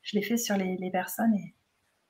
je 0.02 0.18
les 0.18 0.24
fais 0.24 0.38
sur 0.38 0.58
les, 0.58 0.78
les 0.78 0.90
personnes 0.90 1.34
et 1.36 1.54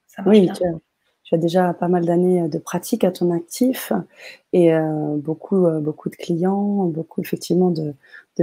ça 0.05 0.21
marche 0.21 0.37
oui, 0.37 0.49
bien 0.49 0.79
tu 1.27 1.35
as 1.35 1.37
déjà 1.37 1.73
pas 1.73 1.89
mal 1.89 2.05
d'années 2.05 2.43
euh, 2.43 2.47
de 2.47 2.57
pratique 2.57 3.03
à 3.03 3.11
ton 3.11 3.31
actif 3.31 3.91
et 4.53 4.73
euh, 4.73 5.17
beaucoup, 5.17 5.65
euh, 5.65 5.81
beaucoup 5.81 6.09
de 6.09 6.15
clients, 6.15 6.85
beaucoup 6.85 7.21
effectivement 7.21 7.69
de, 7.69 7.93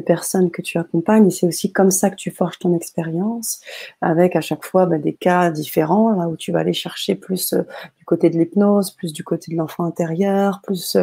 personnes 0.04 0.50
que 0.50 0.60
tu 0.60 0.76
accompagnes. 0.76 1.28
Et 1.28 1.30
c'est 1.30 1.46
aussi 1.46 1.72
comme 1.72 1.92
ça 1.92 2.10
que 2.10 2.16
tu 2.16 2.32
forges 2.32 2.58
ton 2.58 2.76
expérience, 2.76 3.60
avec 4.00 4.34
à 4.34 4.40
chaque 4.40 4.64
fois 4.64 4.86
bah, 4.86 4.98
des 4.98 5.14
cas 5.14 5.50
différents, 5.50 6.10
là 6.10 6.28
où 6.28 6.36
tu 6.36 6.50
vas 6.50 6.58
aller 6.58 6.72
chercher 6.72 7.14
plus 7.14 7.54
du 7.96 8.04
côté 8.04 8.28
de 8.28 8.36
l'hypnose, 8.36 8.90
plus 8.90 9.12
du 9.12 9.22
côté 9.22 9.52
de 9.52 9.56
l'enfant 9.56 9.84
intérieur, 9.84 10.60
plus 10.64 10.98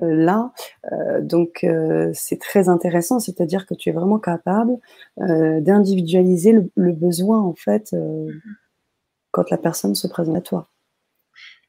là. 0.00 0.52
donc 1.20 1.66
c'est 2.12 2.40
très 2.40 2.68
intéressant, 2.68 3.20
c'est-à-dire 3.20 3.66
que 3.66 3.74
tu 3.74 3.88
es 3.88 3.92
vraiment 3.92 4.18
capable 4.18 4.72
d'individualiser 5.16 6.52
le, 6.52 6.70
le, 6.74 6.92
besoin 6.92 7.40
en 7.40 7.54
fait 7.54 7.92
mm-hmm. 7.92 8.40
quand 9.30 9.50
la 9.50 9.58
personne 9.58 9.94
se 9.94 10.06
présente 10.06 10.36
à 10.36 10.40
toi. 10.40 10.70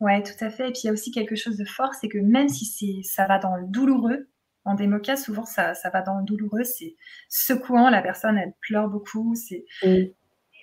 Ouais, 0.01 0.23
tout 0.23 0.43
à 0.43 0.49
fait. 0.49 0.69
Et 0.69 0.71
puis 0.71 0.81
il 0.83 0.87
y 0.87 0.89
a 0.89 0.93
aussi 0.93 1.11
quelque 1.11 1.35
chose 1.35 1.57
de 1.57 1.65
fort, 1.65 1.93
c'est 1.93 2.09
que 2.09 2.17
même 2.17 2.49
si 2.49 3.03
ça 3.03 3.27
va 3.27 3.37
dans 3.37 3.55
le 3.55 3.67
douloureux, 3.67 4.27
en 4.65 4.73
démoca, 4.75 5.15
souvent 5.15 5.45
ça, 5.45 5.75
ça 5.75 5.89
va 5.89 6.01
dans 6.01 6.17
le 6.17 6.25
douloureux, 6.25 6.63
c'est 6.63 6.95
secouant, 7.29 7.89
la 7.89 8.01
personne 8.01 8.37
elle 8.37 8.53
pleure 8.61 8.89
beaucoup, 8.89 9.35
c'est 9.35 9.65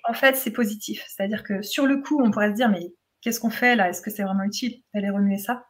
en 0.09 0.12
fait 0.12 0.37
c'est 0.37 0.51
positif. 0.51 1.05
C'est-à-dire 1.09 1.45
que 1.45 1.62
sur 1.62 1.87
le 1.87 2.03
coup, 2.03 2.21
on 2.21 2.31
pourrait 2.33 2.51
se 2.51 2.55
dire 2.55 2.69
mais 2.69 2.93
qu'est-ce 3.21 3.39
qu'on 3.41 3.51
fait 3.51 3.77
là? 3.77 3.89
Est-ce 3.89 4.03
que 4.03 4.11
c'est 4.11 4.25
vraiment 4.25 4.43
utile? 4.43 4.83
D'aller 4.93 5.11
remuer 5.11 5.39
ça? 5.39 5.64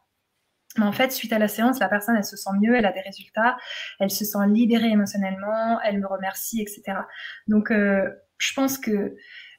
Mais 0.77 0.85
en 0.85 0.91
fait, 0.91 1.11
suite 1.11 1.33
à 1.33 1.39
la 1.39 1.47
séance, 1.47 1.79
la 1.79 1.89
personne, 1.89 2.15
elle 2.15 2.23
se 2.23 2.37
sent 2.37 2.51
mieux, 2.61 2.75
elle 2.75 2.85
a 2.85 2.91
des 2.91 3.01
résultats, 3.01 3.57
elle 3.99 4.11
se 4.11 4.23
sent 4.23 4.37
libérée 4.47 4.89
émotionnellement, 4.89 5.79
elle 5.81 5.99
me 5.99 6.07
remercie, 6.07 6.61
etc. 6.61 6.99
Donc, 7.47 7.71
euh, 7.71 8.07
je 8.37 8.53
pense 8.53 8.77
que 8.77 9.15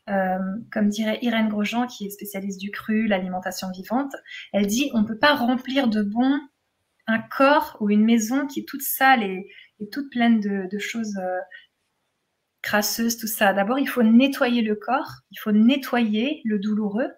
euh, 0.08 0.38
comme 0.72 0.88
dirait 0.88 1.18
Irène 1.22 1.48
Grosjean, 1.48 1.86
qui 1.86 2.06
est 2.06 2.10
spécialiste 2.10 2.60
du 2.60 2.70
cru, 2.70 3.06
l'alimentation 3.06 3.70
vivante, 3.70 4.12
elle 4.52 4.66
dit 4.66 4.90
on 4.94 5.02
ne 5.02 5.06
peut 5.06 5.18
pas 5.18 5.34
remplir 5.34 5.88
de 5.88 6.02
bon 6.02 6.40
un 7.06 7.18
corps 7.18 7.76
ou 7.80 7.90
une 7.90 8.04
maison 8.04 8.46
qui 8.46 8.60
est 8.60 8.68
toute 8.68 8.82
sale 8.82 9.22
et, 9.22 9.48
toute 9.92 10.10
pleine 10.10 10.40
de, 10.40 10.78
choses 10.78 11.16
euh, 11.18 11.38
crasseuses, 12.60 13.16
tout 13.16 13.26
ça. 13.26 13.52
D'abord, 13.54 13.78
il 13.78 13.88
faut 13.88 14.02
nettoyer 14.02 14.62
le 14.62 14.74
corps, 14.74 15.10
il 15.30 15.38
faut 15.38 15.52
nettoyer 15.52 16.42
le 16.44 16.58
douloureux 16.58 17.10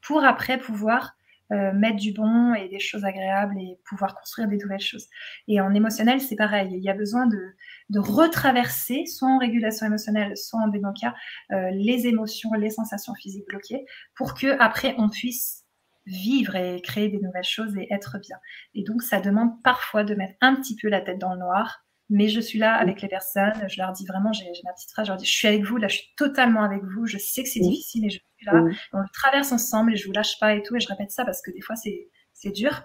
pour 0.00 0.24
après 0.24 0.58
pouvoir 0.58 1.15
euh, 1.52 1.72
mettre 1.72 1.96
du 1.96 2.12
bon 2.12 2.54
et 2.54 2.68
des 2.68 2.78
choses 2.78 3.04
agréables 3.04 3.56
et 3.58 3.78
pouvoir 3.84 4.14
construire 4.14 4.48
des 4.48 4.56
nouvelles 4.56 4.80
choses. 4.80 5.06
Et 5.48 5.60
en 5.60 5.72
émotionnel, 5.74 6.20
c'est 6.20 6.36
pareil. 6.36 6.70
Il 6.72 6.82
y 6.82 6.88
a 6.88 6.94
besoin 6.94 7.26
de, 7.26 7.54
de 7.90 7.98
retraverser, 7.98 9.06
soit 9.06 9.28
en 9.28 9.38
régulation 9.38 9.86
émotionnelle, 9.86 10.36
soit 10.36 10.60
en 10.60 10.68
dénoncia, 10.68 11.14
euh, 11.52 11.70
les 11.70 12.06
émotions, 12.06 12.52
les 12.54 12.70
sensations 12.70 13.14
physiques 13.14 13.46
bloquées, 13.48 13.84
pour 14.14 14.34
que 14.34 14.58
après 14.60 14.94
on 14.98 15.08
puisse 15.08 15.66
vivre 16.06 16.54
et 16.56 16.80
créer 16.82 17.08
des 17.08 17.18
nouvelles 17.18 17.44
choses 17.44 17.76
et 17.76 17.92
être 17.92 18.18
bien. 18.18 18.36
Et 18.74 18.84
donc, 18.84 19.02
ça 19.02 19.20
demande 19.20 19.62
parfois 19.62 20.04
de 20.04 20.14
mettre 20.14 20.34
un 20.40 20.54
petit 20.54 20.76
peu 20.76 20.88
la 20.88 21.00
tête 21.00 21.18
dans 21.18 21.32
le 21.32 21.40
noir, 21.40 21.84
mais 22.08 22.28
je 22.28 22.40
suis 22.40 22.58
là 22.58 22.74
avec 22.74 23.02
les 23.02 23.08
personnes, 23.08 23.68
je 23.68 23.80
leur 23.80 23.92
dis 23.92 24.06
vraiment, 24.06 24.32
j'ai 24.32 24.44
ma 24.64 24.72
petite 24.72 24.90
phrase, 24.92 25.06
je 25.06 25.10
leur 25.10 25.18
dis, 25.18 25.26
je 25.26 25.32
suis 25.32 25.48
avec 25.48 25.64
vous, 25.64 25.76
là, 25.76 25.88
je 25.88 25.96
suis 25.96 26.14
totalement 26.16 26.62
avec 26.62 26.82
vous, 26.84 27.06
je 27.06 27.18
sais 27.18 27.42
que 27.42 27.48
c'est 27.48 27.60
difficile 27.60 28.06
et 28.06 28.10
je 28.10 28.20
suis 28.36 28.46
là, 28.46 28.64
on 28.92 28.98
le 28.98 29.08
traverse 29.12 29.52
ensemble 29.52 29.92
et 29.92 29.96
je 29.96 30.06
vous 30.06 30.12
lâche 30.12 30.38
pas 30.38 30.54
et 30.54 30.62
tout, 30.62 30.76
et 30.76 30.80
je 30.80 30.88
répète 30.88 31.10
ça 31.10 31.24
parce 31.24 31.42
que 31.42 31.50
des 31.50 31.60
fois, 31.60 31.76
c'est 31.76 32.50
dur, 32.52 32.84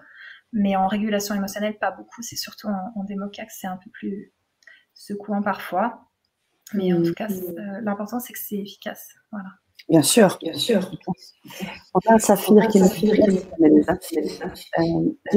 mais 0.52 0.76
en 0.76 0.86
régulation 0.86 1.34
émotionnelle, 1.34 1.78
pas 1.78 1.90
beaucoup, 1.90 2.22
c'est 2.22 2.36
surtout 2.36 2.68
en, 2.68 2.92
en 2.94 3.06
que 3.06 3.42
c'est 3.48 3.66
un 3.66 3.78
peu 3.78 3.90
plus 3.90 4.32
secouant 4.94 5.42
parfois, 5.42 6.08
mais 6.74 6.92
en 6.92 7.02
tout 7.02 7.14
cas, 7.14 7.28
euh, 7.30 7.80
l'important, 7.82 8.20
c'est 8.20 8.32
que 8.32 8.38
c'est 8.38 8.58
efficace, 8.58 9.14
voilà. 9.30 9.48
Bien 9.88 10.02
sûr, 10.02 10.38
bien 10.40 10.54
sûr. 10.54 10.90
On 11.94 12.14
a 12.14 12.18
Saphir 12.18 12.68
qui, 12.68 12.80
nous, 12.80 12.88
qui 12.88 13.06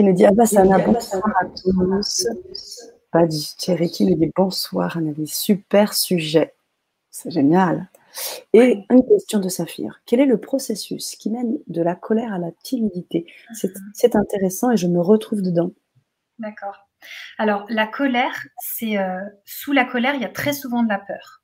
nous 0.03 0.13
dit 0.13 0.25
Ah 0.25 0.31
bah, 0.31 0.45
ça 0.45 0.63
bonsoir 0.63 1.23
à 1.41 1.45
tous. 1.45 2.27
Pas 3.11 3.25
dit 3.25 3.55
Thierry 3.57 3.89
qui 3.89 4.05
nous 4.05 4.15
dit 4.15 4.31
bonsoir, 4.35 4.97
on 5.01 5.09
a 5.09 5.13
des 5.13 5.25
super 5.25 5.93
sujets. 5.93 6.53
C'est 7.09 7.31
génial. 7.31 7.89
Et 8.53 8.85
une 8.89 9.05
question 9.07 9.39
de 9.39 9.49
Saphir. 9.49 10.01
Quel 10.05 10.19
est 10.19 10.25
le 10.25 10.39
processus 10.39 11.15
qui 11.15 11.29
mène 11.29 11.57
de 11.67 11.81
la 11.81 11.95
colère 11.95 12.33
à 12.33 12.37
la 12.37 12.51
timidité? 12.63 13.25
C'est 13.53 14.15
mhm. 14.15 14.21
intéressant 14.21 14.71
et 14.71 14.77
je 14.77 14.87
me 14.87 15.01
retrouve 15.01 15.41
dedans. 15.41 15.71
D'accord. 16.39 16.87
Alors, 17.37 17.65
la 17.69 17.87
colère, 17.87 18.47
c'est 18.57 18.97
euh, 18.97 19.19
sous 19.45 19.71
la 19.71 19.85
colère, 19.85 20.15
il 20.15 20.21
y 20.21 20.25
a 20.25 20.29
très 20.29 20.53
souvent 20.53 20.83
de 20.83 20.89
la 20.89 20.99
peur. 20.99 21.43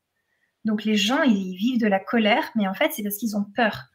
Donc, 0.65 0.84
les 0.84 0.95
gens, 0.95 1.22
ils 1.24 1.55
vivent 1.55 1.80
de 1.80 1.88
la 1.88 1.99
colère, 1.99 2.51
mais 2.55 2.67
en 2.67 2.74
fait, 2.74 2.91
c'est 2.93 3.03
parce 3.03 3.17
qu'ils 3.17 3.36
ont 3.36 3.45
peur 3.55 3.86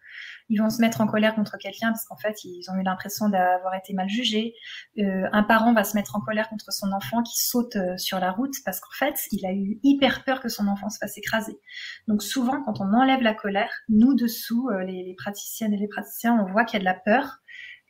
ils 0.49 0.61
vont 0.61 0.71
se 0.71 0.81
mettre 0.81 1.01
en 1.01 1.07
colère 1.07 1.35
contre 1.35 1.59
quelqu'un 1.59 1.89
parce 1.89 2.05
qu'en 2.05 2.17
fait, 2.17 2.45
ils 2.45 2.71
ont 2.71 2.77
eu 2.77 2.83
l'impression 2.83 3.29
d'avoir 3.29 3.75
été 3.75 3.93
mal 3.95 4.09
jugés. 4.09 4.55
Euh, 4.99 5.29
un 5.33 5.43
parent 5.43 5.73
va 5.75 5.85
se 5.85 5.97
mettre 5.97 6.15
en 6.17 6.21
colère 6.21 6.49
contre 6.49 6.73
son 6.73 6.93
enfant 6.93 7.23
qui 7.23 7.43
saute 7.43 7.77
euh, 7.77 7.97
sur 7.97 8.21
la 8.21 8.31
route 8.31 8.55
parce 8.65 8.81
qu'en 8.81 8.93
fait, 8.93 9.17
il 9.33 9.45
a 9.45 9.53
eu 9.53 9.81
hyper 9.83 10.25
peur 10.25 10.41
que 10.41 10.49
son 10.49 10.69
enfant 10.69 10.89
se 10.89 10.99
fasse 10.99 11.19
écraser. 11.19 11.59
Donc 12.07 12.23
souvent, 12.23 12.63
quand 12.63 12.81
on 12.81 12.93
enlève 12.93 13.23
la 13.23 13.35
colère, 13.35 13.71
nous 13.89 14.15
dessous, 14.15 14.69
euh, 14.71 14.85
les, 14.85 15.03
les 15.03 15.15
praticiennes 15.15 15.75
et 15.75 15.79
les 15.79 15.89
praticiens, 15.89 16.39
on 16.41 16.51
voit 16.51 16.65
qu'il 16.65 16.75
y 16.75 16.81
a 16.81 16.81
de 16.81 16.85
la 16.85 16.95
peur 16.95 17.39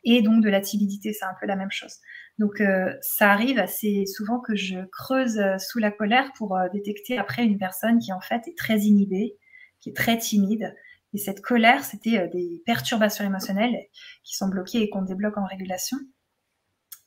et 0.03 0.21
donc 0.21 0.43
de 0.43 0.49
la 0.49 0.61
timidité, 0.61 1.13
c'est 1.13 1.25
un 1.25 1.35
peu 1.39 1.45
la 1.45 1.55
même 1.55 1.71
chose. 1.71 1.97
Donc 2.39 2.61
ça 3.01 3.31
arrive 3.31 3.57
assez 3.57 4.05
souvent 4.05 4.39
que 4.39 4.55
je 4.55 4.77
creuse 4.91 5.41
sous 5.57 5.79
la 5.79 5.91
colère 5.91 6.31
pour 6.37 6.55
détecter 6.71 7.17
après 7.17 7.43
une 7.43 7.57
personne 7.57 7.97
qui 7.97 8.13
en 8.13 8.21
fait 8.21 8.47
est 8.47 8.55
très 8.55 8.77
inhibée, 8.81 9.37
qui 9.81 9.89
est 9.89 9.95
très 9.95 10.17
timide 10.17 10.73
et 11.17 11.19
cette 11.19 11.41
colère, 11.41 11.83
c'était 11.83 12.19
euh, 12.19 12.27
des 12.27 12.61
perturbations 12.63 13.25
émotionnelles 13.25 13.87
qui 14.23 14.35
sont 14.35 14.49
bloquées 14.49 14.83
et 14.83 14.89
qu'on 14.91 15.01
débloque 15.01 15.35
en 15.39 15.47
régulation. 15.47 15.97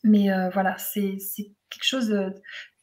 Mais 0.02 0.32
euh, 0.32 0.50
voilà, 0.50 0.76
c'est 0.78 1.16
quelque 1.70 1.84
chose 1.84 2.12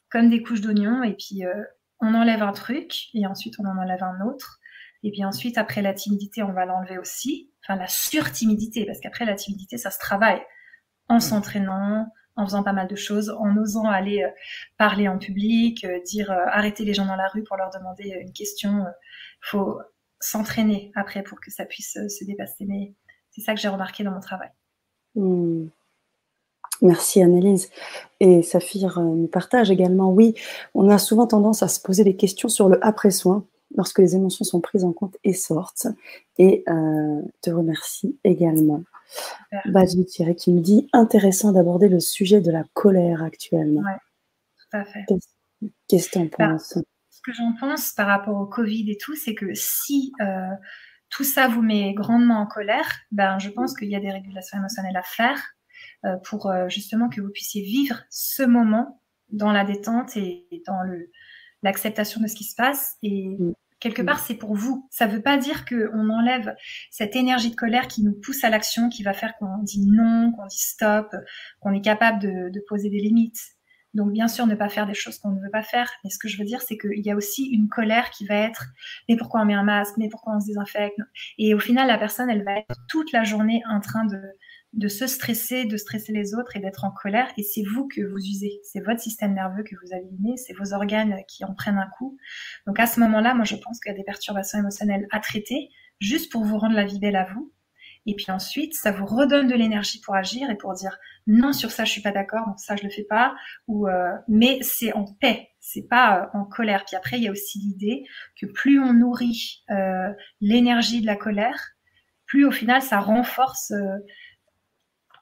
comme 0.09 0.29
des 0.29 0.41
couches 0.41 0.61
d'oignons. 0.61 1.03
Et 1.03 1.15
puis, 1.15 1.45
euh, 1.45 1.65
on 1.99 2.13
enlève 2.13 2.43
un 2.43 2.53
truc 2.53 3.09
et 3.13 3.27
ensuite, 3.27 3.55
on 3.59 3.65
en 3.65 3.77
enlève 3.77 4.01
un 4.03 4.25
autre. 4.25 4.61
Et 5.03 5.11
puis 5.11 5.25
ensuite, 5.25 5.57
après 5.57 5.81
la 5.81 5.93
timidité, 5.93 6.43
on 6.43 6.53
va 6.53 6.65
l'enlever 6.65 6.97
aussi. 6.97 7.51
Enfin, 7.61 7.77
la 7.77 7.89
surtimidité, 7.89 8.85
parce 8.85 9.01
qu'après, 9.01 9.25
la 9.25 9.35
timidité, 9.35 9.77
ça 9.77 9.91
se 9.91 9.99
travaille 9.99 10.41
en 11.09 11.19
s'entraînant, 11.19 12.07
en 12.37 12.45
faisant 12.45 12.63
pas 12.63 12.71
mal 12.71 12.87
de 12.87 12.95
choses, 12.95 13.35
en 13.37 13.57
osant 13.57 13.89
aller 13.89 14.25
parler 14.77 15.09
en 15.09 15.17
public, 15.17 15.85
dire 16.05 16.31
arrêter 16.31 16.85
les 16.85 16.93
gens 16.93 17.05
dans 17.05 17.17
la 17.17 17.27
rue 17.27 17.43
pour 17.43 17.57
leur 17.57 17.69
demander 17.71 18.17
une 18.21 18.31
question. 18.31 18.85
faut 19.41 19.77
s'entraîner 20.19 20.91
après 20.95 21.23
pour 21.23 21.39
que 21.39 21.51
ça 21.51 21.65
puisse 21.65 21.97
euh, 21.97 22.09
se 22.09 22.23
dépasser. 22.25 22.65
Mais 22.65 22.93
c'est 23.31 23.41
ça 23.41 23.53
que 23.53 23.59
j'ai 23.59 23.67
remarqué 23.67 24.03
dans 24.03 24.11
mon 24.11 24.19
travail. 24.19 24.49
Hmm. 25.15 25.67
Merci 26.81 27.21
Annelise. 27.21 27.69
Et 28.19 28.43
Saphir 28.43 28.99
euh, 28.99 29.03
nous 29.03 29.27
partage 29.27 29.71
également, 29.71 30.11
oui, 30.11 30.35
on 30.73 30.89
a 30.89 30.97
souvent 30.97 31.27
tendance 31.27 31.63
à 31.63 31.67
se 31.67 31.79
poser 31.79 32.03
des 32.03 32.15
questions 32.15 32.49
sur 32.49 32.69
le 32.69 32.83
après-soin 32.85 33.45
lorsque 33.75 33.99
les 33.99 34.15
émotions 34.15 34.45
sont 34.45 34.61
prises 34.61 34.83
en 34.83 34.93
compte 34.93 35.17
et 35.23 35.33
sortent. 35.33 35.87
Et 36.37 36.63
euh, 36.69 37.21
te 37.41 37.49
remercie 37.49 38.17
également. 38.23 38.83
Badji 39.65 40.05
Thierry 40.05 40.35
qui 40.35 40.51
me 40.51 40.59
dit 40.59 40.89
intéressant 40.93 41.51
d'aborder 41.51 41.87
le 41.87 41.99
sujet 41.99 42.41
de 42.41 42.51
la 42.51 42.63
colère 42.73 43.23
actuellement. 43.23 43.81
Oui, 43.85 43.93
tout 44.57 44.77
à 44.77 44.85
fait. 44.85 45.05
Qu'est-ce 45.87 46.09
que 46.09 46.13
tu 46.13 46.19
en 46.19 46.27
penses? 46.27 46.77
Que 47.27 47.33
j'en 47.33 47.53
pense 47.53 47.91
par 47.91 48.07
rapport 48.07 48.37
au 48.37 48.45
Covid 48.45 48.89
et 48.89 48.97
tout, 48.97 49.15
c'est 49.15 49.35
que 49.35 49.53
si 49.53 50.13
euh, 50.21 50.47
tout 51.09 51.25
ça 51.25 51.47
vous 51.47 51.61
met 51.61 51.93
grandement 51.93 52.39
en 52.39 52.47
colère, 52.47 52.89
ben, 53.11 53.37
je 53.37 53.49
pense 53.49 53.75
qu'il 53.75 53.89
y 53.89 53.95
a 53.95 53.99
des 53.99 54.11
régulations 54.11 54.57
émotionnelles 54.57 54.97
à 54.97 55.03
faire 55.03 55.43
euh, 56.05 56.15
pour 56.23 56.49
euh, 56.49 56.69
justement 56.69 57.09
que 57.09 57.19
vous 57.19 57.29
puissiez 57.29 57.61
vivre 57.61 58.01
ce 58.09 58.43
moment 58.43 59.01
dans 59.29 59.51
la 59.51 59.65
détente 59.65 60.15
et, 60.15 60.47
dans 60.65 60.79
l'acceptation 61.63 62.21
de 62.21 62.27
ce 62.27 62.35
qui 62.35 62.45
se 62.45 62.55
passe. 62.55 62.95
Et 63.03 63.27
mm. 63.27 63.53
quelque 63.81 64.01
part, 64.01 64.19
c'est 64.19 64.35
pour 64.35 64.55
vous. 64.55 64.87
Ça 64.89 65.05
ne 65.05 65.11
veut 65.11 65.21
pas 65.21 65.37
dire 65.37 65.65
qu'on 65.65 66.09
enlève 66.09 66.55
cette 66.91 67.17
énergie 67.17 67.51
de 67.51 67.55
colère 67.55 67.89
qui 67.89 68.03
nous 68.03 68.13
pousse 68.13 68.45
à 68.45 68.49
l'action, 68.49 68.87
qui 68.87 69.03
va 69.03 69.11
faire 69.11 69.35
qu'on 69.37 69.57
dit 69.63 69.85
non, 69.85 70.31
qu'on 70.31 70.45
dit 70.45 70.59
stop, 70.59 71.13
qu'on 71.59 71.73
est 71.73 71.81
capable 71.81 72.19
de, 72.19 72.49
de 72.49 72.61
poser 72.69 72.89
des 72.89 72.99
limites. 72.99 73.56
Donc, 73.97 74.11
bien 74.11 74.27
sûr, 74.27 74.45
ne 74.45 74.53
pas 74.53 74.69
faire 74.69 74.85
des 74.85 74.93
choses 74.93 75.17
qu'on 75.17 75.31
ne 75.31 75.41
veut 75.41 75.49
pas 75.49 75.63
faire. 75.63 75.91
Mais 76.03 76.11
ce 76.11 76.19
que 76.19 76.27
je 76.27 76.37
veux 76.37 76.45
dire, 76.45 76.61
c'est 76.61 76.77
qu'il 76.77 77.03
y 77.03 77.09
a 77.09 77.15
aussi 77.15 77.45
une 77.45 77.67
colère 77.67 78.11
qui 78.11 78.27
va 78.27 78.35
être 78.35 78.67
mais 79.09 79.17
pourquoi 79.17 79.41
on 79.41 79.45
met 79.45 79.55
un 79.55 79.63
masque? 79.63 79.95
Mais 79.97 80.07
pourquoi 80.07 80.35
on 80.35 80.39
se 80.39 80.45
désinfecte? 80.45 80.99
Et 81.39 81.55
au 81.55 81.59
final, 81.59 81.87
la 81.87 81.97
personne, 81.97 82.29
elle 82.29 82.43
va 82.43 82.59
être 82.59 82.75
toute 82.87 83.11
la 83.11 83.23
journée 83.23 83.63
en 83.67 83.79
train 83.79 84.05
de, 84.05 84.21
de 84.73 84.87
se 84.87 85.07
stresser, 85.07 85.65
de 85.65 85.77
stresser 85.77 86.13
les 86.13 86.35
autres 86.35 86.55
et 86.55 86.59
d'être 86.59 86.85
en 86.85 86.91
colère. 86.91 87.27
Et 87.37 87.43
c'est 87.43 87.63
vous 87.63 87.87
que 87.87 88.01
vous 88.01 88.19
usez. 88.19 88.59
C'est 88.63 88.81
votre 88.81 88.99
système 88.99 89.33
nerveux 89.33 89.63
que 89.63 89.75
vous 89.81 89.95
abîmez. 89.95 90.37
C'est 90.37 90.53
vos 90.53 90.73
organes 90.73 91.15
qui 91.27 91.43
en 91.43 91.55
prennent 91.55 91.79
un 91.79 91.89
coup. 91.97 92.17
Donc, 92.67 92.79
à 92.79 92.85
ce 92.85 92.99
moment-là, 92.99 93.33
moi, 93.33 93.45
je 93.45 93.55
pense 93.55 93.79
qu'il 93.79 93.91
y 93.91 93.95
a 93.95 93.97
des 93.97 94.03
perturbations 94.03 94.59
émotionnelles 94.59 95.07
à 95.11 95.19
traiter 95.19 95.69
juste 95.99 96.31
pour 96.31 96.43
vous 96.43 96.59
rendre 96.59 96.75
la 96.75 96.85
vie 96.85 96.99
belle 96.99 97.15
à 97.15 97.25
vous 97.33 97.51
et 98.07 98.15
puis 98.15 98.31
ensuite, 98.31 98.73
ça 98.73 98.91
vous 98.91 99.05
redonne 99.05 99.47
de 99.47 99.53
l'énergie 99.53 99.99
pour 99.99 100.15
agir 100.15 100.49
et 100.49 100.55
pour 100.55 100.73
dire 100.73 100.97
non 101.27 101.51
sur 101.51 101.71
ça 101.71 101.83
je 101.83 101.91
suis 101.91 102.01
pas 102.01 102.13
d'accord, 102.13 102.47
donc 102.47 102.57
ça 102.57 102.77
je 102.77 102.83
le 102.83 102.89
fais 102.89 103.03
pas. 103.03 103.35
Ou 103.67 103.89
euh, 103.89 104.13
mais 104.29 104.59
c'est 104.61 104.93
en 104.93 105.03
paix, 105.03 105.49
c'est 105.59 105.87
pas 105.87 106.21
euh, 106.21 106.39
en 106.39 106.45
colère. 106.45 106.85
Puis 106.85 106.95
après 106.95 107.17
il 107.17 107.23
y 107.23 107.27
a 107.27 107.31
aussi 107.31 107.59
l'idée 107.59 108.05
que 108.39 108.45
plus 108.45 108.79
on 108.79 108.93
nourrit 108.93 109.61
euh, 109.69 110.13
l'énergie 110.39 111.01
de 111.01 111.05
la 111.05 111.17
colère, 111.17 111.73
plus 112.25 112.45
au 112.45 112.51
final 112.51 112.81
ça 112.81 112.99
renforce 112.99 113.73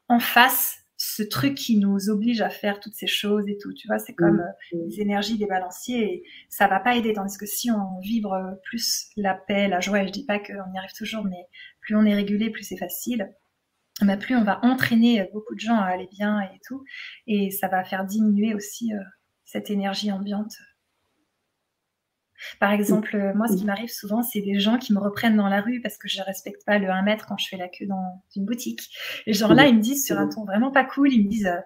en 0.07 0.19
face 0.19 0.84
ce 1.07 1.21
truc 1.21 1.55
qui 1.55 1.77
nous 1.77 2.09
oblige 2.09 2.41
à 2.41 2.49
faire 2.49 2.79
toutes 2.79 2.95
ces 2.95 3.07
choses 3.07 3.47
et 3.47 3.57
tout. 3.57 3.73
Tu 3.73 3.87
vois, 3.87 3.99
c'est 3.99 4.15
comme 4.15 4.43
mmh. 4.73 4.77
les 4.87 5.01
énergies 5.01 5.37
des 5.37 5.45
balanciers 5.45 6.03
et 6.03 6.23
ça 6.49 6.67
va 6.67 6.79
pas 6.79 6.95
aider. 6.95 7.13
Tandis 7.13 7.37
que 7.37 7.45
si 7.45 7.69
on 7.69 7.99
vibre 8.01 8.35
plus 8.63 9.07
la 9.15 9.35
paix, 9.35 9.67
la 9.67 9.79
joie, 9.79 10.01
et 10.01 10.07
je 10.07 10.11
dis 10.11 10.25
pas 10.25 10.39
qu'on 10.39 10.73
y 10.73 10.77
arrive 10.77 10.93
toujours, 10.97 11.23
mais 11.23 11.47
plus 11.81 11.95
on 11.95 12.05
est 12.05 12.15
régulé, 12.15 12.49
plus 12.49 12.63
c'est 12.63 12.77
facile. 12.77 13.31
Bah, 14.01 14.17
plus 14.17 14.35
on 14.35 14.43
va 14.43 14.59
entraîner 14.63 15.29
beaucoup 15.31 15.55
de 15.55 15.59
gens 15.59 15.77
à 15.77 15.85
aller 15.85 16.09
bien 16.11 16.41
et 16.41 16.59
tout. 16.67 16.83
Et 17.27 17.51
ça 17.51 17.67
va 17.67 17.83
faire 17.83 18.03
diminuer 18.03 18.55
aussi 18.55 18.93
euh, 18.93 18.99
cette 19.45 19.69
énergie 19.69 20.11
ambiante. 20.11 20.55
Par 22.59 22.71
exemple, 22.71 23.15
euh, 23.15 23.33
moi, 23.33 23.47
ce 23.47 23.55
qui 23.55 23.65
m'arrive 23.65 23.89
souvent, 23.89 24.23
c'est 24.23 24.41
des 24.41 24.59
gens 24.59 24.77
qui 24.77 24.93
me 24.93 24.99
reprennent 24.99 25.37
dans 25.37 25.49
la 25.49 25.61
rue 25.61 25.81
parce 25.81 25.97
que 25.97 26.07
je 26.07 26.19
ne 26.19 26.25
respecte 26.25 26.65
pas 26.65 26.77
le 26.79 26.89
1 26.89 27.01
mètre 27.03 27.25
quand 27.27 27.37
je 27.37 27.47
fais 27.47 27.57
la 27.57 27.67
queue 27.67 27.85
dans 27.85 28.23
une 28.35 28.45
boutique. 28.45 28.89
Et 29.25 29.33
genre 29.33 29.53
là, 29.53 29.67
ils 29.67 29.75
me 29.75 29.81
disent 29.81 30.05
sur 30.05 30.17
un 30.17 30.27
ton 30.27 30.45
vraiment 30.45 30.71
pas 30.71 30.83
cool, 30.83 31.11
ils 31.11 31.25
me 31.25 31.29
disent 31.29 31.47
euh, 31.47 31.59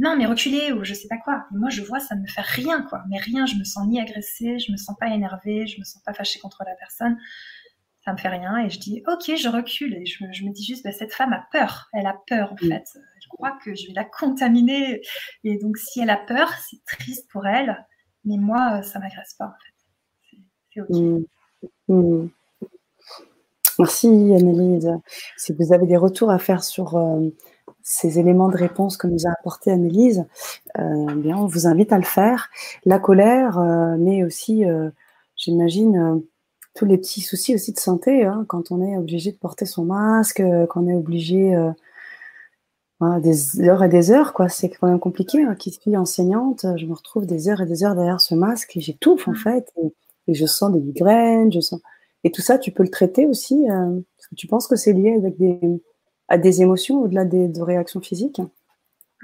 non, 0.00 0.16
mais 0.16 0.26
reculez 0.26 0.72
ou 0.72 0.84
je 0.84 0.92
sais 0.92 1.08
pas 1.08 1.18
quoi. 1.18 1.44
Et 1.52 1.56
moi, 1.56 1.70
je 1.70 1.82
vois, 1.82 2.00
ça 2.00 2.16
ne 2.16 2.22
me 2.22 2.26
fait 2.26 2.40
rien, 2.40 2.82
quoi. 2.82 3.02
Mais 3.08 3.18
rien, 3.18 3.46
je 3.46 3.54
me 3.54 3.64
sens 3.64 3.86
ni 3.86 4.00
agressée, 4.00 4.58
je 4.58 4.72
me 4.72 4.76
sens 4.76 4.96
pas 4.98 5.08
énervée, 5.08 5.66
je 5.66 5.78
me 5.78 5.84
sens 5.84 6.02
pas 6.02 6.12
fâchée 6.12 6.40
contre 6.40 6.64
la 6.66 6.74
personne 6.74 7.16
ça 8.04 8.12
me 8.12 8.18
fait 8.18 8.28
rien. 8.28 8.58
Et 8.58 8.70
je 8.70 8.78
dis, 8.78 9.02
ok, 9.06 9.34
je 9.36 9.48
recule. 9.48 9.94
Et 9.94 10.06
je, 10.06 10.22
me 10.24 10.52
dis 10.52 10.64
juste, 10.64 10.84
bah, 10.84 10.92
cette 10.92 11.12
femme 11.12 11.32
a 11.32 11.46
peur. 11.50 11.88
Elle 11.92 12.06
a 12.06 12.16
peur, 12.26 12.52
en 12.52 12.56
fait. 12.56 12.84
Je 13.22 13.28
crois 13.28 13.58
que 13.64 13.74
je 13.74 13.86
vais 13.86 13.94
la 13.94 14.04
contaminer. 14.04 15.00
Et 15.42 15.58
donc, 15.58 15.78
si 15.78 16.00
elle 16.00 16.10
a 16.10 16.18
peur, 16.18 16.52
c'est 16.68 16.84
triste 16.84 17.30
pour 17.30 17.46
elle. 17.46 17.86
Mais 18.24 18.36
moi, 18.36 18.82
ça 18.82 18.98
m'agresse 18.98 19.34
pas, 19.38 19.46
en 19.46 19.52
fait. 19.64 19.73
Mmh. 20.76 21.18
Mmh. 21.88 22.26
Merci, 23.78 24.06
Annelise. 24.06 24.90
Si 25.36 25.52
vous 25.52 25.72
avez 25.72 25.86
des 25.86 25.96
retours 25.96 26.30
à 26.30 26.38
faire 26.38 26.62
sur 26.62 26.96
euh, 26.96 27.28
ces 27.82 28.18
éléments 28.18 28.48
de 28.48 28.56
réponse 28.56 28.96
que 28.96 29.06
nous 29.06 29.26
a 29.26 29.30
apporté 29.30 29.70
Annelise, 29.70 30.24
euh, 30.78 31.14
bien, 31.16 31.36
on 31.36 31.46
vous 31.46 31.66
invite 31.66 31.92
à 31.92 31.98
le 31.98 32.04
faire. 32.04 32.50
La 32.84 32.98
colère, 32.98 33.58
euh, 33.58 33.96
mais 33.98 34.24
aussi, 34.24 34.64
j'imagine, 35.36 36.22
tous 36.74 36.86
les 36.86 36.98
petits 36.98 37.20
soucis 37.20 37.54
aussi 37.54 37.72
de 37.72 37.78
santé, 37.78 38.24
hein, 38.24 38.44
quand 38.48 38.70
on 38.70 38.82
est 38.82 38.96
obligé 38.96 39.32
de 39.32 39.36
porter 39.36 39.64
son 39.64 39.84
masque, 39.84 40.40
euh, 40.40 40.66
quand 40.66 40.82
on 40.82 40.88
est 40.88 40.94
obligé 40.94 41.54
euh, 41.54 43.20
des 43.20 43.60
heures 43.60 43.84
et 43.84 43.88
des 43.88 44.10
heures, 44.10 44.32
quoi. 44.32 44.48
C'est 44.48 44.70
quand 44.70 44.88
même 44.88 44.98
compliqué. 45.00 45.42
Hein, 45.44 45.54
qui 45.54 45.70
suis 45.70 45.96
enseignante, 45.96 46.66
je 46.76 46.86
me 46.86 46.94
retrouve 46.94 47.26
des 47.26 47.48
heures 47.48 47.60
et 47.60 47.66
des 47.66 47.84
heures 47.84 47.94
derrière 47.94 48.20
ce 48.20 48.34
masque 48.34 48.76
et 48.76 48.80
j'étouffe 48.80 49.28
en 49.28 49.34
fait, 49.34 49.72
et, 49.82 49.92
je 50.28 50.46
sens 50.46 50.72
des 50.72 50.80
migraines, 50.80 51.52
je 51.52 51.60
sens. 51.60 51.80
Et 52.22 52.30
tout 52.30 52.40
ça, 52.40 52.58
tu 52.58 52.70
peux 52.70 52.82
le 52.82 52.90
traiter 52.90 53.26
aussi. 53.26 53.68
Euh, 53.70 54.00
tu 54.36 54.46
penses 54.46 54.66
que 54.66 54.76
c'est 54.76 54.94
lié 54.94 55.14
avec 55.18 55.36
des, 55.36 55.60
à 56.28 56.38
des 56.38 56.62
émotions 56.62 57.02
au-delà 57.02 57.24
de 57.24 57.60
réactions 57.60 58.00
physiques? 58.00 58.40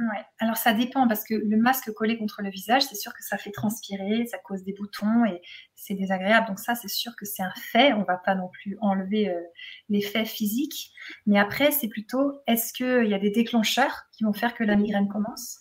Ouais. 0.01 0.25
Alors 0.39 0.57
ça 0.57 0.73
dépend 0.73 1.07
parce 1.07 1.25
que 1.25 1.35
le 1.35 1.57
masque 1.59 1.93
collé 1.93 2.17
contre 2.17 2.41
le 2.41 2.49
visage, 2.49 2.83
c'est 2.85 2.95
sûr 2.95 3.13
que 3.13 3.23
ça 3.23 3.37
fait 3.37 3.51
transpirer, 3.51 4.25
ça 4.25 4.39
cause 4.39 4.63
des 4.65 4.73
boutons 4.73 5.27
et 5.27 5.43
c'est 5.75 5.93
désagréable. 5.93 6.47
Donc 6.49 6.59
ça, 6.59 6.75
c'est 6.75 6.89
sûr 6.89 7.15
que 7.17 7.27
c'est 7.27 7.43
un 7.43 7.53
fait. 7.55 7.93
On 7.93 8.05
va 8.05 8.17
pas 8.17 8.35
non 8.35 8.49
plus 8.49 8.79
enlever 8.81 9.29
euh, 9.29 9.39
l'effet 9.91 10.25
physique. 10.25 10.91
Mais 11.27 11.39
après, 11.39 11.71
c'est 11.71 11.89
plutôt 11.89 12.41
est-ce 12.47 12.73
qu'il 12.73 13.11
y 13.11 13.15
a 13.15 13.19
des 13.19 13.31
déclencheurs 13.31 14.05
qui 14.13 14.25
vont 14.25 14.33
faire 14.33 14.55
que 14.55 14.65
la 14.65 14.77
migraine 14.77 15.09
commence? 15.09 15.59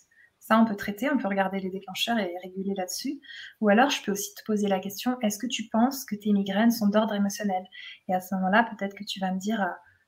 Ça, 0.50 0.58
on 0.58 0.64
peut 0.64 0.74
traiter, 0.74 1.08
on 1.08 1.16
peut 1.16 1.28
regarder 1.28 1.60
les 1.60 1.70
déclencheurs 1.70 2.18
et 2.18 2.34
réguler 2.42 2.74
là-dessus. 2.76 3.20
Ou 3.60 3.68
alors, 3.68 3.88
je 3.88 4.02
peux 4.02 4.10
aussi 4.10 4.34
te 4.34 4.42
poser 4.44 4.66
la 4.66 4.80
question 4.80 5.16
est-ce 5.22 5.38
que 5.38 5.46
tu 5.46 5.68
penses 5.68 6.04
que 6.04 6.16
tes 6.16 6.32
migraines 6.32 6.72
sont 6.72 6.88
d'ordre 6.88 7.14
émotionnel? 7.14 7.62
Et 8.08 8.14
à 8.16 8.20
ce 8.20 8.34
moment-là, 8.34 8.68
peut-être 8.68 8.96
que 8.96 9.04
tu 9.04 9.20
vas 9.20 9.32
me 9.32 9.38
dire 9.38 9.64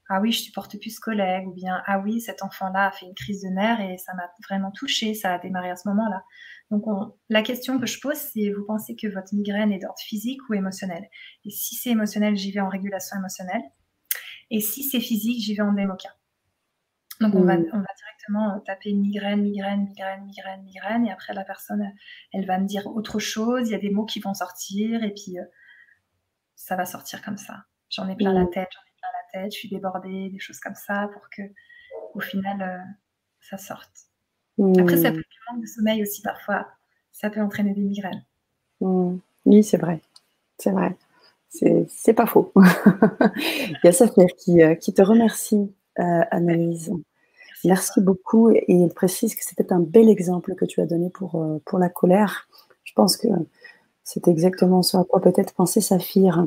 ah 0.09 0.21
oui, 0.21 0.33
je 0.33 0.41
supporte 0.41 0.81
plus 0.81 0.97
ce 0.97 1.01
collègue, 1.01 1.47
ou 1.47 1.53
bien 1.53 1.81
ah 1.87 2.01
oui, 2.01 2.21
cet 2.21 2.43
enfant-là 2.43 2.89
a 2.89 2.91
fait 2.91 3.07
une 3.07 3.15
crise 3.15 3.43
de 3.43 3.51
nerfs 3.51 3.81
et 3.83 3.99
ça 3.99 4.15
m'a 4.15 4.33
vraiment 4.49 4.73
touché, 4.73 5.15
ça 5.15 5.33
a 5.33 5.39
démarré 5.39 5.71
à 5.71 5.77
ce 5.77 5.89
moment-là. 5.91 6.25
Donc 6.73 6.87
la 7.29 7.43
question 7.43 7.79
que 7.79 7.87
je 7.87 8.01
pose, 8.01 8.17
c'est 8.17 8.51
vous 8.51 8.65
pensez 8.67 8.97
que 8.97 9.07
votre 9.07 9.33
migraine 9.37 9.71
est 9.71 9.79
d'ordre 9.79 10.01
physique 10.01 10.41
ou 10.49 10.55
émotionnel? 10.55 11.09
Et 11.45 11.51
si 11.51 11.77
c'est 11.77 11.91
émotionnel, 11.91 12.35
j'y 12.35 12.51
vais 12.51 12.59
en 12.59 12.69
régulation 12.69 13.17
émotionnelle. 13.17 13.63
Et 14.51 14.59
si 14.59 14.83
c'est 14.83 14.99
physique, 14.99 15.41
j'y 15.41 15.55
vais 15.55 15.63
en 15.63 15.73
démoca. 15.73 16.09
Donc 17.23 17.35
on, 17.35 17.45
va, 17.45 17.57
mmh. 17.57 17.67
on 17.73 17.79
va 17.79 17.87
directement 17.97 18.61
taper 18.61 18.93
migraine, 18.93 19.43
migraine, 19.43 19.85
migraine, 19.85 20.25
migraine, 20.25 20.63
migraine, 20.63 21.07
et 21.07 21.13
après 21.13 21.35
la 21.35 21.45
personne, 21.45 21.93
elle 22.33 22.47
va 22.47 22.59
me 22.59 22.67
dire 22.67 22.87
autre 22.87 23.19
chose, 23.19 23.69
il 23.69 23.73
y 23.73 23.75
a 23.75 23.79
des 23.79 23.91
mots 23.91 24.05
qui 24.05 24.21
vont 24.21 24.35
sortir, 24.35 25.03
et 25.03 25.11
puis 25.13 25.39
euh, 25.39 25.45
ça 26.55 26.77
va 26.77 26.85
sortir 26.85 27.23
comme 27.23 27.39
ça. 27.39 27.65
J'en 27.91 28.09
ai 28.09 28.17
plein 28.17 28.33
la 28.33 28.45
mmh. 28.45 28.51
tête, 28.51 28.69
j'en 28.73 28.81
je 29.45 29.51
suis 29.51 29.69
débordée, 29.69 30.31
des 30.31 30.39
choses 30.39 30.61
comme 30.61 30.75
ça, 30.75 31.09
pour 31.13 31.29
que 31.31 31.43
au 32.15 32.21
final, 32.21 32.63
euh, 32.63 32.93
ça 33.41 33.57
sorte. 33.57 33.91
Après, 34.79 34.97
ça 34.97 35.11
hmm. 35.11 35.15
peut 35.15 35.21
être 35.21 35.29
le 35.49 35.53
manque 35.53 35.63
de 35.63 35.67
sommeil 35.67 36.03
aussi 36.03 36.23
parfois. 36.23 36.69
Ça 37.11 37.31
peut 37.31 37.41
entraîner 37.41 37.75
des 37.75 37.81
migraines. 37.81 38.25
Hmm. 38.81 39.17
Oui, 39.47 39.65
c'est 39.65 39.79
vrai. 39.79 40.01
C'est 40.59 40.71
vrai. 40.71 40.97
C'est 41.49 42.15
pas 42.15 42.27
faux. 42.27 42.53
Il 43.37 43.79
y 43.85 43.89
a 43.89 43.93
Safir 43.93 44.27
qui, 44.39 44.63
euh, 44.63 44.75
qui 44.75 44.95
te 44.95 45.03
remercie, 45.03 45.75
euh, 45.99 46.23
Annelise. 46.31 46.93
Merci, 47.65 48.01
beaucoup. 48.01 48.51
Et 48.51 48.65
il 48.69 48.89
précise 48.89 49.35
que 49.35 49.45
c'était 49.45 49.73
un 49.73 49.81
bel 49.81 50.09
exemple 50.09 50.55
que 50.55 50.65
tu 50.65 50.81
as 50.81 50.87
donné 50.87 51.11
pour, 51.11 51.61
pour 51.65 51.79
la 51.79 51.89
colère. 51.89 52.49
Je 52.85 52.93
pense 52.95 53.17
que 53.17 53.29
c'est 54.05 54.27
exactement 54.29 54.83
ce 54.83 54.97
à 54.97 55.05
quoi 55.05 55.21
peut-être 55.21 55.55
pensait 55.55 55.81
Saphir. 55.81 56.47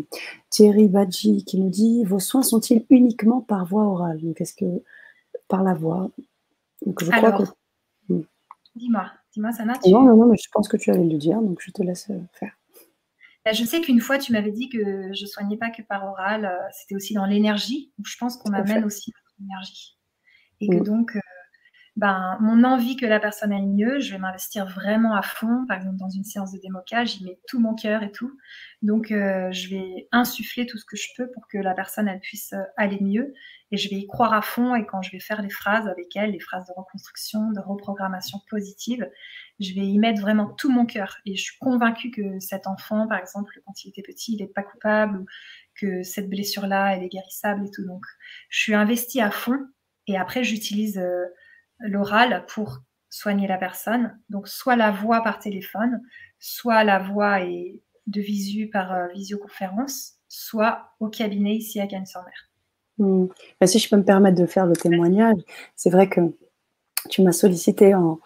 Thierry 0.50 0.90
Badji 0.90 1.46
qui 1.46 1.60
nous 1.60 1.70
dit 1.70 2.04
Vos 2.04 2.20
soins 2.20 2.44
sont-ils 2.44 2.86
uniquement 2.90 3.42
par 3.42 3.66
voie 3.66 3.86
orale? 3.86 4.22
Donc, 4.22 4.42
est-ce 4.42 4.54
que 4.54 4.84
par 5.48 5.64
la 5.64 5.74
voix? 5.74 6.10
Donc, 6.86 7.04
je 7.04 7.10
crois 7.12 7.32
que... 7.32 7.44
Dis-moi, 8.76 9.10
dis-moi, 9.32 9.54
ça 9.54 9.64
marche 9.64 9.86
Non, 9.88 10.04
non, 10.04 10.18
non, 10.18 10.26
mais 10.26 10.38
je 10.38 10.50
pense 10.52 10.68
que 10.68 10.76
tu 10.76 10.92
allais 10.92 11.06
le 11.06 11.18
dire, 11.18 11.42
donc 11.42 11.62
je 11.62 11.72
te 11.72 11.82
laisse 11.82 12.10
euh, 12.10 12.20
faire. 12.34 12.52
Bah, 13.46 13.54
je 13.54 13.64
sais 13.64 13.80
qu'une 13.80 14.02
fois, 14.02 14.18
tu 14.18 14.34
m'avais 14.34 14.52
dit 14.52 14.68
que 14.68 15.14
je 15.14 15.26
soignais 15.26 15.56
pas 15.56 15.70
que 15.70 15.82
par 15.82 16.06
oral, 16.06 16.46
euh, 16.46 16.58
c'était 16.74 16.96
aussi 16.96 17.14
dans 17.14 17.26
l'énergie. 17.26 17.94
Je 18.04 18.18
pense 18.18 18.36
qu'on 18.36 18.52
amène 18.52 18.84
aussi 18.84 19.14
l'énergie. 19.40 19.95
Et 20.62 20.70
que 20.70 20.76
hmm. 20.76 20.84
donc, 20.84 21.16
euh, 21.16 21.20
ben, 21.96 22.38
mon 22.42 22.66
envie 22.66 22.98
que 22.98 23.06
la 23.06 23.22
personne 23.22 23.54
aille 23.54 23.68
mieux, 23.68 24.00
je 24.00 24.12
vais 24.12 24.18
m'investir 24.18 24.66
vraiment 24.66 25.16
à 25.16 25.22
fond. 25.22 25.66
Par 25.66 25.78
exemple, 25.78 25.96
dans 25.96 26.10
une 26.10 26.26
séance 26.26 26.52
de 26.52 26.60
démocage, 26.60 27.16
j'y 27.18 27.24
mets 27.24 27.40
tout 27.48 27.60
mon 27.60 27.74
cœur 27.74 28.04
et 28.04 28.12
tout. 28.12 28.38
Donc, 28.82 29.12
euh, 29.12 29.50
je 29.54 29.70
vais 29.70 30.10
insuffler 30.12 30.66
tout 30.66 30.78
ce 30.78 30.84
que 30.84 30.98
je 30.98 31.08
peux 31.16 31.32
pour 31.32 31.48
que 31.48 31.58
la 31.58 31.74
personne 31.74 32.10
elle 32.10 32.20
puisse 32.20 32.52
euh, 32.52 32.64
aller 32.76 33.00
mieux. 33.00 33.34
Et 33.72 33.78
je 33.78 33.90
vais 33.90 33.96
y 33.96 34.08
croire 34.08 34.34
à 34.34 34.42
fond. 34.42 34.76
Et 34.76 34.86
quand 34.86 35.02
je 35.02 35.12
vais 35.12 35.22
faire 35.22 35.42
les 35.42 35.50
phrases 35.50 35.88
avec 35.88 36.14
elle, 36.18 36.32
les 36.32 36.40
phrases 36.42 36.68
de 36.68 36.74
reconstruction, 36.76 37.52
de 37.52 37.62
reprogrammation 37.62 38.40
positive, 38.50 39.10
je 39.62 39.74
vais 39.74 39.86
y 39.86 39.98
mettre 39.98 40.22
vraiment 40.22 40.50
tout 40.50 40.70
mon 40.70 40.86
cœur. 40.86 41.18
Et 41.26 41.38
je 41.38 41.44
suis 41.44 41.58
convaincue 41.60 42.12
que 42.12 42.40
cet 42.42 42.68
enfant, 42.68 43.08
par 43.08 43.20
exemple, 43.20 43.62
quand 43.66 43.86
il 43.86 43.90
était 43.90 44.02
petit, 44.02 44.34
il 44.34 44.42
n'est 44.42 44.48
pas 44.48 44.64
coupable 44.64 45.20
ou 45.20 45.26
que 45.76 46.04
cette 46.04 46.30
blessure-là, 46.30 46.96
elle 46.96 47.04
est 47.04 47.10
guérissable 47.10 47.66
et 47.66 47.72
tout. 47.72 47.86
Donc, 47.86 48.06
je 48.50 48.60
suis 48.60 48.76
investie 48.76 49.22
à 49.22 49.32
fond. 49.32 49.66
Et 50.08 50.18
après, 50.18 50.44
j'utilise 50.44 50.98
euh, 50.98 51.26
l'oral 51.80 52.46
pour 52.48 52.80
soigner 53.10 53.48
la 53.48 53.58
personne. 53.58 54.18
Donc, 54.30 54.48
soit 54.48 54.76
la 54.76 54.92
voix 54.92 55.22
par 55.22 55.40
téléphone, 55.40 56.02
soit 56.40 56.84
la 56.84 57.00
voix 57.00 57.42
et 57.42 57.82
de 58.08 58.22
visu 58.22 58.70
par 58.70 58.94
euh, 58.94 59.08
visioconférence. 59.14 60.14
soit 60.28 60.92
au 61.00 61.08
cabinet 61.08 61.56
ici 61.56 61.80
à 61.80 61.88
Cannes-sur-Mer. 61.88 62.52
Hmm. 62.98 63.28
Ben, 63.60 63.68
si 63.68 63.80
je 63.80 63.90
peux 63.90 63.98
me 63.98 64.04
permettre 64.04 64.38
de 64.38 64.46
faire 64.46 64.66
le 64.66 64.76
témoignage, 64.76 65.38
c'est 65.76 65.90
vrai 65.90 66.10
que 66.10 66.22
tu 67.10 67.22
m'as 67.22 67.32
sollicité 67.32 67.94
en, 67.94 68.20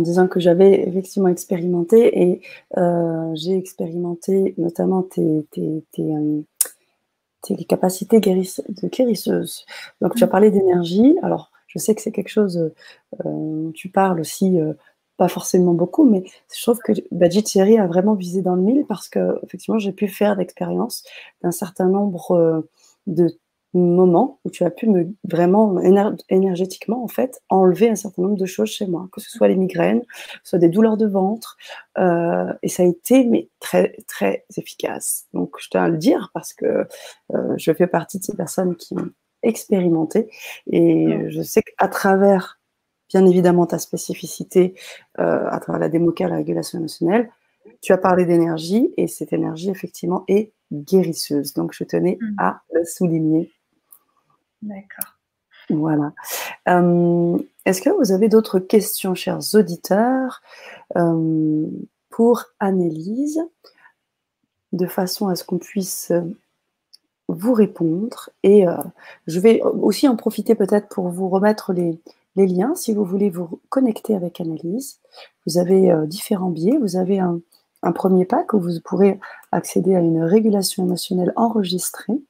disant 0.00 0.28
que 0.28 0.38
j'avais 0.38 0.86
effectivement 0.86 1.28
expérimenté 1.28 2.20
et 2.20 2.42
euh, 2.76 3.34
j'ai 3.34 3.56
expérimenté 3.56 4.54
notamment 4.58 5.02
tes, 5.02 5.46
tes, 5.50 5.84
euh, 7.50 7.56
capacités 7.68 8.20
de 8.20 8.88
guérisseuse. 8.88 9.66
Donc 10.00 10.14
tu 10.14 10.24
as 10.24 10.28
parlé 10.28 10.50
d'énergie. 10.50 11.16
Alors 11.22 11.50
je 11.66 11.78
sais 11.78 11.94
que 11.94 12.00
c'est 12.00 12.12
quelque 12.12 12.30
chose, 12.30 12.72
euh, 13.26 13.70
tu 13.74 13.90
parles 13.90 14.20
aussi, 14.20 14.58
pas 15.18 15.28
forcément 15.28 15.74
beaucoup, 15.74 16.08
mais 16.08 16.24
je 16.56 16.62
trouve 16.62 16.78
que 16.78 16.92
Bajit 17.10 17.42
Thierry 17.42 17.78
a 17.78 17.86
vraiment 17.86 18.14
visé 18.14 18.40
dans 18.40 18.54
le 18.54 18.62
mille 18.62 18.86
parce 18.88 19.08
que 19.08 19.38
effectivement 19.42 19.78
j'ai 19.78 19.92
pu 19.92 20.08
faire 20.08 20.36
l'expérience 20.36 21.04
d'un 21.42 21.50
certain 21.50 21.88
nombre 21.88 22.64
de 23.06 23.38
moment 23.74 24.40
où 24.44 24.50
tu 24.50 24.64
as 24.64 24.70
pu 24.70 24.88
me 24.88 25.08
vraiment 25.24 25.78
énergétiquement 26.28 27.02
en 27.02 27.08
fait 27.08 27.42
enlever 27.50 27.90
un 27.90 27.96
certain 27.96 28.22
nombre 28.22 28.36
de 28.36 28.46
choses 28.46 28.70
chez 28.70 28.86
moi, 28.86 29.08
que 29.12 29.20
ce 29.20 29.30
soit 29.30 29.48
les 29.48 29.56
migraines, 29.56 30.02
soit 30.42 30.58
des 30.58 30.68
douleurs 30.68 30.96
de 30.96 31.06
ventre, 31.06 31.56
euh, 31.98 32.52
et 32.62 32.68
ça 32.68 32.82
a 32.82 32.86
été 32.86 33.24
mais 33.24 33.48
très 33.60 33.96
très 34.06 34.44
efficace. 34.56 35.26
Donc 35.34 35.56
je 35.58 35.68
tiens 35.68 35.84
à 35.84 35.88
le 35.88 35.98
dire 35.98 36.30
parce 36.32 36.54
que 36.54 36.86
euh, 37.34 37.54
je 37.56 37.72
fais 37.72 37.86
partie 37.86 38.18
de 38.18 38.24
ces 38.24 38.36
personnes 38.36 38.76
qui 38.76 38.94
ont 38.94 39.10
expérimenté 39.42 40.28
et 40.72 41.26
je 41.28 41.42
sais 41.42 41.62
qu'à 41.62 41.88
travers 41.88 42.58
bien 43.08 43.24
évidemment 43.26 43.66
ta 43.66 43.78
spécificité, 43.78 44.74
euh, 45.18 45.46
à 45.48 45.60
travers 45.60 45.80
la 45.80 45.88
démoca, 45.88 46.28
la 46.28 46.36
régulation 46.36 46.78
émotionnelle, 46.78 47.30
tu 47.80 47.92
as 47.92 47.98
parlé 47.98 48.26
d'énergie 48.26 48.92
et 48.96 49.06
cette 49.06 49.32
énergie 49.32 49.70
effectivement 49.70 50.24
est 50.28 50.52
guérisseuse. 50.72 51.54
Donc 51.54 51.72
je 51.72 51.84
tenais 51.84 52.18
mmh. 52.20 52.34
à 52.38 52.60
le 52.72 52.84
souligner 52.84 53.50
D'accord. 54.62 55.18
Voilà. 55.70 56.12
Euh, 56.68 57.38
est-ce 57.64 57.82
que 57.82 57.90
vous 57.90 58.12
avez 58.12 58.28
d'autres 58.28 58.58
questions, 58.58 59.14
chers 59.14 59.54
auditeurs, 59.54 60.42
euh, 60.96 61.66
pour 62.10 62.44
Annelise, 62.58 63.40
de 64.72 64.86
façon 64.86 65.28
à 65.28 65.36
ce 65.36 65.44
qu'on 65.44 65.58
puisse 65.58 66.12
vous 67.28 67.52
répondre 67.52 68.30
Et 68.42 68.66
euh, 68.66 68.76
je 69.26 69.40
vais 69.40 69.60
aussi 69.62 70.08
en 70.08 70.16
profiter 70.16 70.54
peut-être 70.54 70.88
pour 70.88 71.08
vous 71.08 71.28
remettre 71.28 71.72
les, 71.72 71.98
liens 72.36 72.76
si 72.76 72.94
vous 72.94 73.04
voulez 73.04 73.30
vous 73.30 73.60
connecter 73.68 74.14
avec 74.14 74.40
Annelise. 74.40 75.00
Vous 75.44 75.58
avez 75.58 75.92
différents 76.06 76.50
biais. 76.50 76.78
Vous 76.78 76.94
avez 76.96 77.18
un, 77.18 77.40
un 77.82 77.90
premier 77.90 78.24
pack 78.24 78.52
où 78.52 78.60
vous 78.60 78.80
pourrez 78.84 79.18
accéder 79.50 79.96
à 79.96 79.98
une 80.00 80.22
régulation 80.22 80.84
émotionnelle 80.84 81.32
enregistrée 81.34 82.20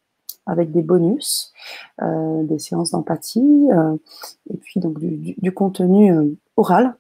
avec 0.49 0.73
des 0.73 0.83
bonus, 0.83 1.53
euh, 2.03 2.43
des 2.43 2.59
séances 2.59 2.91
d'empathie, 2.91 3.69
euh, 3.71 3.97
et 4.51 4.57
puis 4.57 4.81
donc 4.81 4.99
du, 4.99 5.53
contenu 5.53 6.11
euh, 6.11 6.25
oral 6.57 6.97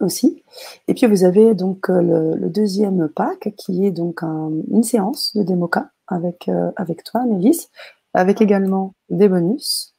aussi. 0.00 0.42
Et 0.88 0.94
puis 0.94 1.06
vous 1.06 1.24
avez 1.24 1.54
donc 1.54 1.88
le, 1.88 2.48
deuxième 2.48 3.08
pack 3.08 3.52
qui 3.56 3.84
est 3.84 3.90
donc 3.90 4.22
une 4.22 4.82
séance 4.82 5.36
de 5.36 5.42
démoca 5.42 5.90
avec, 6.06 6.50
avec 6.76 7.04
toi, 7.04 7.24
Nélis, 7.24 7.68
avec 8.14 8.40
également 8.40 8.94
des 9.10 9.28
bonus. 9.28 9.94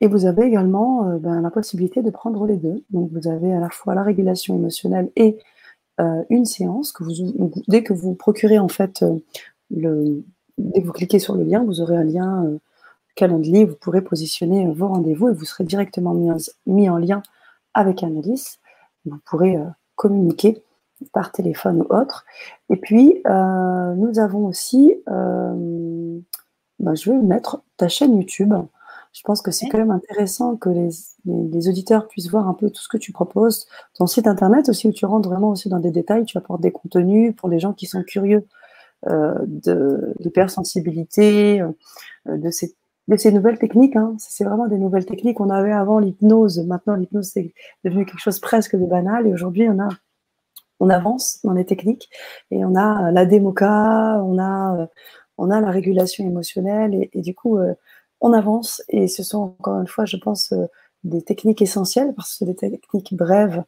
Et 0.00 0.06
vous 0.06 0.26
avez 0.26 0.44
également 0.44 1.04
ben, 1.18 1.40
la 1.40 1.50
possibilité 1.50 2.02
de 2.02 2.10
prendre 2.10 2.46
les 2.46 2.56
deux. 2.56 2.84
Donc 2.90 3.10
vous 3.12 3.28
avez 3.28 3.52
à 3.52 3.60
la 3.60 3.68
fois 3.68 3.94
la 3.94 4.02
régulation 4.02 4.54
émotionnelle 4.54 5.10
et 5.16 5.38
une 6.30 6.44
séance 6.44 6.92
que 6.92 7.02
vous, 7.02 7.52
dès 7.66 7.82
que 7.82 7.92
vous 7.92 8.14
procurez 8.14 8.60
en 8.60 8.68
fait 8.68 9.04
le, 9.70 10.22
dès 10.58 10.80
que 10.80 10.86
vous 10.86 10.92
cliquez 10.92 11.18
sur 11.18 11.34
le 11.34 11.44
lien, 11.44 11.64
vous 11.64 11.80
aurez 11.80 11.96
un 11.96 12.04
lien 12.04 12.44
euh, 12.44 12.58
calendrier, 13.14 13.64
vous 13.64 13.76
pourrez 13.76 14.02
positionner 14.02 14.66
euh, 14.66 14.72
vos 14.72 14.88
rendez-vous 14.88 15.28
et 15.28 15.32
vous 15.32 15.44
serez 15.44 15.64
directement 15.64 16.14
mis 16.66 16.88
en, 16.88 16.98
lien 16.98 17.22
avec 17.74 18.02
Annalise. 18.02 18.58
Vous 19.04 19.18
pourrez 19.24 19.56
euh, 19.56 19.64
communiquer 19.96 20.62
par 21.12 21.32
téléphone 21.32 21.82
ou 21.82 21.94
autre. 21.94 22.24
Et 22.70 22.76
puis, 22.76 23.22
nous 23.26 24.18
avons 24.20 24.46
aussi, 24.46 24.94
bah, 25.06 26.94
je 26.94 27.10
vais 27.10 27.18
mettre 27.18 27.60
ta 27.76 27.88
chaîne 27.88 28.16
YouTube. 28.16 28.54
Je 29.12 29.20
pense 29.24 29.42
que 29.42 29.50
c'est 29.50 29.66
quand 29.66 29.78
même 29.78 29.90
intéressant 29.90 30.56
que 30.56 30.70
les, 30.70 31.68
auditeurs 31.68 32.06
puissent 32.06 32.30
voir 32.30 32.48
un 32.48 32.54
peu 32.54 32.70
tout 32.70 32.80
ce 32.80 32.88
que 32.88 32.96
tu 32.96 33.10
proposes. 33.10 33.66
Ton 33.94 34.06
site 34.06 34.28
internet 34.28 34.68
aussi, 34.68 34.86
où 34.86 34.92
tu 34.92 35.04
rentres 35.04 35.28
vraiment 35.28 35.50
aussi 35.50 35.68
dans 35.68 35.80
des 35.80 35.90
détails, 35.90 36.24
tu 36.24 36.38
apportes 36.38 36.60
des 36.60 36.70
contenus 36.70 37.34
pour 37.36 37.48
les 37.48 37.58
gens 37.58 37.72
qui 37.72 37.86
sont 37.86 38.04
curieux 38.04 38.46
de 39.06 40.14
l'hypersensibilité, 40.20 41.60
euh, 41.60 42.36
de 42.36 42.50
ces, 42.50 42.74
de 43.08 43.16
ces 43.16 43.32
nouvelles 43.32 43.58
techniques. 43.58 43.96
Hein. 43.96 44.14
C'est 44.18 44.44
vraiment 44.44 44.68
des 44.68 44.78
nouvelles 44.78 45.06
techniques. 45.06 45.40
On 45.40 45.50
avait 45.50 45.72
avant 45.72 45.98
l'hypnose. 45.98 46.64
Maintenant, 46.66 46.94
l'hypnose, 46.94 47.30
c'est 47.32 47.52
devenu 47.84 48.04
quelque 48.04 48.20
chose 48.20 48.38
presque 48.38 48.76
de 48.76 48.86
banal. 48.86 49.26
Et 49.26 49.32
aujourd'hui, 49.32 49.68
on 49.68 49.78
a 49.80 49.88
on 50.80 50.90
avance 50.90 51.38
dans 51.44 51.52
les 51.52 51.64
techniques 51.64 52.10
et 52.50 52.64
on 52.64 52.74
a 52.74 53.12
la 53.12 53.24
démoca, 53.24 54.20
on 54.24 54.36
a, 54.40 54.88
on 55.38 55.48
a 55.52 55.60
la 55.60 55.70
régulation 55.70 56.26
émotionnelle 56.26 57.08
et, 57.12 57.22
du 57.22 57.36
coup, 57.36 57.56
euh, 57.56 57.74
on 58.20 58.32
avance 58.32 58.82
et 58.88 59.06
ce 59.06 59.22
sont 59.22 59.54
encore 59.60 59.78
une 59.80 59.86
fois, 59.86 60.06
je 60.06 60.16
pense, 60.16 60.52
des 61.04 61.22
techniques 61.22 61.62
essentielles 61.62 62.12
parce 62.16 62.30
que 62.30 62.38
c'est 62.38 62.46
des 62.46 62.56
techniques 62.56 63.14
brèves, 63.14 63.62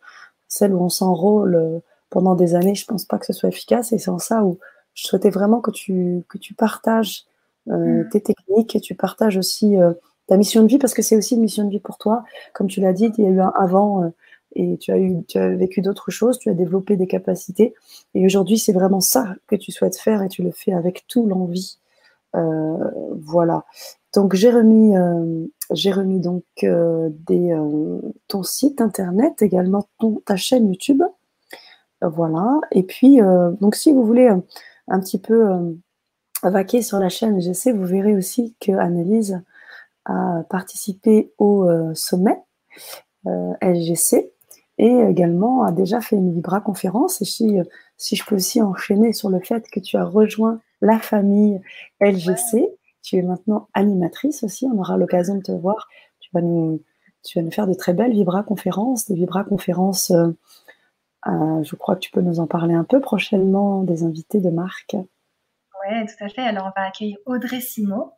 celles 0.48 0.74
où 0.74 0.82
on 0.82 0.88
s'enrôle 0.88 1.80
pendant 2.10 2.34
des 2.34 2.56
années, 2.56 2.74
je 2.74 2.84
pense 2.84 3.04
pas 3.04 3.18
que 3.18 3.26
ce 3.26 3.32
soit 3.32 3.48
efficace 3.48 3.92
et 3.92 3.98
c'est 3.98 4.10
en 4.10 4.18
ça 4.18 4.42
où 4.42 4.58
je 4.94 5.06
souhaitais 5.06 5.30
vraiment 5.30 5.60
que 5.60 5.70
tu, 5.70 6.22
que 6.28 6.38
tu 6.38 6.54
partages 6.54 7.24
euh, 7.68 8.04
mm. 8.04 8.08
tes 8.10 8.20
techniques 8.20 8.76
et 8.76 8.80
tu 8.80 8.94
partages 8.94 9.36
aussi 9.36 9.76
euh, 9.76 9.92
ta 10.26 10.36
mission 10.36 10.62
de 10.62 10.68
vie 10.68 10.78
parce 10.78 10.94
que 10.94 11.02
c'est 11.02 11.16
aussi 11.16 11.34
une 11.34 11.40
mission 11.40 11.64
de 11.64 11.70
vie 11.70 11.80
pour 11.80 11.98
toi. 11.98 12.24
Comme 12.52 12.68
tu 12.68 12.80
l'as 12.80 12.92
dit, 12.92 13.10
il 13.18 13.24
y 13.24 13.26
a 13.26 13.30
eu 13.30 13.40
un 13.40 13.52
avant 13.58 14.04
euh, 14.04 14.08
et 14.54 14.76
tu 14.78 14.92
as, 14.92 14.98
eu, 14.98 15.24
tu 15.26 15.38
as 15.38 15.48
vécu 15.54 15.80
d'autres 15.80 16.10
choses, 16.10 16.38
tu 16.38 16.48
as 16.48 16.54
développé 16.54 16.96
des 16.96 17.06
capacités. 17.06 17.74
Et 18.14 18.24
aujourd'hui, 18.24 18.58
c'est 18.58 18.72
vraiment 18.72 19.00
ça 19.00 19.34
que 19.48 19.56
tu 19.56 19.72
souhaites 19.72 19.98
faire 19.98 20.22
et 20.22 20.28
tu 20.28 20.42
le 20.42 20.52
fais 20.52 20.72
avec 20.72 21.04
tout 21.08 21.26
l'envie. 21.26 21.78
voilà. 22.32 23.64
Donc 24.14 24.34
j'ai 24.34 24.52
remis, 24.52 24.94
j'ai 25.72 25.90
remis 25.90 26.20
donc 26.20 26.44
des, 26.62 27.60
ton 28.28 28.44
site 28.44 28.80
internet, 28.80 29.42
également 29.42 29.88
ton, 29.98 30.22
ta 30.24 30.36
chaîne 30.36 30.68
YouTube. 30.68 31.02
voilà. 32.00 32.60
Et 32.70 32.84
puis, 32.84 33.18
donc 33.60 33.74
si 33.74 33.92
vous 33.92 34.04
voulez 34.04 34.30
un 34.88 35.00
petit 35.00 35.18
peu 35.18 35.48
euh, 35.48 35.72
vaquer 36.42 36.82
sur 36.82 36.98
la 36.98 37.08
chaîne 37.08 37.40
sais, 37.54 37.72
vous 37.72 37.84
verrez 37.84 38.14
aussi 38.14 38.54
que 38.60 38.72
Annelise 38.72 39.42
a 40.04 40.42
participé 40.50 41.32
au 41.38 41.64
euh, 41.64 41.94
sommet 41.94 42.42
euh, 43.26 43.52
LGC 43.62 44.30
et 44.76 44.98
également 45.08 45.64
a 45.64 45.72
déjà 45.72 46.00
fait 46.00 46.16
une 46.16 46.34
Vibra 46.34 46.60
conférence. 46.60 47.22
Et 47.22 47.24
si, 47.24 47.58
si 47.96 48.16
je 48.16 48.24
peux 48.26 48.34
aussi 48.34 48.60
enchaîner 48.60 49.12
sur 49.12 49.30
le 49.30 49.40
fait 49.40 49.64
que 49.70 49.80
tu 49.80 49.96
as 49.96 50.04
rejoint 50.04 50.60
la 50.80 50.98
famille 50.98 51.60
LGC, 52.00 52.68
tu 53.00 53.16
es 53.16 53.22
maintenant 53.22 53.68
animatrice 53.72 54.42
aussi. 54.42 54.66
On 54.66 54.78
aura 54.78 54.96
l'occasion 54.96 55.36
de 55.36 55.42
te 55.42 55.52
voir. 55.52 55.88
Tu 56.18 56.28
vas 56.34 56.40
nous, 56.40 56.82
tu 57.22 57.38
vas 57.38 57.44
nous 57.44 57.52
faire 57.52 57.68
de 57.68 57.74
très 57.74 57.94
belles 57.94 58.12
Vibra 58.12 58.42
conférences, 58.42 59.06
des 59.06 59.14
Vibra 59.14 59.44
conférences 59.44 60.12
euh, 61.26 61.62
je 61.62 61.74
crois 61.76 61.94
que 61.94 62.00
tu 62.00 62.10
peux 62.10 62.20
nous 62.20 62.40
en 62.40 62.46
parler 62.46 62.74
un 62.74 62.84
peu 62.84 63.00
prochainement 63.00 63.82
des 63.82 64.04
invités 64.04 64.40
de 64.40 64.50
marque. 64.50 64.94
Oui, 64.94 66.06
tout 66.06 66.24
à 66.24 66.28
fait. 66.28 66.42
Alors, 66.42 66.66
on 66.66 66.80
va 66.80 66.86
accueillir 66.86 67.16
Audrey 67.26 67.60
Simo 67.60 68.12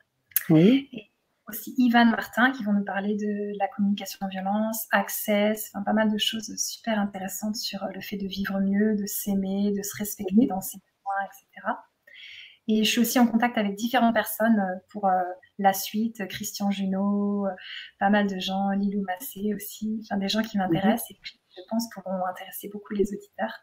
oui. 0.51 0.89
et 0.93 1.11
aussi 1.49 1.75
Ivan 1.79 2.07
Martin 2.07 2.51
qui 2.51 2.65
vont 2.65 2.73
nous 2.73 2.85
parler 2.85 3.15
de 3.15 3.57
la 3.59 3.69
communication 3.69 4.19
en 4.23 4.29
violence, 4.29 4.87
access, 4.91 5.71
enfin, 5.73 5.85
pas 5.85 5.93
mal 5.93 6.11
de 6.11 6.19
choses 6.19 6.53
super 6.57 6.99
intéressantes 6.99 7.57
sur 7.57 7.87
le 7.95 8.01
fait 8.01 8.17
de 8.17 8.27
vivre 8.27 8.59
mieux, 8.61 8.97
de 8.97 9.07
s'aimer, 9.07 9.73
de 9.77 9.83
se 9.83 9.97
respecter 9.97 10.47
dans 10.47 10.61
ses 10.61 10.79
besoins, 10.79 11.27
etc. 11.27 11.75
Et 12.69 12.83
je 12.83 12.91
suis 12.91 13.01
aussi 13.01 13.21
en 13.21 13.29
contact 13.29 13.59
avec 13.59 13.77
différentes 13.77 14.15
personnes 14.15 14.59
euh, 14.59 14.79
pour 14.91 15.07
euh, 15.07 15.23
la 15.59 15.73
suite, 15.73 16.27
Christian 16.27 16.73
Junot, 16.73 17.47
pas 18.01 18.11
mal 18.11 18.27
de 18.27 18.41
gens, 18.41 18.71
Lilou 18.71 19.03
Massé 19.03 19.55
aussi, 19.55 20.01
enfin 20.03 20.19
des 20.19 20.29
gens 20.29 20.43
qui 20.43 20.59
m'intéressent. 20.59 21.13
Et 21.13 21.19
puis, 21.23 21.41
je 21.57 21.63
pense, 21.69 21.89
pourront 21.95 22.25
intéresser 22.27 22.69
beaucoup 22.73 22.95
les 22.95 23.13
auditeurs. 23.13 23.55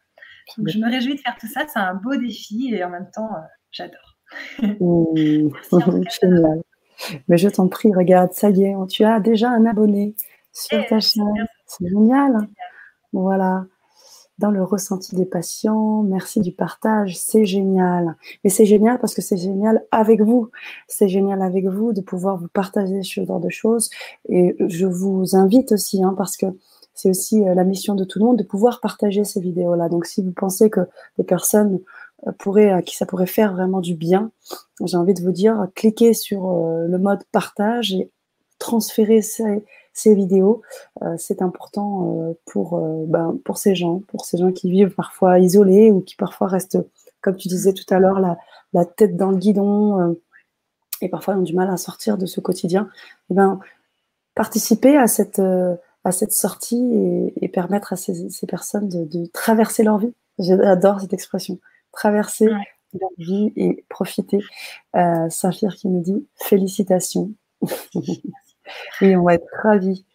Donc, 0.57 0.67
je 0.67 0.77
me 0.77 0.89
réjouis 0.89 1.15
de 1.15 1.21
faire 1.21 1.35
tout 1.39 1.47
ça. 1.47 1.61
C'est 1.67 1.79
un 1.79 1.95
beau 1.95 2.15
défi 2.15 2.73
et 2.73 2.83
en 2.83 2.89
même 2.89 3.09
temps, 3.13 3.29
euh, 3.33 3.39
j'adore. 3.71 4.17
Mmh. 4.61 5.49
Génial. 6.21 6.63
Mais 7.27 7.37
je 7.37 7.49
t'en 7.49 7.67
prie, 7.67 7.93
regarde, 7.93 8.33
ça 8.33 8.49
y 8.49 8.63
est, 8.63 8.75
tu 8.87 9.03
as 9.03 9.19
déjà 9.19 9.49
un 9.49 9.65
abonné 9.65 10.15
sur 10.51 10.79
eh, 10.79 10.87
ta 10.87 10.99
chaîne. 10.99 11.47
C'est 11.65 11.87
génial. 11.87 12.47
Voilà. 13.11 13.65
Dans 14.39 14.51
le 14.51 14.63
ressenti 14.63 15.15
des 15.15 15.25
patients, 15.25 16.01
merci 16.01 16.41
du 16.41 16.51
partage, 16.51 17.17
c'est 17.17 17.45
génial. 17.45 18.15
Mais 18.43 18.49
c'est 18.49 18.65
génial 18.65 18.99
parce 18.99 19.13
que 19.13 19.21
c'est 19.21 19.37
génial 19.37 19.85
avec 19.91 20.21
vous. 20.21 20.49
C'est 20.87 21.07
génial 21.07 21.41
avec 21.41 21.65
vous 21.65 21.93
de 21.93 22.01
pouvoir 22.01 22.37
vous 22.37 22.47
partager 22.47 23.03
ce 23.03 23.23
genre 23.23 23.39
de 23.39 23.49
choses. 23.49 23.89
Et 24.29 24.55
je 24.67 24.87
vous 24.87 25.35
invite 25.35 25.71
aussi, 25.71 26.03
hein, 26.03 26.15
parce 26.17 26.35
que 26.35 26.47
c'est 27.03 27.09
aussi 27.09 27.41
euh, 27.41 27.53
la 27.53 27.65
mission 27.65 27.95
de 27.95 28.05
tout 28.05 28.19
le 28.19 28.25
monde 28.25 28.37
de 28.37 28.43
pouvoir 28.43 28.79
partager 28.79 29.25
ces 29.25 29.41
vidéos-là. 29.41 29.89
Donc, 29.89 30.05
si 30.05 30.23
vous 30.23 30.31
pensez 30.31 30.69
que 30.69 30.79
des 31.17 31.25
personnes 31.25 31.81
pourrait, 32.39 32.71
à 32.71 32.81
qui 32.81 32.95
ça 32.95 33.05
pourrait 33.05 33.27
faire 33.27 33.53
vraiment 33.53 33.81
du 33.81 33.93
bien, 33.93 34.31
j'ai 34.85 34.95
envie 34.95 35.13
de 35.13 35.21
vous 35.21 35.33
dire, 35.33 35.67
cliquez 35.75 36.13
sur 36.13 36.47
le 36.87 36.97
mode 36.97 37.21
partage 37.33 37.91
et 37.91 38.09
transférez 38.59 39.21
ces, 39.21 39.65
ces 39.93 40.15
vidéos. 40.15 40.61
c'est 41.17 41.41
important 41.41 42.33
pour, 42.45 42.79
ben, 43.07 43.37
pour 43.43 43.57
ces 43.57 43.75
gens, 43.75 44.01
pour 44.07 44.23
ces 44.23 44.37
gens 44.37 44.53
qui 44.53 44.71
vivent 44.71 44.95
parfois 44.95 45.39
isolés 45.39 45.91
ou 45.91 45.99
qui 45.99 46.15
parfois 46.15 46.47
restent, 46.47 46.77
comme 47.19 47.35
tu 47.35 47.49
disais 47.49 47.73
tout 47.73 47.93
à 47.93 47.99
l'heure, 47.99 48.21
la, 48.21 48.37
la 48.71 48.85
tête 48.85 49.17
dans 49.17 49.31
le 49.31 49.37
guidon 49.37 50.15
et 51.01 51.09
parfois 51.09 51.35
ont 51.35 51.41
du 51.41 51.53
mal 51.53 51.69
à 51.69 51.75
sortir 51.75 52.17
de 52.17 52.25
ce 52.25 52.39
quotidien. 52.39 52.87
Eh 53.31 53.33
ben, 53.33 53.59
participer 54.33 54.95
à 54.95 55.07
cette, 55.07 55.41
à 56.03 56.11
cette 56.11 56.31
sortie 56.31 57.31
et, 57.41 57.47
permettre 57.47 57.93
à 57.93 57.95
ces, 57.95 58.47
personnes 58.47 58.89
de, 58.89 59.25
traverser 59.27 59.83
leur 59.83 59.99
vie. 59.99 60.13
J'adore 60.39 61.01
cette 61.01 61.13
expression. 61.13 61.59
Traverser 61.91 62.47
leur 62.47 63.09
vie 63.17 63.53
et 63.55 63.85
profiter. 63.89 64.39
Euh, 64.95 65.29
Saphir 65.29 65.75
qui 65.75 65.87
nous 65.87 66.01
dit 66.01 66.27
félicitations. 66.35 67.31
et 69.01 69.15
on 69.15 69.23
va 69.23 69.35
être 69.35 69.47
ravis. 69.61 70.05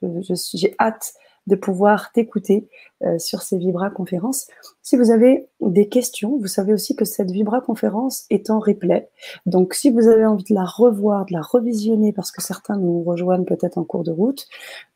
J'ai 0.54 0.74
hâte 0.78 1.14
de 1.48 1.56
pouvoir 1.56 2.12
t'écouter 2.12 2.68
euh, 3.02 3.18
sur 3.18 3.42
ces 3.42 3.58
Vibra 3.58 3.90
conférences. 3.90 4.46
Si 4.82 4.96
vous 4.96 5.10
avez 5.10 5.48
des 5.60 5.88
questions, 5.88 6.36
vous 6.38 6.46
savez 6.46 6.72
aussi 6.72 6.94
que 6.94 7.04
cette 7.04 7.30
Vibra 7.30 7.60
conférence 7.60 8.26
est 8.30 8.50
en 8.50 8.60
replay. 8.60 9.08
Donc, 9.46 9.74
si 9.74 9.90
vous 9.90 10.06
avez 10.08 10.26
envie 10.26 10.44
de 10.44 10.54
la 10.54 10.64
revoir, 10.64 11.26
de 11.26 11.32
la 11.32 11.42
revisionner, 11.42 12.12
parce 12.12 12.30
que 12.30 12.42
certains 12.42 12.76
nous 12.76 13.02
rejoignent 13.02 13.44
peut-être 13.44 13.78
en 13.78 13.84
cours 13.84 14.04
de 14.04 14.12
route, 14.12 14.46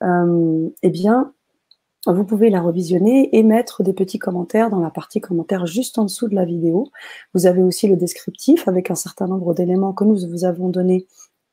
euh, 0.02 0.68
eh 0.82 0.90
bien, 0.90 1.32
vous 2.06 2.24
pouvez 2.24 2.50
la 2.50 2.60
revisionner 2.60 3.36
et 3.36 3.44
mettre 3.44 3.84
des 3.84 3.92
petits 3.92 4.18
commentaires 4.18 4.70
dans 4.70 4.80
la 4.80 4.90
partie 4.90 5.20
commentaires 5.20 5.66
juste 5.66 5.98
en 5.98 6.04
dessous 6.04 6.28
de 6.28 6.34
la 6.34 6.44
vidéo. 6.44 6.88
Vous 7.32 7.46
avez 7.46 7.62
aussi 7.62 7.86
le 7.86 7.96
descriptif 7.96 8.66
avec 8.66 8.90
un 8.90 8.96
certain 8.96 9.28
nombre 9.28 9.54
d'éléments 9.54 9.92
que 9.92 10.04
nous 10.04 10.18
vous 10.28 10.44
avons 10.44 10.68
donnés 10.68 11.06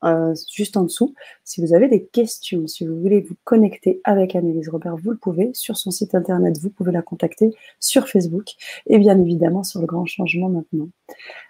euh, 0.04 0.34
juste 0.52 0.78
en 0.78 0.84
dessous. 0.84 1.14
Si 1.44 1.62
vous 1.62 1.74
avez 1.74 1.88
des 1.88 2.06
questions, 2.06 2.68
si 2.68 2.88
vous 2.88 3.00
voulez 3.00 3.22
vous 3.22 3.36
connecter 3.44 4.02
avec 4.04 4.36
Annelise 4.36 4.70
Robert, 4.70 4.96
vous 4.96 5.12
le 5.12 5.18
pouvez. 5.18 5.52
Sur 5.54 5.78
son 5.78 5.92
site 5.92 6.16
internet, 6.16 6.58
vous 6.60 6.70
pouvez 6.70 6.92
la 6.92 7.02
contacter 7.02 7.54
sur 7.80 8.08
Facebook 8.08 8.52
et 8.88 8.98
bien 8.98 9.20
évidemment 9.20 9.64
sur 9.64 9.82
le 9.82 9.88
grand 9.88 10.06
changement 10.06 10.50
maintenant. 10.50 10.90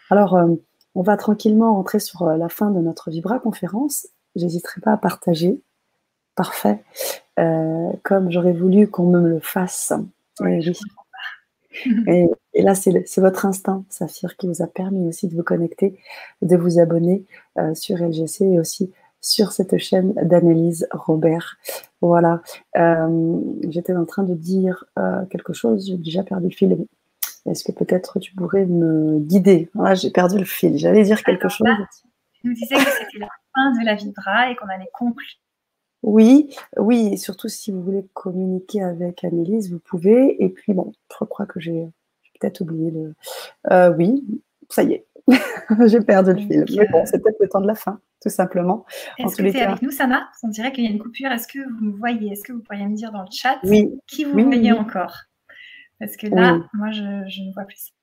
Alors, 0.09 0.35
euh, 0.35 0.47
on 0.95 1.01
va 1.01 1.17
tranquillement 1.17 1.75
rentrer 1.75 1.99
sur 1.99 2.23
euh, 2.23 2.37
la 2.37 2.49
fin 2.49 2.71
de 2.71 2.79
notre 2.79 3.09
Vibra 3.11 3.39
conférence. 3.39 4.07
J'hésiterai 4.35 4.81
pas 4.81 4.93
à 4.93 4.97
partager. 4.97 5.61
Parfait. 6.35 6.81
comme 8.03 8.31
j'aurais 8.31 8.53
voulu 8.53 8.87
qu'on 8.87 9.09
me 9.09 9.27
le 9.27 9.39
fasse. 9.39 9.91
Et, 10.47 10.61
et 12.07 12.27
là, 12.55 12.75
c'est 12.75 13.17
votre 13.17 13.45
instinct, 13.45 13.83
Saphir, 13.89 14.35
qui 14.37 14.47
vous 14.47 14.61
a 14.61 14.67
permis 14.67 15.07
aussi 15.07 15.27
de 15.27 15.35
vous 15.35 15.43
connecter, 15.43 15.99
de 16.41 16.55
vous 16.55 16.79
abonner 16.79 17.25
euh, 17.57 17.73
sur 17.75 17.97
LGC 17.97 18.45
et 18.45 18.59
aussi 18.59 18.91
sur 19.21 19.51
cette 19.51 19.77
chaîne 19.77 20.13
d'analyse 20.13 20.87
Robert. 20.91 21.57
Voilà. 22.01 22.41
Euh, 22.77 23.39
j'étais 23.67 23.93
en 23.93 24.05
train 24.05 24.23
de 24.23 24.33
dire 24.33 24.85
euh, 24.97 25.25
quelque 25.25 25.53
chose, 25.53 25.87
j'ai 25.87 25.97
déjà 25.97 26.23
perdu 26.23 26.47
le 26.47 26.55
fil. 26.55 26.85
Est-ce 27.45 27.63
que 27.63 27.71
peut-être 27.71 28.19
tu 28.19 28.33
pourrais 28.33 28.65
me 28.65 29.19
guider? 29.19 29.69
Là, 29.75 29.95
j'ai 29.95 30.11
perdu 30.11 30.37
le 30.37 30.45
fil. 30.45 30.77
J'allais 30.77 31.03
dire 31.03 31.23
quelque 31.23 31.49
chose. 31.49 31.67
tu 32.33 32.47
nous 32.47 32.53
disais 32.53 32.75
que 32.75 32.81
c'était 32.81 33.19
la 33.19 33.29
fin 33.53 33.79
de 33.79 33.85
la 33.85 33.95
Vibra 33.95 34.51
et 34.51 34.55
qu'on 34.55 34.67
allait 34.67 34.89
conclure 34.93 35.37
oui, 36.01 36.55
oui, 36.77 37.09
et 37.11 37.17
surtout 37.17 37.49
si 37.49 37.71
vous 37.71 37.81
voulez 37.83 38.05
communiquer 38.13 38.81
avec 38.81 39.23
Annelise, 39.25 39.69
vous 39.71 39.79
pouvez. 39.79 40.41
Et 40.41 40.47
puis 40.49 40.73
bon, 40.73 40.93
je 41.11 41.25
crois 41.25 41.45
que 41.45 41.59
j'ai 41.59 41.89
peut-être 42.39 42.61
oublié 42.61 42.91
le. 42.91 43.13
Euh, 43.71 43.93
oui, 43.97 44.23
ça 44.69 44.83
y 44.83 44.93
est, 44.93 45.05
j'ai 45.87 46.01
perdu 46.01 46.33
le 46.33 46.39
fil. 46.39 46.65
Mais 46.77 46.87
bon, 46.87 47.05
c'est 47.05 47.21
peut-être 47.21 47.39
le 47.39 47.47
temps 47.47 47.61
de 47.61 47.67
la 47.67 47.75
fin, 47.75 47.99
tout 48.21 48.29
simplement. 48.29 48.85
Est-ce 49.17 49.35
que 49.35 49.43
tu 49.43 49.57
es 49.57 49.61
avec 49.61 49.81
nous, 49.81 49.91
Sana? 49.91 50.29
On 50.43 50.47
dirait 50.47 50.71
qu'il 50.71 50.83
y 50.83 50.87
a 50.87 50.91
une 50.91 50.99
coupure. 50.99 51.31
Est-ce 51.31 51.47
que 51.47 51.59
vous 51.59 51.85
me 51.85 51.97
voyez? 51.97 52.31
Est-ce 52.31 52.43
que 52.43 52.53
vous 52.53 52.61
pourriez 52.61 52.87
me 52.87 52.95
dire 52.95 53.11
dans 53.11 53.21
le 53.21 53.31
chat 53.31 53.59
qui 54.07 54.23
vous 54.23 54.33
voyez 54.33 54.71
encore? 54.71 55.15
Parce 55.99 56.15
que 56.15 56.27
là, 56.27 56.59
moi, 56.73 56.91
je, 56.91 57.03
ne 57.03 57.53
vois 57.53 57.65
plus. 57.65 57.93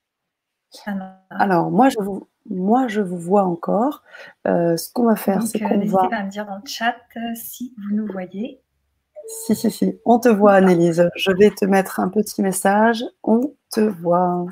Alors, 1.31 1.71
moi, 1.71 1.89
je 1.89 1.99
vous, 1.99 2.29
moi, 2.49 2.89
je 2.89 3.01
vous 3.01 3.19
vois 3.19 3.45
encore. 3.45 4.03
Euh, 4.47 4.77
ce 4.77 4.93
qu'on 4.93 5.05
va 5.05 5.17
faire, 5.17 5.43
c'est 5.43 5.63
euh, 5.63 5.69
qu'on 5.69 5.75
va. 5.75 5.81
N'hésitez 5.81 6.09
pas 6.11 6.17
à 6.17 6.25
me 6.25 6.31
dire 6.31 6.47
dans 6.47 6.57
le 6.57 6.67
chat 6.67 6.97
si 7.35 7.75
vous 7.79 7.97
nous 7.97 8.07
voyez. 8.07 8.61
Si, 9.29 9.55
si, 9.55 9.71
si. 9.71 10.01
On 10.05 10.19
te 10.19 10.29
voit, 10.29 10.55
Annelise. 10.55 11.11
Je 11.17 11.33
vais 11.33 11.51
te 11.51 11.65
mettre 11.65 12.01
un 12.01 12.09
petit 12.09 12.43
message. 12.43 13.05
On 13.23 13.53
te 13.73 13.81
voit. 13.81 14.47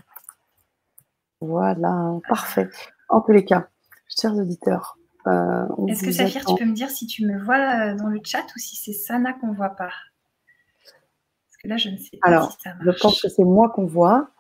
Voilà, 1.40 2.18
parfait. 2.28 2.68
En 3.09 3.20
tous 3.20 3.32
les 3.32 3.44
cas, 3.44 3.68
chers 4.09 4.34
auditeurs. 4.34 4.98
Est-ce 5.88 6.05
que 6.05 6.12
Saphir, 6.12 6.44
tu 6.44 6.55
peux 6.55 6.64
me 6.64 6.74
dire 6.74 6.90
si 6.90 7.06
tu 7.06 7.26
me 7.26 7.38
vois 7.38 7.94
dans 7.94 8.09
le 8.09 8.20
chat 8.24 8.44
ou 8.55 8.59
si 8.59 8.76
c'est 8.76 8.92
Sana 8.92 9.32
qu'on 9.34 9.48
ne 9.48 9.56
voit 9.56 9.70
pas? 9.70 9.92
Parce 10.74 11.56
que 11.62 11.68
là, 11.68 11.76
je 11.76 11.90
ne 11.90 11.96
sais 11.96 12.18
pas 12.20 12.28
Alors, 12.28 12.52
si 12.52 12.59
ça 12.62 12.74
marche. 12.74 12.84
Je 12.84 13.02
pense 13.02 13.22
que 13.22 13.28
c'est 13.28 13.44
moi 13.44 13.70
qu'on 13.70 13.86
voit. 13.86 14.30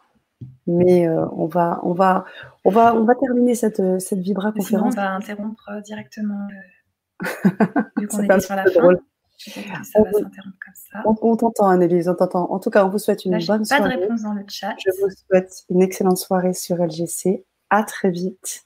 Mais 0.66 1.06
euh, 1.06 1.26
on, 1.32 1.46
va, 1.46 1.80
on, 1.82 1.92
va, 1.92 2.24
on, 2.64 2.70
va, 2.70 2.94
on 2.94 3.04
va 3.04 3.14
terminer 3.14 3.54
cette, 3.54 3.80
euh, 3.80 3.98
cette 3.98 4.18
Vibra 4.18 4.52
conférence. 4.52 4.94
on 4.94 4.96
va 4.96 5.12
interrompre 5.12 5.68
euh, 5.70 5.80
directement, 5.80 6.48
vu 7.98 8.08
qu'on 8.08 8.22
est, 8.22 8.40
sur 8.40 8.56
la 8.56 8.64
fin. 8.64 8.80
Drôle. 8.80 9.00
Ça 9.50 10.00
on, 10.00 10.04
va 10.04 10.12
s'interrompre 10.12 10.58
comme 10.64 10.74
ça. 10.74 11.02
On, 11.04 11.36
t'entend, 11.36 11.68
Annelise, 11.68 12.08
on 12.08 12.14
t'entend. 12.14 12.50
En 12.50 12.58
tout 12.58 12.70
cas, 12.70 12.84
on 12.84 12.88
vous 12.88 12.98
souhaite 12.98 13.24
une 13.24 13.38
bonne 13.44 13.64
soirée. 13.64 13.82
Pas 13.82 13.96
de 13.96 14.00
réponse 14.00 14.22
dans 14.22 14.32
le 14.32 14.44
chat. 14.48 14.74
Je 14.78 14.90
vous 15.00 15.10
souhaite 15.10 15.64
une 15.68 15.82
excellente 15.82 16.18
soirée 16.18 16.54
sur 16.54 16.76
LGC. 16.76 17.44
À 17.70 17.82
très 17.82 18.10
vite. 18.10 18.64